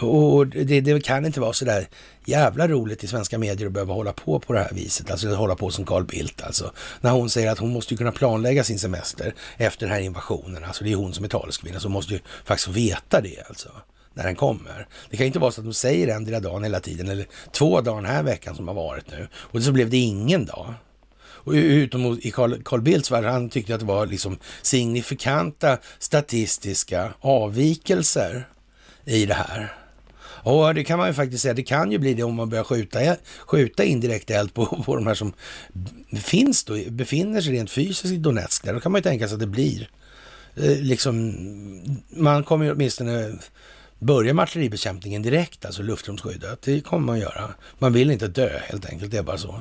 Och 0.00 0.46
det, 0.46 0.80
det, 0.80 1.04
kan 1.04 1.26
inte 1.26 1.40
vara 1.40 1.52
så 1.52 1.64
där 1.64 1.88
jävla 2.24 2.68
roligt 2.68 3.04
i 3.04 3.06
svenska 3.06 3.38
medier 3.38 3.66
att 3.66 3.72
behöva 3.72 3.94
hålla 3.94 4.12
på 4.12 4.40
på 4.40 4.52
det 4.52 4.58
här 4.58 4.72
viset. 4.72 5.10
Alltså 5.10 5.34
hålla 5.34 5.54
på 5.54 5.70
som 5.70 5.84
Carl 5.84 6.04
Bildt 6.04 6.42
alltså. 6.42 6.72
När 7.00 7.10
hon 7.10 7.30
säger 7.30 7.50
att 7.50 7.58
hon 7.58 7.72
måste 7.72 7.96
kunna 7.96 8.12
planlägga 8.12 8.64
sin 8.64 8.78
semester 8.78 9.34
efter 9.56 9.86
den 9.86 9.94
här 9.94 10.00
invasionen. 10.00 10.64
Alltså 10.64 10.84
det 10.84 10.92
är 10.92 10.96
hon 10.96 11.14
som 11.14 11.24
är 11.24 11.28
taleskvinna 11.28 11.80
så 11.80 11.88
måste 11.88 12.12
ju 12.14 12.20
faktiskt 12.44 12.66
få 12.66 12.72
veta 12.72 13.20
det 13.20 13.48
alltså. 13.48 13.68
När 14.14 14.24
den 14.24 14.36
kommer. 14.36 14.86
Det 15.10 15.16
kan 15.16 15.26
inte 15.26 15.38
vara 15.38 15.52
så 15.52 15.60
att 15.60 15.66
de 15.66 15.74
säger 15.74 16.08
en 16.08 16.42
dagen 16.42 16.62
hela 16.62 16.80
tiden 16.80 17.08
eller 17.08 17.26
två 17.52 17.80
dagar 17.80 18.02
den 18.02 18.10
här 18.10 18.22
veckan 18.22 18.54
som 18.54 18.68
har 18.68 18.74
varit 18.74 19.10
nu. 19.10 19.28
Och 19.34 19.62
så 19.62 19.72
blev 19.72 19.90
det 19.90 19.96
ingen 19.96 20.44
dag. 20.44 20.74
Och 21.20 21.52
utom 21.52 22.18
i 22.22 22.30
Carl, 22.30 22.62
Carl 22.62 22.80
Bildts 22.80 23.10
värld, 23.10 23.24
han 23.24 23.48
tyckte 23.48 23.74
att 23.74 23.80
det 23.80 23.86
var 23.86 24.06
liksom 24.06 24.38
signifikanta 24.62 25.78
statistiska 25.98 27.12
avvikelser 27.20 28.48
i 29.04 29.26
det 29.26 29.34
här. 29.34 29.74
Ja, 30.44 30.72
det 30.72 30.84
kan 30.84 30.98
man 30.98 31.08
ju 31.08 31.14
faktiskt 31.14 31.42
säga, 31.42 31.54
det 31.54 31.62
kan 31.62 31.92
ju 31.92 31.98
bli 31.98 32.14
det 32.14 32.22
om 32.22 32.34
man 32.34 32.48
börjar 32.48 32.64
skjuta, 32.64 33.16
skjuta 33.46 33.84
indirekt 33.84 34.30
eld 34.30 34.54
på, 34.54 34.66
på 34.66 34.96
de 34.96 35.06
här 35.06 35.14
som 35.14 35.32
finns 36.16 36.64
då, 36.64 36.78
befinner 36.88 37.40
sig 37.40 37.52
rent 37.52 37.70
fysiskt 37.70 38.14
i 38.14 38.16
Donetsk. 38.16 38.64
Där. 38.64 38.74
Då 38.74 38.80
kan 38.80 38.92
man 38.92 38.98
ju 38.98 39.02
tänka 39.02 39.28
sig 39.28 39.34
att 39.34 39.40
det 39.40 39.46
blir 39.46 39.90
eh, 40.56 40.78
liksom, 40.80 41.34
man 42.08 42.44
kommer 42.44 42.64
ju 42.64 42.72
åtminstone 42.72 43.38
börja 43.98 44.34
med 44.34 44.42
artilleribekämpningen 44.42 45.22
direkt, 45.22 45.64
alltså 45.64 45.82
luftrumsskyddet. 45.82 46.62
Det 46.62 46.80
kommer 46.80 47.06
man 47.06 47.20
göra. 47.20 47.54
Man 47.78 47.92
vill 47.92 48.10
inte 48.10 48.28
dö 48.28 48.58
helt 48.64 48.86
enkelt, 48.86 49.10
det 49.10 49.18
är 49.18 49.22
bara 49.22 49.38
så. 49.38 49.60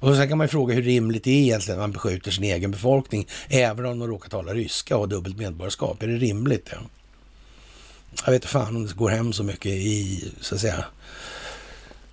Och 0.00 0.16
sen 0.16 0.28
kan 0.28 0.38
man 0.38 0.44
ju 0.44 0.48
fråga 0.48 0.74
hur 0.74 0.82
rimligt 0.82 1.24
det 1.24 1.30
är 1.30 1.42
egentligen 1.42 1.80
att 1.80 1.82
man 1.82 1.92
beskjuter 1.92 2.30
sin 2.30 2.44
egen 2.44 2.70
befolkning, 2.70 3.26
även 3.48 3.86
om 3.86 3.98
de 3.98 4.08
råkar 4.08 4.28
tala 4.28 4.54
ryska 4.54 4.94
och 4.94 5.00
har 5.00 5.06
dubbelt 5.06 5.38
medborgarskap. 5.38 6.02
Är 6.02 6.06
det 6.06 6.16
rimligt? 6.16 6.68
Ja? 6.72 6.78
Jag 8.24 8.32
vet 8.32 8.42
inte 8.42 8.48
fan 8.48 8.76
om 8.76 8.86
det 8.86 8.94
går 8.94 9.10
hem 9.10 9.32
så 9.32 9.42
mycket 9.42 9.72
i, 9.72 10.24
så 10.40 10.54
att 10.54 10.60
säga, 10.60 10.84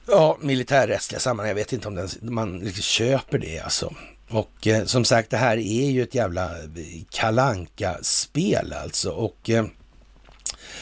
ja, 0.08 0.38
militärrättsliga 0.42 1.20
sammanhang. 1.20 1.48
Jag 1.48 1.56
vet 1.56 1.74
inte 1.74 1.88
om 1.88 1.96
den, 1.96 2.10
man 2.22 2.60
liksom 2.60 2.82
köper 2.82 3.38
det 3.38 3.60
alltså. 3.60 3.94
Och 4.30 4.68
eh, 4.68 4.86
som 4.86 5.06
sagt, 5.06 5.30
det 5.30 5.38
här 5.38 5.58
är 5.58 5.90
ju 5.90 6.04
ett 6.04 6.16
jävla 6.16 6.44
eh, 6.44 7.04
kalanka 7.10 7.98
spel 8.02 8.74
alltså. 8.74 9.10
Och 9.10 9.50
eh, 9.50 9.66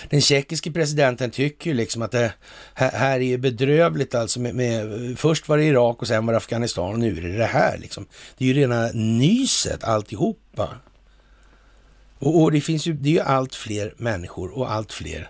den 0.10 0.22
tjeckiske 0.22 0.72
presidenten 0.72 1.32
tycker 1.32 1.70
ju 1.70 1.74
liksom 1.74 2.02
att 2.02 2.14
eh, 2.14 2.20
det 2.20 2.32
här, 2.76 3.16
är 3.16 3.20
ju 3.20 3.38
bedrövligt 3.38 4.16
alltså. 4.16 4.40
Med, 4.40 4.56
med, 4.56 5.20
först 5.20 5.48
var 5.48 5.58
det 5.58 5.64
Irak 5.64 6.02
och 6.02 6.08
sen 6.08 6.26
var 6.26 6.34
det 6.34 6.38
Afghanistan 6.38 6.94
och 6.94 7.00
nu 7.00 7.18
är 7.18 7.22
det 7.22 7.38
det 7.38 7.46
här 7.46 7.78
liksom. 7.78 8.06
Det 8.38 8.46
är 8.46 8.48
ju 8.48 8.54
rena 8.54 8.90
nyset 8.94 9.84
alltihopa. 9.84 10.70
Och, 12.20 12.42
och 12.42 12.52
det 12.52 12.62
finns 12.62 12.86
ju, 12.86 12.94
det 12.94 13.10
är 13.10 13.14
ju 13.14 13.20
allt 13.20 13.56
fler 13.56 13.94
människor 13.98 14.58
och 14.58 14.72
allt 14.72 14.94
fler 14.94 15.30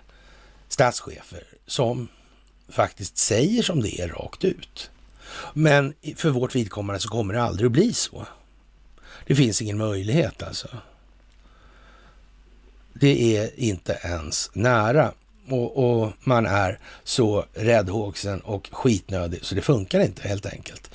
statschefer 0.68 1.44
som 1.66 2.08
faktiskt 2.68 3.18
säger 3.18 3.62
som 3.62 3.82
det 3.82 4.00
är 4.00 4.08
rakt 4.08 4.44
ut. 4.44 4.90
Men 5.52 5.94
för 6.16 6.30
vårt 6.30 6.54
vidkommande 6.54 7.00
så 7.00 7.08
kommer 7.08 7.34
det 7.34 7.42
aldrig 7.42 7.66
att 7.66 7.72
bli 7.72 7.92
så. 7.92 8.26
Det 9.26 9.34
finns 9.34 9.62
ingen 9.62 9.78
möjlighet 9.78 10.42
alltså. 10.42 10.68
Det 12.92 13.36
är 13.36 13.60
inte 13.60 13.98
ens 14.04 14.50
nära. 14.52 15.12
Och, 15.48 16.00
och, 16.02 16.12
man 16.20 16.46
är 16.46 16.78
så 17.04 17.44
räddhågsen 17.54 18.40
och 18.40 18.68
skitnödig 18.72 19.44
så 19.44 19.54
det 19.54 19.62
funkar 19.62 20.00
inte 20.00 20.28
helt 20.28 20.46
enkelt. 20.46 20.90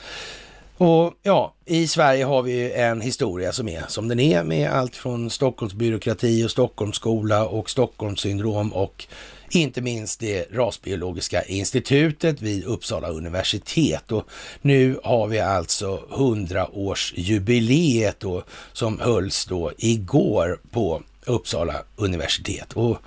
Och 0.83 1.13
ja, 1.23 1.53
i 1.65 1.87
Sverige 1.87 2.25
har 2.25 2.41
vi 2.41 2.51
ju 2.51 2.71
en 2.71 3.01
historia 3.01 3.51
som 3.51 3.67
är 3.67 3.83
som 3.87 4.07
den 4.07 4.19
är 4.19 4.43
med 4.43 4.71
allt 4.71 4.95
från 4.95 5.29
Stockholmsbyråkrati 5.29 6.45
och 6.45 6.51
Stockholmsskola 6.51 7.47
och 7.47 7.69
Stockholmssyndrom 7.69 8.73
och 8.73 9.05
inte 9.49 9.81
minst 9.81 10.19
det 10.19 10.47
rasbiologiska 10.51 11.43
institutet 11.43 12.41
vid 12.41 12.65
Uppsala 12.65 13.09
universitet. 13.09 14.11
Och 14.11 14.27
nu 14.61 14.99
har 15.03 15.27
vi 15.27 15.39
alltså 15.39 16.03
100-årsjubileet 16.09 18.15
då, 18.19 18.43
som 18.73 18.99
hölls 18.99 19.45
då 19.45 19.71
igår 19.77 20.59
på 20.71 21.01
Uppsala 21.25 21.75
universitet. 21.95 22.73
Och 22.73 22.97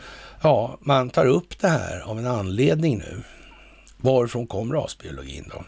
ja, 0.42 0.78
man 0.80 1.10
tar 1.10 1.26
upp 1.26 1.60
det 1.60 1.68
här 1.68 2.00
av 2.00 2.18
en 2.18 2.26
anledning 2.26 2.98
nu. 2.98 3.22
Varifrån 3.96 4.46
kom 4.46 4.72
rasbiologin 4.72 5.50
då? 5.50 5.64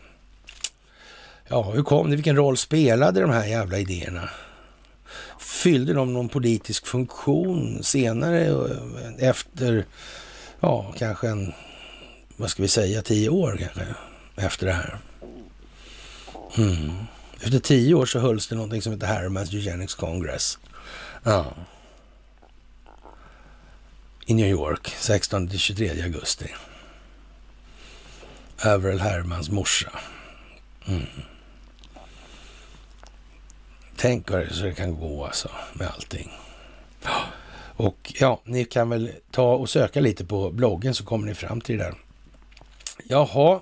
Ja, 1.48 1.62
hur 1.62 1.82
kom 1.82 2.10
det? 2.10 2.16
Vilken 2.16 2.36
roll 2.36 2.56
spelade 2.56 3.20
de 3.20 3.30
här 3.30 3.46
jävla 3.46 3.78
idéerna? 3.78 4.28
Fyllde 5.38 5.92
de 5.92 6.12
någon 6.12 6.28
politisk 6.28 6.86
funktion 6.86 7.82
senare 7.82 8.46
eh, 8.46 9.28
efter, 9.28 9.84
ja, 10.60 10.94
kanske 10.98 11.28
en, 11.28 11.52
vad 12.36 12.50
ska 12.50 12.62
vi 12.62 12.68
säga, 12.68 13.02
tio 13.02 13.28
år 13.28 13.56
kanske, 13.60 13.94
efter 14.36 14.66
det 14.66 14.72
här? 14.72 14.98
Mm. 16.56 16.92
Efter 17.40 17.58
tio 17.58 17.94
år 17.94 18.06
så 18.06 18.18
hölls 18.18 18.48
det 18.48 18.54
någonting 18.54 18.82
som 18.82 18.92
heter 18.92 19.06
Harriman's 19.06 19.54
Eugenics 19.54 19.94
Congress. 19.94 20.58
Ja. 21.22 21.54
I 24.26 24.34
New 24.34 24.48
York, 24.48 24.94
16-23 25.00 26.04
augusti. 26.04 26.54
Averell 28.64 29.00
Hermans 29.00 29.50
morsa. 29.50 29.90
Mm. 30.86 31.06
Tänk 33.96 34.30
vad 34.30 34.40
det 34.62 34.74
kan 34.76 35.00
gå 35.00 35.24
alltså 35.24 35.50
med 35.74 35.88
allting. 35.88 36.30
Och 37.78 38.12
ja, 38.20 38.40
ni 38.44 38.64
kan 38.64 38.88
väl 38.88 39.10
ta 39.30 39.54
och 39.54 39.70
söka 39.70 40.00
lite 40.00 40.24
på 40.24 40.50
bloggen 40.50 40.94
så 40.94 41.04
kommer 41.04 41.26
ni 41.26 41.34
fram 41.34 41.60
till 41.60 41.78
det 41.78 41.84
där. 41.84 41.94
Jaha, 43.04 43.60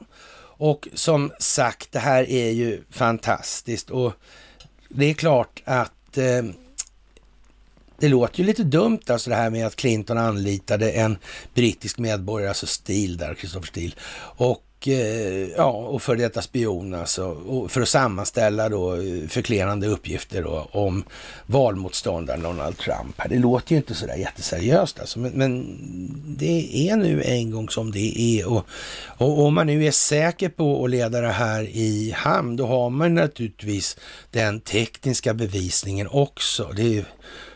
och 0.57 0.89
som 0.95 1.33
sagt, 1.39 1.93
det 1.93 1.99
här 1.99 2.31
är 2.31 2.51
ju 2.51 2.83
fantastiskt 2.91 3.91
och 3.91 4.13
det 4.89 5.11
är 5.11 5.15
klart 5.15 5.63
att 5.65 6.19
eh, 6.19 6.43
det 7.99 8.09
låter 8.09 8.41
ju 8.41 8.45
lite 8.45 8.65
dumt 8.65 9.01
alltså 9.09 9.31
det 9.31 9.37
här 9.37 9.51
med 9.51 9.67
att 9.67 9.77
Clinton 9.77 10.19
anlitade 10.19 10.91
en 10.91 11.19
brittisk 11.55 11.99
medborgare, 11.99 12.49
alltså 12.49 12.67
Steele 12.67 13.17
där, 13.17 13.35
Christopher 13.35 13.67
Steele, 13.67 13.95
och 14.37 14.64
Eh, 14.89 15.49
ja, 15.57 15.71
och 15.71 16.03
för 16.03 16.17
detta 16.17 16.43
spion 16.43 16.95
alltså, 16.95 17.37
för 17.69 17.81
att 17.81 17.89
sammanställa 17.89 18.69
då 18.69 18.95
eh, 18.95 19.29
förklenande 19.29 19.87
uppgifter 19.87 20.43
då, 20.43 20.69
om 20.71 21.05
valmotståndaren 21.47 22.43
Donald 22.43 22.79
Trump. 22.79 23.21
Det 23.29 23.39
låter 23.39 23.73
ju 23.73 23.77
inte 23.77 23.95
sådär 23.95 24.17
jätteseriöst 24.17 25.01
alltså, 25.01 25.19
men, 25.19 25.33
men, 25.33 25.79
det 26.39 26.89
är 26.91 26.97
nu 26.97 27.23
en 27.23 27.51
gång 27.51 27.69
som 27.69 27.91
det 27.91 28.19
är. 28.19 28.49
Och, 28.49 28.67
och 29.07 29.39
om 29.39 29.55
man 29.55 29.67
nu 29.67 29.87
är 29.87 29.91
säker 29.91 30.49
på 30.49 30.85
att 30.85 30.91
leda 30.91 31.21
det 31.21 31.33
här 31.33 31.63
i 31.63 32.15
hamn, 32.17 32.57
då 32.57 32.67
har 32.67 32.91
man 32.91 33.15
naturligtvis 33.15 33.97
den 34.31 34.61
tekniska 34.61 35.35
bevisningen 35.35 36.09
också. 36.11 36.73
Det 36.77 37.05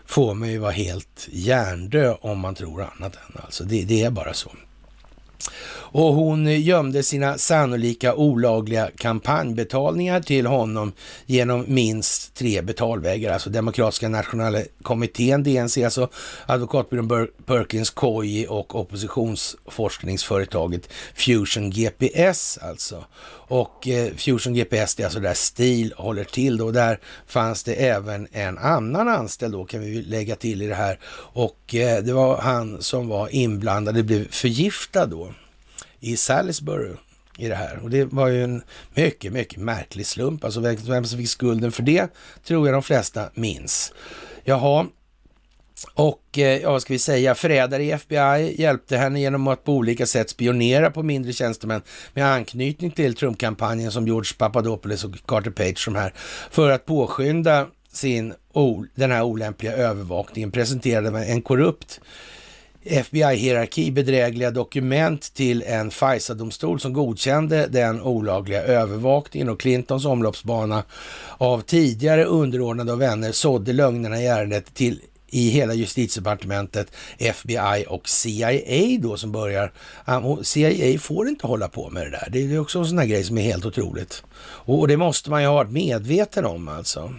får 0.06 0.34
man 0.34 0.48
ju 0.48 0.58
vara 0.58 0.72
helt 0.72 1.28
hjärndö 1.30 2.14
om 2.20 2.38
man 2.38 2.54
tror 2.54 2.82
annat 2.82 3.16
än. 3.16 3.40
Alltså, 3.44 3.64
det, 3.64 3.84
det 3.84 4.02
är 4.02 4.10
bara 4.10 4.34
så 4.34 4.50
och 5.92 6.14
hon 6.14 6.62
gömde 6.62 7.02
sina 7.02 7.38
sannolika 7.38 8.14
olagliga 8.14 8.90
kampanjbetalningar 8.96 10.20
till 10.20 10.46
honom 10.46 10.92
genom 11.26 11.64
minst 11.68 12.34
tre 12.34 12.62
betalvägar, 12.62 13.32
alltså 13.32 13.50
Demokratiska 13.50 14.08
nationella 14.08 14.62
kommittén, 14.82 15.42
DNC, 15.42 15.84
alltså 15.84 16.08
advokatbyrån 16.46 17.28
Perkins 17.46 17.90
Coie 17.90 18.46
och 18.46 18.74
oppositionsforskningsföretaget 18.74 20.88
Fusion 21.14 21.70
GPS 21.70 22.58
alltså. 22.62 23.04
Och 23.48 23.88
eh, 23.88 24.14
Fusion 24.14 24.54
GPS, 24.54 24.94
det 24.94 25.02
är 25.02 25.04
alltså 25.04 25.20
där 25.20 25.34
STIL 25.34 25.94
håller 25.96 26.24
till 26.24 26.56
då. 26.56 26.70
Där 26.70 27.00
fanns 27.26 27.64
det 27.64 27.74
även 27.74 28.28
en 28.32 28.58
annan 28.58 29.08
anställd 29.08 29.52
då, 29.52 29.64
kan 29.64 29.80
vi 29.80 30.02
lägga 30.02 30.36
till 30.36 30.62
i 30.62 30.66
det 30.66 30.74
här. 30.74 30.98
Och 31.32 31.74
eh, 31.74 32.02
det 32.02 32.12
var 32.12 32.38
han 32.38 32.82
som 32.82 33.08
var 33.08 33.34
inblandad, 33.34 33.94
det 33.94 34.02
blev 34.02 34.30
förgiftad 34.30 35.06
då 35.06 35.32
i 36.00 36.16
Salisbury 36.16 36.92
i 37.38 37.48
det 37.48 37.54
här. 37.54 37.78
Och 37.82 37.90
det 37.90 38.04
var 38.04 38.28
ju 38.28 38.44
en 38.44 38.62
mycket, 38.94 39.32
mycket 39.32 39.58
märklig 39.58 40.06
slump. 40.06 40.44
Alltså 40.44 40.60
vem 40.60 41.04
som 41.04 41.18
fick 41.18 41.28
skulden 41.28 41.72
för 41.72 41.82
det 41.82 42.08
tror 42.44 42.66
jag 42.66 42.74
de 42.74 42.82
flesta 42.82 43.30
minns. 43.34 43.92
Jaha, 44.44 44.86
och 45.94 46.38
eh, 46.38 46.58
ja, 46.58 46.70
vad 46.70 46.82
ska 46.82 46.92
vi 46.92 46.98
säga, 46.98 47.34
förrädare 47.34 47.84
i 47.84 47.92
FBI 47.92 48.54
hjälpte 48.58 48.96
henne 48.96 49.20
genom 49.20 49.48
att 49.48 49.64
på 49.64 49.72
olika 49.72 50.06
sätt 50.06 50.30
spionera 50.30 50.90
på 50.90 51.02
mindre 51.02 51.32
tjänstemän 51.32 51.82
med 52.14 52.26
anknytning 52.26 52.90
till 52.90 53.14
Trump-kampanjen 53.14 53.92
som 53.92 54.06
George 54.06 54.32
Papadopoulos 54.38 55.04
och 55.04 55.26
Carter 55.26 55.50
Page 55.50 55.78
som 55.78 55.94
här, 55.94 56.12
för 56.50 56.70
att 56.70 56.86
påskynda 56.86 57.66
sin, 57.92 58.34
den 58.94 59.10
här 59.10 59.22
olämpliga 59.22 59.72
övervakningen 59.72 60.50
presenterade 60.50 61.24
en 61.24 61.42
korrupt 61.42 62.00
FBI-hierarki 62.90 63.90
bedrägliga 63.90 64.50
dokument 64.50 65.34
till 65.34 65.62
en 65.62 65.90
FISA-domstol 65.90 66.80
som 66.80 66.92
godkände 66.92 67.66
den 67.66 68.02
olagliga 68.02 68.62
övervakningen 68.62 69.48
och 69.48 69.60
Clintons 69.60 70.04
omloppsbana 70.04 70.82
av 71.38 71.60
tidigare 71.60 72.24
underordnade 72.24 72.92
och 72.92 73.00
vänner 73.00 73.32
sådde 73.32 73.72
lögnerna 73.72 74.20
i 74.20 74.26
ärendet 74.26 74.74
till 74.74 75.00
i 75.30 75.50
hela 75.50 75.74
justitiedepartementet, 75.74 76.92
FBI 77.18 77.84
och 77.88 78.08
CIA 78.08 78.98
då 79.00 79.16
som 79.16 79.32
börjar. 79.32 79.72
CIA 80.42 80.98
får 80.98 81.28
inte 81.28 81.46
hålla 81.46 81.68
på 81.68 81.90
med 81.90 82.02
det 82.02 82.10
där. 82.10 82.28
Det 82.30 82.38
är 82.38 82.58
också 82.58 82.78
en 82.78 82.86
sån 82.86 82.98
här 82.98 83.06
grej 83.06 83.24
som 83.24 83.38
är 83.38 83.42
helt 83.42 83.66
otroligt. 83.66 84.22
Och 84.40 84.88
det 84.88 84.96
måste 84.96 85.30
man 85.30 85.42
ju 85.42 85.48
ha 85.48 85.54
varit 85.54 85.70
medveten 85.70 86.44
om 86.44 86.68
alltså. 86.68 87.14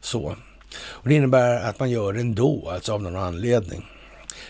Så. 0.00 0.36
Och 0.80 1.08
det 1.08 1.14
innebär 1.14 1.60
att 1.60 1.80
man 1.80 1.90
gör 1.90 2.12
det 2.12 2.20
ändå, 2.20 2.70
alltså 2.70 2.92
av 2.92 3.02
någon 3.02 3.16
anledning. 3.16 3.86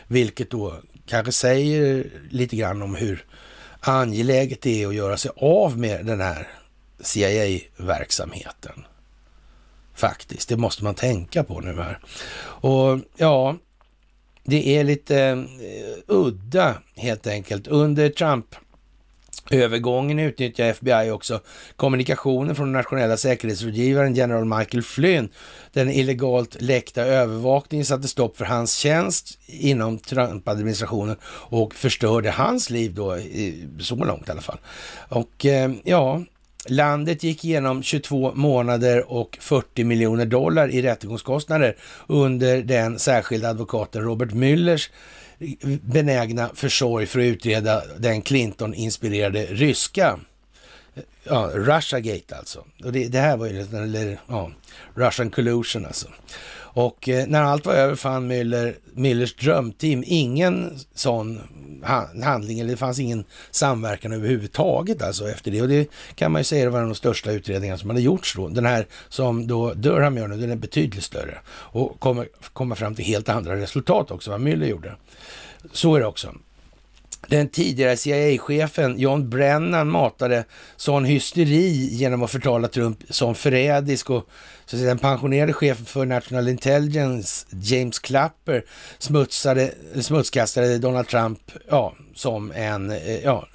Vilket 0.09 0.51
då 0.51 0.75
kanske 1.07 1.33
säger 1.33 2.07
lite 2.31 2.57
grann 2.57 2.83
om 2.83 2.95
hur 2.95 3.25
angeläget 3.81 4.61
det 4.61 4.83
är 4.83 4.89
att 4.89 4.95
göra 4.95 5.17
sig 5.17 5.31
av 5.37 5.79
med 5.79 6.07
den 6.07 6.21
här 6.21 6.49
CIA-verksamheten. 7.01 8.85
Faktiskt, 9.95 10.49
det 10.49 10.57
måste 10.57 10.85
man 10.85 10.95
tänka 10.95 11.45
på 11.45 11.61
nu 11.61 11.75
här. 11.75 11.99
Och 12.41 13.01
ja, 13.17 13.57
det 14.45 14.77
är 14.77 14.85
lite 14.85 15.21
eh, 15.21 15.99
udda 16.07 16.75
helt 16.95 17.27
enkelt. 17.27 17.67
Under 17.67 18.09
Trump 18.09 18.55
övergången 19.51 20.19
utnyttjar 20.19 20.65
FBI 20.65 21.11
också 21.11 21.41
kommunikationen 21.77 22.55
från 22.55 22.67
den 22.67 22.73
nationella 22.73 23.17
säkerhetsrådgivaren 23.17 24.15
general 24.15 24.45
Michael 24.45 24.83
Flynn. 24.83 25.29
Den 25.73 25.91
illegalt 25.91 26.57
läckta 26.61 27.03
övervakningen 27.03 27.87
satte 27.87 28.09
stopp 28.09 28.37
för 28.37 28.45
hans 28.45 28.77
tjänst 28.77 29.39
inom 29.47 29.99
Trump-administrationen 29.99 31.17
och 31.25 31.75
förstörde 31.75 32.31
hans 32.31 32.71
liv 32.71 32.95
då, 32.95 33.19
så 33.81 33.95
långt 33.95 34.29
i 34.29 34.31
alla 34.31 34.41
fall. 34.41 34.59
Och 35.09 35.47
eh, 35.47 35.71
ja, 35.85 36.23
Landet 36.67 37.23
gick 37.23 37.45
igenom 37.45 37.83
22 37.83 38.33
månader 38.35 39.13
och 39.13 39.39
40 39.41 39.85
miljoner 39.85 40.27
dollar 40.27 40.69
i 40.71 40.83
rättegångskostnader 40.83 41.77
under 42.07 42.63
den 42.63 42.99
särskilda 42.99 43.49
advokaten 43.49 44.03
Robert 44.03 44.31
Müllers 44.31 44.91
benägna 45.83 46.51
försorg 46.55 47.07
för 47.07 47.19
att 47.19 47.25
utreda 47.25 47.83
den 47.99 48.23
Clinton-inspirerade 48.23 49.47
ryska 49.47 50.19
ja, 51.25 51.51
Russiagate 51.55 52.37
alltså. 52.37 52.65
Och 52.85 52.93
det, 52.93 53.09
det 53.09 53.19
här 53.19 53.37
var 53.37 53.47
ju, 53.47 53.61
eller 53.61 54.21
ja, 54.29 54.53
Russian 54.95 55.31
collusion 55.31 55.87
alltså. 55.87 56.09
Och 56.79 57.09
eh, 57.09 57.27
när 57.27 57.43
allt 57.43 57.67
var 57.67 57.75
över 57.75 57.95
fann 57.95 58.33
Müller, 58.33 58.75
Müllers 58.95 59.41
drömteam 59.41 60.05
ingen 60.07 60.79
sån 60.95 61.41
handling, 62.23 62.61
eller 62.61 62.71
det 62.71 62.77
fanns 62.77 62.99
ingen 62.99 63.25
samverkan 63.51 64.13
överhuvudtaget 64.13 65.03
alltså 65.03 65.29
efter 65.29 65.51
det. 65.51 65.63
Och 65.63 65.69
det 65.69 65.91
kan 66.15 66.33
man 66.33 66.41
ju 66.41 66.45
säga 66.45 66.71
var 66.71 66.79
en 66.79 66.85
av 66.85 66.91
de 66.91 66.95
största 66.95 67.33
utredningarna 67.33 67.79
som 67.79 67.91
hade 67.91 68.03
gjorts 68.03 68.35
då. 68.37 68.49
Den 68.49 68.67
här 68.67 68.87
som 69.09 69.47
då 69.47 69.75
Durham 69.75 70.17
gör 70.17 70.29
nu, 70.29 70.37
den 70.37 70.51
är 70.51 70.57
betydligt 70.57 71.05
större 71.05 71.39
och 71.49 72.01
kommer 72.01 72.29
komma 72.53 72.75
fram 72.75 72.95
till 72.95 73.05
helt 73.05 73.29
andra 73.29 73.57
resultat 73.57 74.11
också, 74.11 74.31
vad 74.31 74.41
Müller 74.41 74.67
gjorde. 74.67 74.95
Så 75.73 75.95
är 75.95 76.01
det 76.01 76.07
också. 76.07 76.35
Den 77.29 77.49
tidigare 77.49 77.97
CIA-chefen 77.97 78.99
John 78.99 79.31
Brennan 79.31 79.89
matade 79.89 80.45
sån 80.77 81.05
hysteri 81.05 81.89
genom 81.91 82.23
att 82.23 82.31
förtala 82.31 82.69
Trump 82.69 82.99
som 83.11 83.35
förrädisk 83.35 84.11
och 84.11 84.29
så 84.67 84.77
att 84.77 84.81
säga, 84.81 84.89
den 84.89 84.99
pensionerade 84.99 85.53
chefen 85.53 85.87
för 85.87 86.07
National 86.07 86.49
Intelligence, 86.49 87.47
James 87.51 87.99
Clapper, 87.99 88.65
smutsade, 88.99 89.75
smutskastade 90.01 90.79
Donald 90.79 91.09
Trump 91.09 91.41
ja, 91.69 91.95
som 92.15 92.53
en 92.53 92.91
eh, 92.91 93.21
ja, 93.25 93.49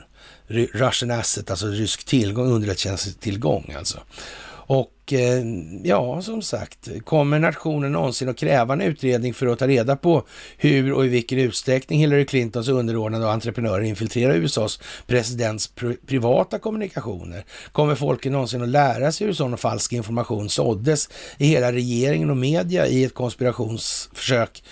Russian 0.48 1.12
asset, 1.12 1.50
alltså 1.50 1.68
rysk 1.68 2.04
tillgång, 2.04 2.52
underrättelsetjänsttillgång 2.52 3.74
alltså. 3.78 4.00
Och 4.66 5.14
eh, 5.14 5.44
ja, 5.84 6.22
som 6.22 6.42
sagt, 6.42 6.90
kommer 7.06 7.40
nationen 7.40 7.92
någonsin 7.92 8.30
att 8.30 8.38
kräva 8.38 8.74
en 8.74 8.82
utredning 8.82 9.34
för 9.34 9.48
att 9.48 9.60
ta 9.60 9.68
reda 9.68 9.96
på 9.96 10.24
hur 10.58 10.94
och 10.94 11.06
i 11.06 11.08
vilken 11.08 11.40
utsträckning 11.40 12.00
Hillary 12.00 12.26
Clintons 12.26 12.68
underordnade 12.68 13.26
och 13.26 13.32
entreprenörer 13.32 13.84
infiltrerar 13.84 14.34
USAs 14.34 14.80
presidents 15.08 15.72
privata 16.08 16.60
kommunikationer? 16.60 17.46
Kommer 17.72 17.96
folket 17.96 18.32
någonsin 18.32 18.62
att 18.62 18.70
lära 18.70 19.12
sig 19.12 19.28
hur 19.28 19.34
sån 19.34 19.58
falsk 19.58 19.94
information 19.94 20.50
såddes 20.50 21.10
i 21.38 21.46
hela 21.46 21.72
regeringen 21.72 22.30
och 22.30 22.38
media 22.38 22.88
i 22.88 23.04
ett 23.04 23.14
konspirationsförsök 23.14 24.64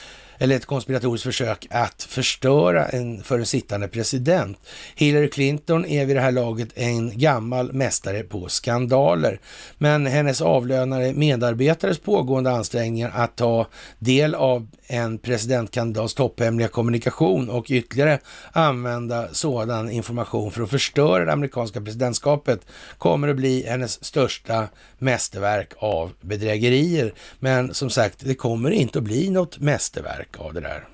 eller 0.41 0.55
ett 0.55 0.65
konspiratoriskt 0.65 1.23
försök 1.23 1.67
att 1.69 2.03
förstöra 2.03 2.85
en, 2.85 3.23
för 3.23 3.39
en 3.39 3.45
sittande 3.45 3.87
president. 3.87 4.57
Hillary 4.95 5.29
Clinton 5.29 5.85
är 5.85 6.05
vid 6.05 6.15
det 6.15 6.21
här 6.21 6.31
laget 6.31 6.69
en 6.75 7.17
gammal 7.17 7.73
mästare 7.73 8.23
på 8.23 8.49
skandaler, 8.49 9.39
men 9.77 10.05
hennes 10.05 10.41
avlönade 10.41 11.13
medarbetares 11.13 11.99
pågående 11.99 12.51
ansträngningar 12.51 13.11
att 13.15 13.35
ta 13.35 13.67
del 13.99 14.35
av 14.35 14.67
en 14.87 15.17
presidentkandidats 15.17 16.13
topphemliga 16.13 16.67
kommunikation 16.67 17.49
och 17.49 17.65
ytterligare 17.69 18.19
använda 18.51 19.27
sådan 19.31 19.91
information 19.91 20.51
för 20.51 20.63
att 20.63 20.69
förstöra 20.69 21.25
det 21.25 21.33
amerikanska 21.33 21.81
presidentskapet 21.81 22.65
kommer 22.97 23.27
att 23.27 23.35
bli 23.35 23.65
hennes 23.67 24.03
största 24.03 24.67
mästerverk 25.01 25.73
av 25.77 26.11
bedrägerier. 26.21 27.13
Men 27.39 27.73
som 27.73 27.89
sagt, 27.89 28.15
det 28.19 28.35
kommer 28.35 28.71
inte 28.71 28.99
att 28.99 29.03
bli 29.03 29.29
något 29.29 29.59
mästerverk 29.59 30.39
av 30.39 30.53
det 30.53 30.61
där. 30.61 30.87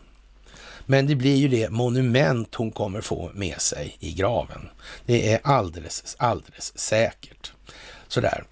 Men 0.86 1.08
det 1.08 1.16
blir 1.16 1.36
ju 1.36 1.48
det 1.48 1.70
monument 1.70 2.56
hon 2.56 2.72
kommer 2.72 3.02
få 3.02 3.32
med 3.34 3.62
sig 3.62 3.98
i 4.00 4.14
graven. 4.14 4.70
Det 5.06 5.34
är 5.34 5.40
alldeles, 5.44 6.16
alldeles 6.20 6.78
säkert. 6.78 7.52
Sådär. 8.08 8.44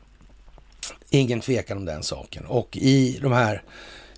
Ingen 1.10 1.41
tvekan 1.41 1.77
om 1.77 1.86
den 1.86 2.03
saken. 2.03 2.45
Och 2.45 2.77
i 2.77 3.19
de 3.22 3.32
här 3.32 3.64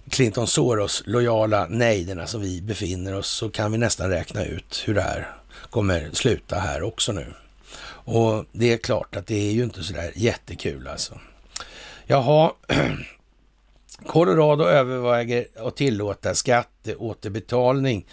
Clinton 0.10 0.48
Soros 0.48 1.04
lojala 1.06 1.68
nejderna 1.68 2.28
som 2.28 2.42
vi 2.42 2.62
befinner 2.62 3.16
oss 3.16 3.30
så 3.30 3.50
kan 3.50 3.72
vi 3.72 3.78
nästan 3.78 4.10
räkna 4.10 4.46
ut 4.46 4.84
hur 4.86 4.94
det 4.94 5.02
här 5.02 5.36
kommer 5.70 6.10
sluta 6.14 6.60
här 6.60 6.84
också 6.84 7.12
nu. 7.12 7.34
Och 8.10 8.46
det 8.52 8.74
är 8.74 8.78
klart 8.78 9.16
att 9.16 9.28
det 9.28 9.36
är 9.36 9.52
ju 9.52 9.64
inte 9.64 9.84
sådär 9.84 10.12
jättekul 10.16 10.88
alltså. 10.88 11.20
Jaha, 12.10 12.52
Colorado 14.06 14.64
överväger 14.64 15.48
att 15.56 15.76
tillåta 15.76 16.36
skatteåterbetalning 16.36 18.06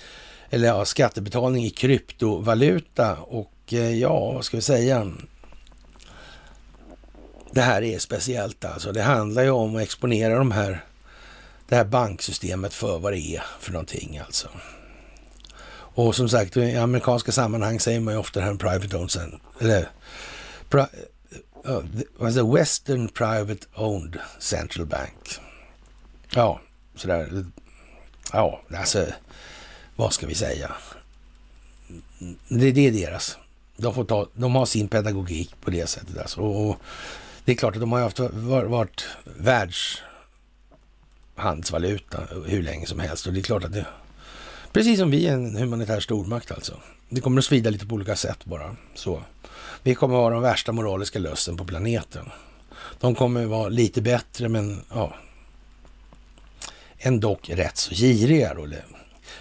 eller 0.51 0.69
ja, 0.69 0.85
skattebetalning 0.85 1.65
i 1.65 1.71
kryptovaluta 1.71 3.17
och 3.17 3.53
eh, 3.73 3.99
ja, 3.99 4.33
vad 4.33 4.45
ska 4.45 4.57
vi 4.57 4.63
säga? 4.63 5.13
Det 7.51 7.61
här 7.61 7.83
är 7.83 7.99
speciellt 7.99 8.65
alltså. 8.65 8.93
Det 8.93 9.03
handlar 9.03 9.43
ju 9.43 9.51
om 9.51 9.77
att 9.77 9.83
exponera 9.83 10.39
de 10.39 10.51
här, 10.51 10.85
det 11.69 11.77
här 11.77 11.85
banksystemet 11.85 12.75
för 12.75 12.99
vad 12.99 13.13
det 13.13 13.37
är 13.37 13.43
för 13.61 13.73
någonting 13.73 14.19
alltså. 14.19 14.49
Och 15.97 16.15
som 16.15 16.29
sagt, 16.29 16.57
i 16.57 16.77
amerikanska 16.77 17.33
sammanhang 17.33 17.81
säger 17.81 18.01
man 18.01 18.15
ju 18.15 18.21
ofta 18.21 18.41
det 18.41 18.47
här 18.47 18.55
private 18.55 18.97
owned, 18.97 19.41
eller 19.61 19.89
uh, 21.69 21.83
the 22.35 22.43
Western 22.43 23.09
Private 23.09 23.67
Owned 23.75 24.19
Central 24.39 24.87
Bank. 24.87 25.41
Ja, 26.35 26.61
sådär. 26.95 27.45
Ja, 28.33 28.61
alltså, 28.75 29.07
vad 29.97 30.13
ska 30.13 30.27
vi 30.27 30.35
säga? 30.35 30.73
Det, 32.49 32.73
det 32.73 32.87
är 32.87 32.93
deras. 32.93 33.39
De, 33.77 33.95
får 33.95 34.05
ta, 34.05 34.27
de 34.35 34.55
har 34.55 34.67
sin 34.67 34.89
pedagogik 34.89 35.61
på 35.61 35.71
det 35.71 35.87
sättet. 35.87 36.19
Alltså. 36.19 36.41
Och, 36.41 36.71
och 36.71 36.77
det 37.45 37.53
är 37.53 37.57
klart 37.57 37.75
att 37.75 37.81
de 37.81 37.93
har 37.93 38.01
haft, 38.01 38.21
varit 38.69 39.07
världshandelsvaluta 39.25 42.23
hur 42.47 42.63
länge 42.63 42.87
som 42.87 43.01
helst. 43.01 43.27
Och 43.27 43.33
det 43.33 43.41
är 43.41 43.43
klart 43.43 43.65
att 43.65 43.73
det, 43.73 43.87
precis 44.75 44.99
som 44.99 45.11
vi 45.11 45.27
är 45.27 45.33
en 45.33 45.57
humanitär 45.57 46.01
stormakt 46.01 46.53
alltså. 46.53 46.81
Det 47.09 47.21
kommer 47.21 47.39
att 47.39 47.45
svida 47.45 47.71
lite 47.71 47.87
på 47.87 47.95
olika 47.95 48.17
sätt 48.17 48.45
bara. 48.45 48.77
Så. 48.95 49.23
Vi 49.83 49.95
kommer 49.95 50.15
att 50.15 50.21
vara 50.21 50.35
de 50.35 50.43
värsta 50.43 50.73
moraliska 50.73 51.19
lössen 51.19 51.57
på 51.57 51.65
planeten. 51.65 52.31
De 53.01 53.15
kommer 53.15 53.43
att 53.43 53.49
vara 53.49 53.69
lite 53.69 54.03
bättre, 54.03 54.49
men 54.49 54.81
ja, 54.91 55.15
ändå 56.99 57.39
rätt 57.43 57.77
så 57.77 57.95
giriga 57.95 58.55
då, 58.55 58.67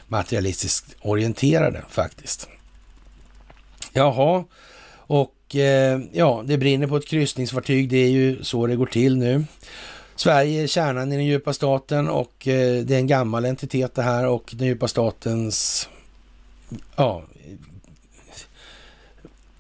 materialistiskt 0.08 0.96
orienterade 1.02 1.84
faktiskt. 1.90 2.50
Jaha, 3.94 4.44
och 4.96 5.56
eh, 5.56 6.02
ja, 6.12 6.44
det 6.46 6.58
brinner 6.58 6.88
på 6.88 6.98
ett 6.98 7.08
kryssningsfartyg. 7.08 7.90
Det 7.90 7.98
är 7.98 8.10
ju 8.10 8.44
så 8.44 8.68
det 8.68 8.76
går 8.76 8.86
till 8.86 9.18
nu. 9.18 9.46
Sverige 10.16 10.64
är 10.64 10.68
kärnan 10.68 11.12
i 11.12 11.16
den 11.16 11.26
djupa 11.26 11.54
staten 11.54 12.10
och 12.10 12.48
eh, 12.48 12.84
det 12.84 12.96
är 12.96 13.00
en 13.00 13.08
gammal 13.08 13.46
entitet 13.46 13.96
det 13.96 14.02
här 14.02 14.28
och 14.28 14.54
den 14.58 14.68
djupa 14.68 14.88
statens 14.88 15.90
ja, 16.96 17.24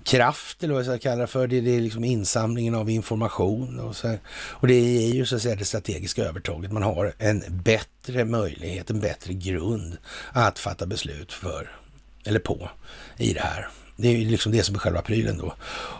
kraft 0.03 0.63
eller 0.63 0.73
vad 0.73 0.85
jag 0.85 0.99
ska 0.99 1.09
kalla 1.09 1.21
det 1.21 1.27
för. 1.27 1.47
Det, 1.47 1.57
är 1.57 1.81
liksom 1.81 2.03
insamlingen 2.03 2.75
av 2.75 2.89
information 2.89 3.79
och, 3.79 3.95
så 3.95 4.07
här. 4.07 4.19
och 4.29 4.67
det 4.67 4.73
är 4.73 5.13
ju 5.13 5.25
så 5.25 5.35
att 5.35 5.41
säga 5.41 5.55
det 5.55 5.65
strategiska 5.65 6.23
övertaget. 6.23 6.71
Man 6.71 6.83
har 6.83 7.13
en 7.17 7.43
bättre 7.49 8.25
möjlighet, 8.25 8.89
en 8.89 8.99
bättre 8.99 9.33
grund 9.33 9.97
att 10.31 10.59
fatta 10.59 10.85
beslut 10.85 11.33
för 11.33 11.75
eller 12.23 12.39
på 12.39 12.69
i 13.17 13.33
det 13.33 13.41
här. 13.41 13.67
Det 13.95 14.07
är 14.07 14.17
ju 14.17 14.29
liksom 14.29 14.51
det 14.51 14.63
som 14.63 14.75
är 14.75 14.79
själva 14.79 15.01
prylen 15.01 15.37
då. 15.37 15.53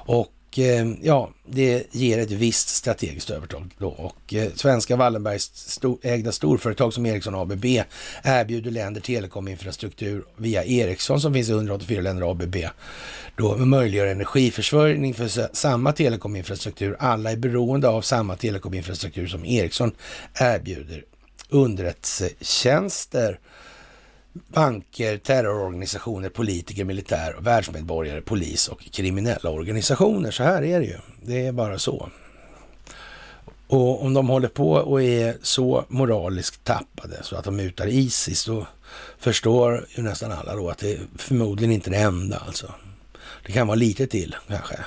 Och 0.05 0.31
Eh, 0.59 0.87
ja, 1.01 1.29
det 1.45 1.83
ger 1.91 2.19
ett 2.19 2.31
visst 2.31 2.69
strategiskt 2.69 3.29
övertag 3.29 3.69
då. 3.77 3.87
Och 3.87 4.33
eh, 4.33 4.51
svenska 4.55 4.95
Wallenbergs 4.95 5.51
sto 5.55 5.99
ägda 6.01 6.31
storföretag 6.31 6.93
som 6.93 7.05
Ericsson 7.05 7.35
ABB 7.35 7.65
erbjuder 8.23 8.71
länder 8.71 9.01
telekominfrastruktur 9.01 10.23
via 10.37 10.63
Ericsson 10.63 11.21
som 11.21 11.33
finns 11.33 11.49
i 11.49 11.51
184 11.51 12.01
länder 12.01 12.31
ABB. 12.31 12.55
Då 13.35 13.57
möjliggör 13.57 14.07
energiförsörjning 14.07 15.13
för 15.13 15.55
samma 15.55 15.91
telekominfrastruktur. 15.91 16.95
Alla 16.99 17.31
är 17.31 17.37
beroende 17.37 17.89
av 17.89 18.01
samma 18.01 18.35
telekominfrastruktur 18.35 19.27
som 19.27 19.45
Ericsson 19.45 19.91
erbjuder. 20.33 21.03
Underrättelsetjänster 21.49 23.39
banker, 24.33 25.17
terrororganisationer, 25.17 26.29
politiker, 26.29 26.83
militär, 26.83 27.35
världsmedborgare, 27.39 28.21
polis 28.21 28.67
och 28.67 28.81
kriminella 28.91 29.49
organisationer. 29.49 30.31
Så 30.31 30.43
här 30.43 30.63
är 30.63 30.79
det 30.79 30.85
ju. 30.85 30.97
Det 31.21 31.47
är 31.47 31.51
bara 31.51 31.79
så. 31.79 32.09
Och 33.67 34.05
om 34.05 34.13
de 34.13 34.29
håller 34.29 34.47
på 34.47 34.71
och 34.71 35.03
är 35.03 35.37
så 35.41 35.85
moraliskt 35.87 36.63
tappade 36.63 37.23
så 37.23 37.35
att 37.35 37.45
de 37.45 37.55
mutar 37.55 37.87
Isis, 37.87 38.45
då 38.45 38.67
förstår 39.17 39.87
ju 39.89 40.03
nästan 40.03 40.31
alla 40.31 40.55
då 40.55 40.69
att 40.69 40.77
det 40.77 40.93
är 40.93 40.99
förmodligen 41.17 41.73
inte 41.73 41.89
det 41.89 41.97
enda 41.97 42.37
alltså. 42.37 42.73
Det 43.45 43.51
kan 43.51 43.67
vara 43.67 43.75
lite 43.75 44.07
till 44.07 44.35
kanske. 44.47 44.79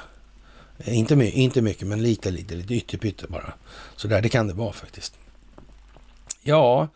Inte, 0.84 1.16
my 1.16 1.30
inte 1.30 1.62
mycket, 1.62 1.88
men 1.88 2.02
lite, 2.02 2.30
lite, 2.30 2.54
lite 2.54 2.74
ytterpytte 2.74 3.26
bara. 3.28 3.52
Så 3.96 4.08
där, 4.08 4.22
det 4.22 4.28
kan 4.28 4.48
det 4.48 4.54
vara 4.54 4.72
faktiskt. 4.72 5.14
Ja, 6.42 6.88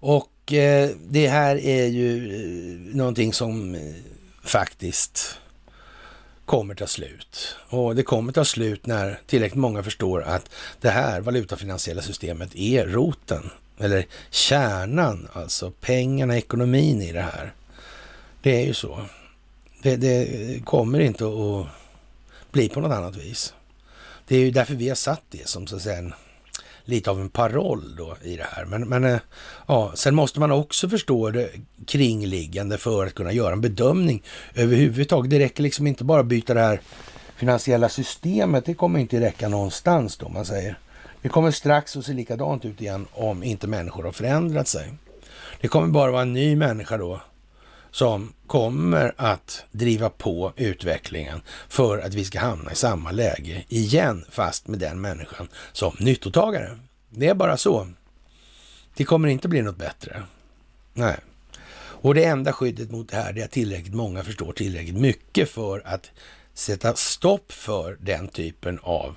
och 0.00 0.28
Eh, 0.52 0.90
det 1.08 1.28
här 1.28 1.56
är 1.56 1.86
ju 1.86 2.34
eh, 2.34 2.96
någonting 2.96 3.32
som 3.32 3.74
eh, 3.74 3.80
faktiskt 4.42 5.38
kommer 6.44 6.74
ta 6.74 6.86
slut. 6.86 7.56
Och 7.68 7.96
det 7.96 8.02
kommer 8.02 8.32
ta 8.32 8.44
slut 8.44 8.86
när 8.86 9.20
tillräckligt 9.26 9.60
många 9.60 9.82
förstår 9.82 10.22
att 10.22 10.50
det 10.80 10.90
här 10.90 11.20
valutafinansiella 11.20 12.02
systemet 12.02 12.54
är 12.54 12.86
roten, 12.86 13.50
eller 13.78 14.06
kärnan, 14.30 15.28
alltså 15.32 15.70
pengarna, 15.70 16.36
ekonomin 16.36 17.02
i 17.02 17.12
det 17.12 17.22
här. 17.22 17.54
Det 18.42 18.62
är 18.62 18.66
ju 18.66 18.74
så. 18.74 19.00
Det, 19.82 19.96
det 19.96 20.64
kommer 20.64 21.00
inte 21.00 21.24
att 21.24 21.66
bli 22.52 22.68
på 22.68 22.80
något 22.80 22.92
annat 22.92 23.16
vis. 23.16 23.54
Det 24.26 24.36
är 24.36 24.40
ju 24.40 24.50
därför 24.50 24.74
vi 24.74 24.88
har 24.88 24.96
satt 24.96 25.22
det 25.30 25.48
som 25.48 25.66
så 25.66 25.76
att 25.76 25.82
säga 25.82 25.98
en 25.98 26.14
lite 26.84 27.10
av 27.10 27.20
en 27.20 27.28
paroll 27.28 27.96
då 27.96 28.16
i 28.22 28.36
det 28.36 28.46
här. 28.50 28.64
Men, 28.64 28.88
men 28.88 29.04
eh, 29.04 29.18
ja, 29.66 29.92
sen 29.94 30.14
måste 30.14 30.40
man 30.40 30.50
också 30.50 30.88
förstå 30.88 31.30
det 31.30 31.50
kringliggande 31.86 32.78
för 32.78 33.06
att 33.06 33.14
kunna 33.14 33.32
göra 33.32 33.52
en 33.52 33.60
bedömning 33.60 34.22
överhuvudtaget. 34.54 35.30
Det 35.30 35.38
räcker 35.38 35.62
liksom 35.62 35.86
inte 35.86 36.04
bara 36.04 36.20
att 36.20 36.26
byta 36.26 36.54
det 36.54 36.60
här 36.60 36.80
finansiella 37.36 37.88
systemet. 37.88 38.64
Det 38.64 38.74
kommer 38.74 39.00
inte 39.00 39.20
räcka 39.20 39.48
någonstans 39.48 40.16
då 40.16 40.28
man 40.28 40.44
säger. 40.44 40.78
Det 41.22 41.28
kommer 41.28 41.50
strax 41.50 41.96
att 41.96 42.04
se 42.04 42.12
likadant 42.12 42.64
ut 42.64 42.80
igen 42.80 43.06
om 43.12 43.42
inte 43.42 43.66
människor 43.66 44.02
har 44.02 44.12
förändrat 44.12 44.68
sig. 44.68 44.92
Det 45.60 45.68
kommer 45.68 45.88
bara 45.88 46.10
vara 46.10 46.22
en 46.22 46.32
ny 46.32 46.56
människa 46.56 46.98
då 46.98 47.20
som 47.94 48.32
kommer 48.46 49.14
att 49.16 49.64
driva 49.70 50.10
på 50.10 50.52
utvecklingen 50.56 51.42
för 51.68 51.98
att 51.98 52.14
vi 52.14 52.24
ska 52.24 52.40
hamna 52.40 52.72
i 52.72 52.74
samma 52.74 53.10
läge 53.10 53.64
igen, 53.68 54.24
fast 54.30 54.68
med 54.68 54.78
den 54.78 55.00
människan 55.00 55.48
som 55.72 55.96
nyttotagare. 55.98 56.78
Det 57.10 57.28
är 57.28 57.34
bara 57.34 57.56
så. 57.56 57.88
Det 58.96 59.04
kommer 59.04 59.28
inte 59.28 59.48
bli 59.48 59.62
något 59.62 59.76
bättre. 59.76 60.22
Nej. 60.94 61.16
Och 61.76 62.14
det 62.14 62.24
enda 62.24 62.52
skyddet 62.52 62.90
mot 62.90 63.08
det 63.08 63.16
här 63.16 63.38
är 63.38 63.44
att 63.44 63.50
tillräckligt 63.50 63.94
många 63.94 64.24
förstår 64.24 64.52
tillräckligt 64.52 65.00
mycket 65.00 65.50
för 65.50 65.82
att 65.84 66.10
sätta 66.54 66.94
stopp 66.94 67.52
för 67.52 67.98
den 68.00 68.28
typen 68.28 68.78
av 68.82 69.16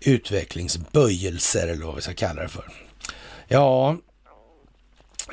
utvecklingsböjelser 0.00 1.68
eller 1.68 1.86
vad 1.86 1.94
vi 1.94 2.02
ska 2.02 2.14
kalla 2.14 2.42
det 2.42 2.48
för. 2.48 2.72
Ja, 3.48 3.96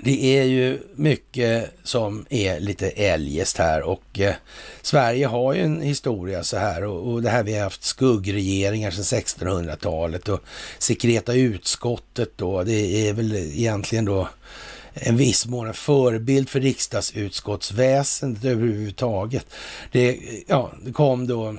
det 0.03 0.39
är 0.39 0.43
ju 0.43 0.79
mycket 0.95 1.71
som 1.83 2.25
är 2.29 2.59
lite 2.59 2.89
eljest 2.89 3.57
här 3.57 3.81
och 3.81 4.19
eh, 4.19 4.33
Sverige 4.81 5.27
har 5.27 5.53
ju 5.53 5.61
en 5.61 5.81
historia 5.81 6.43
så 6.43 6.57
här 6.57 6.83
och, 6.83 7.13
och 7.13 7.21
det 7.21 7.29
här 7.29 7.43
vi 7.43 7.53
har 7.53 7.63
haft 7.63 7.83
skuggregeringar 7.83 8.91
sedan 8.91 9.19
1600-talet 9.19 10.29
och 10.29 10.43
sekreta 10.79 11.33
utskottet 11.33 12.31
då, 12.35 12.63
det 12.63 13.07
är 13.07 13.13
väl 13.13 13.35
egentligen 13.35 14.05
då 14.05 14.27
en 14.93 15.17
viss 15.17 15.45
mån 15.45 15.67
en 15.67 15.73
förebild 15.73 16.49
för 16.49 16.59
riksdagsutskottsväsendet 16.59 18.45
överhuvudtaget. 18.45 19.45
Det, 19.91 20.19
ja, 20.47 20.71
det 20.85 20.91
kom 20.91 21.27
då 21.27 21.55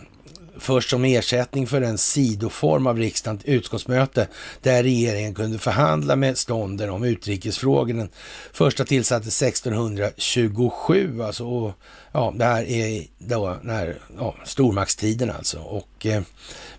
först 0.60 0.90
som 0.90 1.04
ersättning 1.04 1.66
för 1.66 1.82
en 1.82 1.98
sidoform 1.98 2.86
av 2.86 2.98
riksdagens 2.98 3.44
utskottsmöte 3.44 4.28
där 4.62 4.82
regeringen 4.82 5.34
kunde 5.34 5.58
förhandla 5.58 6.16
med 6.16 6.38
stånden 6.38 6.90
om 6.90 7.04
utrikesfrågor. 7.04 7.94
Den 7.94 8.08
första 8.52 8.84
tillsattes 8.84 9.42
1627 9.42 11.22
alltså. 11.22 11.44
Och, 11.44 11.72
ja, 12.12 12.34
det 12.36 12.44
här 12.44 12.64
är 12.64 13.04
då 13.18 13.56
när, 13.62 13.98
ja, 14.18 14.34
stormaktstiden 14.44 15.30
alltså. 15.30 15.58
Och 15.58 16.06
eh, 16.06 16.22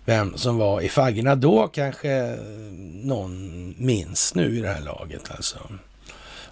vem 0.04 0.36
som 0.36 0.58
var 0.58 0.80
i 0.80 0.88
faggorna 0.88 1.34
då 1.34 1.68
kanske 1.68 2.36
någon 3.02 3.74
minns 3.78 4.34
nu 4.34 4.58
i 4.58 4.60
det 4.60 4.68
här 4.68 4.82
laget 4.82 5.30
alltså. 5.30 5.58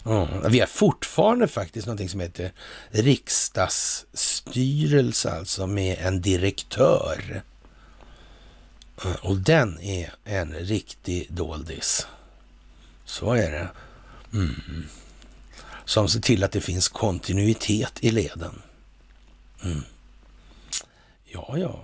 Mm. 0.06 0.50
Vi 0.50 0.60
har 0.60 0.66
fortfarande 0.66 1.48
faktiskt 1.48 1.86
någonting 1.86 2.08
som 2.08 2.20
heter 2.20 2.52
riksdagsstyrelse, 2.90 5.30
alltså 5.30 5.66
med 5.66 5.98
en 5.98 6.20
direktör. 6.20 7.42
Eh, 9.04 9.16
och 9.22 9.36
den 9.36 9.80
är 9.80 10.14
en 10.24 10.54
riktig 10.54 11.26
doldis. 11.30 12.06
Så 13.04 13.32
är 13.32 13.50
det. 13.50 13.68
Mm. 14.32 14.86
Som 15.84 16.08
ser 16.08 16.20
till 16.20 16.44
att 16.44 16.52
det 16.52 16.60
finns 16.60 16.88
kontinuitet 16.88 17.98
i 18.00 18.10
leden. 18.10 18.62
Mm. 19.64 19.82
Ja, 21.24 21.58
ja. 21.58 21.80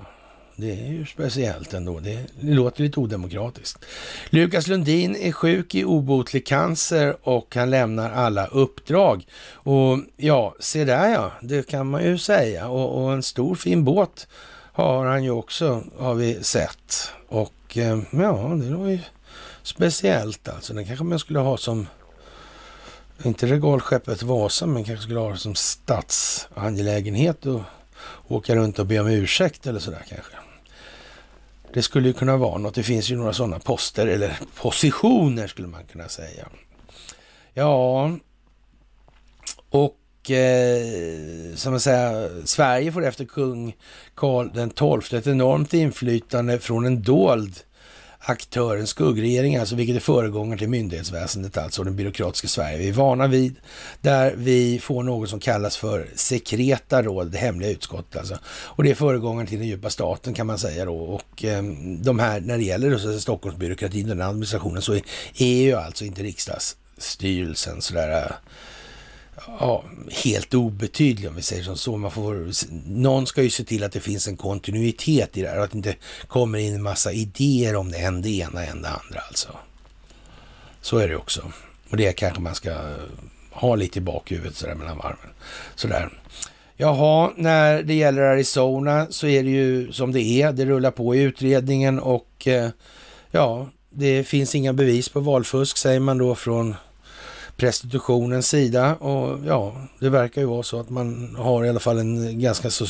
Det 0.58 0.70
är 0.70 0.92
ju 0.92 1.06
speciellt 1.06 1.74
ändå. 1.74 2.00
Det, 2.00 2.18
det 2.40 2.54
låter 2.54 2.82
lite 2.82 3.00
odemokratiskt. 3.00 3.84
Lukas 4.30 4.66
Lundin 4.66 5.16
är 5.16 5.32
sjuk 5.32 5.74
i 5.74 5.84
obotlig 5.84 6.46
cancer 6.46 7.16
och 7.22 7.54
han 7.54 7.70
lämnar 7.70 8.10
alla 8.10 8.46
uppdrag. 8.46 9.26
Och 9.52 9.98
ja, 10.16 10.54
se 10.60 10.84
där 10.84 11.08
ja, 11.08 11.32
det 11.42 11.68
kan 11.68 11.86
man 11.86 12.04
ju 12.04 12.18
säga. 12.18 12.68
Och, 12.68 13.04
och 13.04 13.12
en 13.12 13.22
stor 13.22 13.54
fin 13.54 13.84
båt 13.84 14.28
har 14.72 15.06
han 15.06 15.24
ju 15.24 15.30
också, 15.30 15.84
har 15.98 16.14
vi 16.14 16.44
sett. 16.44 17.10
Och 17.28 17.76
eh, 17.76 17.98
ja, 18.10 18.58
det 18.62 18.76
var 18.76 18.88
ju 18.88 18.98
speciellt 19.62 20.48
alltså. 20.48 20.74
Den 20.74 20.86
kanske 20.86 21.04
man 21.04 21.18
skulle 21.18 21.38
ha 21.38 21.56
som, 21.56 21.86
inte 23.24 23.46
regalskeppet 23.46 24.22
Vasa, 24.22 24.66
men 24.66 24.84
kanske 24.84 25.02
skulle 25.02 25.20
ha 25.20 25.30
det 25.30 25.38
som 25.38 25.54
statsangelägenhet 25.54 27.46
och 27.46 27.60
åka 28.28 28.56
runt 28.56 28.78
och 28.78 28.86
be 28.86 29.00
om 29.00 29.06
ursäkt 29.06 29.66
eller 29.66 29.80
sådär 29.80 30.04
kanske. 30.08 30.32
Det 31.76 31.82
skulle 31.82 32.08
ju 32.08 32.14
kunna 32.14 32.36
vara 32.36 32.58
något. 32.58 32.74
Det 32.74 32.82
finns 32.82 33.10
ju 33.10 33.16
några 33.16 33.32
sådana 33.32 33.58
poster 33.58 34.06
eller 34.06 34.38
positioner 34.54 35.46
skulle 35.46 35.68
man 35.68 35.84
kunna 35.84 36.08
säga. 36.08 36.48
Ja, 37.54 38.10
och 39.70 40.30
eh, 40.30 41.54
som 41.54 41.72
man 41.72 41.80
säger, 41.80 42.46
Sverige 42.46 42.92
får 42.92 43.04
efter 43.04 43.24
kung 43.24 43.76
Karl 44.14 44.50
den 44.54 44.70
XII 44.70 45.18
ett 45.18 45.26
enormt 45.26 45.74
inflytande 45.74 46.58
från 46.58 46.86
en 46.86 47.02
dold 47.02 47.56
aktören 48.28 48.86
skuggregering, 48.86 49.56
alltså 49.56 49.74
vilket 49.74 49.96
är 49.96 50.00
föregångaren 50.00 50.58
till 50.58 50.68
myndighetsväsendet, 50.68 51.58
alltså 51.58 51.84
den 51.84 51.96
byråkratiska 51.96 52.48
Sverige 52.48 52.78
vi 52.78 52.88
är 52.88 52.92
vana 52.92 53.26
vid, 53.26 53.56
där 54.00 54.34
vi 54.36 54.78
får 54.78 55.02
något 55.02 55.30
som 55.30 55.40
kallas 55.40 55.76
för 55.76 56.06
sekreta 56.14 57.02
råd, 57.02 57.30
det 57.30 57.38
hemliga 57.38 57.70
utskottet 57.70 58.16
alltså. 58.16 58.38
Och 58.46 58.84
det 58.84 58.90
är 58.90 58.94
föregångaren 58.94 59.46
till 59.46 59.58
den 59.58 59.68
djupa 59.68 59.90
staten 59.90 60.34
kan 60.34 60.46
man 60.46 60.58
säga 60.58 60.84
då. 60.84 60.96
Och 60.96 61.44
eh, 61.44 61.62
de 62.00 62.18
här, 62.18 62.40
när 62.40 62.58
det 62.58 62.64
gäller 62.64 62.90
då, 62.90 63.18
Stockholmsbyråkratin, 63.18 64.08
den 64.08 64.22
administrationen, 64.22 64.82
så 64.82 64.92
är, 64.92 65.02
är 65.34 65.62
ju 65.62 65.74
alltså 65.74 66.04
inte 66.04 66.22
riksdagsstyrelsen 66.22 67.82
sådär 67.82 68.36
ja, 69.60 69.84
helt 70.24 70.54
obetydlig 70.54 71.28
om 71.28 71.36
vi 71.36 71.42
säger 71.42 71.62
som 71.62 71.76
så. 71.76 71.96
Man 71.96 72.10
får, 72.10 72.50
någon 72.88 73.26
ska 73.26 73.42
ju 73.42 73.50
se 73.50 73.64
till 73.64 73.84
att 73.84 73.92
det 73.92 74.00
finns 74.00 74.28
en 74.28 74.36
kontinuitet 74.36 75.36
i 75.36 75.42
det 75.42 75.48
här 75.48 75.58
och 75.58 75.64
att 75.64 75.70
det 75.70 75.76
inte 75.76 75.94
kommer 76.26 76.58
in 76.58 76.74
en 76.74 76.82
massa 76.82 77.12
idéer 77.12 77.76
om 77.76 77.90
det 77.90 77.98
än 77.98 78.22
det 78.22 78.30
ena 78.30 78.64
än 78.64 78.82
det 78.82 78.88
andra 78.88 79.20
alltså. 79.28 79.48
Så 80.80 80.98
är 80.98 81.08
det 81.08 81.16
också. 81.16 81.52
Och 81.90 81.96
det 81.96 82.12
kanske 82.12 82.40
man 82.40 82.54
ska 82.54 82.70
eh, 82.70 82.78
ha 83.50 83.76
lite 83.76 83.98
i 83.98 84.02
bakhuvudet 84.02 84.56
sådär 84.56 84.74
mellan 84.74 84.98
varven. 84.98 85.30
Sådär. 85.74 86.10
Jaha, 86.76 87.30
när 87.36 87.82
det 87.82 87.94
gäller 87.94 88.22
Arizona 88.22 89.06
så 89.10 89.26
är 89.26 89.42
det 89.42 89.50
ju 89.50 89.92
som 89.92 90.12
det 90.12 90.42
är. 90.42 90.52
Det 90.52 90.64
rullar 90.64 90.90
på 90.90 91.14
i 91.14 91.22
utredningen 91.22 92.00
och 92.00 92.46
eh, 92.46 92.70
ja, 93.30 93.68
det 93.90 94.24
finns 94.24 94.54
inga 94.54 94.72
bevis 94.72 95.08
på 95.08 95.20
valfusk 95.20 95.76
säger 95.76 96.00
man 96.00 96.18
då 96.18 96.34
från 96.34 96.74
prostitutionens 97.56 98.48
sida 98.48 98.94
och 98.94 99.46
ja, 99.46 99.76
det 99.98 100.08
verkar 100.08 100.40
ju 100.40 100.46
vara 100.46 100.62
så 100.62 100.80
att 100.80 100.90
man 100.90 101.36
har 101.38 101.64
i 101.64 101.68
alla 101.68 101.80
fall 101.80 101.98
en 101.98 102.40
ganska 102.40 102.70
så 102.70 102.86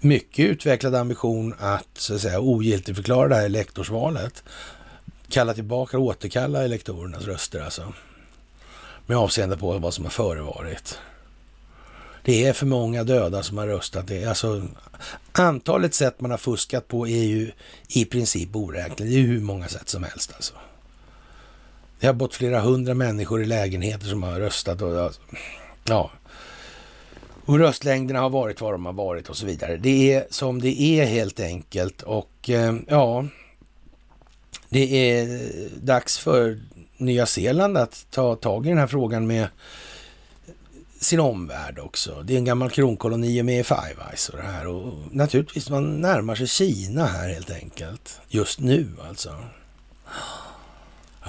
mycket 0.00 0.46
utvecklad 0.46 0.94
ambition 0.94 1.54
att 1.58 1.88
så 1.94 2.14
att 2.14 2.20
säga 2.20 2.40
ogiltigförklara 2.40 3.28
det 3.28 3.34
här 3.34 3.44
elektorsvalet. 3.44 4.42
Kalla 5.28 5.54
tillbaka 5.54 5.98
och 5.98 6.04
återkalla 6.04 6.64
elektorernas 6.64 7.24
röster 7.24 7.60
alltså. 7.60 7.92
Med 9.06 9.16
avseende 9.16 9.56
på 9.56 9.78
vad 9.78 9.94
som 9.94 10.04
har 10.04 10.10
förevarit. 10.10 10.98
Det 12.24 12.46
är 12.46 12.52
för 12.52 12.66
många 12.66 13.04
döda 13.04 13.42
som 13.42 13.58
har 13.58 13.66
röstat. 13.66 14.06
Det 14.06 14.22
är 14.22 14.28
alltså, 14.28 14.62
antalet 15.32 15.94
sätt 15.94 16.20
man 16.20 16.30
har 16.30 16.38
fuskat 16.38 16.88
på 16.88 17.08
är 17.08 17.24
ju 17.24 17.52
i 17.88 18.04
princip 18.04 18.56
oräkneligt. 18.56 19.14
Det 19.14 19.20
är 19.20 19.22
hur 19.22 19.40
många 19.40 19.68
sätt 19.68 19.88
som 19.88 20.04
helst 20.04 20.32
alltså. 20.36 20.54
Det 22.00 22.06
har 22.06 22.14
bott 22.14 22.34
flera 22.34 22.60
hundra 22.60 22.94
människor 22.94 23.42
i 23.42 23.46
lägenheter 23.46 24.06
som 24.06 24.22
har 24.22 24.40
röstat. 24.40 24.82
Och, 24.82 25.00
alltså, 25.00 25.20
ja. 25.84 26.10
och 27.44 27.58
röstlängderna 27.58 28.20
har 28.20 28.30
varit 28.30 28.60
vad 28.60 28.74
de 28.74 28.86
har 28.86 28.92
varit 28.92 29.28
och 29.28 29.36
så 29.36 29.46
vidare. 29.46 29.76
Det 29.76 30.12
är 30.12 30.26
som 30.30 30.60
det 30.60 30.80
är 30.80 31.06
helt 31.06 31.40
enkelt. 31.40 32.02
Och 32.02 32.50
eh, 32.50 32.74
ja, 32.88 33.26
det 34.68 35.10
är 35.10 35.50
dags 35.82 36.18
för 36.18 36.60
Nya 36.96 37.26
Zeeland 37.26 37.76
att 37.76 38.06
ta 38.10 38.36
tag 38.36 38.66
i 38.66 38.68
den 38.68 38.78
här 38.78 38.86
frågan 38.86 39.26
med 39.26 39.48
sin 41.00 41.20
omvärld 41.20 41.78
också. 41.78 42.22
Det 42.22 42.34
är 42.34 42.38
en 42.38 42.44
gammal 42.44 42.70
kronkoloni 42.70 43.42
med 43.42 43.66
Five 43.66 43.96
Eyes 44.10 44.28
och 44.28 44.36
det 44.36 44.42
här. 44.42 44.66
Och 44.66 44.92
naturligtvis, 45.10 45.70
man 45.70 46.00
närmar 46.00 46.34
sig 46.34 46.46
Kina 46.46 47.06
här 47.06 47.28
helt 47.28 47.50
enkelt. 47.50 48.20
Just 48.28 48.60
nu 48.60 48.88
alltså. 49.08 49.34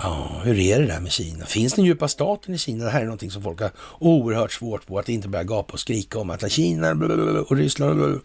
Ja, 0.04 0.42
hur 0.44 0.60
är 0.60 0.80
det 0.80 0.86
där 0.86 1.00
med 1.00 1.12
Kina? 1.12 1.46
Finns 1.46 1.74
den 1.74 1.86
djupa 1.86 2.08
staten 2.08 2.54
i 2.54 2.58
Kina? 2.58 2.86
Det 2.86 2.92
här 2.92 3.02
är 3.02 3.06
någonting 3.06 3.32
som 3.32 3.44
folk 3.44 3.60
har 3.60 3.72
oerhört 4.00 4.52
svårt 4.52 4.86
på, 4.86 5.00
att 5.00 5.10
inte 5.10 5.28
börja 5.28 5.44
gapa 5.44 5.74
och 5.74 5.80
skrika 5.80 6.20
om 6.20 6.30
att 6.30 6.52
Kina 6.52 6.92
och 7.50 7.58
Ryssland... 7.58 8.22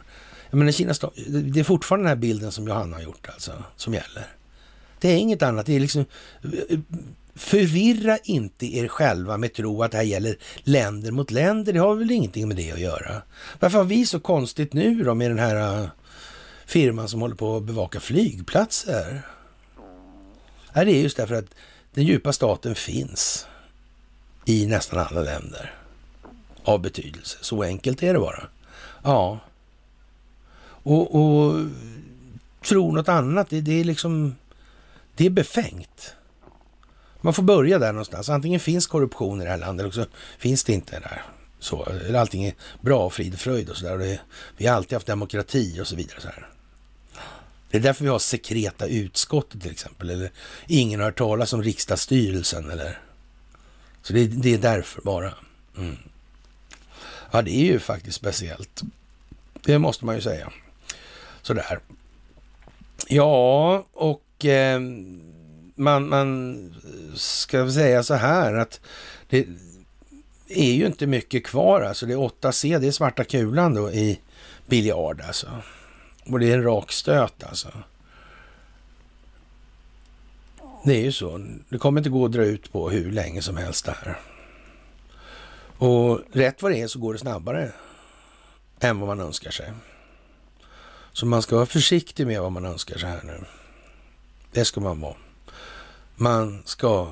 Jag 0.50 0.58
menar, 0.58 0.72
Kina, 0.72 0.94
det 1.26 1.60
är 1.60 1.64
fortfarande 1.64 2.04
den 2.04 2.08
här 2.08 2.16
bilden 2.16 2.52
som 2.52 2.68
Johanna 2.68 2.96
har 2.96 3.02
gjort 3.02 3.28
alltså, 3.32 3.52
som 3.76 3.94
gäller. 3.94 4.26
Det 5.00 5.08
är 5.08 5.16
inget 5.16 5.42
annat. 5.42 5.66
Det 5.66 5.76
är 5.76 5.80
liksom... 5.80 6.04
Förvirra 7.34 8.18
inte 8.18 8.76
er 8.76 8.88
själva 8.88 9.36
med 9.36 9.54
tro 9.54 9.82
att 9.82 9.90
det 9.90 9.96
här 9.96 10.04
gäller 10.04 10.36
länder 10.62 11.10
mot 11.10 11.30
länder. 11.30 11.72
Det 11.72 11.78
har 11.78 11.94
väl 11.94 12.10
ingenting 12.10 12.48
med 12.48 12.56
det 12.56 12.72
att 12.72 12.80
göra. 12.80 13.22
Varför 13.60 13.78
har 13.78 13.84
vi 13.84 14.06
så 14.06 14.20
konstigt 14.20 14.72
nu 14.72 15.02
då 15.04 15.14
med 15.14 15.30
den 15.30 15.38
här 15.38 15.82
äh, 15.82 15.88
firman 16.66 17.08
som 17.08 17.20
håller 17.20 17.34
på 17.34 17.56
att 17.56 17.62
bevaka 17.62 18.00
flygplatser? 18.00 19.22
Nej, 20.76 20.84
det 20.84 20.92
är 20.92 21.02
just 21.02 21.16
därför 21.16 21.34
att 21.34 21.54
den 21.94 22.04
djupa 22.04 22.32
staten 22.32 22.74
finns 22.74 23.46
i 24.44 24.66
nästan 24.66 24.98
alla 24.98 25.20
länder 25.20 25.74
av 26.64 26.80
betydelse. 26.80 27.38
Så 27.40 27.62
enkelt 27.62 28.02
är 28.02 28.12
det 28.12 28.20
bara. 28.20 28.48
Ja. 29.02 29.38
Och, 30.62 31.14
och 31.14 31.66
tro 32.64 32.92
något 32.92 33.08
annat, 33.08 33.50
det, 33.50 33.60
det, 33.60 33.80
är 33.80 33.84
liksom, 33.84 34.36
det 35.14 35.26
är 35.26 35.30
befängt. 35.30 36.14
Man 37.20 37.34
får 37.34 37.42
börja 37.42 37.78
där 37.78 37.92
någonstans. 37.92 38.28
Antingen 38.28 38.60
finns 38.60 38.86
korruption 38.86 39.40
i 39.40 39.44
det 39.44 39.50
här 39.50 39.58
landet 39.58 39.84
eller 39.84 40.04
så 40.04 40.06
finns 40.38 40.64
det 40.64 40.72
inte 40.72 41.00
där. 41.00 41.22
Så, 41.58 41.88
allting 42.16 42.44
är 42.44 42.54
bra, 42.80 43.10
frid 43.10 43.34
och 43.34 43.40
fröjd 43.40 43.70
och 43.70 43.76
sådär. 43.76 44.18
Vi 44.56 44.66
har 44.66 44.76
alltid 44.76 44.92
haft 44.92 45.06
demokrati 45.06 45.80
och 45.80 45.86
så 45.86 45.96
vidare. 45.96 46.20
Så 46.20 46.28
här. 46.28 46.48
Det 47.76 47.80
är 47.80 47.82
därför 47.82 48.04
vi 48.04 48.10
har 48.10 48.18
sekreta 48.18 48.86
utskott 48.86 49.60
till 49.60 49.70
exempel. 49.70 50.10
Eller 50.10 50.30
ingen 50.66 51.00
har 51.00 51.04
hört 51.04 51.18
talas 51.18 51.52
om 51.52 51.62
riksdagsstyrelsen. 51.62 52.70
Eller. 52.70 53.00
Så 54.02 54.12
det, 54.12 54.26
det 54.26 54.54
är 54.54 54.58
därför 54.58 55.02
bara. 55.02 55.34
Mm. 55.78 55.96
Ja, 57.30 57.42
det 57.42 57.50
är 57.50 57.64
ju 57.64 57.78
faktiskt 57.78 58.16
speciellt. 58.16 58.82
Det 59.62 59.78
måste 59.78 60.04
man 60.04 60.14
ju 60.14 60.20
säga. 60.20 60.52
Sådär. 61.42 61.78
Ja, 63.08 63.86
och 63.92 64.44
eh, 64.44 64.80
man, 65.74 66.08
man 66.08 66.74
ska 67.14 67.70
säga 67.70 68.02
så 68.02 68.14
här 68.14 68.54
att 68.54 68.80
det 69.28 69.46
är 70.48 70.72
ju 70.72 70.86
inte 70.86 71.06
mycket 71.06 71.44
kvar 71.46 71.80
alltså. 71.80 72.06
Det 72.06 72.12
är 72.12 72.16
8C, 72.16 72.78
det 72.78 72.86
är 72.86 72.92
svarta 72.92 73.24
kulan 73.24 73.74
då 73.74 73.90
i 73.90 74.20
biljard 74.66 75.20
alltså. 75.20 75.48
Och 76.26 76.38
det 76.38 76.50
är 76.50 76.54
en 76.54 76.62
rak 76.62 76.92
stöt 76.92 77.44
alltså. 77.44 77.68
Det 80.84 80.94
är 80.94 81.02
ju 81.02 81.12
så. 81.12 81.46
Det 81.68 81.78
kommer 81.78 82.00
inte 82.00 82.10
gå 82.10 82.24
att 82.24 82.32
dra 82.32 82.44
ut 82.44 82.72
på 82.72 82.90
hur 82.90 83.12
länge 83.12 83.42
som 83.42 83.56
helst 83.56 83.84
det 83.84 83.96
här. 84.04 84.18
Och 85.78 86.20
rätt 86.32 86.62
vad 86.62 86.72
det 86.72 86.80
är 86.80 86.86
så 86.86 86.98
går 86.98 87.12
det 87.12 87.18
snabbare 87.18 87.72
än 88.80 89.00
vad 89.00 89.06
man 89.06 89.20
önskar 89.20 89.50
sig. 89.50 89.72
Så 91.12 91.26
man 91.26 91.42
ska 91.42 91.56
vara 91.56 91.66
försiktig 91.66 92.26
med 92.26 92.40
vad 92.40 92.52
man 92.52 92.64
önskar 92.64 92.98
sig 92.98 93.10
här 93.10 93.22
nu. 93.24 93.44
Det 94.52 94.64
ska 94.64 94.80
man 94.80 95.00
vara. 95.00 95.16
Man 96.14 96.62
ska 96.64 97.08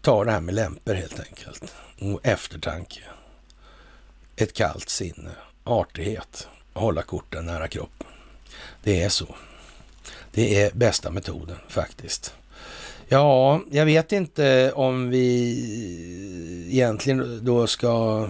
ta 0.00 0.24
det 0.24 0.32
här 0.32 0.40
med 0.40 0.54
lämpor 0.54 0.94
helt 0.94 1.20
enkelt. 1.20 1.74
Och 2.00 2.26
eftertanke. 2.26 3.00
Ett 4.36 4.52
kallt 4.52 4.88
sinne. 4.88 5.30
Artighet. 5.64 6.48
Hålla 6.72 7.02
korten 7.02 7.46
nära 7.46 7.68
kroppen. 7.68 8.11
Det 8.82 9.02
är 9.02 9.08
så. 9.08 9.34
Det 10.30 10.62
är 10.62 10.70
bästa 10.74 11.10
metoden 11.10 11.56
faktiskt. 11.68 12.34
Ja, 13.08 13.60
jag 13.70 13.84
vet 13.84 14.12
inte 14.12 14.72
om 14.72 15.10
vi 15.10 16.66
egentligen 16.70 17.44
då 17.44 17.66
ska 17.66 18.28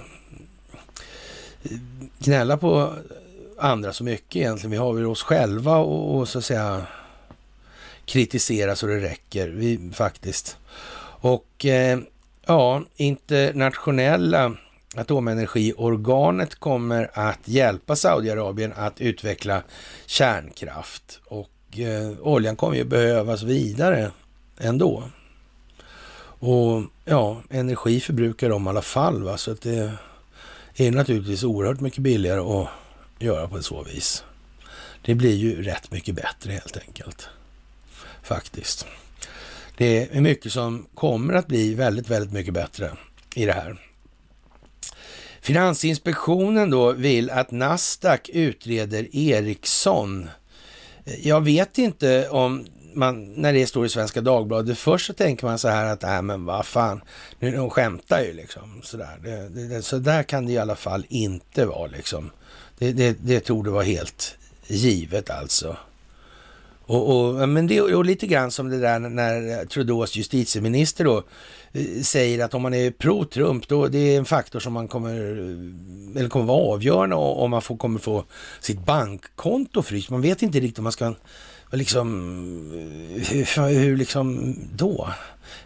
gnälla 2.18 2.56
på 2.56 2.92
andra 3.58 3.92
så 3.92 4.04
mycket 4.04 4.36
egentligen. 4.36 4.70
Vi 4.70 4.76
har 4.76 4.92
väl 4.92 5.06
oss 5.06 5.22
själva 5.22 5.76
och, 5.76 6.18
och 6.18 6.28
så 6.28 6.38
att 6.38 6.44
säga 6.44 6.86
kritisera 8.04 8.76
så 8.76 8.86
det 8.86 9.00
räcker, 9.00 9.48
vi, 9.48 9.90
faktiskt. 9.92 10.56
Och 11.22 11.66
eh, 11.66 11.98
ja, 12.46 12.82
internationella 12.96 14.56
atomenergiorganet 14.96 16.54
kommer 16.54 17.10
att 17.14 17.38
hjälpa 17.44 17.96
Saudiarabien 17.96 18.72
att 18.76 19.00
utveckla 19.00 19.62
kärnkraft 20.06 21.20
och 21.24 21.78
eh, 21.78 22.12
oljan 22.20 22.56
kommer 22.56 22.76
ju 22.76 22.84
behövas 22.84 23.42
vidare 23.42 24.10
ändå. 24.58 25.04
Och 26.44 26.82
ja, 27.04 27.42
energi 27.50 28.00
förbrukar 28.00 28.48
de 28.48 28.66
i 28.66 28.68
alla 28.68 28.82
fall, 28.82 29.22
va? 29.22 29.36
så 29.36 29.50
att 29.50 29.60
det 29.60 29.92
är 30.76 30.90
naturligtvis 30.90 31.44
oerhört 31.44 31.80
mycket 31.80 31.98
billigare 31.98 32.40
att 32.40 32.68
göra 33.18 33.48
på 33.48 33.62
så 33.62 33.82
vis. 33.82 34.24
Det 35.02 35.14
blir 35.14 35.34
ju 35.34 35.62
rätt 35.62 35.90
mycket 35.90 36.14
bättre 36.14 36.52
helt 36.52 36.76
enkelt. 36.76 37.28
Faktiskt. 38.22 38.86
Det 39.76 40.16
är 40.16 40.20
mycket 40.20 40.52
som 40.52 40.86
kommer 40.94 41.34
att 41.34 41.46
bli 41.46 41.74
väldigt, 41.74 42.08
väldigt 42.08 42.32
mycket 42.32 42.54
bättre 42.54 42.90
i 43.34 43.46
det 43.46 43.52
här. 43.52 43.91
Finansinspektionen 45.42 46.70
då 46.70 46.92
vill 46.92 47.30
att 47.30 47.50
Nasdaq 47.50 48.28
utreder 48.28 49.16
Ericsson. 49.16 50.28
Jag 51.04 51.40
vet 51.40 51.78
inte 51.78 52.28
om 52.28 52.66
man, 52.94 53.32
när 53.34 53.52
det 53.52 53.66
står 53.66 53.86
i 53.86 53.88
Svenska 53.88 54.20
Dagbladet, 54.20 54.78
först 54.78 55.06
så 55.06 55.12
tänker 55.12 55.46
man 55.46 55.58
så 55.58 55.68
här 55.68 55.86
att, 55.86 56.02
nej 56.02 56.22
men 56.22 56.44
vad 56.44 56.66
fan, 56.66 57.00
nu, 57.38 57.50
de 57.50 57.70
skämtar 57.70 58.20
ju 58.20 58.32
liksom. 58.32 58.80
Sådär. 58.82 59.18
Det, 59.22 59.48
det, 59.48 59.82
så 59.82 59.98
där 59.98 60.22
kan 60.22 60.46
det 60.46 60.52
i 60.52 60.58
alla 60.58 60.76
fall 60.76 61.06
inte 61.08 61.66
vara 61.66 61.86
liksom. 61.86 62.30
Det, 62.78 62.92
det, 62.92 63.16
det 63.20 63.40
tror 63.40 63.64
det 63.64 63.70
vara 63.70 63.84
helt 63.84 64.36
givet 64.66 65.30
alltså. 65.30 65.76
Och, 66.84 67.40
och, 67.40 67.48
men 67.48 67.66
det 67.66 67.76
är 67.76 68.04
lite 68.04 68.26
grann 68.26 68.50
som 68.50 68.70
det 68.70 68.80
där 68.80 68.98
när 68.98 69.64
Trudeaus 69.64 70.16
justitieminister 70.16 71.04
då 71.04 71.24
Eh, 71.72 72.02
säger 72.02 72.44
att 72.44 72.54
om 72.54 72.62
man 72.62 72.74
är 72.74 72.90
pro-Trump, 72.90 73.68
då 73.68 73.88
det 73.88 73.98
är 73.98 74.18
en 74.18 74.24
faktor 74.24 74.60
som 74.60 74.72
man 74.72 74.88
kommer, 74.88 75.14
eh, 75.14 76.20
eller 76.20 76.28
kommer 76.28 76.46
vara 76.46 76.74
avgörande 76.74 77.16
om 77.16 77.50
man 77.50 77.62
får, 77.62 77.76
kommer 77.76 77.98
få 77.98 78.24
sitt 78.60 78.86
bankkonto 78.86 79.82
fryst. 79.82 80.10
Man 80.10 80.20
vet 80.20 80.42
inte 80.42 80.60
riktigt 80.60 80.78
om 80.78 80.84
man 80.84 80.92
ska 80.92 81.06
eh, 81.06 81.12
liksom, 81.70 82.08
hur, 83.30 83.68
hur 83.68 83.96
liksom 83.96 84.56
då? 84.74 85.08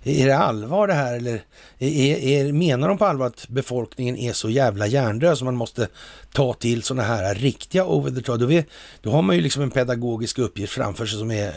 Är 0.02 0.26
det 0.26 0.36
allvar 0.36 0.86
det 0.86 0.94
här 0.94 1.16
eller 1.16 1.42
är, 1.78 2.16
är, 2.16 2.52
menar 2.52 2.88
de 2.88 2.98
på 2.98 3.04
allvar 3.04 3.26
att 3.26 3.48
befolkningen 3.48 4.16
är 4.16 4.32
så 4.32 4.50
jävla 4.50 4.86
hjärndöd 4.86 5.38
så 5.38 5.44
man 5.44 5.56
måste 5.56 5.88
ta 6.32 6.52
till 6.54 6.82
sådana 6.82 7.02
här 7.02 7.34
riktiga 7.34 7.84
over 7.84 8.10
the 8.10 8.22
top? 8.22 8.40
Då, 8.40 8.62
då 9.00 9.10
har 9.10 9.22
man 9.22 9.36
ju 9.36 9.42
liksom 9.42 9.62
en 9.62 9.70
pedagogisk 9.70 10.38
uppgift 10.38 10.72
framför 10.72 11.06
sig 11.06 11.18
som 11.18 11.30
är 11.30 11.52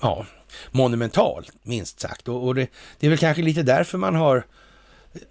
ja, 0.00 0.26
monumental, 0.70 1.46
minst 1.62 2.00
sagt. 2.00 2.28
Och, 2.28 2.46
och 2.46 2.54
det, 2.54 2.68
det 3.00 3.06
är 3.06 3.10
väl 3.10 3.18
kanske 3.18 3.42
lite 3.42 3.62
därför 3.62 3.98
man 3.98 4.14
har 4.14 4.46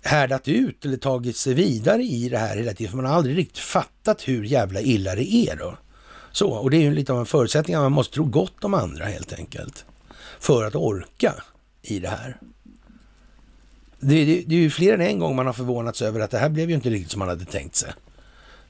härdat 0.02 0.48
ut 0.48 0.86
eller 0.86 0.98
tagit 0.98 1.38
sig 1.38 1.54
vidare 1.54 2.04
i 2.04 2.30
det 2.30 2.38
här 2.38 2.58
hela 2.58 2.74
tiden, 2.74 2.92
för 2.92 2.98
man 2.98 3.06
har 3.06 3.14
aldrig 3.14 3.38
riktigt 3.38 3.58
fattat 3.58 4.28
hur 4.28 4.44
jävla 4.44 4.82
illa 4.82 5.16
det 5.16 5.34
är 5.34 5.56
då. 5.56 5.78
Så, 6.32 6.50
och 6.50 6.70
det 6.70 6.78
är 6.78 6.82
ju 6.82 6.94
lite 6.94 7.14
av 7.14 7.20
en 7.20 7.26
förutsättning, 7.26 7.76
att 7.76 7.82
man 7.82 7.92
måste 7.92 8.14
tro 8.14 8.24
gott 8.26 8.64
om 8.64 8.74
andra 8.74 9.06
helt 9.06 9.34
enkelt. 9.34 9.86
För 10.40 10.66
att 10.66 10.76
orka 10.76 11.34
i 11.82 12.00
det 12.00 12.10
här. 12.10 12.38
Det, 14.00 14.26
det, 14.26 14.44
det 14.48 14.56
är 14.56 14.60
ju 14.60 14.70
fler 14.70 14.94
än 14.94 15.02
en 15.02 15.20
gång 15.20 15.36
man 15.36 15.46
har 15.46 15.54
förvånats 15.54 16.02
över 16.02 16.20
att 16.20 16.32
det 16.32 16.38
här 16.38 16.50
blev 16.50 16.70
ju 16.70 16.76
inte 16.76 16.90
riktigt 16.90 17.12
som 17.12 17.20
man 17.20 17.28
hade 17.28 17.46
tänkt 17.46 17.76
sig. 17.76 17.94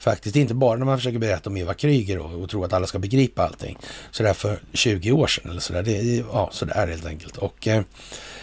Faktiskt, 0.03 0.35
inte 0.35 0.53
bara 0.53 0.77
när 0.77 0.85
man 0.85 0.97
försöker 0.97 1.19
berätta 1.19 1.49
om 1.49 1.57
Eva 1.57 1.73
Kryger 1.73 2.17
och, 2.17 2.41
och 2.41 2.49
tro 2.49 2.63
att 2.63 2.73
alla 2.73 2.87
ska 2.87 2.99
begripa 2.99 3.43
allting. 3.43 3.77
Sådär 4.11 4.33
för 4.33 4.59
20 4.73 5.11
år 5.11 5.27
sedan 5.27 5.51
eller 5.51 5.61
sådär. 5.61 5.83
Det, 5.83 6.23
ja, 6.31 6.49
sådär 6.51 6.87
helt 6.87 7.05
enkelt. 7.05 7.37
Och 7.37 7.67
eh, 7.67 7.83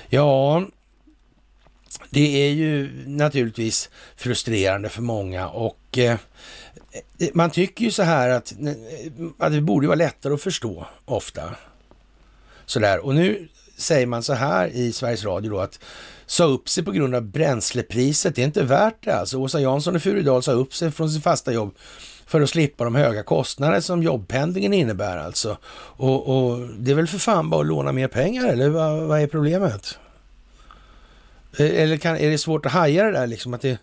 ja, 0.08 0.64
det 2.10 2.46
är 2.46 2.50
ju 2.50 2.90
naturligtvis 3.06 3.90
frustrerande 4.16 4.88
för 4.88 5.02
många 5.02 5.48
och 5.48 5.98
eh, 5.98 6.16
man 7.34 7.50
tycker 7.50 7.84
ju 7.84 7.90
så 7.90 8.02
här 8.02 8.28
att, 8.30 8.52
eh, 8.52 8.72
att 9.38 9.52
det 9.52 9.60
borde 9.60 9.86
vara 9.86 9.96
lättare 9.96 10.34
att 10.34 10.42
förstå 10.42 10.86
ofta. 11.04 11.54
Sådär, 12.66 13.04
och 13.04 13.14
nu 13.14 13.48
säger 13.76 14.06
man 14.06 14.22
så 14.22 14.34
här 14.34 14.68
i 14.68 14.92
Sveriges 14.92 15.24
Radio 15.24 15.50
då 15.50 15.60
att 15.60 15.78
sa 16.30 16.44
upp 16.44 16.68
sig 16.68 16.84
på 16.84 16.92
grund 16.92 17.14
av 17.14 17.22
bränslepriset, 17.22 18.34
det 18.34 18.42
är 18.42 18.46
inte 18.46 18.62
värt 18.62 19.04
det 19.04 19.14
alltså. 19.14 19.38
Åsa 19.38 19.60
Jansson 19.60 19.96
i 19.96 20.00
Furudal 20.00 20.42
sa 20.42 20.52
upp 20.52 20.74
sig 20.74 20.90
från 20.90 21.10
sitt 21.10 21.22
fasta 21.22 21.52
jobb 21.52 21.74
för 22.26 22.40
att 22.40 22.50
slippa 22.50 22.84
de 22.84 22.94
höga 22.94 23.22
kostnader 23.22 23.80
som 23.80 24.02
jobbpendlingen 24.02 24.72
innebär 24.72 25.16
alltså. 25.16 25.56
Och, 25.96 26.28
och 26.28 26.68
det 26.78 26.90
är 26.90 26.94
väl 26.94 27.06
för 27.06 27.18
fan 27.18 27.50
bara 27.50 27.60
att 27.60 27.66
låna 27.66 27.92
mer 27.92 28.08
pengar 28.08 28.48
eller 28.48 28.68
vad, 28.68 29.02
vad 29.02 29.20
är 29.20 29.26
problemet? 29.26 29.98
E, 31.58 31.82
eller 31.82 31.96
kan, 31.96 32.16
är 32.16 32.30
det 32.30 32.38
svårt 32.38 32.66
att 32.66 32.72
haja 32.72 33.04
det 33.04 33.12
där 33.12 33.26
liksom 33.26 33.54
att 33.54 33.60
det 33.60 33.78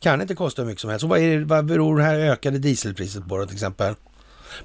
kan 0.00 0.20
inte 0.22 0.34
kosta 0.34 0.62
hur 0.62 0.66
mycket 0.66 0.80
som 0.80 0.90
helst. 0.90 1.04
Och 1.04 1.10
vad, 1.10 1.18
är 1.18 1.38
det, 1.38 1.44
vad 1.44 1.64
beror 1.64 1.98
det 1.98 2.04
här 2.04 2.18
ökade 2.18 2.58
dieselpriset 2.58 3.28
på 3.28 3.38
då 3.38 3.46
till 3.46 3.54
exempel? 3.54 3.94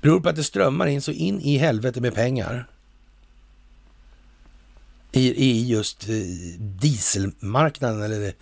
Beror 0.02 0.20
på 0.20 0.30
att 0.30 0.36
det 0.36 0.44
strömmar 0.44 0.88
in 0.88 1.02
så 1.02 1.12
in 1.12 1.42
i 1.42 1.58
helvete 1.58 2.02
med 2.02 2.16
pengar 2.16 2.68
i, 5.12 5.46
i 5.46 5.68
just 5.68 6.10
eh, 6.10 6.16
dieselmarknaden 6.60 8.02
eller 8.02 8.34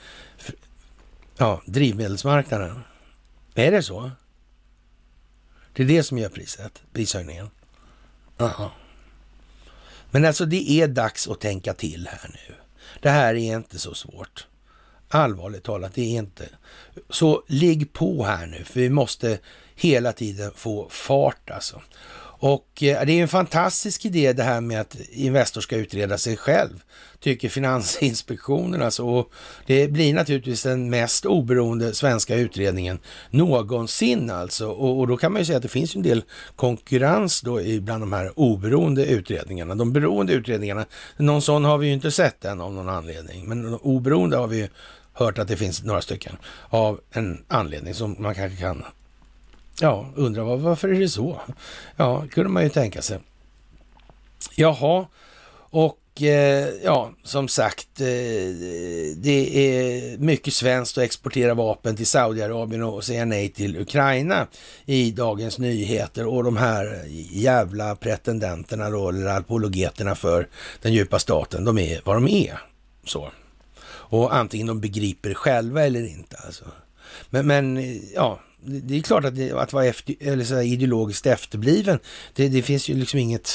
ja, 1.37 1.61
drivmedelsmarknaden. 1.65 2.79
Är 3.55 3.71
det 3.71 3.83
så? 3.83 4.11
Det 5.73 5.83
är 5.83 5.87
det 5.87 6.03
som 6.03 6.17
gör 6.17 6.29
priset, 6.29 6.81
prishöjningen? 6.93 7.49
Aha. 8.37 8.71
Men 10.11 10.25
alltså 10.25 10.45
det 10.45 10.71
är 10.71 10.87
dags 10.87 11.27
att 11.27 11.39
tänka 11.39 11.73
till 11.73 12.07
här 12.07 12.29
nu. 12.29 12.55
Det 13.01 13.09
här 13.09 13.35
är 13.35 13.55
inte 13.55 13.79
så 13.79 13.93
svårt. 13.93 14.47
Allvarligt 15.07 15.63
talat, 15.63 15.93
det 15.95 16.01
är 16.01 16.19
inte. 16.19 16.49
Så 17.09 17.43
ligg 17.47 17.93
på 17.93 18.23
här 18.23 18.47
nu, 18.47 18.63
för 18.63 18.79
vi 18.79 18.89
måste 18.89 19.39
hela 19.75 20.13
tiden 20.13 20.51
få 20.55 20.89
fart 20.89 21.49
alltså. 21.49 21.81
Och 22.39 22.83
eh, 22.83 23.05
det 23.05 23.11
är 23.11 23.21
en 23.21 23.27
fantastisk 23.27 24.05
idé 24.05 24.33
det 24.33 24.43
här 24.43 24.61
med 24.61 24.81
att 24.81 24.97
Investor 25.09 25.61
ska 25.61 25.75
utreda 25.75 26.17
sig 26.17 26.37
själv, 26.37 26.83
tycker 27.19 27.49
Finansinspektionen 27.49 28.81
alltså. 28.81 29.03
Och 29.03 29.31
det 29.65 29.87
blir 29.87 30.13
naturligtvis 30.13 30.63
den 30.63 30.89
mest 30.89 31.25
oberoende 31.25 31.93
svenska 31.93 32.35
utredningen 32.35 32.99
någonsin 33.29 34.29
alltså. 34.29 34.67
Och, 34.67 34.99
och 34.99 35.07
då 35.07 35.17
kan 35.17 35.31
man 35.31 35.41
ju 35.41 35.45
säga 35.45 35.57
att 35.57 35.63
det 35.63 35.69
finns 35.69 35.95
en 35.95 36.01
del 36.01 36.23
konkurrens 36.55 37.41
då 37.41 37.59
bland 37.81 38.01
de 38.01 38.13
här 38.13 38.39
oberoende 38.39 39.05
utredningarna. 39.05 39.75
De 39.75 39.93
beroende 39.93 40.33
utredningarna, 40.33 40.85
någon 41.17 41.41
sån 41.41 41.65
har 41.65 41.77
vi 41.77 41.87
ju 41.87 41.93
inte 41.93 42.11
sett 42.11 42.45
än 42.45 42.61
av 42.61 42.73
någon 42.73 42.89
anledning, 42.89 43.49
men 43.49 43.73
oberoende 43.73 44.37
har 44.37 44.47
vi 44.47 44.57
ju 44.57 44.67
hört 45.13 45.37
att 45.37 45.47
det 45.47 45.57
finns 45.57 45.83
några 45.83 46.01
stycken 46.01 46.37
av 46.69 46.99
en 47.11 47.43
anledning 47.47 47.93
som 47.93 48.15
man 48.19 48.35
kanske 48.35 48.57
kan 48.57 48.83
ja, 49.79 50.05
undrar 50.15 50.43
var, 50.43 50.57
varför 50.57 50.89
är 50.89 50.99
det 50.99 51.09
så? 51.09 51.41
Ja, 51.95 52.25
kunde 52.31 52.49
man 52.49 52.63
ju 52.63 52.69
tänka 52.69 53.01
sig. 53.01 53.19
Jaha, 54.55 55.05
och 55.71 56.21
eh, 56.21 56.69
ja, 56.83 57.11
som 57.23 57.47
sagt, 57.47 58.01
eh, 58.01 58.07
det 59.15 59.57
är 59.57 60.17
mycket 60.17 60.53
svenskt 60.53 60.97
att 60.97 61.03
exportera 61.03 61.53
vapen 61.53 61.95
till 61.95 62.07
Saudiarabien 62.07 62.83
och 62.83 63.03
säga 63.03 63.25
nej 63.25 63.49
till 63.49 63.77
Ukraina 63.77 64.47
i 64.85 65.11
Dagens 65.11 65.59
Nyheter 65.59 66.25
och 66.25 66.43
de 66.43 66.57
här 66.57 67.03
jävla 67.31 67.95
pretendenterna 67.95 68.89
då, 68.89 69.09
eller 69.09 69.25
apologeterna 69.25 70.15
för 70.15 70.47
den 70.81 70.93
djupa 70.93 71.19
staten, 71.19 71.65
de 71.65 71.77
är 71.77 72.01
vad 72.05 72.15
de 72.15 72.27
är. 72.27 72.61
Så. 73.05 73.31
Och 73.83 74.35
antingen 74.35 74.67
de 74.67 74.79
begriper 74.79 75.33
själva 75.33 75.85
eller 75.85 76.07
inte 76.07 76.37
alltså. 76.45 76.65
Men, 77.29 77.47
men 77.47 77.99
ja, 78.15 78.39
det 78.61 78.97
är 78.97 79.01
klart 79.01 79.25
att, 79.25 79.35
det, 79.35 79.51
att 79.51 79.73
vara 79.73 79.85
efter, 79.85 80.15
eller 80.19 80.43
så 80.43 80.61
ideologiskt 80.61 81.25
efterbliven, 81.25 81.99
det, 82.33 82.47
det 82.47 82.61
finns 82.61 82.89
ju 82.89 82.95
liksom 82.95 83.19
inget 83.19 83.51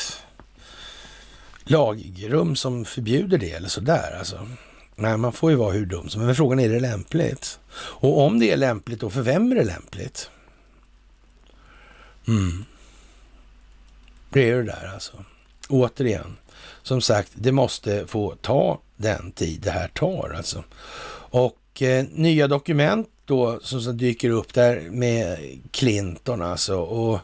lagrum 1.65 2.57
som 2.57 2.85
förbjuder 2.85 3.39
det 3.39 3.53
eller 3.53 3.69
sådär 3.69 4.17
alltså. 4.19 4.49
Nej, 4.97 5.17
man 5.17 5.33
får 5.33 5.51
ju 5.51 5.57
vara 5.57 5.73
hur 5.73 5.87
dum 5.87 6.09
som 6.09 6.27
Men 6.27 6.35
frågan 6.35 6.61
är, 6.61 6.69
är 6.71 6.73
det 6.73 6.81
lämpligt? 6.81 7.59
Och 7.75 8.21
om 8.21 8.39
det 8.39 8.53
är 8.53 8.57
lämpligt, 8.57 9.01
då 9.01 9.11
för 9.11 9.23
vem 9.23 9.53
är 9.53 9.57
det 9.57 9.65
lämpligt? 9.65 10.31
Mm. 12.29 12.65
Det 14.31 14.51
är 14.51 14.57
det 14.57 14.63
där 14.63 14.91
alltså. 14.95 15.25
Återigen, 15.69 16.37
som 16.83 17.01
sagt, 17.01 17.33
det 17.35 17.53
måste 17.53 18.07
få 18.07 18.35
ta 18.35 18.81
den 18.97 19.33
tid 19.33 19.61
det 19.61 19.71
här 19.71 19.89
tar 19.89 20.35
alltså. 20.37 20.65
Och 21.31 21.83
eh, 21.83 22.05
nya 22.13 22.49
dokument 22.49 23.09
då 23.25 23.61
som 23.63 23.97
dyker 23.97 24.31
upp 24.31 24.55
där 24.55 24.81
med 24.91 25.39
Clinton 25.71 26.43
alltså. 26.43 26.77
Och 26.77 27.19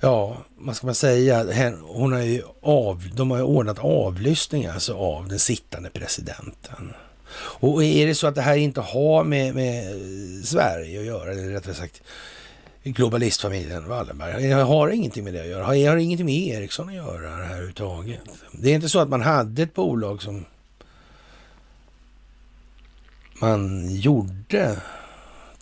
ja, 0.00 0.36
vad 0.58 0.76
ska 0.76 0.86
man 0.86 0.94
säga? 0.94 1.72
Hon 1.82 2.12
har 2.12 2.20
ju 2.20 2.42
av, 2.60 3.10
de 3.14 3.30
har 3.30 3.38
ju 3.38 3.44
ordnat 3.44 3.78
avlyssning 3.78 4.66
alltså 4.66 4.94
av 4.94 5.28
den 5.28 5.38
sittande 5.38 5.90
presidenten. 5.90 6.92
Och 7.38 7.84
är 7.84 8.06
det 8.06 8.14
så 8.14 8.26
att 8.26 8.34
det 8.34 8.42
här 8.42 8.56
inte 8.56 8.80
har 8.80 9.24
med, 9.24 9.54
med 9.54 9.84
Sverige 10.44 11.00
att 11.00 11.06
göra, 11.06 11.32
eller 11.32 11.50
rättare 11.50 11.74
sagt 11.74 12.02
globalistfamiljen 12.84 13.88
Wallenberg. 13.88 14.48
Det 14.48 14.54
har 14.54 14.88
ingenting 14.88 15.24
med 15.24 15.34
det 15.34 15.40
att 15.40 15.48
göra. 15.48 15.74
Det 15.74 15.86
har 15.86 15.96
ingenting 15.96 16.26
med 16.26 16.34
Ericsson 16.34 16.88
att 16.88 16.94
göra 16.94 17.20
det 17.22 17.44
här 17.44 17.52
överhuvudtaget. 17.52 18.20
Det 18.52 18.70
är 18.70 18.74
inte 18.74 18.88
så 18.88 18.98
att 18.98 19.08
man 19.08 19.22
hade 19.22 19.62
ett 19.62 19.74
bolag 19.74 20.22
som 20.22 20.44
man 23.40 23.94
gjorde 23.96 24.80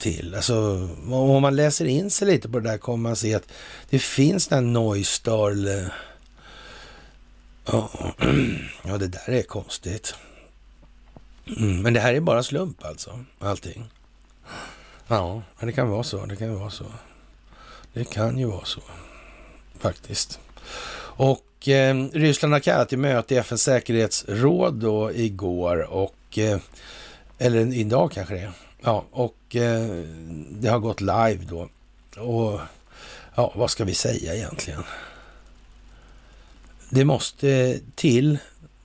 till. 0.05 0.35
Alltså, 0.35 0.89
om 1.11 1.43
man 1.43 1.57
läser 1.57 1.85
in 1.85 2.11
sig 2.11 2.29
lite 2.29 2.49
på 2.49 2.61
det 2.61 2.71
där 2.71 2.79
kommer 2.79 3.09
man 3.09 3.17
se 3.17 3.35
att 3.35 3.49
det 3.91 3.99
finns 3.99 4.47
den 4.49 4.73
Neustarl... 4.73 5.69
Ja, 7.67 7.91
ja, 8.83 8.99
det 8.99 9.09
där 9.09 9.31
är 9.31 9.43
konstigt. 9.43 10.15
Mm, 11.57 11.83
men 11.83 11.95
det 11.95 12.01
här 12.01 12.15
är 12.15 12.21
bara 12.21 12.43
slump 12.43 12.85
alltså, 12.85 13.25
allting. 13.39 13.91
Ja, 15.07 15.43
det 15.61 15.73
kan 15.73 15.89
vara 15.89 16.03
så. 16.03 16.27
Det 16.27 16.37
kan 16.37 16.59
vara 16.59 16.71
så. 16.71 16.85
Det 17.93 18.05
kan 18.05 18.39
ju 18.39 18.47
vara 18.47 18.65
så, 18.65 18.81
faktiskt. 19.79 20.41
Och 21.17 21.69
eh, 21.69 22.05
Ryssland 22.13 22.53
har 22.53 22.61
kallat 22.61 22.89
till 22.89 22.99
möte 22.99 23.35
i 23.35 23.39
FNs 23.39 23.63
säkerhetsråd 23.63 24.75
då 24.75 25.13
igår 25.13 25.83
och 25.83 26.39
eh, 26.39 26.59
eller 27.39 27.75
idag 27.75 28.13
kanske 28.13 28.35
det 28.35 28.41
är. 28.41 28.53
Ja, 28.85 29.05
och 29.11 29.57
eh, 29.57 30.05
det 30.51 30.69
har 30.69 30.79
gått 30.79 31.01
live 31.01 31.39
då. 31.49 31.69
Och 32.21 32.61
ja, 33.35 33.53
vad 33.57 33.71
ska 33.71 33.85
vi 33.85 33.95
säga 33.95 34.35
egentligen? 34.35 34.83
Det 36.91 37.05
måste 37.05 37.81
till 37.95 38.39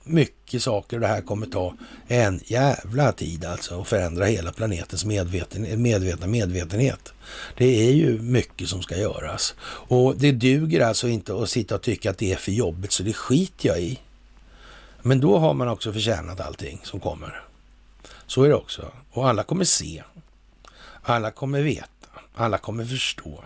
mycket 0.04 0.62
saker 0.62 0.96
och 0.96 1.00
det 1.00 1.06
här 1.06 1.20
kommer 1.20 1.46
ta 1.46 1.74
en 2.08 2.40
jävla 2.44 3.12
tid 3.12 3.44
alltså 3.44 3.80
att 3.80 3.88
förändra 3.88 4.24
hela 4.24 4.52
planetens 4.52 5.04
medveten, 5.04 5.82
medvetna 5.82 6.26
medvetenhet. 6.26 7.12
Det 7.56 7.88
är 7.88 7.92
ju 7.92 8.18
mycket 8.18 8.68
som 8.68 8.82
ska 8.82 8.96
göras 8.96 9.54
och 9.62 10.16
det 10.16 10.32
duger 10.32 10.80
alltså 10.80 11.08
inte 11.08 11.42
att 11.42 11.50
sitta 11.50 11.74
och 11.74 11.82
tycka 11.82 12.10
att 12.10 12.18
det 12.18 12.32
är 12.32 12.36
för 12.36 12.52
jobbigt 12.52 12.92
så 12.92 13.02
det 13.02 13.12
skiter 13.12 13.68
jag 13.68 13.80
i. 13.80 13.98
Men 15.02 15.20
då 15.20 15.38
har 15.38 15.54
man 15.54 15.68
också 15.68 15.92
förtjänat 15.92 16.40
allting 16.40 16.80
som 16.84 17.00
kommer. 17.00 17.42
Så 18.26 18.42
är 18.42 18.48
det 18.48 18.54
också. 18.54 18.92
Och 19.10 19.28
alla 19.28 19.42
kommer 19.42 19.64
se. 19.64 20.02
Alla 21.02 21.30
kommer 21.30 21.62
veta. 21.62 22.08
Alla 22.34 22.58
kommer 22.58 22.84
förstå 22.84 23.44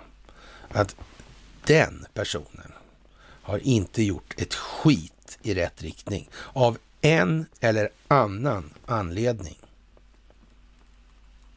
att 0.69 0.97
den 1.67 2.07
personen 2.15 2.73
har 3.43 3.59
inte 3.59 4.03
gjort 4.03 4.35
ett 4.41 4.55
skit 4.55 5.39
i 5.43 5.55
rätt 5.55 5.83
riktning 5.83 6.29
av 6.53 6.79
en 7.01 7.47
eller 7.61 7.89
annan 8.09 8.75
anledning. 8.87 9.59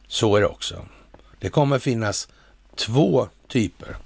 Så 0.06 0.36
är 0.36 0.40
det 0.40 0.46
också. 0.46 0.86
Det 1.38 1.50
kommer 1.50 1.78
finnas 1.78 2.28
två 2.74 3.28
typer. 3.48 3.96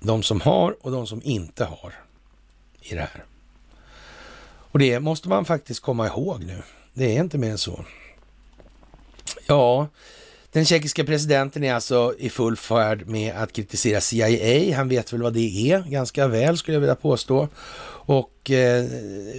De 0.00 0.22
som 0.22 0.40
har 0.40 0.76
och 0.80 0.92
de 0.92 1.06
som 1.06 1.22
inte 1.22 1.64
har 1.64 1.94
i 2.80 2.94
det 2.94 3.00
här. 3.00 3.24
Och 4.72 4.78
det 4.78 5.00
måste 5.00 5.28
man 5.28 5.44
faktiskt 5.44 5.80
komma 5.80 6.06
ihåg 6.06 6.44
nu. 6.44 6.62
Det 6.94 7.16
är 7.16 7.20
inte 7.20 7.38
mer 7.38 7.50
än 7.50 7.58
så. 7.58 7.84
Ja, 9.46 9.88
den 10.52 10.64
tjeckiska 10.64 11.04
presidenten 11.04 11.64
är 11.64 11.74
alltså 11.74 12.14
i 12.18 12.30
full 12.30 12.56
färd 12.56 13.06
med 13.06 13.34
att 13.36 13.52
kritisera 13.52 14.00
CIA. 14.00 14.76
Han 14.76 14.88
vet 14.88 15.12
väl 15.12 15.22
vad 15.22 15.32
det 15.32 15.70
är 15.70 15.82
ganska 15.82 16.26
väl 16.28 16.58
skulle 16.58 16.74
jag 16.74 16.80
vilja 16.80 16.94
påstå. 16.94 17.48
Och 18.04 18.50
eh, 18.50 18.84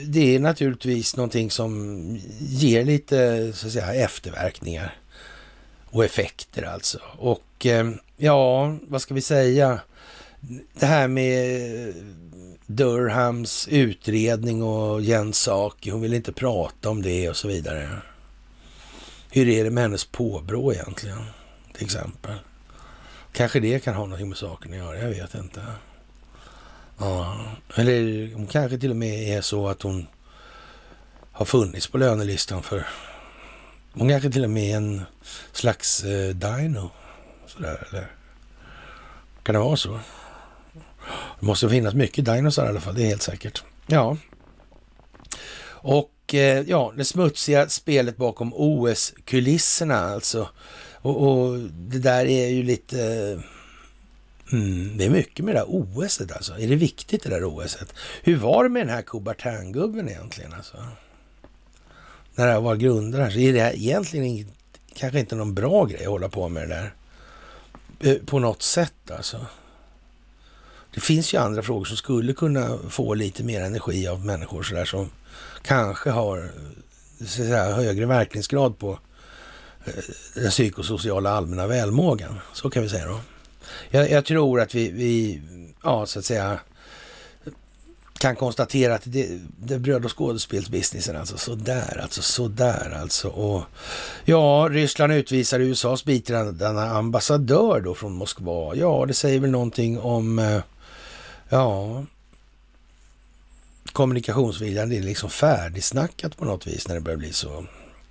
det 0.08 0.36
är 0.36 0.40
naturligtvis 0.40 1.16
någonting 1.16 1.52
som 1.52 2.20
ger 2.40 2.86
lite 2.86 3.52
så 3.54 3.68
att 3.68 3.74
säga 3.74 3.94
efterverkningar 3.94 4.96
och 5.86 6.06
effekter 6.06 6.64
alltså. 6.64 7.00
Och 7.18 7.66
eh, 7.66 7.92
ja, 8.18 8.76
vad 8.88 9.02
ska 9.02 9.14
vi 9.14 9.22
säga? 9.22 9.80
Det 10.80 10.86
här 10.86 11.08
med 11.08 11.94
Durhams 12.66 13.68
utredning 13.72 14.64
och 14.64 15.02
Jens 15.02 15.38
Saki, 15.38 15.90
hon 15.90 16.02
vill 16.02 16.14
inte 16.14 16.32
prata 16.32 16.90
om 16.90 17.02
det 17.02 17.30
och 17.30 17.38
så 17.38 17.48
vidare. 17.48 17.90
Hur 19.36 19.50
är 19.50 19.64
det 19.64 19.70
med 19.70 19.84
hennes 19.84 20.06
påbrå 20.06 20.74
egentligen, 20.74 21.26
till 21.74 21.86
exempel? 21.86 22.36
Kanske 23.32 23.60
det 23.60 23.84
kan 23.84 23.94
ha 23.94 24.04
någonting 24.04 24.30
med 24.30 24.38
saken 24.38 24.72
att 24.72 24.78
göra, 24.78 24.98
jag 24.98 25.10
vet 25.10 25.36
inte. 25.36 25.62
Ja, 26.98 27.46
eller 27.76 28.34
hon 28.34 28.48
kanske 28.48 28.78
till 28.78 28.90
och 28.90 28.96
med 28.96 29.38
är 29.38 29.42
så 29.42 29.68
att 29.68 29.82
hon 29.82 30.08
har 31.32 31.46
funnits 31.46 31.88
på 31.88 31.98
lönelistan 31.98 32.64
för... 32.64 32.88
Hon 33.94 34.10
kanske 34.10 34.32
till 34.32 34.44
och 34.44 34.50
med 34.50 34.72
är 34.72 34.78
en 34.78 35.02
slags 35.52 36.04
eh, 36.04 36.36
dino. 36.36 36.90
Sådär, 37.48 37.88
eller? 37.90 38.08
Kan 39.44 39.54
det 39.54 39.60
vara 39.60 39.78
så? 39.78 40.00
Det 41.40 41.46
måste 41.46 41.70
finnas 41.70 41.94
mycket 41.94 42.26
dinosar 42.26 42.66
i 42.66 42.70
alla 42.70 42.82
fall, 42.82 42.96
det 42.96 43.04
är 43.04 43.08
helt 43.08 43.22
säkert. 43.22 43.64
Ja. 43.88 44.18
Och 45.84 46.34
eh, 46.34 46.64
ja, 46.68 46.94
det 46.98 47.06
smutsiga 47.06 47.70
spelet 47.70 48.18
bakom 48.18 48.54
OS-kulisserna 48.54 49.96
alltså. 49.96 50.50
Och, 50.94 51.28
och, 51.28 51.60
det 51.60 52.00
där 52.00 52.26
är 52.26 52.48
ju 52.48 52.64
lite... 52.64 53.04
Eh, 53.04 53.40
mm, 54.60 54.98
det 54.98 55.06
är 55.06 55.10
mycket 55.10 55.46
med 55.46 55.56
det 55.56 55.60
där 55.60 55.66
OS 55.68 56.22
alltså. 56.22 56.54
Är 56.54 56.68
det 56.68 56.76
viktigt 56.76 57.24
det 57.24 57.30
där 57.30 57.46
OS? 57.46 57.78
-et? 57.78 57.94
Hur 58.24 58.38
var 58.38 58.64
det 58.64 58.70
med 58.70 58.82
den 58.82 58.96
här 58.96 59.02
Coubertin-gubben 59.02 60.10
egentligen 60.10 60.54
alltså? 60.54 60.78
När 62.36 62.46
det 62.46 62.54
här 62.54 62.62
var 62.62 62.76
grundare 62.76 63.32
så 63.32 63.40
är 63.40 63.54
det 63.54 63.62
här 63.62 63.74
egentligen 63.76 64.26
inget, 64.26 64.48
kanske 64.96 65.20
inte 65.20 65.36
någon 65.36 65.54
bra 65.54 65.86
grej 65.86 66.02
att 66.02 66.12
hålla 66.12 66.30
på 66.30 66.50
med 66.50 66.70
det 66.70 66.76
där. 66.76 66.94
Eh, 68.00 68.18
på 68.26 68.40
något 68.40 68.62
sätt 68.62 69.12
alltså. 69.12 69.46
Det 70.94 71.02
finns 71.02 71.34
ju 71.34 71.38
andra 71.38 71.62
frågor 71.62 71.86
som 71.86 71.98
skulle 71.98 72.34
kunna 72.34 72.78
få 72.90 73.14
lite 73.14 73.44
mer 73.44 73.62
energi 73.62 74.08
av 74.08 74.26
människor 74.26 74.64
sådär 74.64 74.86
som 74.86 75.10
kanske 75.62 76.10
har 76.10 76.52
så 77.20 77.26
säga, 77.26 77.74
högre 77.74 78.06
verkningsgrad 78.06 78.80
på 78.80 79.00
eh, 79.86 79.94
den 80.36 80.50
psykosociala 80.50 81.30
allmänna 81.30 81.68
välmågan. 81.68 82.40
Så 82.54 82.70
kan 82.70 82.84
vi 82.84 82.90
säga 82.90 83.08
då. 83.08 83.20
Jag, 83.90 84.12
jag 84.12 84.26
tror 84.26 84.62
att 84.62 84.76
vi, 84.76 84.92
vi, 84.92 85.42
ja 85.84 86.06
så 86.06 86.20
att 86.20 86.26
säga, 86.26 86.60
kan 88.20 88.36
konstatera 88.36 88.96
att 88.96 89.02
det, 89.06 89.40
det 89.58 89.74
är 89.74 89.80
bröd 89.80 90.06
och 90.06 90.18
skådespelsbusinessen 90.18 91.16
alltså 91.16 91.38
sådär, 91.38 92.00
alltså 92.02 92.22
sådär 92.22 92.98
alltså. 93.02 93.28
Och 93.28 93.64
ja, 94.26 94.68
Ryssland 94.72 95.14
utvisar 95.14 95.60
USAs 95.60 96.06
biträdande 96.06 96.82
ambassadör 96.82 97.82
då 97.82 97.94
från 97.94 98.14
Moskva. 98.14 98.76
Ja, 98.76 99.06
det 99.08 99.14
säger 99.14 99.40
väl 99.40 99.52
någonting 99.52 100.00
om 100.00 100.40
eh, 100.40 100.62
Ja, 101.54 102.04
kommunikationsviljan, 103.94 104.90
det 104.90 104.98
är 104.98 105.02
liksom 105.02 105.30
färdigsnackat 105.30 106.38
på 106.38 106.46
något 106.46 106.68
vis 106.68 106.88
när 106.88 106.96
det 106.96 107.02
börjar 107.02 107.18
bli 107.18 107.34
så 107.34 107.66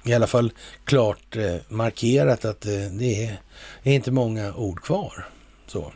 i 0.04 0.14
alla 0.14 0.26
fall 0.26 0.52
klart 0.84 1.36
eh, 1.36 1.56
markerat 1.68 2.44
att 2.44 2.66
eh, 2.66 2.72
det 2.72 3.24
är, 3.24 3.40
är, 3.82 3.92
inte 3.92 4.10
många 4.10 4.54
ord 4.54 4.82
kvar. 4.82 5.28
Så. 5.66 5.92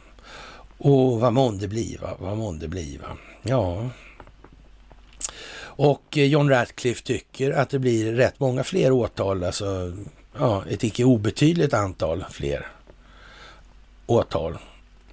Och 0.79 1.21
vad 1.21 1.33
månde 1.33 1.69
bliva, 1.69 2.17
vad 2.19 2.37
månde 2.37 2.69
bliva? 2.69 3.17
Ja. 3.43 3.91
Och 5.59 6.19
eh, 6.19 6.25
John 6.25 6.49
Ratcliffe 6.49 7.03
tycker 7.03 7.51
att 7.51 7.71
det 7.71 7.79
blir 7.79 8.13
rätt 8.13 8.41
många 8.41 8.65
fler 8.65 8.93
åtal, 8.93 9.45
alltså 9.45 9.97
ja, 10.39 10.65
ett 10.71 10.85
icke 10.85 11.05
obetydligt 11.05 11.75
antal 11.75 12.25
fler 12.31 12.67
åtal 14.07 14.59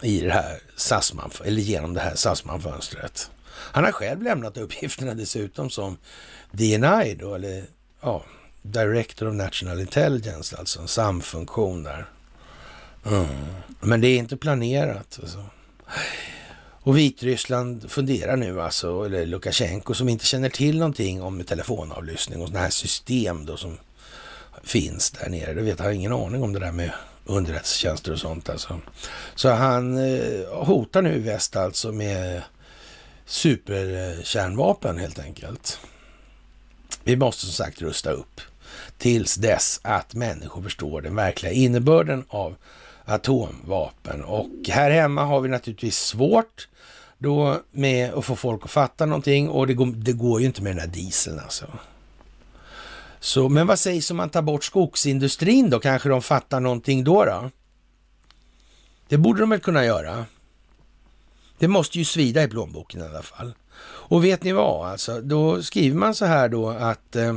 i 0.01 0.21
det 0.21 0.31
här 0.31 0.59
Sassman, 0.75 1.31
eller 1.45 1.61
genom 1.61 1.93
det 1.93 2.01
här 2.01 2.15
Sassman-fönstret. 2.15 3.29
Han 3.55 3.83
har 3.83 3.91
själv 3.91 4.21
lämnat 4.21 4.57
uppgifterna 4.57 5.13
dessutom 5.13 5.69
som 5.69 5.97
DNI 6.51 7.15
då, 7.19 7.35
eller 7.35 7.63
ja, 8.01 8.23
Director 8.61 9.27
of 9.27 9.35
National 9.35 9.79
Intelligence, 9.79 10.57
alltså 10.57 10.81
en 10.81 10.87
samfunktion 10.87 11.83
där. 11.83 12.05
Mm. 13.05 13.27
Men 13.79 14.01
det 14.01 14.07
är 14.07 14.17
inte 14.17 14.37
planerat. 14.37 15.19
Alltså. 15.21 15.45
Och 16.85 16.97
Vitryssland 16.97 17.91
funderar 17.91 18.35
nu 18.35 18.61
alltså, 18.61 19.05
eller 19.05 19.25
Lukasjenko 19.25 19.93
som 19.93 20.09
inte 20.09 20.25
känner 20.25 20.49
till 20.49 20.79
någonting 20.79 21.21
om 21.21 21.43
telefonavlyssning 21.43 22.41
och 22.41 22.47
sådana 22.47 22.63
här 22.63 22.69
system 22.69 23.45
då 23.45 23.57
som 23.57 23.77
finns 24.63 25.11
där 25.11 25.29
nere. 25.29 25.53
Det 25.53 25.61
vet 25.61 25.79
han, 25.79 25.87
har 25.87 25.93
ingen 25.93 26.13
aning 26.13 26.43
om 26.43 26.53
det 26.53 26.59
där 26.59 26.71
med 26.71 26.91
underrättelsetjänster 27.25 28.11
och 28.11 28.19
sånt 28.19 28.49
alltså. 28.49 28.79
Så 29.35 29.49
han 29.49 29.97
eh, 29.97 30.65
hotar 30.65 31.01
nu 31.01 31.19
väst 31.19 31.55
alltså 31.55 31.91
med 31.91 32.41
superkärnvapen 33.33 34.97
helt 34.97 35.19
enkelt. 35.19 35.79
Vi 37.03 37.15
måste 37.15 37.41
som 37.41 37.53
sagt 37.53 37.81
rusta 37.81 38.11
upp 38.11 38.41
tills 38.97 39.35
dess 39.35 39.79
att 39.83 40.13
människor 40.13 40.61
förstår 40.61 41.01
den 41.01 41.15
verkliga 41.15 41.51
innebörden 41.51 42.25
av 42.27 42.55
atomvapen. 43.05 44.23
Och 44.23 44.49
här 44.67 44.91
hemma 44.91 45.23
har 45.23 45.41
vi 45.41 45.49
naturligtvis 45.49 45.97
svårt 45.97 46.67
då 47.17 47.61
med 47.71 48.13
att 48.13 48.25
få 48.25 48.35
folk 48.35 48.65
att 48.65 48.71
fatta 48.71 49.05
någonting 49.05 49.49
och 49.49 49.67
det 49.67 49.73
går, 49.73 49.85
det 49.85 50.13
går 50.13 50.39
ju 50.39 50.45
inte 50.45 50.61
med 50.61 50.71
den 50.71 50.79
här 50.79 50.87
dieseln 50.87 51.39
alltså. 51.39 51.65
Så, 53.19 53.49
men 53.49 53.67
vad 53.67 53.79
sägs 53.79 54.11
om 54.11 54.17
man 54.17 54.29
tar 54.29 54.41
bort 54.41 54.63
skogsindustrin 54.63 55.69
då? 55.69 55.79
Kanske 55.79 56.09
de 56.09 56.21
fattar 56.21 56.59
någonting 56.59 57.03
då? 57.03 57.25
då? 57.25 57.49
Det 59.07 59.17
borde 59.17 59.39
de 59.39 59.49
väl 59.49 59.59
kunna 59.59 59.85
göra? 59.85 60.25
Det 61.63 61.67
måste 61.67 61.97
ju 61.97 62.05
svida 62.05 62.43
i 62.43 62.47
plånboken 62.47 63.01
i 63.01 63.03
alla 63.03 63.21
fall. 63.21 63.53
Och 63.85 64.23
vet 64.23 64.43
ni 64.43 64.51
vad, 64.51 64.87
alltså, 64.87 65.21
då 65.21 65.63
skriver 65.63 65.97
man 65.97 66.15
så 66.15 66.25
här 66.25 66.49
då 66.49 66.69
att 66.69 67.15
eh, 67.15 67.35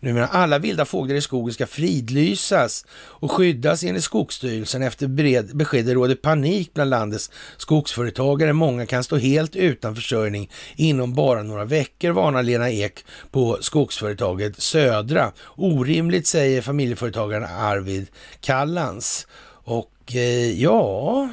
Numera 0.00 0.26
alla 0.26 0.58
vilda 0.58 0.84
fåglar 0.84 1.16
i 1.16 1.20
skogen 1.20 1.54
ska 1.54 1.66
fridlysas 1.66 2.84
och 2.92 3.32
skyddas 3.32 3.84
enligt 3.84 4.04
Skogsstyrelsen. 4.04 4.82
Efter 4.82 5.06
beskedet 5.54 5.94
råder 5.94 6.14
panik 6.14 6.74
bland 6.74 6.90
landets 6.90 7.30
skogsföretagare. 7.56 8.52
Många 8.52 8.86
kan 8.86 9.04
stå 9.04 9.16
helt 9.16 9.56
utan 9.56 9.94
försörjning 9.94 10.50
inom 10.76 11.14
bara 11.14 11.42
några 11.42 11.64
veckor, 11.64 12.10
varnar 12.10 12.42
Lena 12.42 12.70
Ek 12.70 13.04
på 13.30 13.58
skogsföretaget 13.60 14.62
Södra. 14.62 15.32
Orimligt, 15.56 16.26
säger 16.26 16.62
familjeföretagaren 16.62 17.44
Arvid 17.44 18.06
Kallans. 18.40 19.26
Och 19.64 19.92
eh, 20.14 20.62
ja, 20.62 21.28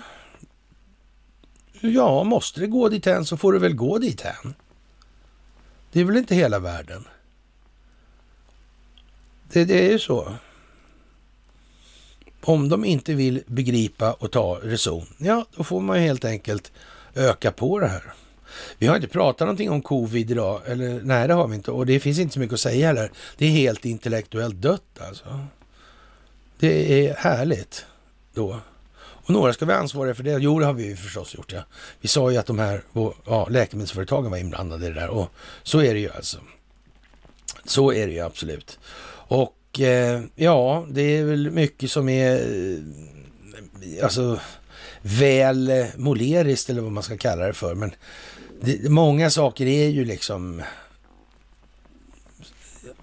ja, 1.87 2.23
måste 2.23 2.59
det 2.59 2.67
gå 2.67 2.89
dit 2.89 3.07
än 3.07 3.25
så 3.25 3.37
får 3.37 3.53
det 3.53 3.59
väl 3.59 3.75
gå 3.75 3.97
dit 3.97 4.25
än. 4.25 4.53
Det 5.91 5.99
är 5.99 6.03
väl 6.03 6.17
inte 6.17 6.35
hela 6.35 6.59
världen. 6.59 7.07
Det, 9.51 9.65
det 9.65 9.87
är 9.87 9.91
ju 9.91 9.99
så. 9.99 10.33
Om 12.41 12.69
de 12.69 12.85
inte 12.85 13.13
vill 13.13 13.43
begripa 13.47 14.13
och 14.13 14.31
ta 14.31 14.59
reson, 14.63 15.05
ja, 15.17 15.45
då 15.55 15.63
får 15.63 15.81
man 15.81 15.99
helt 15.99 16.25
enkelt 16.25 16.71
öka 17.15 17.51
på 17.51 17.79
det 17.79 17.87
här. 17.87 18.13
Vi 18.77 18.87
har 18.87 18.95
inte 18.95 19.07
pratat 19.07 19.39
någonting 19.39 19.69
om 19.69 19.81
covid 19.81 20.31
idag, 20.31 20.61
eller 20.65 21.01
nej, 21.03 21.27
det 21.27 21.33
har 21.33 21.47
vi 21.47 21.55
inte. 21.55 21.71
Och 21.71 21.85
det 21.85 21.99
finns 21.99 22.19
inte 22.19 22.33
så 22.33 22.39
mycket 22.39 22.53
att 22.53 22.59
säga 22.59 22.87
heller. 22.87 23.11
Det 23.37 23.45
är 23.45 23.49
helt 23.49 23.85
intellektuellt 23.85 24.55
dött 24.55 24.99
alltså. 25.07 25.39
Det 26.59 27.07
är 27.07 27.15
härligt 27.15 27.85
då. 28.33 28.59
Och 29.23 29.29
några 29.29 29.53
ska 29.53 29.65
vara 29.65 29.77
ansvariga 29.77 30.15
för 30.15 30.23
det. 30.23 30.37
Jo, 30.39 30.59
det 30.59 30.65
har 30.65 30.73
vi 30.73 30.85
ju 30.85 30.95
förstås 30.95 31.35
gjort. 31.35 31.51
Ja. 31.51 31.61
Vi 32.01 32.07
sa 32.07 32.31
ju 32.31 32.37
att 32.37 32.45
de 32.45 32.59
här 32.59 32.81
ja, 33.25 33.47
läkemedelsföretagen 33.49 34.31
var 34.31 34.37
inblandade 34.37 34.85
i 34.85 34.89
det 34.89 34.99
där 34.99 35.09
och 35.09 35.29
så 35.63 35.81
är 35.81 35.93
det 35.93 35.99
ju 35.99 36.11
alltså. 36.11 36.37
Så 37.65 37.93
är 37.93 38.07
det 38.07 38.13
ju 38.13 38.19
absolut. 38.19 38.79
Och 39.27 39.79
eh, 39.79 40.21
ja, 40.35 40.85
det 40.89 41.01
är 41.01 41.23
väl 41.23 41.51
mycket 41.51 41.91
som 41.91 42.09
är 42.09 42.35
eh, 42.35 44.03
alltså 44.03 44.39
väl 45.01 45.85
moleriskt 45.95 46.69
eller 46.69 46.81
vad 46.81 46.91
man 46.91 47.03
ska 47.03 47.17
kalla 47.17 47.47
det 47.47 47.53
för. 47.53 47.75
Men 47.75 47.91
det, 48.61 48.89
många 48.89 49.29
saker 49.29 49.65
är 49.65 49.89
ju 49.89 50.05
liksom 50.05 50.61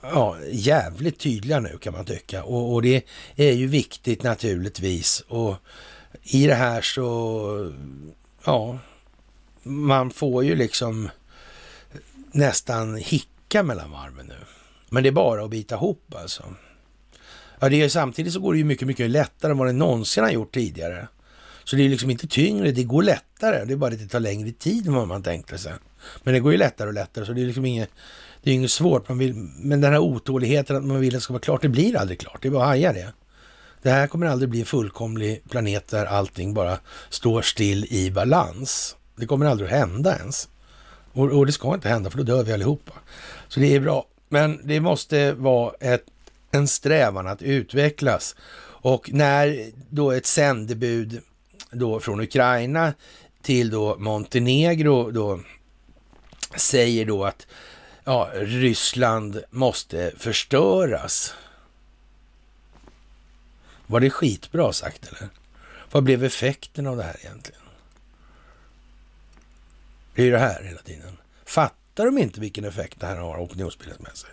ja, 0.01 0.37
jävligt 0.51 1.19
tydliga 1.19 1.61
nu 1.61 1.79
kan 1.79 1.93
man 1.93 2.05
tycka. 2.05 2.43
Och, 2.43 2.75
och, 2.75 2.83
det 2.83 3.05
är 3.37 3.53
ju 3.53 3.67
viktigt 3.67 4.23
naturligtvis. 4.23 5.25
Och 5.29 5.55
i 6.23 6.47
det 6.47 6.55
här 6.55 6.83
så, 6.83 7.73
ja, 8.45 8.79
man 9.63 10.11
får 10.11 10.45
ju 10.45 10.57
liksom 10.57 11.09
nästan 12.33 12.97
hicka 12.97 13.63
mellan 13.63 13.91
varven 13.91 14.27
nu. 14.27 14.39
Men 14.91 15.03
det 15.03 15.09
är 15.09 15.13
bara 15.13 15.45
att 15.45 15.51
bita 15.51 15.75
ihop 15.75 16.15
alltså. 16.17 16.45
Ja, 17.61 17.69
det 17.69 17.83
är, 17.83 17.89
samtidigt 17.89 18.33
så 18.33 18.41
går 18.41 18.53
det 18.53 18.59
ju 18.59 18.65
mycket, 18.65 18.89
mycket 18.89 19.11
lättare 19.11 19.53
än 19.53 19.59
vad 19.59 19.69
det 19.69 19.73
någonsin 19.73 20.25
har 20.25 20.31
gjort 20.31 20.55
tidigare. 20.55 21.09
Så 21.65 21.77
det 21.77 21.83
är 21.83 21.89
liksom 21.89 22.11
inte 22.11 22.27
tyngre, 22.27 22.73
det 22.73 22.85
går 22.85 23.03
lättare. 23.03 23.65
Det 23.65 23.73
är 23.73 23.77
bara 23.77 23.93
att 23.93 23.99
det 23.99 24.09
tar 24.09 24.21
längre 24.21 24.53
tid 24.53 24.87
än 24.87 24.95
vad 24.95 25.09
man 25.09 25.23
tänkte 25.23 25.59
sig. 25.59 25.73
Men 26.23 26.35
det 26.35 26.41
går 26.41 26.53
ju 26.53 26.59
lättare 26.59 26.89
och 26.89 26.95
lättare, 26.95 27.27
så 27.27 27.33
det 27.33 27.41
är 27.41 27.47
liksom 27.47 27.65
inget, 27.65 27.91
det 28.43 28.51
är 28.51 28.55
inget 28.55 28.71
svårt. 28.71 29.09
Man 29.09 29.19
vill, 29.19 29.35
men 29.57 29.81
den 29.81 29.93
här 29.93 30.01
otåligheten 30.01 30.77
att 30.77 30.85
man 30.85 31.01
vill 31.01 31.15
att 31.15 31.19
det 31.19 31.21
ska 31.21 31.33
vara 31.33 31.41
klart, 31.41 31.63
det 31.63 31.69
blir 31.69 31.97
aldrig 31.97 32.21
klart. 32.21 32.43
Det 32.43 32.49
är 32.49 32.53
bara 32.53 32.63
att 32.63 32.69
haja 32.69 32.93
det. 32.93 33.13
Det 33.83 33.91
här 33.91 34.07
kommer 34.07 34.27
aldrig 34.27 34.49
bli 34.49 34.61
en 34.61 34.67
fullkomlig 34.67 35.43
planet 35.51 35.89
där 35.89 36.07
allting 36.07 36.55
bara 36.55 36.79
står 37.09 37.43
still 37.43 37.87
i 37.91 38.11
balans. 38.11 38.97
Det 39.17 39.27
kommer 39.27 39.47
aldrig 39.47 39.71
att 39.71 39.79
hända 39.79 40.17
ens. 40.17 40.49
Och, 41.13 41.33
och 41.33 41.47
det 41.47 41.53
ska 41.53 41.75
inte 41.75 41.89
hända, 41.89 42.11
för 42.11 42.19
då 42.19 42.25
dör 42.25 42.43
vi 42.43 42.53
allihopa. 42.53 42.93
Så 43.49 43.61
det 43.61 43.75
är 43.75 43.81
bra. 43.81 44.07
Men 44.29 44.61
det 44.65 44.81
måste 44.81 45.33
vara 45.33 45.75
ett, 45.81 46.05
en 46.51 46.69
strävan 46.69 47.27
att 47.27 47.43
utvecklas. 47.43 48.37
Och 48.83 49.11
när 49.13 49.71
då 49.91 50.11
ett 50.11 50.27
sändebud 50.27 51.21
då 51.71 52.01
från 52.01 52.21
Ukraina 52.21 52.95
till 53.43 53.71
då 53.71 53.97
Montenegro 53.99 55.11
då 55.11 55.41
säger 56.57 57.07
då 57.07 57.25
att 57.25 57.47
ja, 58.05 58.31
Ryssland 58.35 59.43
måste 59.51 60.13
förstöras. 60.17 61.35
Var 63.91 64.01
det 64.01 64.11
skitbra 64.11 64.73
sagt 64.73 65.09
eller? 65.09 65.29
Vad 65.93 66.03
blev 66.03 66.25
effekten 66.25 66.87
av 66.87 66.97
det 66.97 67.03
här 67.03 67.17
egentligen? 67.21 67.61
Det 70.15 70.23
är 70.23 70.27
ju 70.27 70.33
det 70.33 70.39
här 70.39 70.63
hela 70.63 70.81
tiden. 70.81 71.17
Fattar 71.45 72.05
de 72.05 72.19
inte 72.19 72.41
vilken 72.41 72.65
effekt 72.65 73.01
det 73.01 73.07
här 73.07 73.17
har 73.17 73.39
opinionsbildningsmässigt. 73.39 74.31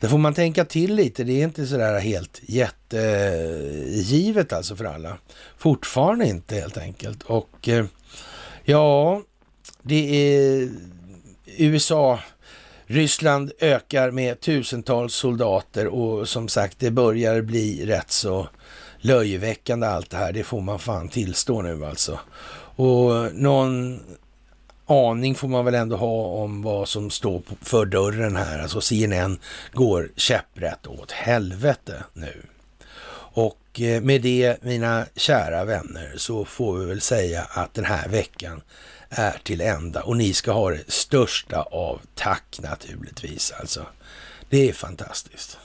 Det 0.00 0.08
får 0.08 0.18
man 0.18 0.34
tänka 0.34 0.64
till 0.64 0.94
lite. 0.94 1.24
Det 1.24 1.32
är 1.32 1.44
inte 1.44 1.66
sådär 1.66 2.00
helt 2.00 2.40
jättegivet 2.42 2.92
alltså 4.52 4.76
för 4.76 4.84
alla. 4.84 5.18
Fortfarande 5.56 6.26
inte 6.26 6.54
helt 6.54 6.76
enkelt. 6.76 7.22
Och 7.22 7.68
eh, 7.68 7.86
ja, 8.64 9.22
det 9.82 10.34
är 10.36 10.70
USA 11.46 12.20
Ryssland 12.92 13.52
ökar 13.58 14.10
med 14.10 14.40
tusentals 14.40 15.14
soldater 15.14 15.86
och 15.86 16.28
som 16.28 16.48
sagt, 16.48 16.78
det 16.78 16.90
börjar 16.90 17.42
bli 17.42 17.86
rätt 17.86 18.10
så 18.10 18.48
löjeväckande 18.98 19.86
allt 19.86 20.10
det 20.10 20.16
här. 20.16 20.32
Det 20.32 20.44
får 20.44 20.60
man 20.60 20.78
fan 20.78 21.08
tillstå 21.08 21.62
nu 21.62 21.84
alltså. 21.86 22.18
Och 22.76 23.34
någon 23.34 24.00
aning 24.86 25.34
får 25.34 25.48
man 25.48 25.64
väl 25.64 25.74
ändå 25.74 25.96
ha 25.96 26.24
om 26.26 26.62
vad 26.62 26.88
som 26.88 27.10
står 27.10 27.42
för 27.62 27.84
dörren 27.84 28.36
här. 28.36 28.58
Alltså 28.58 28.80
CNN 28.80 29.38
går 29.72 30.10
käpprätt 30.16 30.86
åt 30.86 31.12
helvete 31.12 32.04
nu. 32.12 32.42
Och 33.34 33.80
eh, 33.80 34.02
med 34.02 34.22
det, 34.22 34.62
mina 34.62 35.06
kära 35.16 35.64
vänner, 35.64 36.12
så 36.16 36.44
får 36.44 36.78
vi 36.78 36.84
väl 36.84 37.00
säga 37.00 37.42
att 37.50 37.74
den 37.74 37.84
här 37.84 38.08
veckan 38.08 38.62
är 39.14 39.40
till 39.44 39.60
ända 39.60 40.02
och 40.02 40.16
ni 40.16 40.34
ska 40.34 40.52
ha 40.52 40.70
det 40.70 40.90
största 40.90 41.62
av 41.62 42.00
tack 42.14 42.58
naturligtvis. 42.62 43.52
Alltså, 43.60 43.86
det 44.50 44.68
är 44.68 44.72
fantastiskt. 44.72 45.58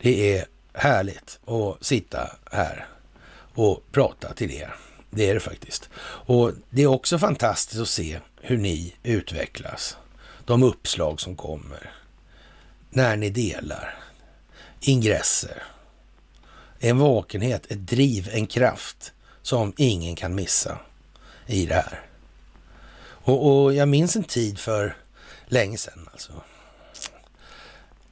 Det 0.00 0.38
är 0.38 0.46
härligt 0.72 1.38
att 1.46 1.84
sitta 1.84 2.36
här 2.52 2.86
och 3.54 3.82
prata 3.92 4.34
till 4.34 4.50
er. 4.50 4.74
Det 5.10 5.30
är 5.30 5.34
det 5.34 5.40
faktiskt. 5.40 5.88
Och 6.02 6.52
det 6.70 6.82
är 6.82 6.86
också 6.86 7.18
fantastiskt 7.18 7.80
att 7.80 7.88
se 7.88 8.20
hur 8.40 8.58
ni 8.58 8.94
utvecklas. 9.02 9.96
De 10.44 10.62
uppslag 10.62 11.20
som 11.20 11.36
kommer. 11.36 11.92
när 12.92 13.16
ni 13.16 13.30
delar 13.30 13.98
ingresser. 14.80 15.62
En 16.78 16.98
vakenhet, 16.98 17.66
ett 17.70 17.86
driv, 17.86 18.30
en 18.32 18.46
kraft 18.46 19.12
som 19.42 19.72
ingen 19.76 20.16
kan 20.16 20.34
missa 20.34 20.78
i 21.46 21.66
det 21.66 21.74
här. 21.74 22.09
Och, 23.30 23.62
och 23.62 23.74
jag 23.74 23.88
minns 23.88 24.16
en 24.16 24.24
tid 24.24 24.58
för 24.58 24.96
länge 25.46 25.78
sedan 25.78 26.08
alltså. 26.12 26.32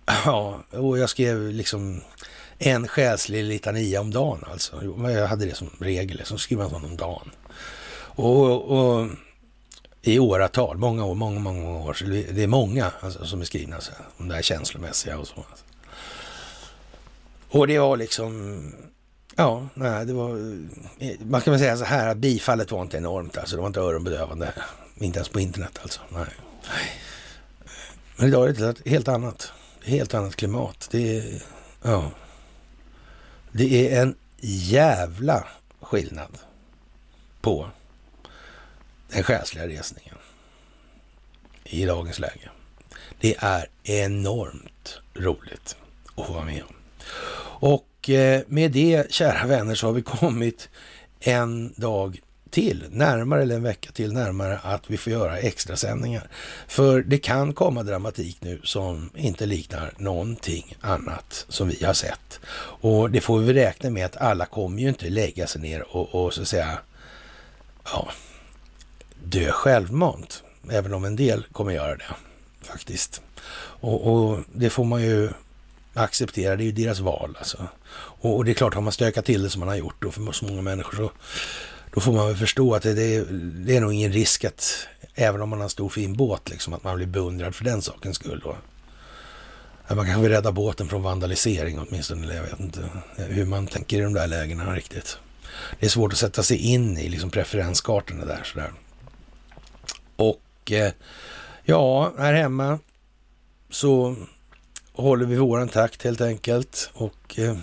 Ja, 0.07 0.63
och 0.71 0.99
jag 0.99 1.11
skrev 1.11 1.41
liksom 1.41 2.01
en 2.59 2.89
själslig 2.89 3.45
litania 3.45 4.01
om 4.01 4.11
dagen 4.11 4.45
alltså. 4.51 4.97
Jag 5.11 5.27
hade 5.27 5.47
det 5.47 5.55
som 5.55 5.71
regel, 5.79 6.21
så 6.25 6.39
skrev 6.39 6.59
man 6.59 6.71
sån 6.71 6.85
om 6.85 6.97
dagen. 6.97 7.31
Och, 8.01 8.71
och 8.71 9.09
i 10.03 10.19
åratal, 10.19 10.77
många 10.77 11.05
år, 11.05 11.15
många, 11.15 11.39
många 11.39 11.79
år. 11.79 11.95
Så 11.95 12.05
det 12.05 12.43
är 12.43 12.47
många 12.47 12.93
alltså, 13.01 13.27
som 13.27 13.41
är 13.41 13.45
skrivna 13.45 13.81
så 13.81 13.93
här, 13.93 14.07
om 14.17 14.29
det 14.29 14.35
här 14.35 14.43
känslomässiga 14.43 15.19
och 15.19 15.27
så. 15.27 15.35
Alltså. 15.37 15.65
Och 17.51 17.67
det 17.67 17.79
var 17.79 17.97
liksom, 17.97 18.63
ja, 19.37 19.69
nej, 19.75 20.07
det 20.07 20.13
var, 20.13 20.59
man 21.25 21.41
kan 21.41 21.51
väl 21.51 21.61
säga 21.61 21.77
så 21.77 21.85
här, 21.85 22.15
bifallet 22.15 22.73
var 22.73 22.83
inte 22.83 22.97
enormt 22.97 23.39
alltså. 23.39 23.57
Det 23.57 23.61
var 23.61 23.67
inte 23.67 23.81
öronbedövande, 23.81 24.53
inte 25.05 25.19
ens 25.19 25.29
på 25.29 25.41
internet 25.41 25.79
alltså. 25.83 26.01
Nej. 26.09 26.27
Men 28.17 28.29
idag 28.29 28.49
är 28.49 28.53
det 28.53 28.69
ett 28.69 28.89
helt 28.89 29.09
annat, 29.09 29.53
helt 29.85 30.15
annat 30.15 30.37
klimat. 30.37 30.89
Det 30.91 31.19
är, 31.19 31.43
ja, 31.83 32.11
det 33.53 33.93
är 33.93 34.03
en 34.03 34.15
jävla 34.41 35.49
skillnad 35.81 36.39
på 37.41 37.71
den 39.09 39.23
själsliga 39.23 39.69
resningen 39.69 40.15
i 41.65 41.85
dagens 41.85 42.19
läge. 42.19 42.51
Det 43.21 43.37
är 43.39 43.69
enormt 43.83 45.01
roligt 45.15 45.77
att 46.17 46.27
få 46.27 46.33
vara 46.33 46.45
med 46.45 46.63
om. 46.63 46.75
Och 47.61 48.11
eh, 48.11 48.43
med 48.47 48.73
det, 48.73 49.13
kära 49.13 49.47
vänner, 49.47 49.75
så 49.75 49.87
har 49.87 49.93
vi 49.93 50.03
kommit 50.03 50.69
en 51.21 51.73
dag 51.77 52.21
till, 52.51 52.85
närmare 52.91 53.43
eller 53.43 53.55
en 53.55 53.63
vecka 53.63 53.93
till 53.93 54.13
närmare 54.13 54.59
att 54.63 54.91
vi 54.91 54.97
får 54.97 55.13
göra 55.13 55.39
extra 55.39 55.77
sändningar. 55.77 56.29
För 56.69 57.03
det 57.03 57.19
kan 57.19 57.53
komma 57.53 57.83
dramatik 57.83 58.39
nu 58.41 58.61
som 58.65 59.11
inte 59.15 59.47
liknar 59.47 59.93
någonting 59.97 60.77
annat 60.81 61.47
som 61.49 61.69
vi 61.69 61.85
har 61.85 61.95
sett. 61.95 62.41
Och 62.81 63.11
det 63.11 63.21
får 63.21 63.39
vi 63.39 63.53
räkna 63.53 63.91
med 63.91 64.07
att 64.07 64.17
alla 64.17 64.47
kommer 64.47 64.83
ju 64.83 64.89
inte 64.89 65.11
lägga 65.11 65.47
sig 65.47 65.61
ner 65.61 65.97
och, 65.97 66.15
och 66.15 66.35
så 66.35 66.43
att 66.43 66.49
säga, 66.49 66.79
ja, 67.85 68.09
dö 69.25 69.53
självmant. 69.53 70.43
Även 70.71 70.95
om 70.95 71.05
en 71.05 71.17
del 71.17 71.45
kommer 71.53 71.73
göra 71.73 71.97
det 71.97 72.15
faktiskt. 72.63 73.23
Och, 73.81 74.13
och, 74.13 74.41
det 74.53 74.71
får 74.71 74.85
man 74.85 75.03
ju 75.03 75.31
acceptera, 75.95 76.57
det 76.57 76.63
är 76.63 76.67
ju 76.67 76.73
deras 76.73 77.01
val 77.01 77.37
alltså. 77.39 77.67
Och, 78.21 78.37
och, 78.37 78.45
det 78.45 78.51
är 78.51 78.55
klart, 78.55 78.75
har 78.75 78.83
man 78.83 78.93
stökat 78.93 79.25
till 79.25 79.43
det 79.43 79.51
som 79.51 79.61
man 79.61 79.69
har 79.69 79.77
gjort 79.77 80.03
då 80.03 80.11
för 80.11 80.33
så 80.33 80.45
många 80.45 80.63
människor 80.63 80.97
så 80.97 81.11
då 81.95 82.01
får 82.01 82.13
man 82.13 82.27
väl 82.27 82.37
förstå 82.37 82.75
att 82.75 82.83
det, 82.83 82.95
det, 82.95 83.25
det 83.65 83.77
är 83.77 83.81
nog 83.81 83.93
ingen 83.93 84.13
risk 84.13 84.45
att, 84.45 84.89
även 85.15 85.41
om 85.43 85.49
man 85.49 85.59
har 85.59 85.65
en 85.65 85.71
stor 85.71 85.89
fin 85.89 86.17
båt, 86.17 86.51
liksom, 86.51 86.73
att 86.73 86.85
man 86.85 86.97
blir 86.97 87.07
beundrad 87.07 87.55
för 87.55 87.65
den 87.65 87.83
sakens 87.83 88.17
skull. 88.17 88.41
Då. 88.45 88.57
Man 89.95 90.07
kan 90.07 90.23
väl 90.23 90.31
rädda 90.31 90.53
båten 90.53 90.89
från 90.89 91.03
vandalisering 91.03 91.79
åtminstone, 91.79 92.25
eller 92.25 92.35
jag 92.35 92.43
vet 92.43 92.61
inte 92.61 92.89
hur 93.17 93.45
man 93.45 93.67
tänker 93.67 93.99
i 93.99 94.01
de 94.01 94.13
där 94.13 94.27
lägena 94.27 94.75
riktigt. 94.75 95.19
Det 95.81 95.87
är 95.87 95.91
svårt 95.91 96.13
att 96.13 96.19
sätta 96.19 96.43
sig 96.43 96.57
in 96.57 96.99
i 96.99 97.09
liksom 97.09 97.31
preferenskartorna 97.31 98.25
där 98.25 98.43
sådär. 98.45 98.73
Och 100.17 100.73
eh, 100.73 100.93
ja, 101.65 102.13
här 102.19 102.35
hemma 102.35 102.79
så 103.71 104.17
håller 104.93 105.27
vi 105.27 105.37
våran 105.37 105.69
takt 105.69 106.05
helt 106.05 106.21
enkelt 106.21 106.91
och 106.95 107.39
eh, 107.39 107.57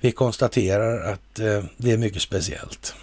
vi 0.00 0.12
konstaterar 0.12 1.12
att 1.12 1.38
eh, 1.38 1.64
det 1.76 1.90
är 1.90 1.98
mycket 1.98 2.22
speciellt. 2.22 2.94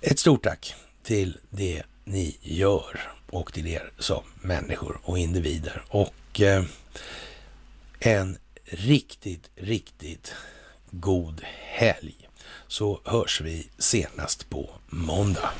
Ett 0.00 0.18
stort 0.18 0.42
tack 0.42 0.74
till 1.02 1.38
det 1.50 1.82
ni 2.04 2.36
gör 2.40 3.12
och 3.30 3.52
till 3.52 3.66
er 3.66 3.90
som 3.98 4.22
människor 4.42 5.00
och 5.02 5.18
individer. 5.18 5.82
Och 5.88 6.40
eh, 6.40 6.64
en 7.98 8.38
riktigt, 8.64 9.50
riktigt 9.56 10.34
god 10.90 11.40
helg. 11.64 12.28
Så 12.66 13.00
hörs 13.04 13.40
vi 13.40 13.68
senast 13.78 14.50
på 14.50 14.70
måndag. 14.86 15.50